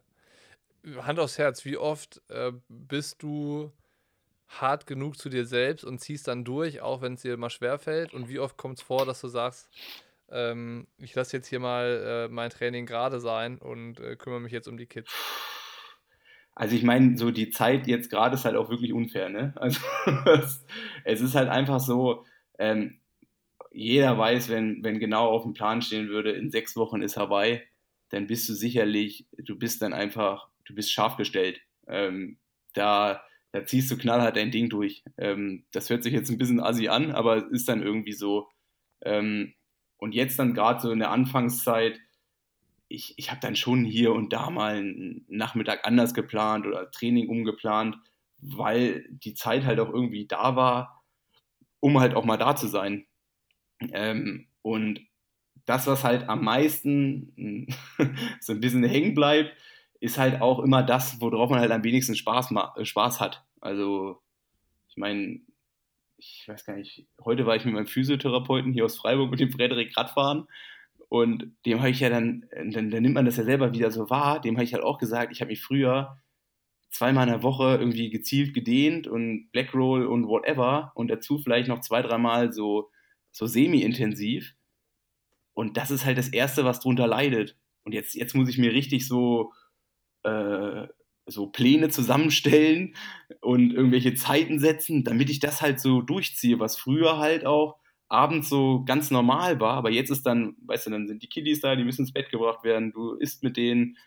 Hand 1.01 1.19
aufs 1.19 1.37
Herz, 1.37 1.65
wie 1.65 1.77
oft 1.77 2.21
äh, 2.29 2.53
bist 2.69 3.21
du 3.21 3.71
hart 4.47 4.87
genug 4.87 5.17
zu 5.17 5.29
dir 5.29 5.45
selbst 5.45 5.83
und 5.83 5.99
ziehst 5.99 6.29
dann 6.29 6.45
durch, 6.45 6.81
auch 6.81 7.01
wenn 7.01 7.15
es 7.15 7.21
dir 7.21 7.35
mal 7.35 7.49
schwerfällt? 7.49 8.13
Und 8.13 8.29
wie 8.29 8.39
oft 8.39 8.55
kommt 8.55 8.79
es 8.79 8.83
vor, 8.83 9.05
dass 9.05 9.19
du 9.19 9.27
sagst, 9.27 9.69
ähm, 10.29 10.87
ich 10.97 11.13
lasse 11.13 11.35
jetzt 11.35 11.47
hier 11.47 11.59
mal 11.59 12.27
äh, 12.29 12.33
mein 12.33 12.49
Training 12.49 12.85
gerade 12.85 13.19
sein 13.19 13.57
und 13.57 13.99
äh, 13.99 14.15
kümmere 14.15 14.39
mich 14.39 14.53
jetzt 14.53 14.69
um 14.69 14.77
die 14.77 14.87
Kids? 14.87 15.11
Also 16.55 16.75
ich 16.75 16.83
meine, 16.83 17.17
so 17.17 17.31
die 17.31 17.49
Zeit 17.49 17.87
jetzt 17.87 18.09
gerade 18.09 18.35
ist 18.35 18.45
halt 18.45 18.55
auch 18.55 18.69
wirklich 18.69 18.93
unfair, 18.93 19.29
ne? 19.29 19.53
Also 19.57 19.79
es 21.05 21.21
ist 21.21 21.35
halt 21.35 21.49
einfach 21.49 21.79
so, 21.79 22.25
ähm, 22.59 22.99
jeder 23.71 24.17
weiß, 24.17 24.49
wenn, 24.49 24.83
wenn 24.83 24.99
genau 24.99 25.29
auf 25.29 25.43
dem 25.43 25.53
Plan 25.53 25.81
stehen 25.81 26.09
würde, 26.09 26.31
in 26.31 26.51
sechs 26.51 26.75
Wochen 26.75 27.01
ist 27.01 27.17
Hawaii, 27.17 27.61
dann 28.09 28.27
bist 28.27 28.49
du 28.49 28.53
sicherlich, 28.53 29.25
du 29.37 29.57
bist 29.57 29.81
dann 29.81 29.93
einfach, 29.93 30.49
du 30.65 30.75
bist 30.75 30.91
scharf 30.91 31.15
gestellt. 31.17 31.61
Ähm, 31.87 32.37
da, 32.73 33.23
da 33.53 33.65
ziehst 33.65 33.89
du 33.89 33.97
knallhart 33.97 34.35
dein 34.35 34.51
Ding 34.51 34.69
durch. 34.69 35.03
Ähm, 35.17 35.65
das 35.71 35.89
hört 35.89 36.03
sich 36.03 36.13
jetzt 36.13 36.29
ein 36.29 36.37
bisschen 36.37 36.59
assi 36.59 36.89
an, 36.89 37.11
aber 37.11 37.37
es 37.37 37.45
ist 37.51 37.69
dann 37.69 37.81
irgendwie 37.81 38.13
so. 38.13 38.49
Ähm, 39.01 39.53
und 39.97 40.13
jetzt 40.13 40.37
dann 40.39 40.53
gerade 40.53 40.81
so 40.81 40.91
in 40.91 40.99
der 40.99 41.11
Anfangszeit, 41.11 41.99
ich, 42.91 43.13
ich 43.17 43.31
habe 43.31 43.39
dann 43.39 43.55
schon 43.55 43.85
hier 43.85 44.13
und 44.13 44.33
da 44.33 44.49
mal 44.49 44.75
einen 44.75 45.25
Nachmittag 45.29 45.87
anders 45.87 46.13
geplant 46.13 46.67
oder 46.67 46.91
Training 46.91 47.29
umgeplant, 47.29 47.97
weil 48.39 49.05
die 49.09 49.33
Zeit 49.33 49.65
halt 49.65 49.79
auch 49.79 49.89
irgendwie 49.89 50.27
da 50.27 50.55
war, 50.55 51.03
um 51.79 51.99
halt 51.99 52.15
auch 52.15 52.25
mal 52.25 52.37
da 52.37 52.55
zu 52.55 52.67
sein. 52.67 53.05
Ähm, 53.91 54.47
und 54.61 55.01
das, 55.65 55.87
was 55.87 56.03
halt 56.03 56.27
am 56.27 56.43
meisten 56.43 57.67
so 58.41 58.53
ein 58.53 58.59
bisschen 58.59 58.83
hängen 58.83 59.13
bleibt, 59.13 59.55
ist 59.99 60.17
halt 60.17 60.41
auch 60.41 60.59
immer 60.59 60.83
das, 60.83 61.21
worauf 61.21 61.49
man 61.49 61.59
halt 61.59 61.71
am 61.71 61.83
wenigsten 61.83 62.15
Spaß, 62.15 62.53
äh, 62.75 62.85
Spaß 62.85 63.21
hat. 63.21 63.45
Also, 63.61 64.21
ich 64.89 64.97
meine, 64.97 65.39
ich 66.17 66.43
weiß 66.47 66.65
gar 66.65 66.75
nicht, 66.75 67.07
heute 67.23 67.45
war 67.45 67.55
ich 67.55 67.65
mit 67.65 67.73
meinem 67.73 67.87
Physiotherapeuten 67.87 68.73
hier 68.73 68.85
aus 68.85 68.97
Freiburg 68.97 69.31
mit 69.31 69.39
dem 69.39 69.51
Frederik 69.51 69.95
Radfahren 69.95 70.47
und 71.11 71.51
dem 71.65 71.79
habe 71.79 71.89
ich 71.89 71.99
ja 71.99 72.09
dann, 72.09 72.45
dann, 72.55 72.89
dann, 72.89 73.03
nimmt 73.03 73.15
man 73.15 73.25
das 73.25 73.35
ja 73.35 73.43
selber 73.43 73.73
wieder 73.73 73.91
so 73.91 74.09
wahr, 74.09 74.39
dem 74.39 74.55
habe 74.55 74.63
ich 74.63 74.73
halt 74.73 74.85
auch 74.85 74.97
gesagt, 74.97 75.33
ich 75.33 75.41
habe 75.41 75.49
mich 75.49 75.61
früher 75.61 76.17
zweimal 76.89 77.27
in 77.27 77.33
der 77.33 77.43
Woche 77.43 77.75
irgendwie 77.77 78.09
gezielt 78.09 78.53
gedehnt 78.53 79.07
und 79.07 79.49
Blackroll 79.51 80.05
und 80.05 80.25
whatever 80.29 80.93
und 80.95 81.09
dazu 81.09 81.37
vielleicht 81.37 81.67
noch 81.67 81.81
zwei, 81.81 82.01
dreimal 82.01 82.53
so 82.53 82.89
so 83.31 83.45
semi-intensiv. 83.45 84.53
Und 85.51 85.75
das 85.75 85.91
ist 85.91 86.05
halt 86.05 86.17
das 86.17 86.29
Erste, 86.29 86.63
was 86.63 86.79
drunter 86.79 87.07
leidet. 87.07 87.57
Und 87.83 87.93
jetzt, 87.93 88.15
jetzt 88.15 88.33
muss 88.33 88.47
ich 88.47 88.57
mir 88.57 88.71
richtig 88.71 89.05
so, 89.05 89.51
äh, 90.23 90.87
so 91.25 91.47
Pläne 91.47 91.89
zusammenstellen 91.89 92.95
und 93.41 93.73
irgendwelche 93.73 94.13
Zeiten 94.13 94.59
setzen, 94.59 95.03
damit 95.03 95.29
ich 95.29 95.41
das 95.41 95.61
halt 95.61 95.81
so 95.81 96.01
durchziehe, 96.01 96.57
was 96.59 96.77
früher 96.77 97.17
halt 97.17 97.45
auch 97.45 97.80
abends 98.11 98.49
so 98.49 98.83
ganz 98.85 99.09
normal 99.09 99.59
war. 99.59 99.75
Aber 99.75 99.89
jetzt 99.89 100.09
ist 100.09 100.23
dann, 100.23 100.55
weißt 100.65 100.87
du, 100.87 100.91
dann 100.91 101.07
sind 101.07 101.23
die 101.23 101.29
Kiddies 101.29 101.61
da, 101.61 101.75
die 101.75 101.83
müssen 101.83 102.01
ins 102.01 102.13
Bett 102.13 102.29
gebracht 102.29 102.63
werden, 102.63 102.91
du 102.91 103.13
isst 103.13 103.43
mit 103.43 103.57
denen. 103.57 103.97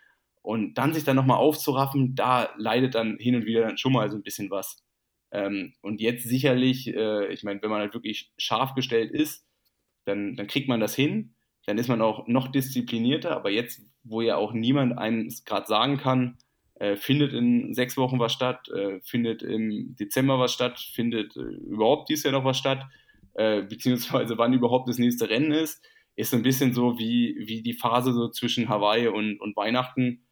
Und 0.41 0.75
dann 0.75 0.93
sich 0.93 1.03
dann 1.03 1.15
nochmal 1.15 1.37
aufzuraffen, 1.37 2.13
da 2.13 2.49
leidet 2.57 2.93
dann 2.93 3.17
hin 3.17 3.35
und 3.35 3.45
wieder 3.45 3.61
dann 3.61 3.79
schon 3.79 3.93
mal 3.93 4.09
so 4.11 4.15
ein 4.15 4.21
bisschen 4.21 4.51
was. 4.51 4.83
Ähm, 5.31 5.73
und 5.81 6.01
jetzt 6.01 6.23
sicherlich, 6.23 6.87
äh, 6.87 7.33
ich 7.33 7.43
meine, 7.43 7.61
wenn 7.63 7.71
man 7.71 7.79
halt 7.79 7.95
wirklich 7.95 8.31
scharf 8.37 8.75
gestellt 8.75 9.11
ist, 9.11 9.47
dann, 10.05 10.35
dann 10.35 10.45
kriegt 10.45 10.69
man 10.69 10.79
das 10.79 10.93
hin. 10.93 11.33
Dann 11.65 11.79
ist 11.79 11.87
man 11.87 12.01
auch 12.03 12.27
noch 12.27 12.47
disziplinierter. 12.49 13.35
Aber 13.35 13.49
jetzt, 13.49 13.81
wo 14.03 14.21
ja 14.21 14.35
auch 14.37 14.53
niemand 14.53 14.99
einem 14.99 15.33
gerade 15.45 15.65
sagen 15.65 15.97
kann, 15.97 16.37
äh, 16.75 16.95
findet 16.95 17.33
in 17.33 17.73
sechs 17.73 17.97
Wochen 17.97 18.19
was 18.19 18.33
statt, 18.33 18.69
äh, 18.69 18.99
findet 19.01 19.41
im 19.41 19.95
Dezember 19.95 20.37
was 20.37 20.53
statt, 20.53 20.79
findet 20.79 21.35
äh, 21.35 21.39
überhaupt 21.39 22.09
dies 22.09 22.21
Jahr 22.21 22.33
noch 22.33 22.43
was 22.43 22.59
statt, 22.59 22.85
äh, 23.35 23.61
beziehungsweise 23.61 24.37
wann 24.37 24.53
überhaupt 24.53 24.89
das 24.89 24.97
nächste 24.97 25.29
Rennen 25.29 25.51
ist, 25.51 25.85
ist 26.15 26.31
so 26.31 26.37
ein 26.37 26.43
bisschen 26.43 26.73
so 26.73 26.97
wie, 26.97 27.35
wie 27.45 27.61
die 27.61 27.73
Phase 27.73 28.13
so 28.13 28.29
zwischen 28.29 28.69
Hawaii 28.69 29.07
und, 29.07 29.39
und 29.39 29.55
Weihnachten, 29.55 30.25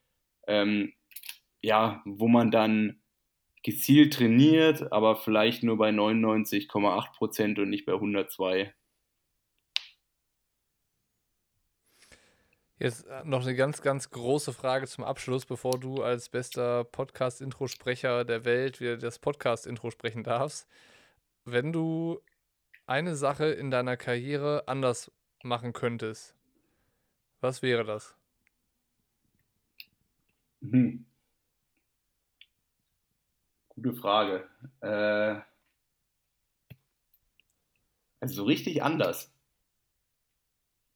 ähm, 0.48 0.94
ja, 1.62 2.02
wo 2.06 2.28
man 2.28 2.52
dann 2.52 3.02
gezielt 3.64 4.14
trainiert, 4.14 4.92
aber 4.92 5.16
vielleicht 5.16 5.64
nur 5.64 5.78
bei 5.78 5.90
99,8 5.90 7.16
Prozent 7.16 7.60
und 7.60 7.70
nicht 7.70 7.86
bei 7.86 7.94
102. 7.94 8.74
Jetzt 12.80 13.08
äh, 13.08 13.24
noch 13.24 13.44
eine 13.44 13.56
ganz, 13.56 13.82
ganz 13.82 14.10
große 14.10 14.52
Frage 14.52 14.88
zum 14.88 15.06
Abschluss, 15.06 15.46
bevor 15.46 15.80
du 15.80 16.04
als 16.04 16.28
bester 16.28 16.84
Podcast-Intro-Sprecher 16.84 18.26
der 18.26 18.44
Welt 18.44 18.82
wieder 18.82 18.98
das 18.98 19.20
Podcast-Intro 19.20 19.90
sprechen 19.92 20.24
darfst. 20.24 20.68
Wenn 21.46 21.72
du 21.72 22.20
eine 22.86 23.16
Sache 23.16 23.46
in 23.46 23.72
deiner 23.72 23.98
Karriere 23.98 24.68
anders 24.68 25.12
machen 25.44 25.74
könntest, 25.74 26.36
was 27.42 27.62
wäre 27.62 27.84
das? 27.84 28.16
Hm. 30.62 31.06
Gute 33.70 33.94
Frage. 33.94 34.48
Äh, 34.82 35.42
also 38.20 38.36
so 38.36 38.44
richtig 38.44 38.84
anders. 38.84 39.34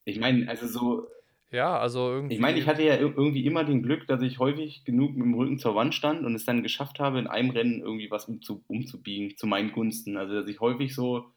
Ich 0.05 0.19
meine, 0.19 0.47
also 0.47 0.67
so. 0.67 1.07
Ja, 1.51 1.77
also 1.79 2.11
irgendwie. 2.11 2.35
Ich 2.35 2.41
meine, 2.41 2.59
ich 2.59 2.67
hatte 2.67 2.83
ja 2.83 2.95
irgendwie 2.95 3.45
immer 3.45 3.65
den 3.65 3.83
Glück, 3.83 4.07
dass 4.07 4.21
ich 4.21 4.39
häufig 4.39 4.85
genug 4.85 5.15
mit 5.15 5.25
dem 5.25 5.33
Rücken 5.33 5.59
zur 5.59 5.75
Wand 5.75 5.93
stand 5.93 6.25
und 6.25 6.35
es 6.35 6.45
dann 6.45 6.63
geschafft 6.63 6.99
habe, 6.99 7.19
in 7.19 7.27
einem 7.27 7.49
Rennen 7.49 7.81
irgendwie 7.81 8.09
was 8.11 8.25
umzu, 8.25 8.63
umzubiegen, 8.67 9.35
zu 9.35 9.47
meinen 9.47 9.73
Gunsten. 9.73 10.15
Also, 10.15 10.35
dass 10.35 10.47
ich 10.47 10.61
häufig 10.61 10.95
so 10.95 11.33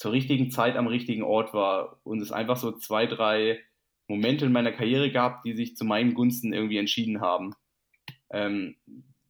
zur 0.00 0.12
richtigen 0.12 0.50
Zeit 0.50 0.76
am 0.76 0.86
richtigen 0.86 1.22
Ort 1.22 1.52
war 1.52 2.00
und 2.04 2.22
es 2.22 2.32
einfach 2.32 2.56
so 2.56 2.72
zwei, 2.72 3.04
drei 3.04 3.60
Momente 4.08 4.46
in 4.46 4.52
meiner 4.52 4.72
Karriere 4.72 5.12
gab, 5.12 5.42
die 5.42 5.52
sich 5.52 5.76
zu 5.76 5.84
meinen 5.84 6.14
Gunsten 6.14 6.54
irgendwie 6.54 6.78
entschieden 6.78 7.20
haben. 7.20 7.52
Ähm, 8.30 8.76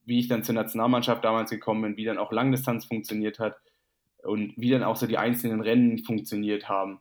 wie 0.05 0.21
ich 0.21 0.29
dann 0.29 0.45
zur 0.45 0.55
Nationalmannschaft 0.55 1.25
damals 1.25 1.51
gekommen 1.51 1.83
bin, 1.83 1.97
wie 1.97 2.05
dann 2.05 2.19
auch 2.19 2.31
Langdistanz 2.31 2.85
funktioniert 2.85 3.41
hat 3.41 3.57
und 4.23 4.55
wie 4.57 4.71
dann 4.71 4.85
auch 4.85 4.95
so 4.95 5.09
die 5.09 5.19
einzelnen 5.19 5.61
Rennen 5.61 6.05
funktioniert 6.05 6.69
haben. 6.69 7.01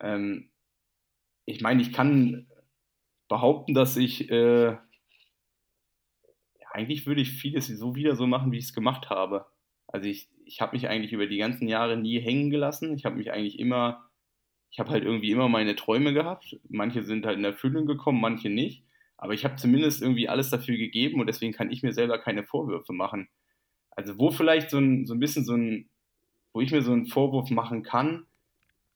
Ähm, 0.00 0.48
ich 1.44 1.60
meine, 1.60 1.82
ich 1.82 1.92
kann 1.92 2.46
behaupten, 3.28 3.74
dass 3.74 3.98
ich 3.98 4.30
äh, 4.30 4.74
eigentlich 6.70 7.06
würde 7.06 7.20
ich 7.20 7.30
vieles 7.30 7.66
so 7.66 7.94
wieder 7.94 8.16
so 8.16 8.26
machen, 8.26 8.52
wie 8.52 8.58
ich 8.58 8.64
es 8.64 8.72
gemacht 8.72 9.10
habe. 9.10 9.44
Also 9.88 10.08
ich, 10.08 10.28
ich 10.44 10.60
habe 10.60 10.76
mich 10.76 10.88
eigentlich 10.88 11.12
über 11.12 11.26
die 11.26 11.38
ganzen 11.38 11.68
Jahre 11.68 11.96
nie 11.96 12.20
hängen 12.20 12.50
gelassen. 12.50 12.94
Ich 12.94 13.04
habe 13.04 13.16
mich 13.16 13.32
eigentlich 13.32 13.58
immer, 13.58 14.08
ich 14.70 14.78
habe 14.78 14.90
halt 14.90 15.04
irgendwie 15.04 15.30
immer 15.30 15.48
meine 15.48 15.76
Träume 15.76 16.12
gehabt. 16.12 16.58
Manche 16.68 17.02
sind 17.02 17.26
halt 17.26 17.38
in 17.38 17.44
Erfüllung 17.44 17.86
gekommen, 17.86 18.20
manche 18.20 18.50
nicht. 18.50 18.84
Aber 19.16 19.32
ich 19.32 19.44
habe 19.44 19.56
zumindest 19.56 20.02
irgendwie 20.02 20.28
alles 20.28 20.50
dafür 20.50 20.76
gegeben 20.76 21.20
und 21.20 21.26
deswegen 21.26 21.52
kann 21.52 21.70
ich 21.70 21.82
mir 21.82 21.92
selber 21.92 22.18
keine 22.18 22.44
Vorwürfe 22.44 22.92
machen. 22.92 23.28
Also 23.90 24.18
wo 24.18 24.30
vielleicht 24.30 24.70
so 24.70 24.78
ein, 24.78 25.06
so 25.06 25.14
ein 25.14 25.20
bisschen 25.20 25.44
so 25.44 25.54
ein, 25.54 25.88
wo 26.52 26.60
ich 26.60 26.72
mir 26.72 26.82
so 26.82 26.92
einen 26.92 27.06
Vorwurf 27.06 27.50
machen 27.50 27.82
kann, 27.82 28.26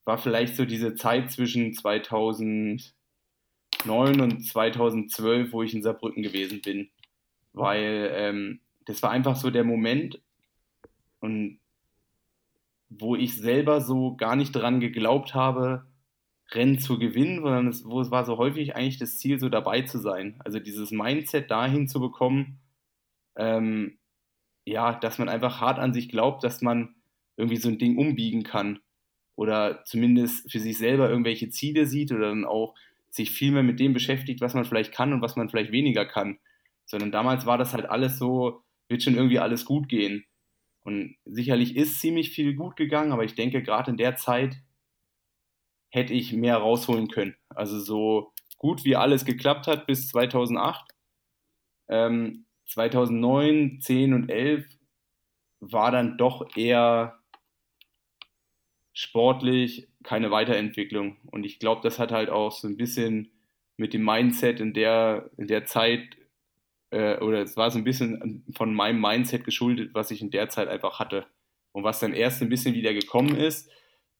war 0.05 0.17
vielleicht 0.17 0.55
so 0.55 0.65
diese 0.65 0.95
Zeit 0.95 1.31
zwischen 1.31 1.73
2009 1.73 2.81
und 3.85 4.45
2012, 4.45 5.53
wo 5.53 5.63
ich 5.63 5.73
in 5.73 5.81
Saarbrücken 5.81 6.21
gewesen 6.21 6.61
bin 6.61 6.91
weil 7.53 8.11
ähm, 8.13 8.59
das 8.85 9.01
war 9.03 9.11
einfach 9.11 9.35
so 9.35 9.49
der 9.49 9.63
Moment 9.63 10.21
und 11.21 11.59
wo 12.89 13.15
ich 13.15 13.35
selber 13.37 13.79
so 13.79 14.17
gar 14.17 14.35
nicht 14.35 14.53
daran 14.55 14.81
geglaubt 14.81 15.33
habe, 15.33 15.85
Rennen 16.51 16.79
zu 16.79 16.99
gewinnen, 16.99 17.41
sondern 17.41 17.67
es, 17.69 17.85
wo 17.85 18.01
es 18.01 18.11
war 18.11 18.25
so 18.25 18.37
häufig 18.37 18.75
eigentlich 18.75 18.97
das 18.97 19.17
Ziel, 19.17 19.39
so 19.39 19.47
dabei 19.47 19.83
zu 19.83 19.99
sein. 19.99 20.35
Also 20.43 20.59
dieses 20.59 20.91
Mindset 20.91 21.49
dahin 21.49 21.87
zu 21.87 22.01
bekommen, 22.01 22.59
ähm, 23.37 23.97
ja, 24.65 24.93
dass 24.93 25.17
man 25.17 25.29
einfach 25.29 25.61
hart 25.61 25.79
an 25.79 25.93
sich 25.93 26.09
glaubt, 26.09 26.43
dass 26.43 26.61
man 26.61 26.95
irgendwie 27.37 27.55
so 27.55 27.69
ein 27.69 27.79
Ding 27.79 27.97
umbiegen 27.97 28.43
kann 28.43 28.79
oder 29.37 29.85
zumindest 29.85 30.51
für 30.51 30.59
sich 30.59 30.77
selber 30.77 31.09
irgendwelche 31.09 31.49
Ziele 31.49 31.85
sieht 31.85 32.11
oder 32.11 32.27
dann 32.27 32.43
auch 32.43 32.75
sich 33.09 33.31
viel 33.31 33.51
mehr 33.51 33.63
mit 33.63 33.79
dem 33.79 33.93
beschäftigt, 33.93 34.41
was 34.41 34.53
man 34.53 34.65
vielleicht 34.65 34.91
kann 34.91 35.13
und 35.13 35.21
was 35.21 35.37
man 35.37 35.49
vielleicht 35.49 35.71
weniger 35.71 36.05
kann 36.05 36.37
sondern 36.91 37.11
damals 37.11 37.45
war 37.45 37.57
das 37.57 37.73
halt 37.73 37.89
alles 37.89 38.19
so, 38.19 38.63
wird 38.89 39.01
schon 39.01 39.15
irgendwie 39.15 39.39
alles 39.39 39.65
gut 39.65 39.89
gehen. 39.89 40.25
Und 40.83 41.15
sicherlich 41.25 41.75
ist 41.75 41.99
ziemlich 41.99 42.31
viel 42.31 42.55
gut 42.55 42.75
gegangen, 42.75 43.11
aber 43.11 43.23
ich 43.23 43.35
denke, 43.35 43.61
gerade 43.61 43.91
in 43.91 43.97
der 43.97 44.15
Zeit 44.15 44.57
hätte 45.89 46.13
ich 46.13 46.33
mehr 46.33 46.57
rausholen 46.57 47.09
können. 47.09 47.35
Also 47.49 47.79
so 47.79 48.33
gut 48.57 48.83
wie 48.85 48.95
alles 48.95 49.25
geklappt 49.25 49.67
hat 49.67 49.85
bis 49.85 50.07
2008. 50.07 50.91
Ähm, 51.89 52.45
2009, 52.67 53.79
10 53.81 54.13
und 54.13 54.29
11 54.29 54.65
war 55.59 55.91
dann 55.91 56.17
doch 56.17 56.55
eher 56.55 57.19
sportlich 58.93 59.89
keine 60.03 60.31
Weiterentwicklung. 60.31 61.17
Und 61.25 61.45
ich 61.45 61.59
glaube, 61.59 61.81
das 61.83 61.99
hat 61.99 62.11
halt 62.11 62.29
auch 62.29 62.51
so 62.51 62.67
ein 62.67 62.77
bisschen 62.77 63.31
mit 63.77 63.93
dem 63.93 64.03
Mindset 64.03 64.59
in 64.59 64.73
der, 64.73 65.29
in 65.37 65.47
der 65.47 65.65
Zeit 65.65 66.17
äh, 66.91 67.17
oder 67.19 67.41
es 67.41 67.57
war 67.57 67.71
so 67.71 67.77
ein 67.77 67.83
bisschen 67.83 68.45
von 68.55 68.73
meinem 68.73 69.01
Mindset 69.01 69.43
geschuldet, 69.43 69.93
was 69.93 70.11
ich 70.11 70.21
in 70.21 70.31
der 70.31 70.49
Zeit 70.49 70.67
einfach 70.67 70.99
hatte. 70.99 71.25
Und 71.71 71.83
was 71.83 71.99
dann 71.99 72.13
erst 72.13 72.41
ein 72.41 72.49
bisschen 72.49 72.75
wieder 72.75 72.93
gekommen 72.93 73.35
ist, 73.35 73.69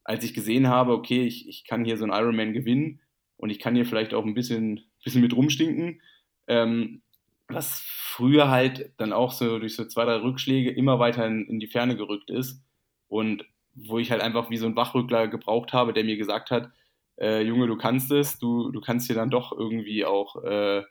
als 0.04 0.24
ich 0.24 0.34
gesehen 0.34 0.68
habe, 0.68 0.94
okay, 0.94 1.24
ich, 1.24 1.48
ich 1.48 1.66
kann 1.66 1.86
hier 1.86 1.98
so 1.98 2.06
einen 2.06 2.14
Ironman 2.14 2.54
gewinnen 2.54 3.02
und 3.38 3.50
ich 3.50 3.60
kann 3.60 3.76
hier 3.76 3.86
vielleicht 3.86 4.14
auch 4.14 4.26
ein 4.26 4.34
bisschen, 4.34 4.82
bisschen 5.04 5.22
mit 5.22 5.36
rumstinken. 5.36 6.02
Ähm, 6.48 7.02
was 7.48 7.82
früher 7.86 8.50
halt 8.50 8.94
dann 8.98 9.12
auch 9.12 9.32
so 9.32 9.60
durch 9.60 9.76
so 9.76 9.86
zwei, 9.86 10.06
drei 10.06 10.22
Rückschläge 10.22 10.72
immer 10.72 11.00
weiter 11.00 11.26
in, 11.28 11.46
in 11.48 11.60
die 11.60 11.68
Ferne 11.68 11.98
gerückt 11.98 12.30
ist. 12.30 12.64
Und 13.08 13.46
wo 13.74 14.00
ich 14.00 14.12
halt 14.12 14.22
einfach 14.22 14.50
wie 14.50 14.58
so 14.58 14.66
ein 14.66 14.76
Wachrückler 14.76 15.28
gebraucht 15.28 15.74
habe, 15.74 15.94
der 15.94 16.04
mir 16.04 16.18
gesagt 16.18 16.52
hat, 16.52 16.72
äh, 17.20 17.42
Junge, 17.42 17.68
du 17.68 17.78
kannst 17.78 18.12
es, 18.12 18.40
du, 18.40 18.72
du 18.72 18.82
kannst 18.82 19.08
hier 19.08 19.16
dann 19.16 19.30
doch 19.30 19.52
irgendwie 19.52 20.06
auch, 20.06 20.44
äh, 20.44 20.84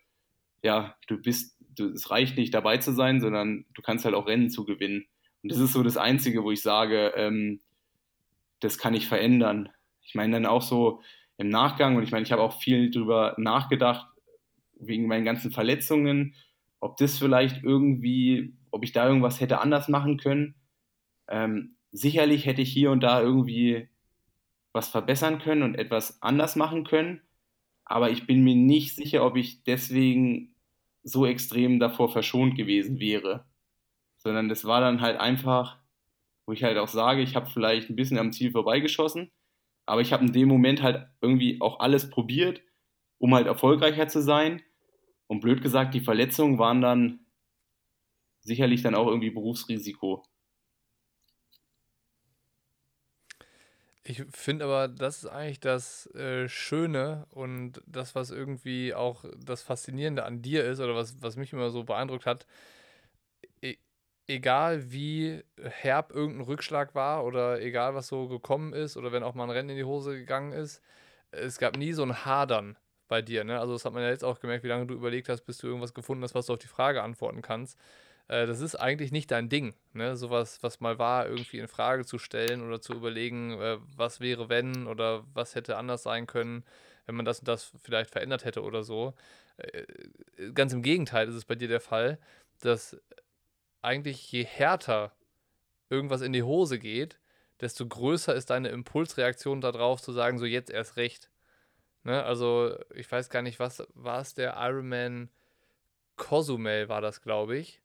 ja, 0.63 0.97
du 1.07 1.21
bist 1.21 1.61
du, 1.81 1.91
es 1.93 2.11
reicht 2.11 2.37
nicht 2.37 2.55
dabei 2.55 2.79
zu 2.79 2.93
sein, 2.93 3.21
sondern 3.21 3.65
du 3.75 3.83
kannst 3.83 4.05
halt 4.05 4.15
auch 4.15 4.27
Rennen 4.27 4.51
zu 4.51 4.65
gewinnen. 4.65 5.07
Und 5.43 5.53
das 5.53 5.59
ist 5.59 5.73
so 5.73 5.83
das 5.83 5.97
Einzige, 5.97 6.45
wo 6.45 6.51
ich 6.51 6.63
sage, 6.63 7.13
ähm, 7.17 7.61
das 8.61 8.79
kann 8.79 8.95
ich 8.95 9.09
verändern. 9.09 9.71
Ich 10.03 10.15
meine 10.15 10.35
dann 10.35 10.47
auch 10.47 10.63
so 10.63 11.01
im 11.39 11.49
Nachgang, 11.49 11.97
und 11.97 12.03
ich 12.03 12.13
meine, 12.13 12.25
ich 12.25 12.33
habe 12.33 12.43
auch 12.43 12.61
viel 12.61 12.91
drüber 12.91 13.35
nachgedacht, 13.39 14.07
wegen 14.79 15.07
meinen 15.07 15.25
ganzen 15.25 15.51
Verletzungen, 15.51 16.35
ob 16.81 16.97
das 16.97 17.19
vielleicht 17.19 17.63
irgendwie, 17.63 18.55
ob 18.71 18.85
ich 18.85 18.93
da 18.93 19.07
irgendwas 19.07 19.41
hätte 19.41 19.61
anders 19.61 19.89
machen 19.89 20.19
können. 20.19 20.55
Ähm, 21.29 21.77
sicherlich 21.93 22.47
hätte 22.47 22.63
ich 22.63 22.73
hier 22.73 22.91
und 22.91 23.01
da 23.01 23.21
irgendwie 23.21 23.89
was 24.73 24.89
verbessern 24.89 25.39
können 25.39 25.63
und 25.63 25.75
etwas 25.77 26.23
anders 26.23 26.57
machen 26.57 26.85
können, 26.85 27.23
aber 27.91 28.13
ich 28.13 28.25
bin 28.25 28.45
mir 28.45 28.55
nicht 28.55 28.95
sicher, 28.95 29.27
ob 29.27 29.37
ich 29.37 29.65
deswegen 29.65 30.55
so 31.03 31.27
extrem 31.27 31.81
davor 31.81 32.09
verschont 32.09 32.55
gewesen 32.55 33.01
wäre. 33.01 33.47
Sondern 34.17 34.49
das 34.49 34.65
war 34.65 34.81
dann 34.81 35.01
halt 35.01 35.19
einfach, 35.19 35.81
wo 36.47 36.53
ich 36.53 36.63
halt 36.63 36.79
auch 36.79 36.87
sage, 36.87 37.21
ich 37.21 37.35
habe 37.35 37.51
vielleicht 37.51 37.91
ein 37.91 37.97
bisschen 37.97 38.19
am 38.19 38.31
Ziel 38.31 38.53
vorbeigeschossen, 38.53 39.33
aber 39.87 40.03
ich 40.03 40.13
habe 40.13 40.25
in 40.25 40.33
dem 40.33 40.47
Moment 40.47 40.83
halt 40.83 41.09
irgendwie 41.21 41.61
auch 41.61 41.81
alles 41.81 42.11
probiert, 42.11 42.63
um 43.19 43.35
halt 43.35 43.49
erfolgreicher 43.49 44.07
zu 44.07 44.23
sein. 44.23 44.63
Und 45.27 45.41
blöd 45.41 45.61
gesagt, 45.61 45.93
die 45.93 46.01
Verletzungen 46.01 46.61
waren 46.61 46.81
dann 46.81 47.27
sicherlich 48.41 48.83
dann 48.83 48.95
auch 48.95 49.09
irgendwie 49.09 49.31
Berufsrisiko. 49.31 50.23
Ich 54.03 54.25
finde 54.31 54.65
aber, 54.65 54.89
das 54.89 55.19
ist 55.19 55.27
eigentlich 55.27 55.61
das 55.61 56.07
äh, 56.15 56.49
Schöne 56.49 57.27
und 57.31 57.83
das, 57.87 58.15
was 58.15 58.31
irgendwie 58.31 58.95
auch 58.95 59.25
das 59.37 59.63
Faszinierende 59.63 60.25
an 60.25 60.41
dir 60.41 60.65
ist 60.65 60.81
oder 60.81 60.95
was, 60.95 61.21
was 61.23 61.37
mich 61.37 61.53
immer 61.53 61.71
so 61.71 61.85
beeindruckt 61.85 62.25
hat. 62.27 62.47
E 63.63 63.77
egal 64.29 64.93
wie 64.93 65.43
herb 65.61 66.13
irgendein 66.13 66.47
Rückschlag 66.47 66.95
war 66.95 67.25
oder 67.25 67.61
egal 67.61 67.95
was 67.95 68.07
so 68.09 68.29
gekommen 68.29 68.73
ist 68.73 68.97
oder 68.97 69.13
wenn 69.13 69.23
auch 69.25 69.35
mal 69.35 69.45
ein 69.45 69.51
Rennen 69.51 69.71
in 69.71 69.77
die 69.77 69.85
Hose 69.85 70.13
gegangen 70.17 70.53
ist, 70.53 70.83
es 71.33 71.59
gab 71.59 71.77
nie 71.77 71.93
so 71.93 72.03
ein 72.05 72.25
Hadern 72.25 72.77
bei 73.09 73.23
dir. 73.23 73.45
Ne? 73.45 73.59
Also 73.61 73.73
das 73.75 73.85
hat 73.85 73.93
man 73.93 74.03
ja 74.03 74.11
jetzt 74.11 74.25
auch 74.25 74.41
gemerkt, 74.41 74.65
wie 74.65 74.69
lange 74.69 74.87
du 74.87 74.95
überlegt 74.95 75.29
hast, 75.29 75.43
bis 75.43 75.59
du 75.59 75.67
irgendwas 75.67 75.95
gefunden 75.95 76.23
hast, 76.25 76.35
was 76.35 76.47
du 76.47 76.53
auf 76.55 76.59
die 76.61 76.69
Frage 76.69 77.03
antworten 77.03 77.43
kannst. 77.43 77.79
Äh, 78.31 78.47
das 78.47 78.61
ist 78.61 78.77
eigentlich 78.77 79.11
nicht 79.13 79.31
dein 79.33 79.49
Ding, 79.49 79.75
ne? 79.93 80.17
Sowas, 80.17 80.63
was 80.63 80.81
mal 80.81 80.99
war, 81.01 81.27
irgendwie 81.27 81.59
in 81.59 81.67
Frage 81.69 82.05
zu 82.07 82.19
stellen 82.19 82.63
oder 82.63 82.81
zu 82.81 82.95
überlegen, 82.95 83.61
äh, 83.61 83.79
was 83.97 84.21
wäre, 84.21 84.49
wenn 84.49 84.87
oder 84.87 85.25
was 85.35 85.57
hätte 85.57 85.77
anders 85.77 86.05
sein 86.05 86.27
können, 86.29 86.65
wenn 87.07 87.17
man 87.17 87.25
das 87.25 87.41
und 87.41 87.49
das 87.49 87.73
vielleicht 87.83 88.11
verändert 88.11 88.45
hätte 88.45 88.63
oder 88.63 88.85
so. 88.85 89.15
Äh, 89.59 89.85
ganz 90.55 90.73
im 90.73 90.83
Gegenteil 90.83 91.29
ist 91.29 91.35
es 91.35 91.45
bei 91.45 91.57
dir 91.57 91.69
der 91.69 91.81
Fall, 91.81 92.19
dass 92.61 92.97
eigentlich 93.83 94.31
je 94.33 94.45
härter 94.45 95.13
irgendwas 95.91 96.23
in 96.23 96.33
die 96.33 96.45
Hose 96.45 96.79
geht, 96.79 97.19
desto 97.61 97.87
größer 97.89 98.35
ist 98.35 98.51
deine 98.51 98.69
Impulsreaktion 98.69 99.61
darauf 99.61 100.01
zu 100.03 100.13
sagen, 100.13 100.39
so 100.39 100.47
jetzt 100.47 100.71
erst 100.71 100.97
recht. 100.97 101.31
Ne? 102.05 102.23
Also 102.25 102.79
ich 102.95 103.11
weiß 103.11 103.29
gar 103.31 103.43
nicht, 103.43 103.59
was 103.61 103.87
war 103.95 104.21
es, 104.21 104.35
der 104.35 104.55
Ironman 104.59 105.31
Cozumel 106.17 106.89
war 106.89 107.01
das, 107.01 107.23
glaube 107.23 107.57
ich 107.59 107.83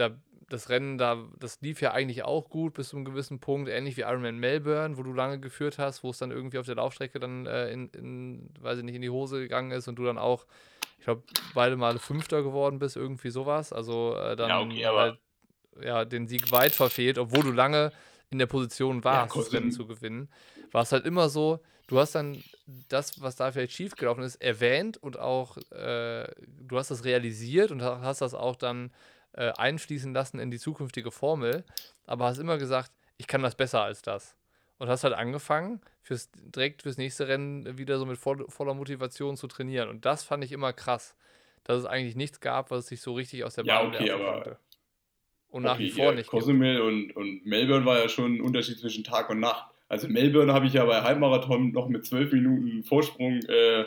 da, 0.00 0.16
das 0.48 0.68
Rennen 0.68 0.98
da, 0.98 1.18
das 1.38 1.60
lief 1.60 1.80
ja 1.80 1.92
eigentlich 1.92 2.24
auch 2.24 2.50
gut 2.50 2.74
bis 2.74 2.88
zu 2.88 2.96
einem 2.96 3.04
gewissen 3.04 3.38
Punkt, 3.38 3.68
ähnlich 3.68 3.96
wie 3.96 4.02
Ironman 4.02 4.38
Melbourne, 4.38 4.96
wo 4.96 5.02
du 5.02 5.12
lange 5.12 5.38
geführt 5.38 5.78
hast, 5.78 6.02
wo 6.02 6.10
es 6.10 6.18
dann 6.18 6.30
irgendwie 6.30 6.58
auf 6.58 6.66
der 6.66 6.74
Laufstrecke 6.76 7.20
dann 7.20 7.46
äh, 7.46 7.70
in, 7.70 7.88
in, 7.90 8.50
weiß 8.60 8.78
ich 8.78 8.84
nicht, 8.84 8.96
in 8.96 9.02
die 9.02 9.10
Hose 9.10 9.40
gegangen 9.40 9.70
ist 9.70 9.86
und 9.86 9.96
du 9.96 10.04
dann 10.04 10.18
auch, 10.18 10.46
ich 10.98 11.04
glaube, 11.04 11.22
beide 11.54 11.76
Male 11.76 11.98
Fünfter 11.98 12.42
geworden 12.42 12.78
bist, 12.78 12.96
irgendwie 12.96 13.30
sowas. 13.30 13.72
Also 13.72 14.16
äh, 14.16 14.34
dann 14.36 14.48
ja, 14.48 14.60
okay, 14.60 14.86
halt, 14.86 15.18
ja, 15.82 16.04
den 16.04 16.26
Sieg 16.26 16.50
weit 16.50 16.72
verfehlt, 16.72 17.18
obwohl 17.18 17.42
du 17.42 17.52
lange 17.52 17.92
in 18.30 18.38
der 18.38 18.46
Position 18.46 19.04
warst, 19.04 19.34
ja, 19.34 19.42
das 19.42 19.52
Rennen 19.52 19.72
zu 19.72 19.86
gewinnen. 19.86 20.28
War 20.72 20.82
es 20.82 20.92
halt 20.92 21.04
immer 21.04 21.28
so, 21.28 21.60
du 21.86 21.98
hast 21.98 22.14
dann 22.14 22.42
das, 22.88 23.20
was 23.20 23.36
da 23.36 23.50
vielleicht 23.50 23.72
schiefgelaufen 23.72 24.22
ist, 24.22 24.36
erwähnt 24.36 24.96
und 24.96 25.18
auch, 25.18 25.56
äh, 25.72 26.28
du 26.60 26.78
hast 26.78 26.90
das 26.90 27.04
realisiert 27.04 27.70
und 27.70 27.82
hast 27.82 28.20
das 28.20 28.34
auch 28.34 28.56
dann 28.56 28.92
äh, 29.32 29.52
einfließen 29.56 30.12
lassen 30.12 30.38
in 30.38 30.50
die 30.50 30.58
zukünftige 30.58 31.10
Formel, 31.10 31.64
aber 32.06 32.26
hast 32.26 32.38
immer 32.38 32.58
gesagt, 32.58 32.90
ich 33.16 33.26
kann 33.26 33.42
das 33.42 33.54
besser 33.54 33.82
als 33.82 34.02
das. 34.02 34.36
Und 34.78 34.88
hast 34.88 35.04
halt 35.04 35.14
angefangen, 35.14 35.80
fürs, 36.00 36.30
direkt 36.32 36.82
fürs 36.82 36.96
nächste 36.96 37.28
Rennen 37.28 37.76
wieder 37.76 37.98
so 37.98 38.06
mit 38.06 38.16
voll, 38.16 38.46
voller 38.48 38.72
Motivation 38.72 39.36
zu 39.36 39.46
trainieren. 39.46 39.90
Und 39.90 40.06
das 40.06 40.24
fand 40.24 40.42
ich 40.42 40.52
immer 40.52 40.72
krass, 40.72 41.14
dass 41.64 41.78
es 41.78 41.84
eigentlich 41.84 42.16
nichts 42.16 42.40
gab, 42.40 42.70
was 42.70 42.86
sich 42.86 43.02
so 43.02 43.12
richtig 43.12 43.44
aus 43.44 43.56
der 43.56 43.64
Bahn 43.64 43.92
ja, 43.92 43.98
okay, 43.98 44.10
aber 44.10 44.32
konnte. 44.32 44.58
Und 45.50 45.64
nach 45.64 45.74
okay, 45.74 45.84
wie 45.84 45.90
vor 45.90 46.12
nicht. 46.12 46.30
Cozumel 46.30 46.80
und, 46.80 47.14
und 47.14 47.44
Melbourne 47.44 47.84
war 47.84 47.98
ja 47.98 48.08
schon 48.08 48.36
ein 48.36 48.40
Unterschied 48.40 48.78
zwischen 48.78 49.04
Tag 49.04 49.28
und 49.30 49.40
Nacht. 49.40 49.66
Also 49.88 50.08
Melbourne 50.08 50.52
habe 50.52 50.66
ich 50.66 50.72
ja 50.72 50.84
bei 50.84 51.02
Halbmarathon 51.02 51.72
noch 51.72 51.88
mit 51.88 52.06
zwölf 52.06 52.32
Minuten 52.32 52.84
Vorsprung 52.84 53.40
äh, 53.48 53.84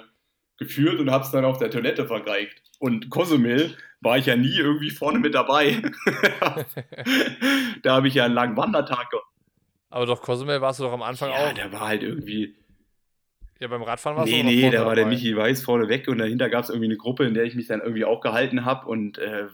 geführt 0.58 1.00
und 1.00 1.10
habe 1.10 1.24
es 1.24 1.32
dann 1.32 1.46
auf 1.46 1.58
der 1.58 1.72
Toilette 1.72 2.06
vergeigt. 2.06 2.62
Und 2.80 3.10
Cozumel 3.10 3.78
war 4.04 4.18
ich 4.18 4.26
ja 4.26 4.36
nie 4.36 4.56
irgendwie 4.56 4.90
vorne 4.90 5.20
mit 5.20 5.34
dabei. 5.34 5.82
da 7.84 7.96
habe 7.96 8.08
ich 8.08 8.16
ja 8.16 8.26
einen 8.26 8.34
langen 8.34 8.58
Wandertag 8.58 9.10
gehabt. 9.10 9.28
Aber 9.90 10.06
doch, 10.06 10.22
Cozumel 10.22 10.60
warst 10.60 10.80
du 10.80 10.84
doch 10.84 10.94
am 10.94 11.04
Anfang 11.04 11.30
ja, 11.30 11.36
auch. 11.36 11.48
Ja, 11.48 11.54
der 11.54 11.72
war 11.72 11.88
halt 11.88 12.04
irgendwie. 12.04 12.56
Ja, 13.60 13.68
beim 13.68 13.84
Radfahren 13.84 14.18
war 14.18 14.26
es 14.26 14.32
Nee, 14.32 14.44
nee, 14.44 14.70
da 14.70 14.86
war 14.86 14.96
der 14.96 15.06
Michi 15.06 15.38
Weiß 15.38 15.64
vorne 15.64 15.88
weg 15.88 16.08
und 16.08 16.18
dahinter 16.18 16.50
gab 16.50 16.64
es 16.64 16.70
irgendwie 16.70 16.88
eine 16.88 16.98
Gruppe, 16.98 17.26
in 17.26 17.34
der 17.34 17.46
ich 17.46 17.56
mich 17.56 17.68
dann 17.68 17.80
irgendwie 17.80 18.04
auch 18.04 18.20
gehalten 18.20 18.66
habe 18.66 18.88
und 18.88 19.20
äh, 19.20 19.46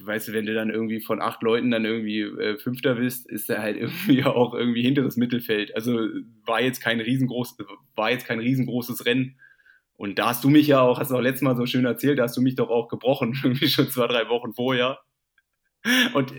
weißt 0.00 0.28
du, 0.28 0.32
wenn 0.32 0.46
du 0.46 0.54
dann 0.54 0.70
irgendwie 0.70 1.00
von 1.00 1.20
acht 1.20 1.42
Leuten 1.42 1.70
dann 1.70 1.84
irgendwie 1.84 2.22
äh, 2.22 2.58
Fünfter 2.58 2.94
bist, 2.94 3.28
ist 3.28 3.50
er 3.50 3.62
halt 3.62 3.76
irgendwie 3.76 4.24
auch 4.24 4.54
irgendwie 4.54 4.82
hinter 4.82 5.02
das 5.02 5.16
Mittelfeld. 5.16 5.74
Also 5.74 5.98
war 6.44 6.60
jetzt 6.60 6.80
kein 6.80 7.00
riesengroß, 7.00 7.58
war 7.94 8.10
jetzt 8.10 8.26
kein 8.26 8.40
riesengroßes 8.40 9.06
Rennen. 9.06 9.38
Und 9.98 10.20
da 10.20 10.28
hast 10.28 10.44
du 10.44 10.48
mich 10.48 10.68
ja 10.68 10.80
auch, 10.80 11.00
hast 11.00 11.10
du 11.10 11.16
auch 11.16 11.20
letztes 11.20 11.42
Mal 11.42 11.56
so 11.56 11.66
schön 11.66 11.84
erzählt, 11.84 12.20
da 12.20 12.22
hast 12.22 12.36
du 12.36 12.40
mich 12.40 12.54
doch 12.54 12.70
auch 12.70 12.86
gebrochen, 12.86 13.36
irgendwie 13.42 13.66
schon 13.66 13.90
zwei, 13.90 14.06
drei 14.06 14.28
Wochen 14.28 14.54
vorher. 14.54 15.00
Und, 16.14 16.32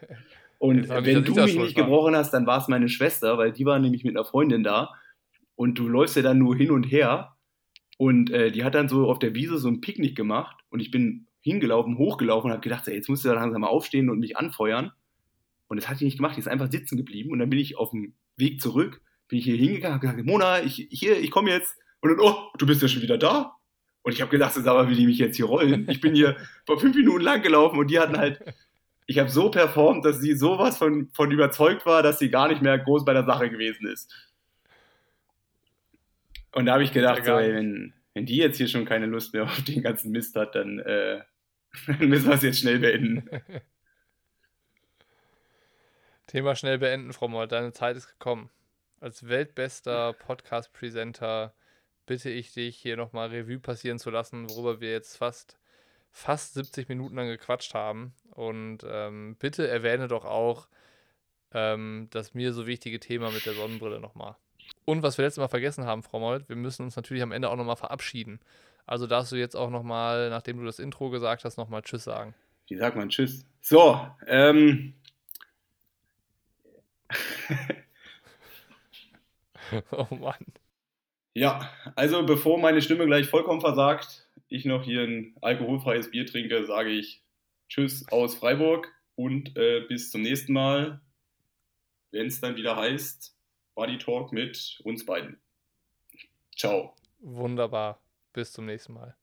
und 0.58 0.88
wenn 0.88 1.24
du 1.24 1.34
mich 1.34 1.56
nicht 1.56 1.76
gebrochen 1.76 2.16
hast, 2.16 2.32
dann 2.32 2.46
war 2.46 2.60
es 2.60 2.66
meine 2.66 2.88
Schwester, 2.88 3.38
weil 3.38 3.52
die 3.52 3.64
war 3.64 3.78
nämlich 3.78 4.02
mit 4.02 4.16
einer 4.16 4.24
Freundin 4.24 4.64
da. 4.64 4.90
Und 5.54 5.78
du 5.78 5.88
läufst 5.88 6.16
ja 6.16 6.22
dann 6.22 6.38
nur 6.38 6.56
hin 6.56 6.72
und 6.72 6.82
her. 6.82 7.36
Und 7.96 8.30
äh, 8.30 8.50
die 8.50 8.64
hat 8.64 8.74
dann 8.74 8.88
so 8.88 9.08
auf 9.08 9.20
der 9.20 9.34
Wiese 9.36 9.58
so 9.58 9.68
ein 9.68 9.80
Picknick 9.80 10.16
gemacht. 10.16 10.56
Und 10.68 10.80
ich 10.80 10.90
bin 10.90 11.28
hingelaufen, 11.42 11.98
hochgelaufen 11.98 12.50
und 12.50 12.54
habe 12.54 12.62
gedacht, 12.62 12.88
jetzt 12.88 13.08
musst 13.08 13.24
du 13.24 13.28
langsam 13.28 13.60
mal 13.60 13.68
aufstehen 13.68 14.10
und 14.10 14.18
mich 14.18 14.36
anfeuern. 14.36 14.90
Und 15.68 15.80
das 15.80 15.88
hat 15.88 15.98
sie 15.98 16.04
nicht 16.06 16.16
gemacht, 16.16 16.34
die 16.34 16.40
ist 16.40 16.48
einfach 16.48 16.72
sitzen 16.72 16.96
geblieben. 16.96 17.30
Und 17.30 17.38
dann 17.38 17.50
bin 17.50 17.60
ich 17.60 17.78
auf 17.78 17.90
dem 17.90 18.14
Weg 18.36 18.60
zurück, 18.60 19.00
bin 19.28 19.38
ich 19.38 19.44
hier 19.44 19.56
hingegangen, 19.56 19.94
habe 19.94 20.06
gesagt, 20.06 20.26
Mona, 20.26 20.62
ich, 20.64 20.88
hier, 20.90 21.20
ich 21.20 21.30
komme 21.30 21.50
jetzt. 21.50 21.76
Und 22.00 22.10
dann, 22.10 22.20
oh, 22.20 22.50
du 22.58 22.66
bist 22.66 22.82
ja 22.82 22.88
schon 22.88 23.02
wieder 23.02 23.18
da. 23.18 23.56
Und 24.02 24.12
ich 24.12 24.20
habe 24.20 24.30
gedacht, 24.30 24.50
das 24.50 24.58
ist 24.58 24.68
aber, 24.68 24.88
wie 24.88 24.94
die 24.94 25.06
mich 25.06 25.18
jetzt 25.18 25.36
hier 25.36 25.46
rollen. 25.46 25.88
Ich 25.88 26.00
bin 26.00 26.14
hier 26.14 26.36
vor 26.66 26.78
fünf 26.78 26.94
Minuten 26.94 27.24
lang 27.24 27.42
gelaufen 27.42 27.78
und 27.78 27.90
die 27.90 27.98
hatten 27.98 28.16
halt, 28.16 28.40
ich 29.06 29.18
habe 29.18 29.30
so 29.30 29.50
performt, 29.50 30.04
dass 30.04 30.20
sie 30.20 30.34
sowas 30.34 30.78
von, 30.78 31.08
von 31.12 31.30
überzeugt 31.30 31.86
war, 31.86 32.02
dass 32.02 32.18
sie 32.18 32.30
gar 32.30 32.48
nicht 32.48 32.62
mehr 32.62 32.78
groß 32.78 33.04
bei 33.04 33.12
der 33.12 33.24
Sache 33.24 33.50
gewesen 33.50 33.86
ist. 33.86 34.12
Und 36.52 36.66
da 36.66 36.74
habe 36.74 36.84
ich 36.84 36.92
gedacht, 36.92 37.24
so, 37.24 37.32
ey, 37.32 37.52
wenn, 37.52 37.92
wenn 38.14 38.26
die 38.26 38.36
jetzt 38.36 38.56
hier 38.56 38.68
schon 38.68 38.84
keine 38.84 39.06
Lust 39.06 39.34
mehr 39.34 39.44
auf 39.44 39.62
den 39.62 39.82
ganzen 39.82 40.10
Mist 40.10 40.36
hat, 40.36 40.54
dann 40.54 40.78
äh, 40.78 41.20
Dann 41.86 42.08
müssen 42.08 42.28
wir 42.28 42.34
es 42.34 42.42
jetzt 42.42 42.60
schnell 42.60 42.78
beenden. 42.78 43.28
Thema 46.26 46.56
schnell 46.56 46.78
beenden, 46.78 47.12
Frau 47.12 47.28
Moll. 47.28 47.48
Deine 47.48 47.72
Zeit 47.72 47.96
ist 47.96 48.08
gekommen. 48.08 48.50
Als 49.00 49.28
weltbester 49.28 50.14
Podcast-Presenter 50.14 51.54
bitte 52.06 52.30
ich 52.30 52.52
dich, 52.52 52.76
hier 52.76 52.96
nochmal 52.96 53.28
Revue 53.28 53.58
passieren 53.58 53.98
zu 53.98 54.10
lassen, 54.10 54.48
worüber 54.48 54.80
wir 54.80 54.92
jetzt 54.92 55.16
fast, 55.16 55.58
fast 56.10 56.54
70 56.54 56.88
Minuten 56.88 57.16
lang 57.16 57.28
gequatscht 57.28 57.74
haben. 57.74 58.14
Und 58.30 58.78
ähm, 58.88 59.36
bitte 59.38 59.68
erwähne 59.68 60.08
doch 60.08 60.24
auch 60.24 60.68
ähm, 61.52 62.08
das 62.10 62.34
mir 62.34 62.52
so 62.52 62.66
wichtige 62.66 63.00
Thema 63.00 63.30
mit 63.30 63.46
der 63.46 63.54
Sonnenbrille 63.54 64.00
nochmal. 64.00 64.36
Und 64.84 65.02
was 65.02 65.18
wir 65.18 65.24
letztes 65.24 65.40
Mal 65.40 65.48
vergessen 65.48 65.84
haben, 65.84 66.02
Frau 66.02 66.20
Molt, 66.20 66.48
wir 66.48 66.56
müssen 66.56 66.82
uns 66.82 66.96
natürlich 66.96 67.22
am 67.22 67.32
Ende 67.32 67.50
auch 67.50 67.56
nochmal 67.56 67.76
verabschieden. 67.76 68.40
Also 68.86 69.06
darfst 69.06 69.32
du 69.32 69.36
jetzt 69.36 69.56
auch 69.56 69.70
nochmal, 69.70 70.30
nachdem 70.30 70.58
du 70.58 70.64
das 70.64 70.78
Intro 70.78 71.10
gesagt 71.10 71.44
hast, 71.44 71.56
nochmal 71.56 71.82
Tschüss 71.82 72.04
sagen. 72.04 72.34
Wie 72.68 72.76
sagt 72.76 72.96
man 72.96 73.08
Tschüss? 73.08 73.44
So, 73.60 74.00
ähm. 74.26 74.94
oh 79.90 80.14
Mann. 80.14 80.46
Ja, 81.36 81.70
also 81.96 82.24
bevor 82.24 82.58
meine 82.58 82.80
Stimme 82.80 83.04
gleich 83.04 83.26
vollkommen 83.26 83.60
versagt, 83.60 84.26
ich 84.48 84.64
noch 84.64 84.84
hier 84.84 85.02
ein 85.02 85.36
alkoholfreies 85.42 86.10
Bier 86.10 86.24
trinke, 86.24 86.64
sage 86.64 86.88
ich 86.88 87.22
Tschüss 87.68 88.10
aus 88.10 88.34
Freiburg 88.34 88.90
und 89.16 89.54
äh, 89.54 89.82
bis 89.86 90.10
zum 90.10 90.22
nächsten 90.22 90.54
Mal, 90.54 91.02
wenn 92.10 92.28
es 92.28 92.40
dann 92.40 92.56
wieder 92.56 92.76
heißt 92.76 93.36
Body 93.74 93.98
Talk 93.98 94.32
mit 94.32 94.80
uns 94.82 95.04
beiden. 95.04 95.38
Ciao. 96.56 96.96
Wunderbar. 97.18 98.00
Bis 98.32 98.52
zum 98.52 98.64
nächsten 98.64 98.94
Mal. 98.94 99.14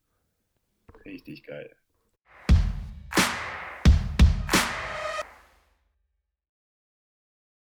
Richtig 1.03 1.41
geil. 1.41 1.75